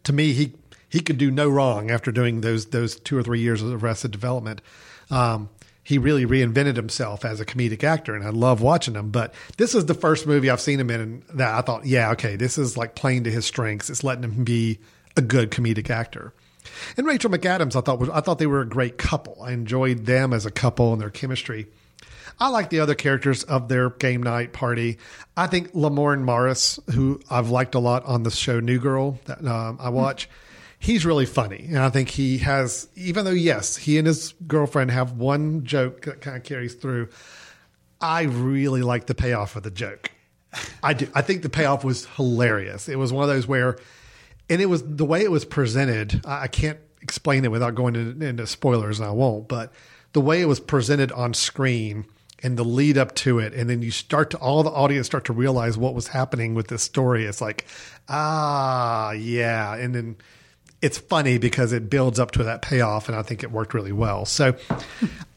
To 0.04 0.14
me, 0.14 0.34
he 0.34 0.54
he 0.90 1.00
could 1.00 1.18
do 1.18 1.32
no 1.32 1.50
wrong 1.50 1.92
after 1.92 2.12
doing 2.12 2.42
those 2.42 2.68
those 2.68 3.00
two 3.00 3.18
or 3.18 3.24
three 3.24 3.40
years 3.40 3.62
of 3.62 3.84
Arrested 3.84 4.12
Development. 4.12 4.62
Um, 5.10 5.50
he 5.84 5.98
really 5.98 6.26
reinvented 6.26 6.76
himself 6.76 7.24
as 7.24 7.40
a 7.40 7.46
comedic 7.46 7.82
actor, 7.82 8.14
and 8.14 8.26
I 8.26 8.30
love 8.30 8.62
watching 8.62 8.96
him. 8.96 9.10
But 9.10 9.34
this 9.56 9.74
is 9.74 9.86
the 9.86 9.94
first 9.94 10.28
movie 10.28 10.50
I've 10.50 10.60
seen 10.60 10.82
him 10.82 10.90
in 10.90 11.24
that 11.34 11.54
I 11.54 11.62
thought, 11.62 11.86
yeah, 11.86 12.12
okay, 12.12 12.36
this 12.36 12.58
is 12.58 12.76
like 12.76 12.94
playing 12.94 13.24
to 13.24 13.32
his 13.32 13.46
strengths. 13.46 13.90
It's 13.90 14.04
letting 14.04 14.24
him 14.24 14.44
be 14.44 14.80
a 15.16 15.22
good 15.22 15.50
comedic 15.50 15.90
actor. 15.90 16.34
And 16.98 17.08
Rachel 17.08 17.32
McAdams, 17.32 17.76
I 17.78 17.82
thought 17.82 18.00
was 18.00 18.10
I 18.10 18.20
thought 18.20 18.40
they 18.40 18.48
were 18.48 18.62
a 18.62 18.68
great 18.68 18.98
couple. 18.98 19.42
I 19.42 19.52
enjoyed 19.52 20.06
them 20.06 20.34
as 20.34 20.46
a 20.46 20.52
couple 20.52 20.92
and 20.92 21.02
their 21.02 21.10
chemistry. 21.10 21.68
I 22.40 22.50
like 22.50 22.70
the 22.70 22.82
other 22.82 22.94
characters 22.94 23.44
of 23.44 23.68
their 23.68 23.90
game 23.90 24.22
night 24.22 24.54
party. 24.54 25.00
I 25.36 25.48
think 25.48 25.72
Lamorne 25.72 26.22
Morris, 26.22 26.80
who 26.94 27.20
I've 27.32 27.50
liked 27.50 27.74
a 27.74 27.80
lot 27.80 28.06
on 28.06 28.24
the 28.24 28.32
show 28.32 28.60
New 28.60 28.80
Girl 28.80 29.20
that 29.26 29.44
um, 29.46 29.78
I 29.82 29.90
watch, 29.90 30.30
he's 30.80 31.06
really 31.06 31.26
funny, 31.26 31.66
and 31.68 31.80
I 31.80 31.90
think 31.90 32.10
he 32.10 32.40
has. 32.40 32.88
Even 32.96 33.26
though 33.26 33.32
yes, 33.32 33.78
he 33.78 33.98
and 33.98 34.08
his 34.08 34.34
girlfriend 34.48 34.92
have 34.92 35.14
one 35.14 35.64
joke 35.64 36.04
that 36.04 36.22
kind 36.22 36.38
of 36.38 36.44
carries 36.44 36.76
through. 36.76 37.10
I 38.00 38.24
really 38.24 38.84
like 38.84 39.08
the 39.08 39.16
payoff 39.16 39.56
of 39.56 39.64
the 39.64 39.72
joke. 39.72 40.12
I 40.84 40.94
do. 40.94 41.08
I 41.14 41.22
think 41.22 41.42
the 41.42 41.50
payoff 41.50 41.84
was 41.84 42.06
hilarious. 42.16 42.90
It 42.90 42.98
was 42.98 43.12
one 43.12 43.24
of 43.24 43.30
those 43.30 43.48
where, 43.48 43.78
and 44.50 44.62
it 44.62 44.68
was 44.68 44.84
the 44.84 45.06
way 45.06 45.24
it 45.24 45.32
was 45.32 45.46
presented. 45.46 46.22
I, 46.26 46.48
can't 46.48 46.80
explain 47.02 47.44
it 47.44 47.52
without 47.52 47.76
going 47.76 47.96
into 47.96 48.48
spoilers, 48.48 49.00
and 49.00 49.08
I 49.08 49.12
won't. 49.12 49.48
But 49.48 49.74
the 50.14 50.22
way 50.22 50.42
it 50.42 50.46
was 50.46 50.60
presented 50.60 51.12
on 51.12 51.34
screen 51.34 52.06
and 52.44 52.56
the 52.56 52.64
lead 52.64 52.98
up 52.98 53.16
to 53.16 53.40
it, 53.40 53.54
and 53.54 53.70
then 53.70 53.82
you 53.82 53.92
start 53.92 54.30
to 54.32 54.38
all 54.38 54.62
the 54.62 54.70
audience 54.70 55.08
start 55.08 55.26
to 55.26 55.34
realize 55.34 55.78
what 55.78 55.96
was 55.96 56.08
happening 56.08 56.54
with 56.54 56.68
this 56.68 56.84
story. 56.84 57.26
It's 57.26 57.42
like, 57.42 57.66
ah, 58.08 59.12
yeah, 59.12 59.76
and 59.76 59.94
then 59.96 60.18
it's 60.82 60.98
funny 60.98 61.38
because 61.38 61.74
it 61.74 61.90
builds 61.90 62.20
up 62.20 62.32
to 62.32 62.44
that 62.44 62.62
payoff, 62.62 63.08
and 63.10 63.18
I 63.18 63.22
think 63.24 63.44
it 63.44 63.52
worked 63.52 63.74
really 63.74 63.92
well. 63.92 64.26
So 64.26 64.56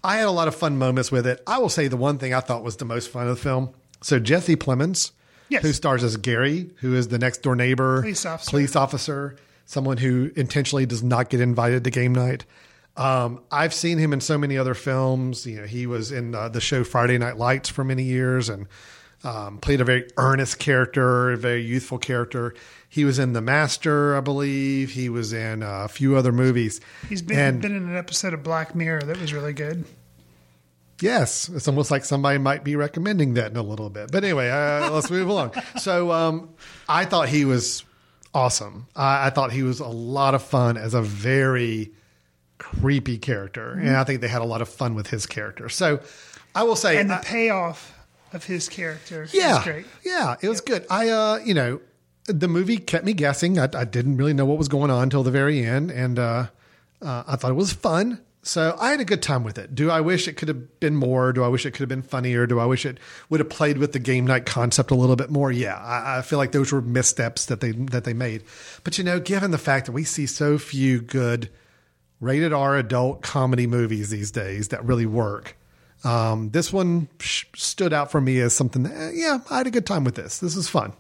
I 0.05 0.17
had 0.17 0.27
a 0.27 0.31
lot 0.31 0.49
of 0.49 0.55
fun 0.55 0.77
moments 0.79 1.11
with 1.11 1.27
it. 1.27 1.43
I 1.47 1.59
will 1.59 1.69
say 1.69 1.89
the 1.89 1.97
one 1.97 2.19
thing 2.19 2.35
I 2.35 2.41
thought 2.41 2.63
was 2.63 2.77
the 2.77 2.85
most 2.85 3.11
fun 3.11 3.27
of 3.29 3.37
the 3.37 3.43
film. 3.43 3.71
So 4.03 4.19
Jesse 4.19 4.57
Plemons, 4.57 5.13
Yes. 5.49 5.63
who 5.63 5.73
stars 5.73 6.05
as 6.05 6.17
Gary, 6.17 6.71
who 6.81 6.95
is 6.95 7.09
the 7.09 7.19
next 7.19 7.43
door 7.43 7.57
neighbor, 7.57 8.01
Police 8.03 8.25
officer. 8.27 8.51
police 8.51 8.77
officer, 8.77 9.37
someone 9.67 9.97
who 9.97 10.31
intentionally 10.37 10.87
does 10.87 11.03
not 11.03 11.29
get 11.31 11.41
invited 11.41 11.85
to 11.85 11.91
game 11.91 12.15
night. 12.15 12.45
Um, 12.97 13.41
I've 13.51 13.73
seen 13.75 13.99
him 13.99 14.13
in 14.13 14.21
so 14.21 14.37
many 14.37 14.59
other 14.59 14.75
films. 14.75 15.47
You 15.47 15.61
know, 15.63 15.67
he 15.67 15.87
was 15.87 16.13
in 16.13 16.35
uh, 16.35 16.49
the 16.51 16.61
show 16.61 16.85
Friday 16.85 17.19
Night 17.19 17.37
Lights 17.39 17.69
for 17.69 17.83
many 17.85 18.03
years 18.03 18.49
and 18.49 18.67
um, 19.25 19.59
played 19.59 19.81
a 19.81 19.85
very 19.85 20.09
earnest 20.17 20.59
character, 20.59 21.33
a 21.33 21.37
very 21.37 21.63
youthful 21.63 21.99
character. 21.99 22.55
He 22.89 23.05
was 23.05 23.19
in 23.19 23.33
The 23.35 23.41
Master, 23.41 24.17
I 24.17 24.21
believe. 24.21 24.91
He 24.91 25.09
was 25.09 25.33
in 25.33 25.63
uh, 25.63 25.85
a 25.85 25.89
few 25.89 26.17
other 26.17 26.33
movies. 26.33 26.81
He's 27.09 27.23
been 27.23 27.39
And- 27.39 27.63
been 27.63 27.77
in 27.77 27.89
an 27.89 27.97
episode 27.97 28.33
of 28.35 28.43
Black 28.43 28.75
Mirror 28.75 29.03
that 29.03 29.21
was 29.21 29.33
really 29.33 29.53
good. 29.53 29.85
Yes, 31.01 31.49
it's 31.49 31.67
almost 31.67 31.91
like 31.91 32.05
somebody 32.05 32.37
might 32.39 32.63
be 32.63 32.77
recommending 32.77 33.35
that 33.35 33.51
in 33.51 33.57
a 33.57 33.63
little 33.63 33.89
bit. 33.89 34.11
But 34.13 34.23
anyway, 34.23 34.51
uh, 34.51 34.91
let's 34.93 35.11
move 35.11 35.29
along. 35.29 35.53
So 35.79 36.13
um, 36.13 36.51
I 36.89 37.07
thought 37.07 37.29
he 37.31 37.45
was 37.47 37.85
awesome. 38.35 38.87
I, 38.95 39.29
I 39.29 39.31
thought 39.31 39.51
he 39.53 39.63
was 39.63 39.81
a 39.81 39.87
lot 39.89 40.35
of 40.35 40.43
fun 40.43 40.77
as 40.77 40.93
a 40.93 41.01
very 41.01 41.93
creepy 42.59 43.17
character, 43.17 43.73
and 43.73 43.97
I 43.97 44.05
think 44.05 44.21
they 44.21 44.29
had 44.29 44.43
a 44.43 44.47
lot 44.47 44.61
of 44.61 44.69
fun 44.69 44.95
with 44.95 45.07
his 45.09 45.25
character. 45.25 45.71
So 45.71 46.01
I 46.55 46.65
will 46.65 46.77
say, 46.77 46.99
And 46.99 47.09
the 47.09 47.15
I- 47.19 47.23
payoff 47.25 47.95
of 48.33 48.45
his 48.45 48.69
character 48.69 49.27
yeah, 49.33 49.63
great. 49.65 49.87
yeah, 50.05 50.37
it 50.41 50.49
was 50.49 50.61
good. 50.61 50.87
I, 50.91 51.09
uh, 51.09 51.39
you 51.45 51.55
know, 51.55 51.81
the 52.27 52.49
movie 52.49 52.79
kept 52.79 53.05
me 53.05 53.13
guessing. 53.13 53.59
I, 53.59 53.69
I 53.75 53.85
didn't 53.85 54.17
really 54.17 54.35
know 54.35 54.45
what 54.47 54.59
was 54.59 54.69
going 54.69 54.91
on 54.91 55.05
until 55.05 55.23
the 55.23 55.31
very 55.31 55.65
end, 55.65 55.91
and 55.91 56.19
uh, 56.19 56.47
uh, 57.03 57.25
I 57.27 57.37
thought 57.37 57.51
it 57.51 57.55
was 57.55 57.73
fun. 57.73 58.21
So 58.43 58.75
I 58.81 58.91
had 58.91 59.01
a 59.01 59.05
good 59.05 59.21
time 59.21 59.45
with 59.45 59.59
it. 59.59 59.75
Do 59.75 59.91
I 59.91 60.01
wish 60.01 60.27
it 60.27 60.39
could 60.39 60.49
have 60.49 60.81
been 60.81 60.97
more? 60.97 61.33
Do 61.33 61.45
I 61.45 61.49
wish 61.49 61.67
it 61.67 61.73
could 61.73 61.81
have 61.81 61.91
been 61.91 62.03
funnier? 62.03 62.47
Do 62.47 62.59
I 62.59 62.65
wish 62.65 62.87
it 62.87 62.97
would 63.29 63.39
have 63.39 63.51
played 63.51 63.77
with 63.77 63.93
the 63.93 63.99
game 63.99 64.27
night 64.27 64.47
concept 64.47 64.91
a 64.91 64.95
little 64.95 65.17
bit 65.17 65.31
more? 65.31 65.53
Yeah, 65.53 65.77
I, 65.77 66.19
I 66.19 66.23
feel 66.23 66.39
like 66.39 66.53
those 66.53 66.73
were 66.73 66.81
missteps 66.81 67.47
that 67.47 67.61
they 67.61 67.73
that 67.73 68.05
they 68.05 68.15
made. 68.15 68.45
But 68.83 68.97
you 68.97 69.05
know, 69.05 69.21
given 69.21 69.51
the 69.51 69.59
fact 69.59 69.87
that 69.87 69.93
we 69.93 70.05
see 70.05 70.27
so 70.27 70.57
few 70.57 71.03
good 71.03 71.51
rated 72.21 72.53
R 72.53 72.77
adult 72.77 73.23
comedy 73.23 73.67
movies 73.67 74.11
these 74.11 74.31
days 74.31 74.69
that 74.69 74.85
really 74.85 75.07
work. 75.07 75.57
Um, 76.05 76.51
this 76.51 76.73
one 76.73 77.09
stood 77.21 77.93
out 77.93 78.11
for 78.11 78.21
me 78.21 78.41
as 78.41 78.55
something 78.55 78.85
that, 78.85 78.93
eh, 78.93 79.11
yeah, 79.15 79.41
I 79.51 79.59
had 79.59 79.67
a 79.67 79.71
good 79.71 79.87
time 79.87 80.05
with 80.05 80.15
this. 80.15 80.39
This 80.39 80.57
is 80.57 80.69
fun. 80.69 80.93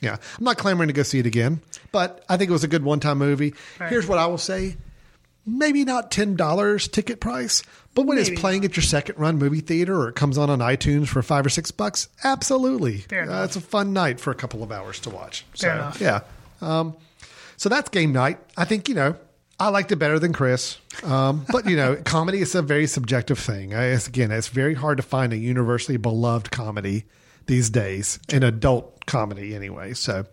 Yeah. 0.00 0.16
I'm 0.38 0.44
not 0.44 0.58
clamoring 0.58 0.88
to 0.88 0.92
go 0.92 1.04
see 1.04 1.20
it 1.20 1.26
again, 1.26 1.60
but 1.92 2.24
I 2.28 2.36
think 2.36 2.50
it 2.50 2.52
was 2.52 2.64
a 2.64 2.68
good 2.68 2.84
one 2.84 3.00
time 3.00 3.18
movie. 3.18 3.54
Right. 3.78 3.88
Here's 3.88 4.06
what 4.06 4.18
I 4.18 4.26
will 4.26 4.38
say 4.38 4.76
maybe 5.44 5.84
not 5.84 6.10
$10 6.10 6.92
ticket 6.92 7.20
price, 7.20 7.62
but 7.94 8.06
when 8.06 8.16
Maybe 8.16 8.30
it's 8.30 8.40
playing 8.40 8.64
at 8.64 8.76
your 8.76 8.82
second 8.82 9.18
run 9.18 9.38
movie 9.38 9.60
theater 9.60 10.00
or 10.00 10.08
it 10.08 10.14
comes 10.14 10.38
on 10.38 10.50
on 10.50 10.60
iTunes 10.60 11.08
for 11.08 11.22
five 11.22 11.44
or 11.44 11.48
six 11.48 11.70
bucks, 11.70 12.08
absolutely. 12.22 13.04
Uh, 13.12 13.42
it's 13.44 13.56
a 13.56 13.60
fun 13.60 13.92
night 13.92 14.20
for 14.20 14.30
a 14.30 14.34
couple 14.34 14.62
of 14.62 14.70
hours 14.70 15.00
to 15.00 15.10
watch. 15.10 15.44
Fair 15.54 15.70
so, 15.70 15.74
enough. 15.74 16.00
Yeah. 16.00 16.20
Um, 16.60 16.96
so 17.56 17.68
that's 17.68 17.88
game 17.90 18.12
night. 18.12 18.38
I 18.56 18.64
think, 18.64 18.88
you 18.88 18.94
know, 18.94 19.16
I 19.62 19.68
liked 19.68 19.92
it 19.92 19.96
better 19.96 20.18
than 20.18 20.32
Chris. 20.32 20.78
Um, 21.04 21.46
but, 21.52 21.70
you 21.70 21.76
know, 21.76 21.94
comedy 22.04 22.40
is 22.40 22.56
a 22.56 22.62
very 22.62 22.88
subjective 22.88 23.38
thing. 23.38 23.74
I, 23.74 23.92
it's, 23.92 24.08
again, 24.08 24.32
it's 24.32 24.48
very 24.48 24.74
hard 24.74 24.96
to 24.96 25.04
find 25.04 25.32
a 25.32 25.36
universally 25.36 25.96
beloved 25.96 26.50
comedy 26.50 27.04
these 27.46 27.70
days, 27.70 28.18
an 28.32 28.42
adult 28.42 29.06
comedy 29.06 29.54
anyway. 29.54 29.94
So 29.94 30.26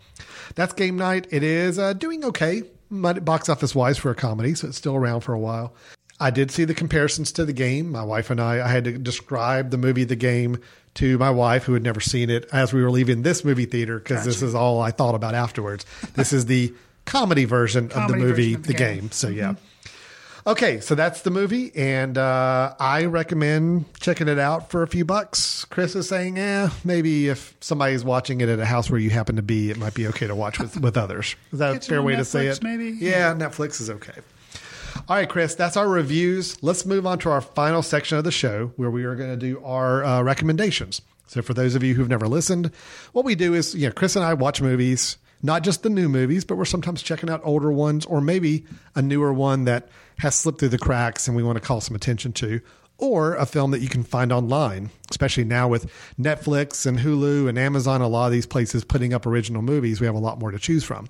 that's 0.55 0.73
game 0.73 0.97
night. 0.97 1.27
It 1.29 1.43
is 1.43 1.77
uh, 1.77 1.93
doing 1.93 2.25
okay, 2.25 2.63
box 2.89 3.49
office 3.49 3.75
wise 3.75 3.99
for 3.99 4.09
a 4.09 4.15
comedy. 4.15 4.55
So 4.55 4.67
it's 4.67 4.77
still 4.77 4.95
around 4.95 5.21
for 5.21 5.33
a 5.33 5.39
while. 5.39 5.75
I 6.19 6.31
did 6.31 6.49
see 6.49 6.65
the 6.65 6.73
comparisons 6.73 7.31
to 7.33 7.45
the 7.45 7.53
game. 7.53 7.91
My 7.91 8.03
wife 8.03 8.31
and 8.31 8.41
I, 8.41 8.65
I 8.65 8.67
had 8.67 8.83
to 8.85 8.97
describe 8.97 9.69
the 9.69 9.77
movie, 9.77 10.05
the 10.05 10.15
game, 10.15 10.57
to 10.95 11.19
my 11.19 11.29
wife 11.29 11.65
who 11.65 11.73
had 11.75 11.83
never 11.83 11.99
seen 11.99 12.31
it 12.31 12.49
as 12.51 12.73
we 12.73 12.81
were 12.81 12.89
leaving 12.89 13.21
this 13.21 13.45
movie 13.45 13.65
theater 13.65 13.99
because 13.99 14.25
this 14.25 14.41
is 14.41 14.55
all 14.55 14.81
I 14.81 14.89
thought 14.89 15.13
about 15.13 15.35
afterwards. 15.35 15.85
this 16.15 16.33
is 16.33 16.47
the 16.47 16.73
comedy 17.09 17.45
version 17.45 17.91
of 17.91 18.07
the 18.07 18.15
movie, 18.15 18.53
of 18.53 18.63
the, 18.63 18.67
the 18.67 18.73
game. 18.73 18.99
game. 18.99 19.11
So 19.11 19.27
yeah. 19.27 19.55
Okay, 20.47 20.79
so 20.79 20.95
that's 20.95 21.21
the 21.23 21.31
movie, 21.31 21.71
and 21.75 22.17
uh, 22.17 22.73
I 22.79 23.05
recommend 23.05 23.85
checking 23.99 24.27
it 24.27 24.39
out 24.39 24.71
for 24.71 24.83
a 24.83 24.87
few 24.87 25.03
bucks. 25.03 25.65
Chris 25.65 25.95
is 25.95 26.07
saying, 26.07 26.39
eh, 26.39 26.69
maybe 26.85 27.27
if 27.27 27.55
somebody's 27.59 28.05
watching 28.05 28.39
it 28.41 28.47
at 28.47 28.57
a 28.57 28.65
house 28.65 28.89
where 28.89 28.99
you 28.99 29.09
happen 29.09 29.35
to 29.35 29.41
be, 29.41 29.69
it 29.69 29.77
might 29.77 29.93
be 29.93 30.07
okay 30.07 30.27
to 30.27 30.33
watch 30.33 30.57
with, 30.57 30.79
with 30.79 30.97
others. 30.97 31.35
Is 31.51 31.59
that 31.59 31.75
a 31.75 31.79
fair 31.81 32.01
way 32.01 32.15
to 32.15 32.23
say 32.23 32.47
it? 32.47 32.63
maybe? 32.63 32.97
Yeah, 32.99 33.33
Netflix 33.33 33.81
is 33.81 33.89
okay. 33.89 34.13
All 35.07 35.15
right, 35.17 35.29
Chris, 35.29 35.55
that's 35.55 35.75
our 35.75 35.87
reviews. 35.87 36.61
Let's 36.63 36.85
move 36.85 37.05
on 37.05 37.19
to 37.19 37.29
our 37.29 37.41
final 37.41 37.81
section 37.83 38.17
of 38.17 38.23
the 38.23 38.31
show 38.31 38.71
where 38.77 38.89
we 38.89 39.03
are 39.03 39.15
going 39.15 39.31
to 39.31 39.37
do 39.37 39.61
our 39.63 40.03
uh, 40.03 40.21
recommendations. 40.21 41.01
So, 41.27 41.41
for 41.41 41.53
those 41.53 41.75
of 41.75 41.83
you 41.83 41.93
who've 41.93 42.09
never 42.09 42.27
listened, 42.27 42.71
what 43.11 43.25
we 43.25 43.35
do 43.35 43.53
is, 43.53 43.75
you 43.75 43.87
know, 43.87 43.93
Chris 43.93 44.15
and 44.15 44.25
I 44.25 44.33
watch 44.33 44.61
movies, 44.61 45.17
not 45.41 45.63
just 45.63 45.83
the 45.83 45.89
new 45.89 46.09
movies, 46.09 46.43
but 46.43 46.55
we're 46.55 46.65
sometimes 46.65 47.01
checking 47.01 47.29
out 47.29 47.41
older 47.43 47.71
ones 47.71 48.05
or 48.05 48.21
maybe 48.21 48.65
a 48.95 49.01
newer 49.01 49.33
one 49.33 49.65
that 49.65 49.89
has 50.19 50.35
slipped 50.35 50.59
through 50.59 50.69
the 50.69 50.77
cracks 50.77 51.27
and 51.27 51.35
we 51.35 51.43
want 51.43 51.55
to 51.55 51.61
call 51.61 51.81
some 51.81 51.95
attention 51.95 52.33
to, 52.33 52.61
or 52.97 53.35
a 53.35 53.45
film 53.45 53.71
that 53.71 53.79
you 53.79 53.87
can 53.87 54.03
find 54.03 54.31
online, 54.31 54.89
especially 55.09 55.45
now 55.45 55.67
with 55.67 55.89
Netflix 56.19 56.85
and 56.85 56.99
Hulu 56.99 57.47
and 57.47 57.57
Amazon, 57.57 58.01
a 58.01 58.07
lot 58.07 58.25
of 58.25 58.31
these 58.33 58.45
places 58.45 58.83
putting 58.83 59.13
up 59.13 59.25
original 59.25 59.61
movies. 59.61 60.01
We 60.01 60.05
have 60.05 60.15
a 60.15 60.19
lot 60.19 60.39
more 60.39 60.51
to 60.51 60.59
choose 60.59 60.83
from. 60.83 61.07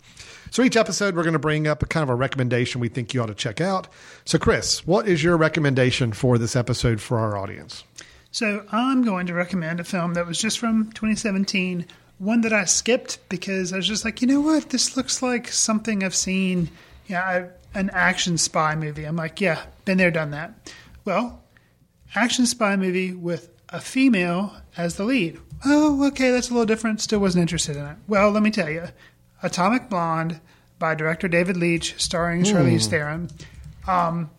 So 0.51 0.61
each 0.61 0.77
episode, 0.77 1.15
we're 1.15 1.23
going 1.23 1.33
to 1.33 1.39
bring 1.39 1.67
up 1.67 1.81
a 1.81 1.87
kind 1.87 2.03
of 2.03 2.09
a 2.09 2.15
recommendation 2.15 2.79
we 2.79 2.89
think 2.89 3.13
you 3.13 3.21
ought 3.21 3.27
to 3.27 3.35
check 3.35 3.59
out. 3.59 3.87
So, 4.25 4.37
Chris, 4.37 4.85
what 4.85 5.07
is 5.07 5.23
your 5.23 5.37
recommendation 5.37 6.13
for 6.13 6.37
this 6.37 6.55
episode 6.55 7.01
for 7.01 7.17
our 7.17 7.37
audience? 7.37 7.83
So 8.31 8.63
I'm 8.71 9.03
going 9.03 9.25
to 9.27 9.33
recommend 9.33 9.79
a 9.79 9.83
film 9.83 10.13
that 10.13 10.27
was 10.27 10.39
just 10.39 10.59
from 10.59 10.91
2017, 10.91 11.87
one 12.19 12.41
that 12.41 12.53
I 12.53 12.65
skipped 12.65 13.17
because 13.29 13.73
I 13.73 13.77
was 13.77 13.87
just 13.87 14.05
like, 14.05 14.21
you 14.21 14.27
know 14.27 14.41
what, 14.41 14.69
this 14.69 14.95
looks 14.95 15.21
like 15.23 15.47
something 15.47 16.03
I've 16.03 16.15
seen. 16.15 16.69
Yeah, 17.07 17.23
I, 17.73 17.77
an 17.79 17.89
action 17.91 18.37
spy 18.37 18.75
movie. 18.75 19.05
I'm 19.05 19.15
like, 19.15 19.41
yeah, 19.41 19.63
been 19.85 19.97
there, 19.97 20.11
done 20.11 20.31
that. 20.31 20.71
Well, 21.05 21.41
action 22.15 22.45
spy 22.45 22.75
movie 22.75 23.13
with 23.13 23.49
a 23.69 23.79
female 23.79 24.53
as 24.77 24.95
the 24.95 25.05
lead. 25.05 25.39
Oh, 25.65 26.05
okay, 26.07 26.31
that's 26.31 26.49
a 26.49 26.53
little 26.53 26.65
different. 26.65 27.01
Still 27.01 27.19
wasn't 27.19 27.41
interested 27.41 27.75
in 27.75 27.85
it. 27.85 27.97
Well, 28.07 28.31
let 28.31 28.43
me 28.43 28.51
tell 28.51 28.69
you, 28.69 28.83
Atomic 29.41 29.89
Blonde 29.89 30.39
by 30.77 30.95
director 30.95 31.27
David 31.27 31.57
Leitch, 31.57 31.95
starring 32.01 32.43
Charlize 32.43 32.87
Theron. 32.87 33.29
Um, 33.87 34.29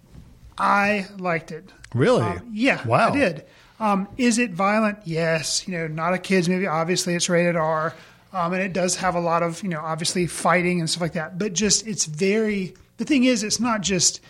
I 0.57 1.07
liked 1.19 1.51
it. 1.53 1.71
Really? 1.95 2.23
Um, 2.23 2.49
yeah, 2.53 2.87
Wow. 2.87 3.11
I 3.11 3.17
did. 3.17 3.45
Um, 3.81 4.07
is 4.19 4.39
it 4.39 4.51
violent? 4.53 4.99
Yes. 5.05 5.67
You 5.67 5.73
know, 5.77 5.87
not 5.89 6.15
a 6.15 6.19
kids 6.19 6.49
movie. 6.49 6.67
Obviously, 6.67 7.15
it's 7.15 7.29
rated 7.29 7.57
R, 7.57 7.95
um, 8.33 8.53
and 8.53 8.63
it 8.63 8.73
does 8.73 8.97
have 8.97 9.15
a 9.15 9.21
lot 9.21 9.43
of 9.43 9.63
you 9.63 9.69
know, 9.71 9.81
obviously 9.81 10.27
fighting 10.27 10.79
and 10.81 10.89
stuff 10.89 11.01
like 11.01 11.15
that. 11.15 11.39
But 11.39 11.55
just 11.55 11.87
it's 11.87 12.05
very. 12.05 12.75
The 12.99 13.05
thing 13.07 13.25
is, 13.25 13.43
it's 13.43 13.59
not 13.59 13.81
just 13.81 14.21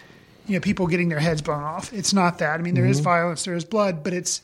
you 0.47 0.55
know 0.55 0.61
people 0.61 0.87
getting 0.87 1.09
their 1.09 1.19
heads 1.19 1.43
blown 1.43 1.63
off. 1.65 1.93
It's 1.93 2.15
not 2.15 2.39
that. 2.39 2.61
I 2.61 2.63
mean, 2.63 2.75
there 2.75 2.87
is 2.87 3.01
violence, 3.01 3.45
there 3.45 3.55
is 3.57 3.65
blood, 3.65 4.05
but 4.05 4.13
it's 4.13 4.41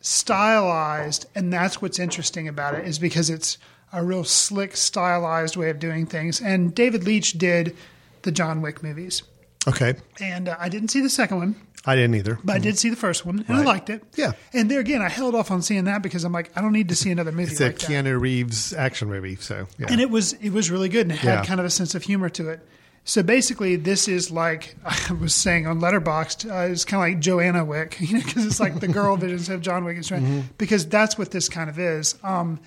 stylized, 0.00 1.26
and 1.34 1.52
that's 1.52 1.82
what's 1.82 1.98
interesting 1.98 2.46
about 2.48 2.74
it 2.74 2.86
is 2.86 2.98
because 2.98 3.30
it's 3.30 3.58
a 3.92 4.02
real 4.04 4.24
slick, 4.24 4.76
stylized 4.76 5.56
way 5.56 5.70
of 5.70 5.78
doing 5.78 6.06
things. 6.06 6.40
And 6.40 6.74
David 6.74 7.04
Leitch 7.04 7.32
did 7.38 7.76
the 8.22 8.30
John 8.32 8.62
Wick 8.62 8.82
movies, 8.82 9.22
Okay. 9.66 9.94
and 10.20 10.48
uh, 10.48 10.56
I 10.58 10.68
didn't 10.68 10.88
see 10.88 11.00
the 11.00 11.10
second 11.10 11.38
one. 11.38 11.56
I 11.86 11.96
didn't 11.96 12.14
either. 12.14 12.38
But 12.42 12.56
I 12.56 12.58
did 12.60 12.78
see 12.78 12.88
the 12.88 12.96
first 12.96 13.26
one, 13.26 13.44
and 13.46 13.56
I 13.58 13.62
liked 13.62 13.90
it. 13.90 14.02
Yeah. 14.16 14.32
And 14.52 14.70
there 14.70 14.80
again, 14.80 15.02
I 15.02 15.08
held 15.08 15.34
off 15.34 15.50
on 15.50 15.60
seeing 15.62 15.84
that 15.84 16.02
because 16.02 16.24
I'm 16.24 16.32
like, 16.32 16.50
I 16.56 16.60
don't 16.62 16.72
need 16.72 16.88
to 16.88 16.94
see 16.94 17.10
another 17.10 17.30
movie 17.32 17.52
It's 17.52 17.60
a 17.60 17.66
like 17.66 17.78
that. 17.78 17.90
Keanu 17.90 18.18
Reeves 18.20 18.72
action 18.72 19.08
movie. 19.08 19.36
So, 19.36 19.66
yeah. 19.78 19.86
And 19.90 20.00
it 20.00 20.08
was 20.10 20.32
it 20.34 20.50
was 20.50 20.70
really 20.70 20.88
good, 20.88 21.02
and 21.02 21.12
it 21.12 21.18
had 21.18 21.34
Yeah. 21.40 21.44
kind 21.44 21.60
of 21.60 21.66
a 21.66 21.70
sense 21.70 21.94
of 21.94 22.02
humor 22.02 22.28
to 22.30 22.48
it. 22.48 22.66
So 23.06 23.22
basically, 23.22 23.76
this 23.76 24.08
is 24.08 24.30
like 24.30 24.76
I 24.84 25.12
was 25.12 25.34
saying 25.34 25.66
on 25.66 25.78
Letterboxd, 25.80 26.50
uh, 26.50 26.72
it's 26.72 26.86
kind 26.86 27.02
of 27.02 27.16
like 27.16 27.20
Joanna 27.22 27.64
Wick, 27.64 27.96
you 28.00 28.14
know, 28.18 28.24
because 28.24 28.46
it's 28.46 28.60
like 28.60 28.80
the 28.80 28.88
girl 28.88 29.16
visions 29.18 29.50
of 29.50 29.60
John 29.60 29.84
Wick 29.84 29.98
is 29.98 30.08
trying 30.08 30.22
Mm-hmm. 30.22 30.40
because 30.56 30.86
that's 30.88 31.18
what 31.18 31.30
this 31.32 31.48
kind 31.50 31.68
of 31.68 31.78
is. 31.78 32.14
Um, 32.22 32.60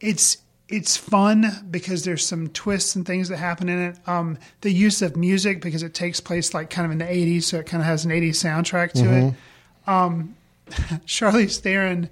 it's 0.00 0.38
it's 0.70 0.96
fun 0.96 1.46
because 1.70 2.04
there's 2.04 2.24
some 2.24 2.48
twists 2.48 2.94
and 2.96 3.04
things 3.04 3.28
that 3.28 3.36
happen 3.38 3.68
in 3.68 3.78
it. 3.78 3.98
Um, 4.06 4.38
the 4.60 4.70
use 4.70 5.02
of 5.02 5.16
music 5.16 5.60
because 5.60 5.82
it 5.82 5.94
takes 5.94 6.20
place 6.20 6.54
like 6.54 6.70
kind 6.70 6.86
of 6.86 6.92
in 6.92 6.98
the 6.98 7.04
80s, 7.04 7.44
so 7.44 7.58
it 7.58 7.66
kind 7.66 7.80
of 7.80 7.86
has 7.86 8.04
an 8.04 8.10
80s 8.10 8.30
soundtrack 8.36 8.92
to 8.92 9.12
it. 9.12 9.34
Um, 9.90 10.36
Charlize 11.06 11.58
Theron 11.58 12.08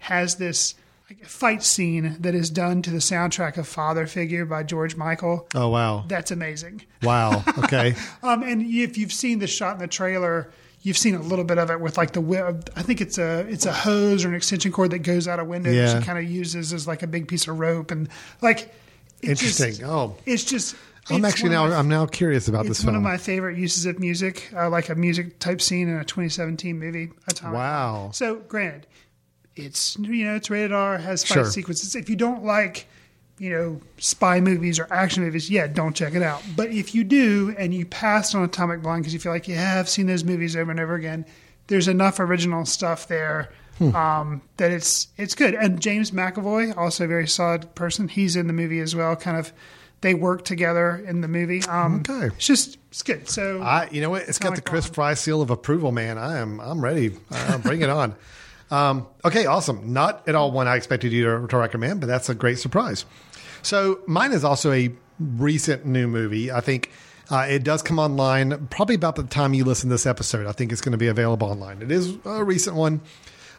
has 0.00 0.36
this 0.36 0.74
like, 1.08 1.24
fight 1.24 1.62
scene 1.62 2.16
that 2.20 2.34
is 2.34 2.50
done 2.50 2.82
to 2.82 2.90
the 2.90 2.98
soundtrack 2.98 3.56
of 3.56 3.66
Father 3.66 4.06
Figure 4.06 4.44
by 4.44 4.62
George 4.62 4.96
Michael. 4.96 5.48
Oh 5.54 5.68
wow, 5.68 6.04
That's 6.08 6.30
amazing. 6.30 6.82
wow. 7.02 7.42
Okay, 7.64 7.94
Um, 8.22 8.42
and 8.42 8.62
if 8.62 8.98
you've 8.98 9.12
seen 9.12 9.38
the 9.38 9.46
shot 9.46 9.74
in 9.74 9.78
the 9.80 9.88
trailer, 9.88 10.50
you've 10.82 10.98
seen 10.98 11.14
a 11.14 11.20
little 11.22 11.44
bit 11.44 11.58
of 11.58 11.70
it 11.70 11.80
with 11.80 11.96
like 11.96 12.12
the 12.12 12.62
I 12.76 12.82
think 12.82 13.00
it's 13.00 13.18
a 13.18 13.40
it's 13.48 13.66
a 13.66 13.72
hose 13.72 14.24
or 14.24 14.28
an 14.28 14.34
extension 14.34 14.72
cord 14.72 14.90
that 14.90 14.98
goes 15.00 15.28
out 15.28 15.38
a 15.40 15.44
window 15.44 15.70
Yeah. 15.70 15.86
that 15.94 16.00
she 16.02 16.06
kind 16.06 16.18
of 16.18 16.24
uses 16.30 16.72
as 16.72 16.86
like 16.86 17.02
a 17.02 17.06
big 17.06 17.28
piece 17.28 17.46
of 17.48 17.58
rope 17.58 17.90
and 17.90 18.08
like 18.40 18.74
it 19.22 19.36
just- 19.36 19.60
interesting. 19.60 19.86
oh, 19.86 20.16
it's 20.26 20.44
just 20.44 20.74
I'm 21.10 21.24
it's 21.24 21.34
actually 21.34 21.50
now 21.50 21.66
my- 21.68 21.74
I'm 21.76 21.88
now 21.88 22.06
curious 22.06 22.46
about 22.48 22.66
it's 22.66 22.78
this 22.78 22.84
one 22.84 22.94
film. 22.94 23.04
of 23.06 23.10
my 23.10 23.16
favorite 23.18 23.58
uses 23.58 23.86
of 23.86 23.98
music, 23.98 24.48
uh, 24.56 24.68
like 24.70 24.88
a 24.88 24.94
music 24.94 25.38
type 25.40 25.60
scene 25.60 25.88
in 25.88 25.96
a 25.96 26.04
2017 26.04 26.78
movie. 26.78 27.10
Atomic 27.28 27.54
Wow. 27.54 28.10
So, 28.12 28.36
granted, 28.36 28.86
it's 29.56 29.96
you 29.98 30.24
know 30.24 30.34
it's 30.36 30.48
rated 30.50 30.72
R, 30.72 30.98
has 30.98 31.24
fight 31.24 31.34
Sure. 31.34 31.44
sequences. 31.44 31.94
If 31.96 32.08
you 32.08 32.16
don't 32.16 32.44
like 32.44 32.86
you 33.42 33.50
know 33.50 33.80
spy 33.98 34.40
movies 34.40 34.78
or 34.78 34.86
action 34.92 35.24
movies, 35.24 35.50
yeah, 35.50 35.66
don't 35.66 35.96
check 35.96 36.14
it 36.14 36.22
out. 36.22 36.40
But 36.54 36.70
if 36.70 36.94
you 36.94 37.02
do 37.02 37.54
and 37.58 37.74
you 37.74 37.84
passed 37.84 38.36
on 38.36 38.44
Atomic 38.44 38.82
Blonde 38.82 39.02
because 39.02 39.12
you 39.12 39.18
feel 39.18 39.32
like 39.32 39.48
you 39.48 39.56
have 39.56 39.88
seen 39.88 40.06
those 40.06 40.22
movies 40.22 40.54
over 40.54 40.70
and 40.70 40.78
over 40.78 40.94
again, 40.94 41.26
there's 41.66 41.88
enough 41.88 42.20
original 42.20 42.64
stuff 42.64 43.08
there. 43.08 43.50
Hmm. 43.78 43.96
Um, 43.96 44.42
that 44.58 44.70
it's 44.70 45.08
it's 45.16 45.34
good, 45.34 45.54
and 45.54 45.80
James 45.80 46.12
McAvoy, 46.12 46.76
also 46.76 47.04
a 47.04 47.08
very 47.08 47.26
solid 47.26 47.74
person. 47.74 48.06
He's 48.06 48.36
in 48.36 48.46
the 48.46 48.52
movie 48.52 48.78
as 48.78 48.94
well. 48.94 49.16
Kind 49.16 49.38
of, 49.38 49.52
they 50.02 50.14
work 50.14 50.44
together 50.44 51.02
in 51.08 51.20
the 51.22 51.26
movie. 51.28 51.64
Um, 51.64 52.04
Okay. 52.08 52.26
it's 52.26 52.46
just 52.46 52.78
it's 52.90 53.02
good. 53.02 53.28
So 53.28 53.60
I, 53.62 53.88
you 53.90 54.02
know 54.02 54.10
what? 54.10 54.28
It's 54.28 54.38
got 54.38 54.54
the 54.54 54.60
Chris 54.60 54.84
Blonde. 54.86 54.94
Fry 54.94 55.14
seal 55.14 55.42
of 55.42 55.50
approval, 55.50 55.90
man. 55.90 56.16
I 56.18 56.38
am, 56.38 56.60
I'm 56.60 56.80
ready. 56.84 57.16
Uh, 57.30 57.58
bring 57.58 57.80
it 57.80 57.90
on. 57.90 58.14
Um, 58.70 59.06
okay, 59.22 59.44
awesome. 59.44 59.92
Not 59.92 60.26
at 60.26 60.34
all 60.34 60.50
one 60.50 60.66
I 60.66 60.76
expected 60.76 61.12
you 61.12 61.24
to, 61.26 61.46
to 61.46 61.56
recommend, 61.58 62.00
but 62.00 62.06
that's 62.06 62.30
a 62.30 62.34
great 62.34 62.58
surprise. 62.58 63.04
So 63.62 64.00
mine 64.06 64.32
is 64.32 64.44
also 64.44 64.72
a 64.72 64.92
recent 65.18 65.86
new 65.86 66.08
movie. 66.08 66.50
I 66.50 66.60
think 66.60 66.90
uh, 67.30 67.46
it 67.48 67.64
does 67.64 67.82
come 67.82 67.98
online 67.98 68.66
probably 68.68 68.94
about 68.94 69.16
the 69.16 69.22
time 69.24 69.54
you 69.54 69.64
listen 69.64 69.88
to 69.88 69.94
this 69.94 70.06
episode. 70.06 70.46
I 70.46 70.52
think 70.52 70.72
it's 70.72 70.80
going 70.80 70.92
to 70.92 70.98
be 70.98 71.08
available 71.08 71.48
online. 71.48 71.80
It 71.82 71.90
is 71.90 72.16
a 72.24 72.44
recent 72.44 72.76
one. 72.76 73.00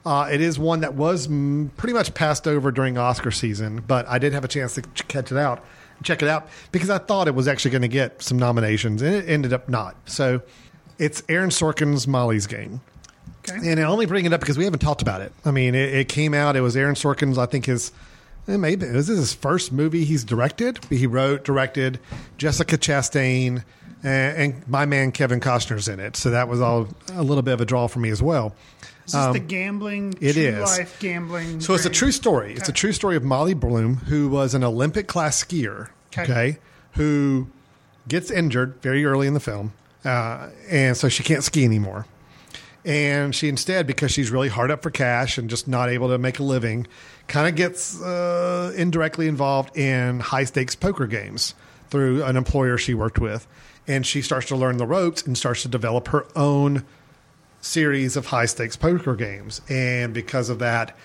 Uh, 0.05 0.29
it 0.31 0.41
is 0.41 0.59
one 0.59 0.81
that 0.81 0.95
was 0.95 1.27
mm, 1.27 1.69
pretty 1.77 1.93
much 1.93 2.13
passed 2.13 2.47
over 2.47 2.71
during 2.71 2.97
Oscar 2.97 3.31
season, 3.31 3.81
but 3.87 4.05
I 4.07 4.19
did 4.19 4.33
have 4.33 4.43
a 4.43 4.49
chance 4.49 4.75
to 4.75 4.81
ch- 4.81 5.07
catch 5.07 5.31
it 5.31 5.37
out, 5.37 5.63
check 6.03 6.21
it 6.21 6.27
out, 6.27 6.49
because 6.73 6.89
I 6.89 6.97
thought 6.97 7.29
it 7.29 7.35
was 7.35 7.47
actually 7.47 7.71
going 7.71 7.83
to 7.83 7.87
get 7.87 8.21
some 8.21 8.37
nominations, 8.37 9.01
and 9.01 9.15
it 9.15 9.29
ended 9.29 9.53
up 9.53 9.69
not. 9.69 9.95
So 10.05 10.41
it's 10.99 11.23
Aaron 11.29 11.51
Sorkin's 11.51 12.05
Molly's 12.05 12.47
Game. 12.47 12.81
Okay. 13.49 13.71
And 13.71 13.79
I 13.79 13.83
only 13.83 14.05
bring 14.05 14.25
it 14.25 14.33
up 14.33 14.41
because 14.41 14.57
we 14.57 14.65
haven't 14.65 14.79
talked 14.79 15.01
about 15.01 15.21
it. 15.21 15.31
I 15.45 15.51
mean, 15.51 15.73
it, 15.73 15.93
it 15.93 16.09
came 16.09 16.33
out. 16.33 16.57
It 16.57 16.61
was 16.61 16.75
Aaron 16.75 16.95
Sorkin's. 16.95 17.37
I 17.37 17.45
think 17.45 17.65
his 17.65 17.93
eh, 18.47 18.57
maybe 18.57 18.85
this 18.85 19.09
is 19.09 19.17
his 19.19 19.33
first 19.33 19.71
movie 19.71 20.05
he's 20.05 20.23
directed. 20.23 20.83
He 20.89 21.07
wrote, 21.07 21.43
directed. 21.43 21.99
Jessica 22.37 22.77
Chastain 22.77 23.63
and, 24.03 24.37
and 24.53 24.67
my 24.67 24.85
man 24.85 25.11
Kevin 25.11 25.39
Costner's 25.39 25.87
in 25.87 25.99
it. 25.99 26.15
So 26.15 26.31
that 26.31 26.47
was 26.47 26.61
all 26.61 26.87
a 27.13 27.23
little 27.23 27.41
bit 27.43 27.53
of 27.53 27.61
a 27.61 27.65
draw 27.65 27.87
for 27.87 27.99
me 27.99 28.09
as 28.09 28.21
well. 28.21 28.55
Is 29.05 29.13
this 29.13 29.33
the 29.33 29.39
gambling, 29.39 30.13
Um, 30.13 30.17
it 30.21 30.37
is. 30.37 30.61
life 30.61 30.97
gambling? 30.99 31.59
So 31.59 31.73
it's 31.73 31.85
a 31.85 31.89
true 31.89 32.11
story. 32.11 32.53
It's 32.53 32.69
a 32.69 32.73
true 32.73 32.93
story 32.93 33.17
of 33.17 33.23
Molly 33.23 33.53
Bloom, 33.53 33.97
who 33.97 34.29
was 34.29 34.53
an 34.53 34.63
Olympic 34.63 35.07
class 35.07 35.43
skier. 35.43 35.89
Okay. 36.17 36.23
Okay. 36.23 36.57
Who 36.93 37.47
gets 38.07 38.31
injured 38.31 38.75
very 38.81 39.03
early 39.03 39.27
in 39.27 39.33
the 39.33 39.39
film, 39.41 39.73
uh, 40.05 40.49
and 40.69 40.95
so 40.95 41.09
she 41.09 41.21
can't 41.23 41.43
ski 41.43 41.65
anymore. 41.65 42.05
And 42.85 43.33
she 43.33 43.49
instead, 43.49 43.87
because 43.87 44.11
she's 44.11 44.29
really 44.29 44.49
hard 44.49 44.69
up 44.71 44.83
for 44.83 44.91
cash 44.91 45.37
and 45.37 45.49
just 45.49 45.67
not 45.67 45.89
able 45.89 46.09
to 46.09 46.17
make 46.17 46.39
a 46.39 46.43
living, 46.43 46.85
kind 47.27 47.47
of 47.47 47.55
gets 47.55 48.01
uh, 48.01 48.73
indirectly 48.75 49.27
involved 49.27 49.75
in 49.77 50.19
high 50.19 50.43
stakes 50.43 50.75
poker 50.75 51.07
games 51.07 51.55
through 51.89 52.23
an 52.23 52.35
employer 52.35 52.77
she 52.77 52.93
worked 52.93 53.19
with. 53.19 53.47
And 53.87 54.05
she 54.05 54.21
starts 54.21 54.47
to 54.47 54.55
learn 54.55 54.77
the 54.77 54.85
ropes 54.85 55.23
and 55.23 55.37
starts 55.37 55.63
to 55.63 55.67
develop 55.67 56.07
her 56.09 56.25
own 56.35 56.85
series 57.61 58.15
of 58.15 58.27
high 58.27 58.45
stakes 58.45 58.75
poker 58.75 59.15
games. 59.15 59.61
And 59.69 60.13
because 60.13 60.49
of 60.49 60.59
that, 60.59 60.95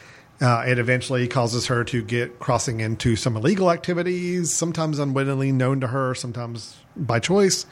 uh, 0.41 0.65
it 0.67 0.79
eventually 0.79 1.27
causes 1.27 1.67
her 1.67 1.83
to 1.85 2.03
get 2.03 2.39
crossing 2.39 2.81
into 2.81 3.17
some 3.17 3.37
illegal 3.37 3.71
activities, 3.71 4.53
sometimes 4.55 4.99
unwittingly 4.99 5.51
known 5.51 5.81
to 5.81 5.89
her, 5.89 6.15
sometimes 6.15 6.77
by 6.97 7.19
choice. 7.19 7.67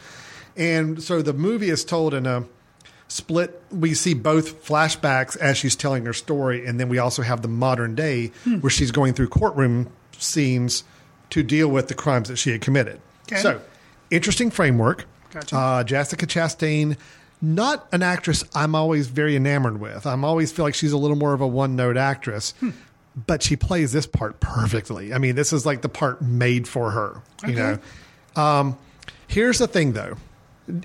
And 0.56 1.02
so 1.02 1.22
the 1.22 1.32
movie 1.32 1.70
is 1.70 1.84
told 1.84 2.14
in 2.14 2.26
a 2.26 2.44
split. 3.08 3.62
We 3.70 3.94
see 3.94 4.14
both 4.14 4.64
flashbacks 4.64 5.36
as 5.36 5.56
she's 5.56 5.76
telling 5.76 6.04
her 6.06 6.12
story, 6.12 6.66
and 6.66 6.78
then 6.80 6.88
we 6.88 6.98
also 6.98 7.22
have 7.22 7.42
the 7.42 7.48
modern 7.48 7.94
day 7.94 8.32
where 8.60 8.70
she's 8.70 8.90
going 8.90 9.14
through 9.14 9.28
courtroom 9.28 9.90
scenes 10.18 10.84
to 11.30 11.42
deal 11.42 11.68
with 11.68 11.88
the 11.88 11.94
crimes 11.94 12.28
that 12.28 12.36
she 12.36 12.50
had 12.50 12.60
committed. 12.60 13.00
Okay. 13.30 13.40
So, 13.40 13.60
interesting 14.10 14.50
framework. 14.50 15.06
Gotcha. 15.32 15.56
Uh, 15.56 15.84
Jessica 15.84 16.26
Chastain, 16.26 16.96
not 17.42 17.86
an 17.92 18.02
actress 18.02 18.44
I'm 18.54 18.74
always 18.74 19.08
very 19.08 19.36
enamored 19.36 19.80
with. 19.80 20.06
I'm 20.06 20.24
always 20.24 20.52
feel 20.52 20.64
like 20.64 20.74
she's 20.74 20.92
a 20.92 20.98
little 20.98 21.16
more 21.16 21.34
of 21.34 21.40
a 21.40 21.46
one 21.46 21.76
note 21.76 21.96
actress, 21.96 22.54
but 23.26 23.42
she 23.42 23.56
plays 23.56 23.92
this 23.92 24.06
part 24.06 24.40
perfectly. 24.40 25.12
I 25.12 25.18
mean, 25.18 25.34
this 25.34 25.52
is 25.52 25.66
like 25.66 25.82
the 25.82 25.88
part 25.88 26.22
made 26.22 26.66
for 26.68 26.92
her. 26.92 27.22
You 27.46 27.54
know. 27.54 27.78
Um, 28.36 28.78
here's 29.28 29.58
the 29.58 29.66
thing, 29.66 29.92
though. 29.92 30.16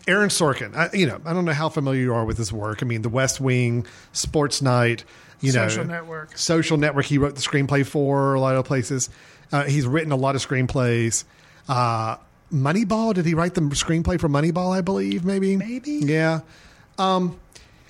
Aaron 0.07 0.29
Sorkin, 0.29 0.75
I, 0.75 0.89
you 0.95 1.07
know, 1.07 1.19
I 1.25 1.33
don't 1.33 1.45
know 1.45 1.53
how 1.53 1.69
familiar 1.69 2.01
you 2.01 2.13
are 2.13 2.25
with 2.25 2.37
his 2.37 2.53
work. 2.53 2.83
I 2.83 2.85
mean, 2.85 3.01
The 3.01 3.09
West 3.09 3.41
Wing, 3.41 3.85
Sports 4.11 4.61
Night, 4.61 5.03
you 5.39 5.51
know, 5.53 5.67
Social 5.67 5.85
Network. 5.85 6.37
Social 6.37 6.77
Network. 6.77 7.05
He 7.05 7.17
wrote 7.17 7.35
the 7.35 7.41
screenplay 7.41 7.85
for 7.85 8.33
a 8.35 8.39
lot 8.39 8.55
of 8.55 8.65
places. 8.65 9.09
Uh, 9.51 9.63
he's 9.63 9.87
written 9.87 10.11
a 10.11 10.15
lot 10.15 10.35
of 10.35 10.45
screenplays. 10.47 11.23
Uh, 11.67 12.17
Moneyball, 12.53 13.13
did 13.13 13.25
he 13.25 13.33
write 13.33 13.53
the 13.55 13.61
screenplay 13.61 14.19
for 14.19 14.29
Moneyball? 14.29 14.75
I 14.75 14.81
believe 14.81 15.25
maybe, 15.25 15.55
Maybe. 15.57 15.91
yeah. 16.03 16.41
Um, 16.99 17.39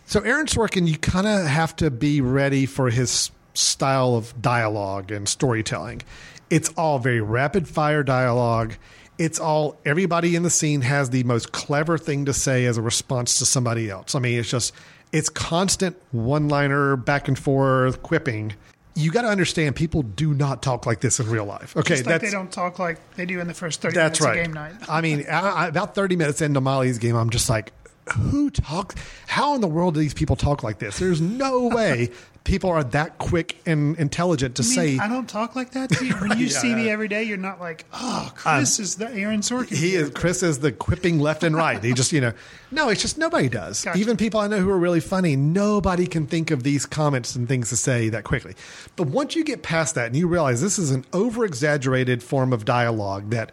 so 0.05 0.21
Aaron 0.21 0.45
Sorkin, 0.45 0.87
you 0.87 0.97
kind 0.97 1.27
of 1.27 1.45
have 1.45 1.75
to 1.77 1.89
be 1.91 2.21
ready 2.21 2.65
for 2.65 2.89
his 2.89 3.31
style 3.53 4.15
of 4.15 4.39
dialogue 4.41 5.11
and 5.11 5.27
storytelling. 5.27 6.01
It's 6.49 6.69
all 6.77 6.99
very 6.99 7.21
rapid 7.21 7.67
fire 7.67 8.03
dialogue. 8.03 8.73
It's 9.21 9.39
all 9.39 9.77
everybody 9.85 10.35
in 10.35 10.41
the 10.41 10.49
scene 10.49 10.81
has 10.81 11.11
the 11.11 11.23
most 11.25 11.51
clever 11.51 11.99
thing 11.99 12.25
to 12.25 12.33
say 12.33 12.65
as 12.65 12.77
a 12.77 12.81
response 12.81 13.37
to 13.37 13.45
somebody 13.45 13.87
else. 13.87 14.15
I 14.15 14.19
mean, 14.19 14.39
it's 14.39 14.49
just 14.49 14.73
it's 15.11 15.29
constant 15.29 15.95
one 16.11 16.47
liner 16.47 16.95
back 16.95 17.27
and 17.27 17.37
forth 17.37 18.01
quipping. 18.01 18.53
You 18.95 19.11
got 19.11 19.21
to 19.21 19.27
understand, 19.27 19.75
people 19.75 20.01
do 20.01 20.33
not 20.33 20.63
talk 20.63 20.87
like 20.87 21.01
this 21.01 21.19
in 21.19 21.29
real 21.29 21.45
life. 21.45 21.77
Okay, 21.77 21.89
Just 21.89 22.05
like 22.07 22.13
that's 22.19 22.31
they 22.31 22.35
don't 22.35 22.51
talk 22.51 22.79
like 22.79 22.97
they 23.15 23.27
do 23.27 23.39
in 23.39 23.47
the 23.47 23.53
first 23.53 23.79
30 23.83 23.93
that's 23.93 24.19
minutes 24.19 24.21
right. 24.21 24.39
of 24.39 24.45
game 24.45 24.53
night. 24.53 24.89
I 24.89 25.01
mean, 25.01 25.23
I, 25.29 25.39
I, 25.39 25.67
about 25.67 25.93
30 25.93 26.15
minutes 26.15 26.41
into 26.41 26.59
Molly's 26.59 26.97
game, 26.97 27.15
I'm 27.15 27.29
just 27.29 27.47
like, 27.47 27.73
who 28.13 28.49
talks? 28.49 28.95
How 29.27 29.55
in 29.55 29.61
the 29.61 29.67
world 29.67 29.93
do 29.95 29.99
these 29.99 30.13
people 30.13 30.35
talk 30.35 30.63
like 30.63 30.79
this? 30.79 30.99
There's 30.99 31.21
no 31.21 31.67
way 31.73 32.09
people 32.43 32.71
are 32.71 32.83
that 32.83 33.19
quick 33.19 33.55
and 33.67 33.95
intelligent 33.99 34.55
to 34.55 34.63
I 34.63 34.65
mean, 34.65 34.73
say. 34.73 34.97
I 34.97 35.07
don't 35.07 35.29
talk 35.29 35.55
like 35.55 35.71
that 35.71 35.91
to 35.91 36.05
you. 36.05 36.13
When 36.15 36.39
you 36.39 36.45
Yeah. 36.47 36.51
see 36.59 36.73
me 36.73 36.89
every 36.89 37.07
day, 37.07 37.21
you're 37.23 37.37
not 37.37 37.59
like, 37.59 37.85
oh, 37.93 38.25
um, 38.45 38.57
Chris 38.57 38.79
is 38.79 38.95
the 38.95 39.11
Aaron 39.13 39.41
Sorkin. 39.41 39.75
he 39.77 39.95
is 39.95 40.09
Chris 40.09 40.41
is 40.41 40.59
the 40.59 40.71
quipping 40.71 41.19
left 41.19 41.43
and 41.43 41.55
right. 41.55 41.83
He 41.83 41.93
just 41.93 42.11
you 42.11 42.19
know 42.21 42.33
no, 42.71 42.89
it's 42.89 43.01
just 43.01 43.17
nobody 43.17 43.47
does. 43.49 43.83
Gotcha. 43.83 43.99
Even 43.99 44.17
people 44.17 44.39
I 44.39 44.47
know 44.47 44.59
who 44.59 44.69
are 44.69 44.77
really 44.79 45.01
funny, 45.01 45.35
nobody 45.35 46.07
can 46.07 46.25
think 46.25 46.49
of 46.51 46.63
these 46.63 46.85
comments 46.85 47.35
and 47.35 47.47
things 47.47 47.69
to 47.69 47.77
say 47.77 48.09
that 48.09 48.23
quickly. 48.23 48.55
But 48.95 49.07
once 49.07 49.35
you 49.35 49.43
get 49.43 49.61
past 49.61 49.93
that 49.95 50.07
and 50.07 50.15
you 50.15 50.27
realize 50.27 50.61
this 50.61 50.79
is 50.79 50.89
an 50.91 51.05
over 51.13 51.45
exaggerated 51.45 52.23
form 52.23 52.53
of 52.53 52.65
dialogue 52.65 53.29
that 53.31 53.51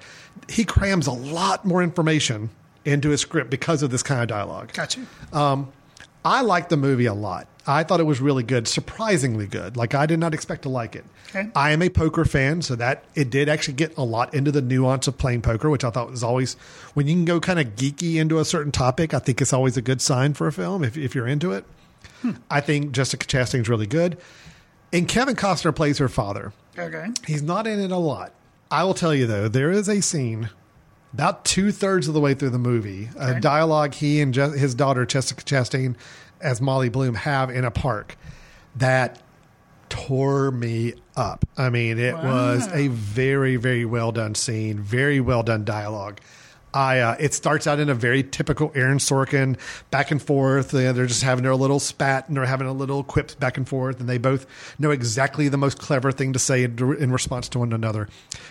he 0.49 0.65
crams 0.65 1.07
a 1.07 1.13
lot 1.13 1.65
more 1.67 1.83
information 1.83 2.49
into 2.89 3.11
his 3.11 3.21
script 3.21 3.51
because 3.51 3.83
of 3.83 3.91
this 3.91 4.03
kind 4.03 4.23
of 4.23 4.29
dialogue. 4.29 4.73
Gotcha. 4.73 5.01
Um, 5.33 5.73
I 6.25 6.43
liked 6.43 6.71
the 6.71 6.77
movie 6.77 7.07
a 7.07 7.15
lot. 7.15 7.47
I 7.67 7.83
thought 7.85 8.01
it 8.01 8.05
was 8.05 8.21
really 8.21 8.43
good, 8.43 8.67
surprisingly 8.67 9.47
good. 9.47 9.77
Like 9.77 9.95
I 9.95 10.07
did 10.07 10.19
not 10.19 10.33
expect 10.33 10.63
to 10.63 10.69
like 10.71 10.97
it. 10.97 11.05
Okay. 11.29 11.51
I 11.55 11.73
am 11.73 11.83
a 11.83 11.91
poker 11.91 12.25
fan, 12.25 12.63
so 12.63 12.75
that 12.77 13.05
it 13.15 13.29
did 13.29 13.51
actually 13.51 13.75
get 13.75 13.97
a 13.99 14.03
lot 14.03 14.33
into 14.33 14.51
the 14.51 14.63
nuance 14.63 15.07
of 15.07 15.19
playing 15.19 15.43
poker, 15.43 15.69
which 15.69 15.85
I 15.85 15.91
thought 15.91 16.11
was 16.11 16.23
always 16.23 16.55
when 16.95 17.07
you 17.07 17.15
can 17.15 17.27
go 17.27 17.39
kind 17.41 17.61
of 17.61 17.77
geeky 17.77 18.15
into 18.15 18.39
a 18.39 18.45
certain 18.47 18.73
topic. 18.73 19.13
I 19.13 19.19
think 19.19 19.43
it's 19.43 19.53
always 19.53 19.77
a 19.77 19.83
good 19.83 20.01
sign 20.01 20.33
for 20.33 20.47
a 20.47 20.53
film 20.53 20.83
if 20.83 20.97
if 20.97 21.15
you're 21.15 21.27
into 21.27 21.53
it. 21.53 21.67
I 22.51 22.63
think 22.63 22.93
Jessica 22.93 23.27
Chastain's 23.27 23.69
really 23.69 23.87
good, 23.87 24.17
and 24.93 25.07
Kevin 25.07 25.37
Costner 25.37 25.77
plays 25.77 25.99
her 25.99 26.09
father. 26.09 26.55
Okay. 26.79 27.09
He's 27.27 27.43
not 27.43 27.67
in 27.67 27.79
it 27.79 27.91
a 27.91 27.99
lot. 27.99 28.33
I 28.71 28.85
will 28.85 28.95
tell 28.95 29.15
you 29.15 29.27
though, 29.27 29.49
there 29.49 29.71
is 29.71 29.89
a 29.89 30.01
scene 30.01 30.49
about 31.13 31.45
two 31.45 31.73
thirds 31.73 32.09
of 32.09 32.15
the 32.15 32.21
way 32.21 32.35
through 32.35 32.51
the 32.51 32.59
movie, 32.59 33.09
a 33.19 33.41
dialogue 33.41 33.95
he 33.95 34.21
and 34.21 34.35
Je- 34.35 34.59
his 34.59 34.75
daughter 34.75 35.05
Jessica 35.07 35.43
Chastain, 35.43 35.97
as 36.41 36.61
Molly 36.61 36.89
Bloom, 36.89 37.15
have 37.15 37.51
in 37.51 37.65
a 37.65 37.71
park 37.71 38.17
that 38.77 39.21
tore 39.89 40.51
me 40.51 40.95
up. 41.17 41.45
I 41.57 41.71
mean, 41.71 41.99
it 41.99 42.15
was 42.15 42.69
a 42.73 42.89
very, 42.89 43.57
very 43.57 43.85
well 43.85 44.13
done 44.13 44.35
scene, 44.35 44.79
very 44.79 45.21
well 45.21 45.43
done 45.43 45.65
dialogue. 45.65 46.21
I 46.79 47.01
uh, 47.01 47.17
it 47.19 47.35
starts 47.35 47.67
out 47.67 47.81
in 47.81 47.89
a 47.89 47.95
very 47.95 48.23
typical 48.23 48.71
Aaron 48.73 48.99
Sorkin 48.99 49.59
back 49.91 50.13
and 50.13 50.23
forth. 50.23 50.73
You 50.73 50.83
know, 50.83 50.93
they're 50.93 51.07
just 51.07 51.25
having 51.25 51.43
their 51.43 51.57
little 51.57 51.81
spat 51.81 52.29
and 52.29 52.37
they're 52.37 52.47
having 52.47 52.69
a 52.69 52.73
little 52.73 53.03
quips 53.03 53.35
back 53.35 53.57
and 53.57 53.69
forth, 53.69 53.99
and 53.99 54.09
they 54.09 54.17
both 54.17 54.47
know 54.79 54.93
exactly 54.93 55.49
the 55.49 55.57
most 55.57 55.81
clever 55.81 56.13
thing 56.13 56.33
to 56.35 56.39
say 56.39 56.63
in, 56.63 56.79
in 57.01 57.11
response 57.11 57.49
to 57.49 57.59
one 57.59 57.73
another. 57.73 58.09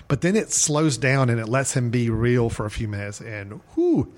But 0.10 0.20
then 0.20 0.36
it 0.36 0.52
slows 0.52 0.98
down 0.98 1.30
and 1.30 1.40
it 1.40 1.48
lets 1.48 1.74
him 1.74 1.90
be 1.90 2.10
real 2.10 2.50
for 2.50 2.66
a 2.66 2.70
few 2.70 2.90
minutes, 2.90 3.22
and 3.22 3.62
whoo. 3.78 4.12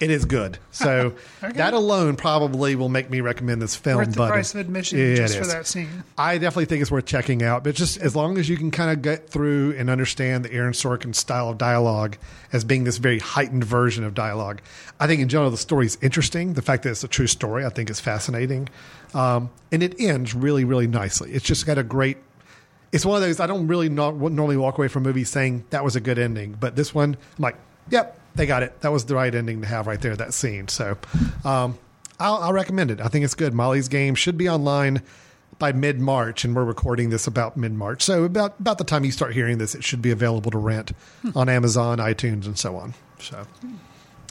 It 0.00 0.10
is 0.10 0.24
good. 0.24 0.58
So 0.70 1.14
Okay. 1.42 1.56
that 1.56 1.74
alone 1.74 2.16
probably 2.16 2.74
will 2.74 2.88
make 2.88 3.10
me 3.10 3.20
recommend 3.20 3.62
this 3.62 3.76
film. 3.76 3.98
Worth 3.98 4.10
the 4.10 4.16
but 4.16 4.28
price 4.30 4.54
of 4.54 4.60
admission 4.60 4.98
it 4.98 5.16
just 5.16 5.38
for 5.38 5.46
that 5.46 5.66
scene. 5.66 6.04
I 6.16 6.38
definitely 6.38 6.66
think 6.66 6.82
it's 6.82 6.90
worth 6.90 7.06
checking 7.06 7.42
out. 7.42 7.64
But 7.64 7.74
just 7.74 7.96
as 7.98 8.14
long 8.16 8.38
as 8.38 8.48
you 8.48 8.56
can 8.56 8.70
kind 8.70 8.90
of 8.90 9.02
get 9.02 9.28
through 9.30 9.74
and 9.78 9.88
understand 9.88 10.44
the 10.44 10.52
Aaron 10.52 10.72
Sorkin 10.72 11.14
style 11.14 11.48
of 11.48 11.58
dialogue 11.58 12.16
as 12.52 12.64
being 12.64 12.84
this 12.84 12.98
very 12.98 13.18
heightened 13.18 13.64
version 13.64 14.04
of 14.04 14.14
dialogue, 14.14 14.60
I 15.00 15.06
think 15.06 15.20
in 15.20 15.28
general 15.28 15.50
the 15.50 15.56
story 15.56 15.86
is 15.86 15.98
interesting. 16.02 16.54
The 16.54 16.62
fact 16.62 16.82
that 16.82 16.90
it's 16.90 17.04
a 17.04 17.08
true 17.08 17.26
story, 17.26 17.64
I 17.64 17.70
think, 17.70 17.90
is 17.90 18.00
fascinating, 18.00 18.68
um, 19.14 19.50
and 19.72 19.82
it 19.82 20.00
ends 20.00 20.34
really, 20.34 20.64
really 20.64 20.86
nicely. 20.86 21.32
It's 21.32 21.44
just 21.44 21.66
got 21.66 21.78
a 21.78 21.82
great. 21.82 22.18
It's 22.90 23.04
one 23.04 23.16
of 23.16 23.22
those 23.22 23.38
I 23.38 23.46
don't 23.46 23.66
really 23.66 23.88
not 23.88 24.16
normally 24.16 24.56
walk 24.56 24.78
away 24.78 24.88
from 24.88 25.02
movies 25.02 25.28
saying 25.28 25.64
that 25.70 25.84
was 25.84 25.94
a 25.94 26.00
good 26.00 26.18
ending, 26.18 26.56
but 26.58 26.74
this 26.74 26.94
one 26.94 27.16
I'm 27.36 27.42
like, 27.42 27.56
yep, 27.90 28.18
they 28.38 28.46
got 28.46 28.62
it. 28.62 28.80
That 28.80 28.92
was 28.92 29.04
the 29.04 29.14
right 29.14 29.34
ending 29.34 29.60
to 29.60 29.66
have 29.66 29.86
right 29.86 30.00
there. 30.00 30.16
That 30.16 30.32
scene. 30.32 30.68
So, 30.68 30.96
um, 31.44 31.78
I'll, 32.18 32.36
I'll 32.36 32.52
recommend 32.52 32.90
it. 32.90 33.00
I 33.00 33.08
think 33.08 33.24
it's 33.24 33.34
good. 33.34 33.52
Molly's 33.52 33.88
Game 33.88 34.14
should 34.14 34.38
be 34.38 34.48
online 34.48 35.02
by 35.58 35.72
mid 35.72 36.00
March, 36.00 36.44
and 36.44 36.54
we're 36.54 36.64
recording 36.64 37.10
this 37.10 37.26
about 37.26 37.56
mid 37.56 37.72
March. 37.72 38.02
So 38.02 38.24
about 38.24 38.58
about 38.60 38.78
the 38.78 38.84
time 38.84 39.04
you 39.04 39.12
start 39.12 39.34
hearing 39.34 39.58
this, 39.58 39.74
it 39.74 39.84
should 39.84 40.00
be 40.00 40.10
available 40.10 40.50
to 40.52 40.58
rent 40.58 40.92
on 41.34 41.48
Amazon, 41.48 41.98
iTunes, 41.98 42.46
and 42.46 42.58
so 42.58 42.76
on. 42.76 42.94
So. 43.18 43.46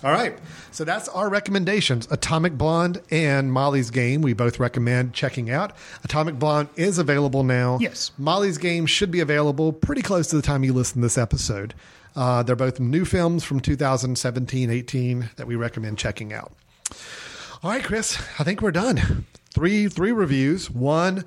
All 0.03 0.11
right. 0.11 0.37
So 0.71 0.83
that's 0.83 1.07
our 1.09 1.27
recommendations 1.27 2.07
Atomic 2.11 2.55
Blonde 2.55 3.01
and 3.09 3.51
Molly's 3.51 3.89
Game. 3.89 4.21
We 4.21 4.33
both 4.33 4.59
recommend 4.59 5.13
checking 5.13 5.49
out. 5.49 5.73
Atomic 6.03 6.37
Blonde 6.37 6.69
is 6.75 6.99
available 6.99 7.43
now. 7.43 7.79
Yes. 7.81 8.11
Molly's 8.17 8.59
Game 8.59 8.85
should 8.85 9.09
be 9.09 9.21
available 9.21 9.73
pretty 9.73 10.03
close 10.03 10.27
to 10.27 10.35
the 10.35 10.43
time 10.43 10.63
you 10.63 10.71
listen 10.71 11.01
to 11.01 11.05
this 11.05 11.17
episode. 11.17 11.73
Uh, 12.17 12.41
they're 12.43 12.55
both 12.55 12.79
new 12.79 13.05
films 13.05 13.43
from 13.43 13.59
2017 13.59 14.69
18 14.71 15.29
that 15.37 15.45
we 15.47 15.55
recommend 15.55 15.97
checking 15.97 16.33
out. 16.33 16.51
All 17.63 17.69
right, 17.71 17.83
Chris, 17.83 18.17
I 18.39 18.43
think 18.43 18.61
we're 18.61 18.71
done. 18.71 19.25
Three 19.53 19.87
three 19.87 20.11
reviews, 20.11 20.69
one 20.69 21.23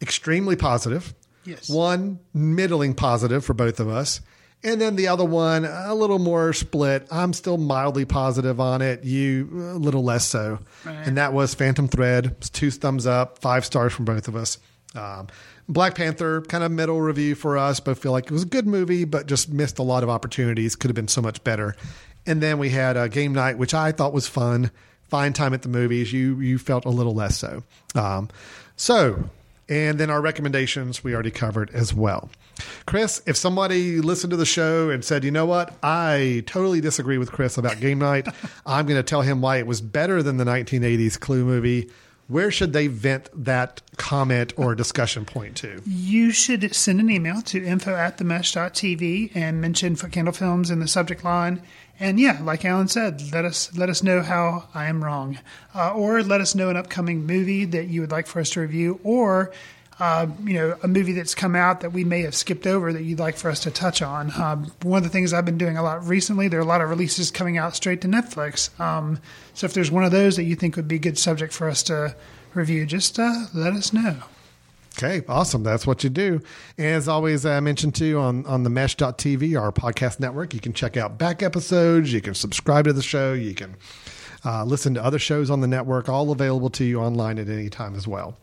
extremely 0.00 0.54
positive, 0.56 1.14
Yes. 1.44 1.68
one 1.68 2.20
middling 2.32 2.94
positive 2.94 3.44
for 3.44 3.54
both 3.54 3.80
of 3.80 3.88
us, 3.88 4.20
and 4.62 4.80
then 4.80 4.96
the 4.96 5.08
other 5.08 5.24
one 5.24 5.64
a 5.64 5.94
little 5.94 6.18
more 6.18 6.52
split. 6.52 7.06
I'm 7.10 7.32
still 7.32 7.58
mildly 7.58 8.04
positive 8.04 8.60
on 8.60 8.80
it, 8.82 9.04
you 9.04 9.48
a 9.74 9.78
little 9.78 10.02
less 10.04 10.26
so. 10.26 10.58
Right. 10.84 11.06
And 11.06 11.16
that 11.18 11.32
was 11.32 11.54
Phantom 11.54 11.88
Thread. 11.88 12.26
It's 12.38 12.50
two 12.50 12.70
thumbs 12.70 13.06
up, 13.06 13.38
five 13.40 13.64
stars 13.64 13.92
from 13.92 14.04
both 14.06 14.28
of 14.28 14.36
us. 14.36 14.58
Um, 14.94 15.26
Black 15.68 15.94
Panther, 15.94 16.42
kind 16.42 16.62
of 16.62 16.70
middle 16.70 17.00
review 17.00 17.34
for 17.34 17.56
us, 17.56 17.80
but 17.80 17.96
feel 17.96 18.12
like 18.12 18.26
it 18.26 18.30
was 18.30 18.42
a 18.42 18.46
good 18.46 18.66
movie, 18.66 19.04
but 19.04 19.26
just 19.26 19.50
missed 19.50 19.78
a 19.78 19.82
lot 19.82 20.02
of 20.02 20.10
opportunities. 20.10 20.76
Could 20.76 20.90
have 20.90 20.96
been 20.96 21.08
so 21.08 21.22
much 21.22 21.42
better. 21.44 21.74
And 22.26 22.42
then 22.42 22.58
we 22.58 22.70
had 22.70 22.96
a 22.96 23.08
game 23.08 23.32
night, 23.32 23.58
which 23.58 23.74
I 23.74 23.92
thought 23.92 24.12
was 24.12 24.26
fun. 24.26 24.70
Fine 25.08 25.34
time 25.34 25.54
at 25.54 25.62
the 25.62 25.68
movies. 25.68 26.12
You 26.12 26.40
you 26.40 26.58
felt 26.58 26.84
a 26.84 26.90
little 26.90 27.14
less 27.14 27.36
so. 27.36 27.62
Um, 27.94 28.28
so, 28.76 29.30
and 29.68 29.98
then 29.98 30.10
our 30.10 30.20
recommendations 30.20 31.04
we 31.04 31.14
already 31.14 31.30
covered 31.30 31.70
as 31.70 31.94
well. 31.94 32.30
Chris, 32.86 33.22
if 33.26 33.36
somebody 33.36 34.00
listened 34.00 34.30
to 34.30 34.36
the 34.36 34.46
show 34.46 34.90
and 34.90 35.04
said, 35.04 35.24
you 35.24 35.30
know 35.30 35.46
what, 35.46 35.76
I 35.82 36.44
totally 36.46 36.80
disagree 36.80 37.18
with 37.18 37.32
Chris 37.32 37.58
about 37.58 37.80
game 37.80 37.98
night, 37.98 38.28
I'm 38.66 38.86
going 38.86 38.98
to 38.98 39.02
tell 39.02 39.22
him 39.22 39.40
why 39.40 39.56
it 39.56 39.66
was 39.66 39.80
better 39.80 40.22
than 40.22 40.36
the 40.36 40.44
1980s 40.44 41.18
Clue 41.18 41.44
movie. 41.44 41.90
Where 42.26 42.50
should 42.50 42.72
they 42.72 42.86
vent 42.86 43.28
that 43.44 43.82
comment 43.96 44.54
or 44.56 44.74
discussion 44.74 45.24
point 45.24 45.56
to? 45.58 45.82
You 45.86 46.30
should 46.30 46.74
send 46.74 47.00
an 47.00 47.10
email 47.10 47.42
to 47.42 47.62
info 47.62 47.94
at 47.94 48.16
themesh.tv 48.18 49.32
and 49.34 49.60
mention 49.60 49.94
Foot 49.94 50.12
Candle 50.12 50.32
Films 50.32 50.70
in 50.70 50.80
the 50.80 50.88
subject 50.88 51.22
line. 51.22 51.62
And 52.00 52.18
yeah, 52.18 52.40
like 52.42 52.64
Alan 52.64 52.88
said, 52.88 53.30
let 53.32 53.44
us 53.44 53.76
let 53.76 53.88
us 53.88 54.02
know 54.02 54.20
how 54.22 54.68
I 54.74 54.86
am 54.86 55.04
wrong, 55.04 55.38
uh, 55.74 55.92
or 55.92 56.22
let 56.22 56.40
us 56.40 56.54
know 56.54 56.70
an 56.70 56.76
upcoming 56.76 57.24
movie 57.24 57.64
that 57.66 57.86
you 57.86 58.00
would 58.00 58.10
like 58.10 58.26
for 58.26 58.40
us 58.40 58.50
to 58.50 58.60
review, 58.60 58.98
or 59.04 59.52
uh, 60.00 60.26
you 60.42 60.54
know 60.54 60.76
a 60.82 60.88
movie 60.88 61.12
that's 61.12 61.34
come 61.34 61.54
out 61.54 61.80
that 61.80 61.92
we 61.92 62.04
may 62.04 62.22
have 62.22 62.34
skipped 62.34 62.66
over 62.66 62.92
that 62.92 63.02
you'd 63.02 63.18
like 63.18 63.36
for 63.36 63.50
us 63.50 63.60
to 63.60 63.70
touch 63.70 64.02
on. 64.02 64.32
Um, 64.40 64.72
one 64.82 64.98
of 64.98 65.04
the 65.04 65.10
things 65.10 65.32
I've 65.32 65.44
been 65.44 65.58
doing 65.58 65.76
a 65.76 65.82
lot 65.82 66.06
recently, 66.06 66.48
there 66.48 66.58
are 66.58 66.62
a 66.62 66.66
lot 66.66 66.80
of 66.80 66.90
releases 66.90 67.30
coming 67.30 67.58
out 67.58 67.76
straight 67.76 68.00
to 68.02 68.08
Netflix. 68.08 68.78
Um, 68.80 69.20
so 69.54 69.66
if 69.66 69.74
there's 69.74 69.90
one 69.90 70.04
of 70.04 70.10
those 70.10 70.36
that 70.36 70.44
you 70.44 70.56
think 70.56 70.76
would 70.76 70.88
be 70.88 70.96
a 70.96 71.00
good 71.00 71.18
subject 71.18 71.52
for 71.52 71.68
us 71.68 71.82
to 71.84 72.16
review, 72.54 72.86
just 72.86 73.18
uh, 73.18 73.46
let 73.54 73.72
us 73.72 73.92
know. 73.92 74.16
Okay, 74.96 75.24
awesome. 75.28 75.64
That's 75.64 75.86
what 75.86 76.04
you 76.04 76.10
do. 76.10 76.40
And 76.78 76.86
as 76.86 77.08
always, 77.08 77.44
I 77.44 77.58
mentioned 77.60 77.96
too 77.96 78.18
on, 78.18 78.46
on 78.46 78.62
the 78.62 78.70
mesh.tv, 78.70 79.60
our 79.60 79.72
podcast 79.72 80.20
network, 80.20 80.54
you 80.54 80.60
can 80.60 80.72
check 80.72 80.96
out 80.96 81.18
back 81.18 81.42
episodes, 81.42 82.12
you 82.12 82.20
can 82.20 82.34
subscribe 82.34 82.84
to 82.84 82.92
the 82.92 83.02
show, 83.02 83.32
you 83.32 83.54
can 83.54 83.74
uh, 84.44 84.64
listen 84.64 84.94
to 84.94 85.04
other 85.04 85.18
shows 85.18 85.50
on 85.50 85.60
the 85.60 85.66
network, 85.66 86.08
all 86.08 86.30
available 86.30 86.70
to 86.70 86.84
you 86.84 87.00
online 87.00 87.38
at 87.38 87.48
any 87.48 87.68
time 87.68 87.94
as 87.94 88.06
well. 88.06 88.36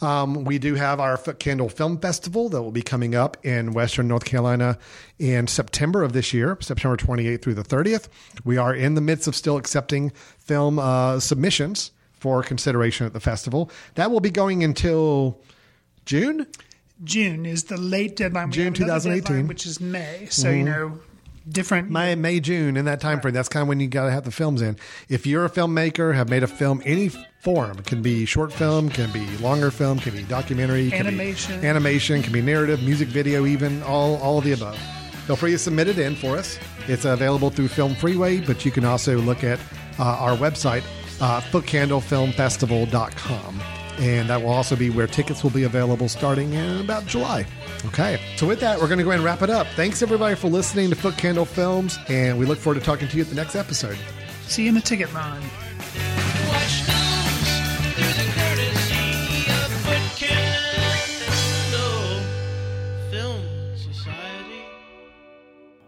Um, 0.00 0.44
we 0.44 0.58
do 0.58 0.74
have 0.76 1.00
our 1.00 1.16
Foot 1.16 1.38
Candle 1.38 1.68
Film 1.68 1.98
Festival 1.98 2.48
that 2.50 2.62
will 2.62 2.70
be 2.70 2.82
coming 2.82 3.14
up 3.14 3.36
in 3.44 3.72
Western 3.72 4.06
North 4.06 4.24
Carolina 4.24 4.78
in 5.18 5.46
September 5.48 6.02
of 6.04 6.12
this 6.12 6.32
year, 6.32 6.56
September 6.60 6.96
28th 6.96 7.42
through 7.42 7.54
the 7.54 7.64
30th. 7.64 8.08
We 8.44 8.56
are 8.58 8.74
in 8.74 8.94
the 8.94 9.00
midst 9.00 9.26
of 9.26 9.34
still 9.34 9.56
accepting 9.56 10.10
film 10.38 10.78
uh, 10.78 11.18
submissions 11.20 11.90
for 12.12 12.42
consideration 12.44 13.06
at 13.06 13.12
the 13.12 13.20
festival. 13.20 13.70
That 13.96 14.10
will 14.12 14.20
be 14.20 14.30
going 14.30 14.62
until 14.62 15.40
June. 16.06 16.46
June 17.02 17.44
is 17.46 17.64
the 17.64 17.76
late 17.76 18.14
deadline. 18.14 18.48
We 18.50 18.52
June 18.52 18.72
2018. 18.74 19.22
deadline, 19.24 19.48
which 19.48 19.66
is 19.66 19.80
May. 19.80 20.28
So 20.30 20.48
you 20.50 20.62
Mhm. 20.62 20.66
know, 20.66 20.98
different. 21.48 21.90
May, 21.90 22.14
May, 22.14 22.40
June, 22.40 22.76
in 22.76 22.84
that 22.86 23.00
time 23.00 23.20
frame. 23.20 23.34
That's 23.34 23.48
kind 23.48 23.62
of 23.62 23.68
when 23.68 23.80
you 23.80 23.88
got 23.88 24.06
to 24.06 24.12
have 24.12 24.24
the 24.24 24.30
films 24.30 24.62
in. 24.62 24.76
If 25.08 25.26
you're 25.26 25.44
a 25.44 25.50
filmmaker, 25.50 26.14
have 26.14 26.28
made 26.28 26.42
a 26.42 26.46
film, 26.46 26.82
any 26.84 27.10
form, 27.40 27.78
it 27.78 27.86
can 27.86 28.02
be 28.02 28.24
short 28.24 28.52
film, 28.52 28.88
can 28.88 29.10
be 29.12 29.24
longer 29.38 29.70
film, 29.70 29.98
can 29.98 30.14
be 30.14 30.22
documentary, 30.24 30.90
can 30.90 31.06
Animation. 31.06 31.60
be 31.60 31.66
animation, 31.66 32.22
can 32.22 32.32
be 32.32 32.42
narrative, 32.42 32.82
music 32.82 33.08
video, 33.08 33.46
even 33.46 33.82
all 33.82 34.16
all 34.16 34.38
of 34.38 34.44
the 34.44 34.52
above. 34.52 34.78
Feel 35.26 35.36
free 35.36 35.52
to 35.52 35.58
submit 35.58 35.88
it 35.88 35.98
in 35.98 36.14
for 36.16 36.36
us. 36.36 36.58
It's 36.88 37.04
available 37.04 37.50
through 37.50 37.68
Film 37.68 37.94
Freeway, 37.94 38.40
but 38.40 38.64
you 38.64 38.70
can 38.72 38.84
also 38.84 39.18
look 39.18 39.44
at 39.44 39.60
uh, 39.98 40.02
our 40.04 40.36
website, 40.36 40.82
uh, 41.20 41.40
footcandlefilmfestival.com. 41.40 43.60
And 43.98 44.28
that 44.30 44.42
will 44.42 44.50
also 44.50 44.74
be 44.74 44.90
where 44.90 45.06
tickets 45.06 45.42
will 45.42 45.50
be 45.50 45.64
available 45.64 46.08
starting 46.08 46.54
in 46.54 46.80
about 46.80 47.06
July. 47.06 47.46
Okay. 47.86 48.20
So, 48.36 48.46
with 48.46 48.60
that, 48.60 48.80
we're 48.80 48.88
going 48.88 48.98
to 48.98 49.04
go 49.04 49.10
ahead 49.10 49.20
and 49.20 49.24
wrap 49.24 49.42
it 49.42 49.50
up. 49.50 49.66
Thanks, 49.68 50.02
everybody, 50.02 50.34
for 50.34 50.48
listening 50.48 50.90
to 50.90 50.96
Foot 50.96 51.16
Candle 51.16 51.44
Films. 51.44 51.98
And 52.08 52.38
we 52.38 52.46
look 52.46 52.58
forward 52.58 52.80
to 52.80 52.84
talking 52.84 53.08
to 53.08 53.16
you 53.16 53.22
at 53.22 53.28
the 53.28 53.34
next 53.36 53.54
episode. 53.54 53.98
See 54.46 54.62
you 54.62 54.68
in 54.68 54.74
the 54.74 54.80
ticket 54.80 55.12
line. 55.12 55.42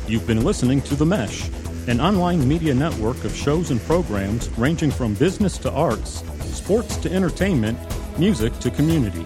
You've 0.06 0.28
been 0.28 0.44
listening 0.44 0.82
to 0.82 0.96
The 0.96 1.06
Mesh, 1.06 1.48
an 1.88 2.02
online 2.02 2.46
media 2.46 2.74
network 2.74 3.24
of 3.24 3.34
shows 3.34 3.72
and 3.72 3.80
programs 3.84 4.50
ranging 4.58 4.92
from 4.92 5.14
business 5.14 5.58
to 5.60 5.72
arts, 5.72 6.26
sports 6.44 6.98
to 6.98 7.10
entertainment, 7.10 7.80
music 8.20 8.60
to 8.60 8.70
community. 8.70 9.26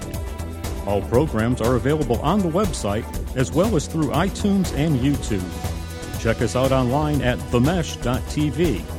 All 0.85 1.01
programs 1.01 1.61
are 1.61 1.77
available 1.77 2.21
on 2.21 2.41
the 2.41 2.49
website 2.49 3.07
as 3.35 3.51
well 3.51 3.75
as 3.75 3.87
through 3.87 4.11
iTunes 4.11 4.71
and 4.75 4.99
YouTube. 4.99 5.41
Check 6.21 6.43
us 6.43 6.55
out 6.55 6.71
online 6.71 7.23
at 7.23 7.39
themesh.tv. 7.39 8.98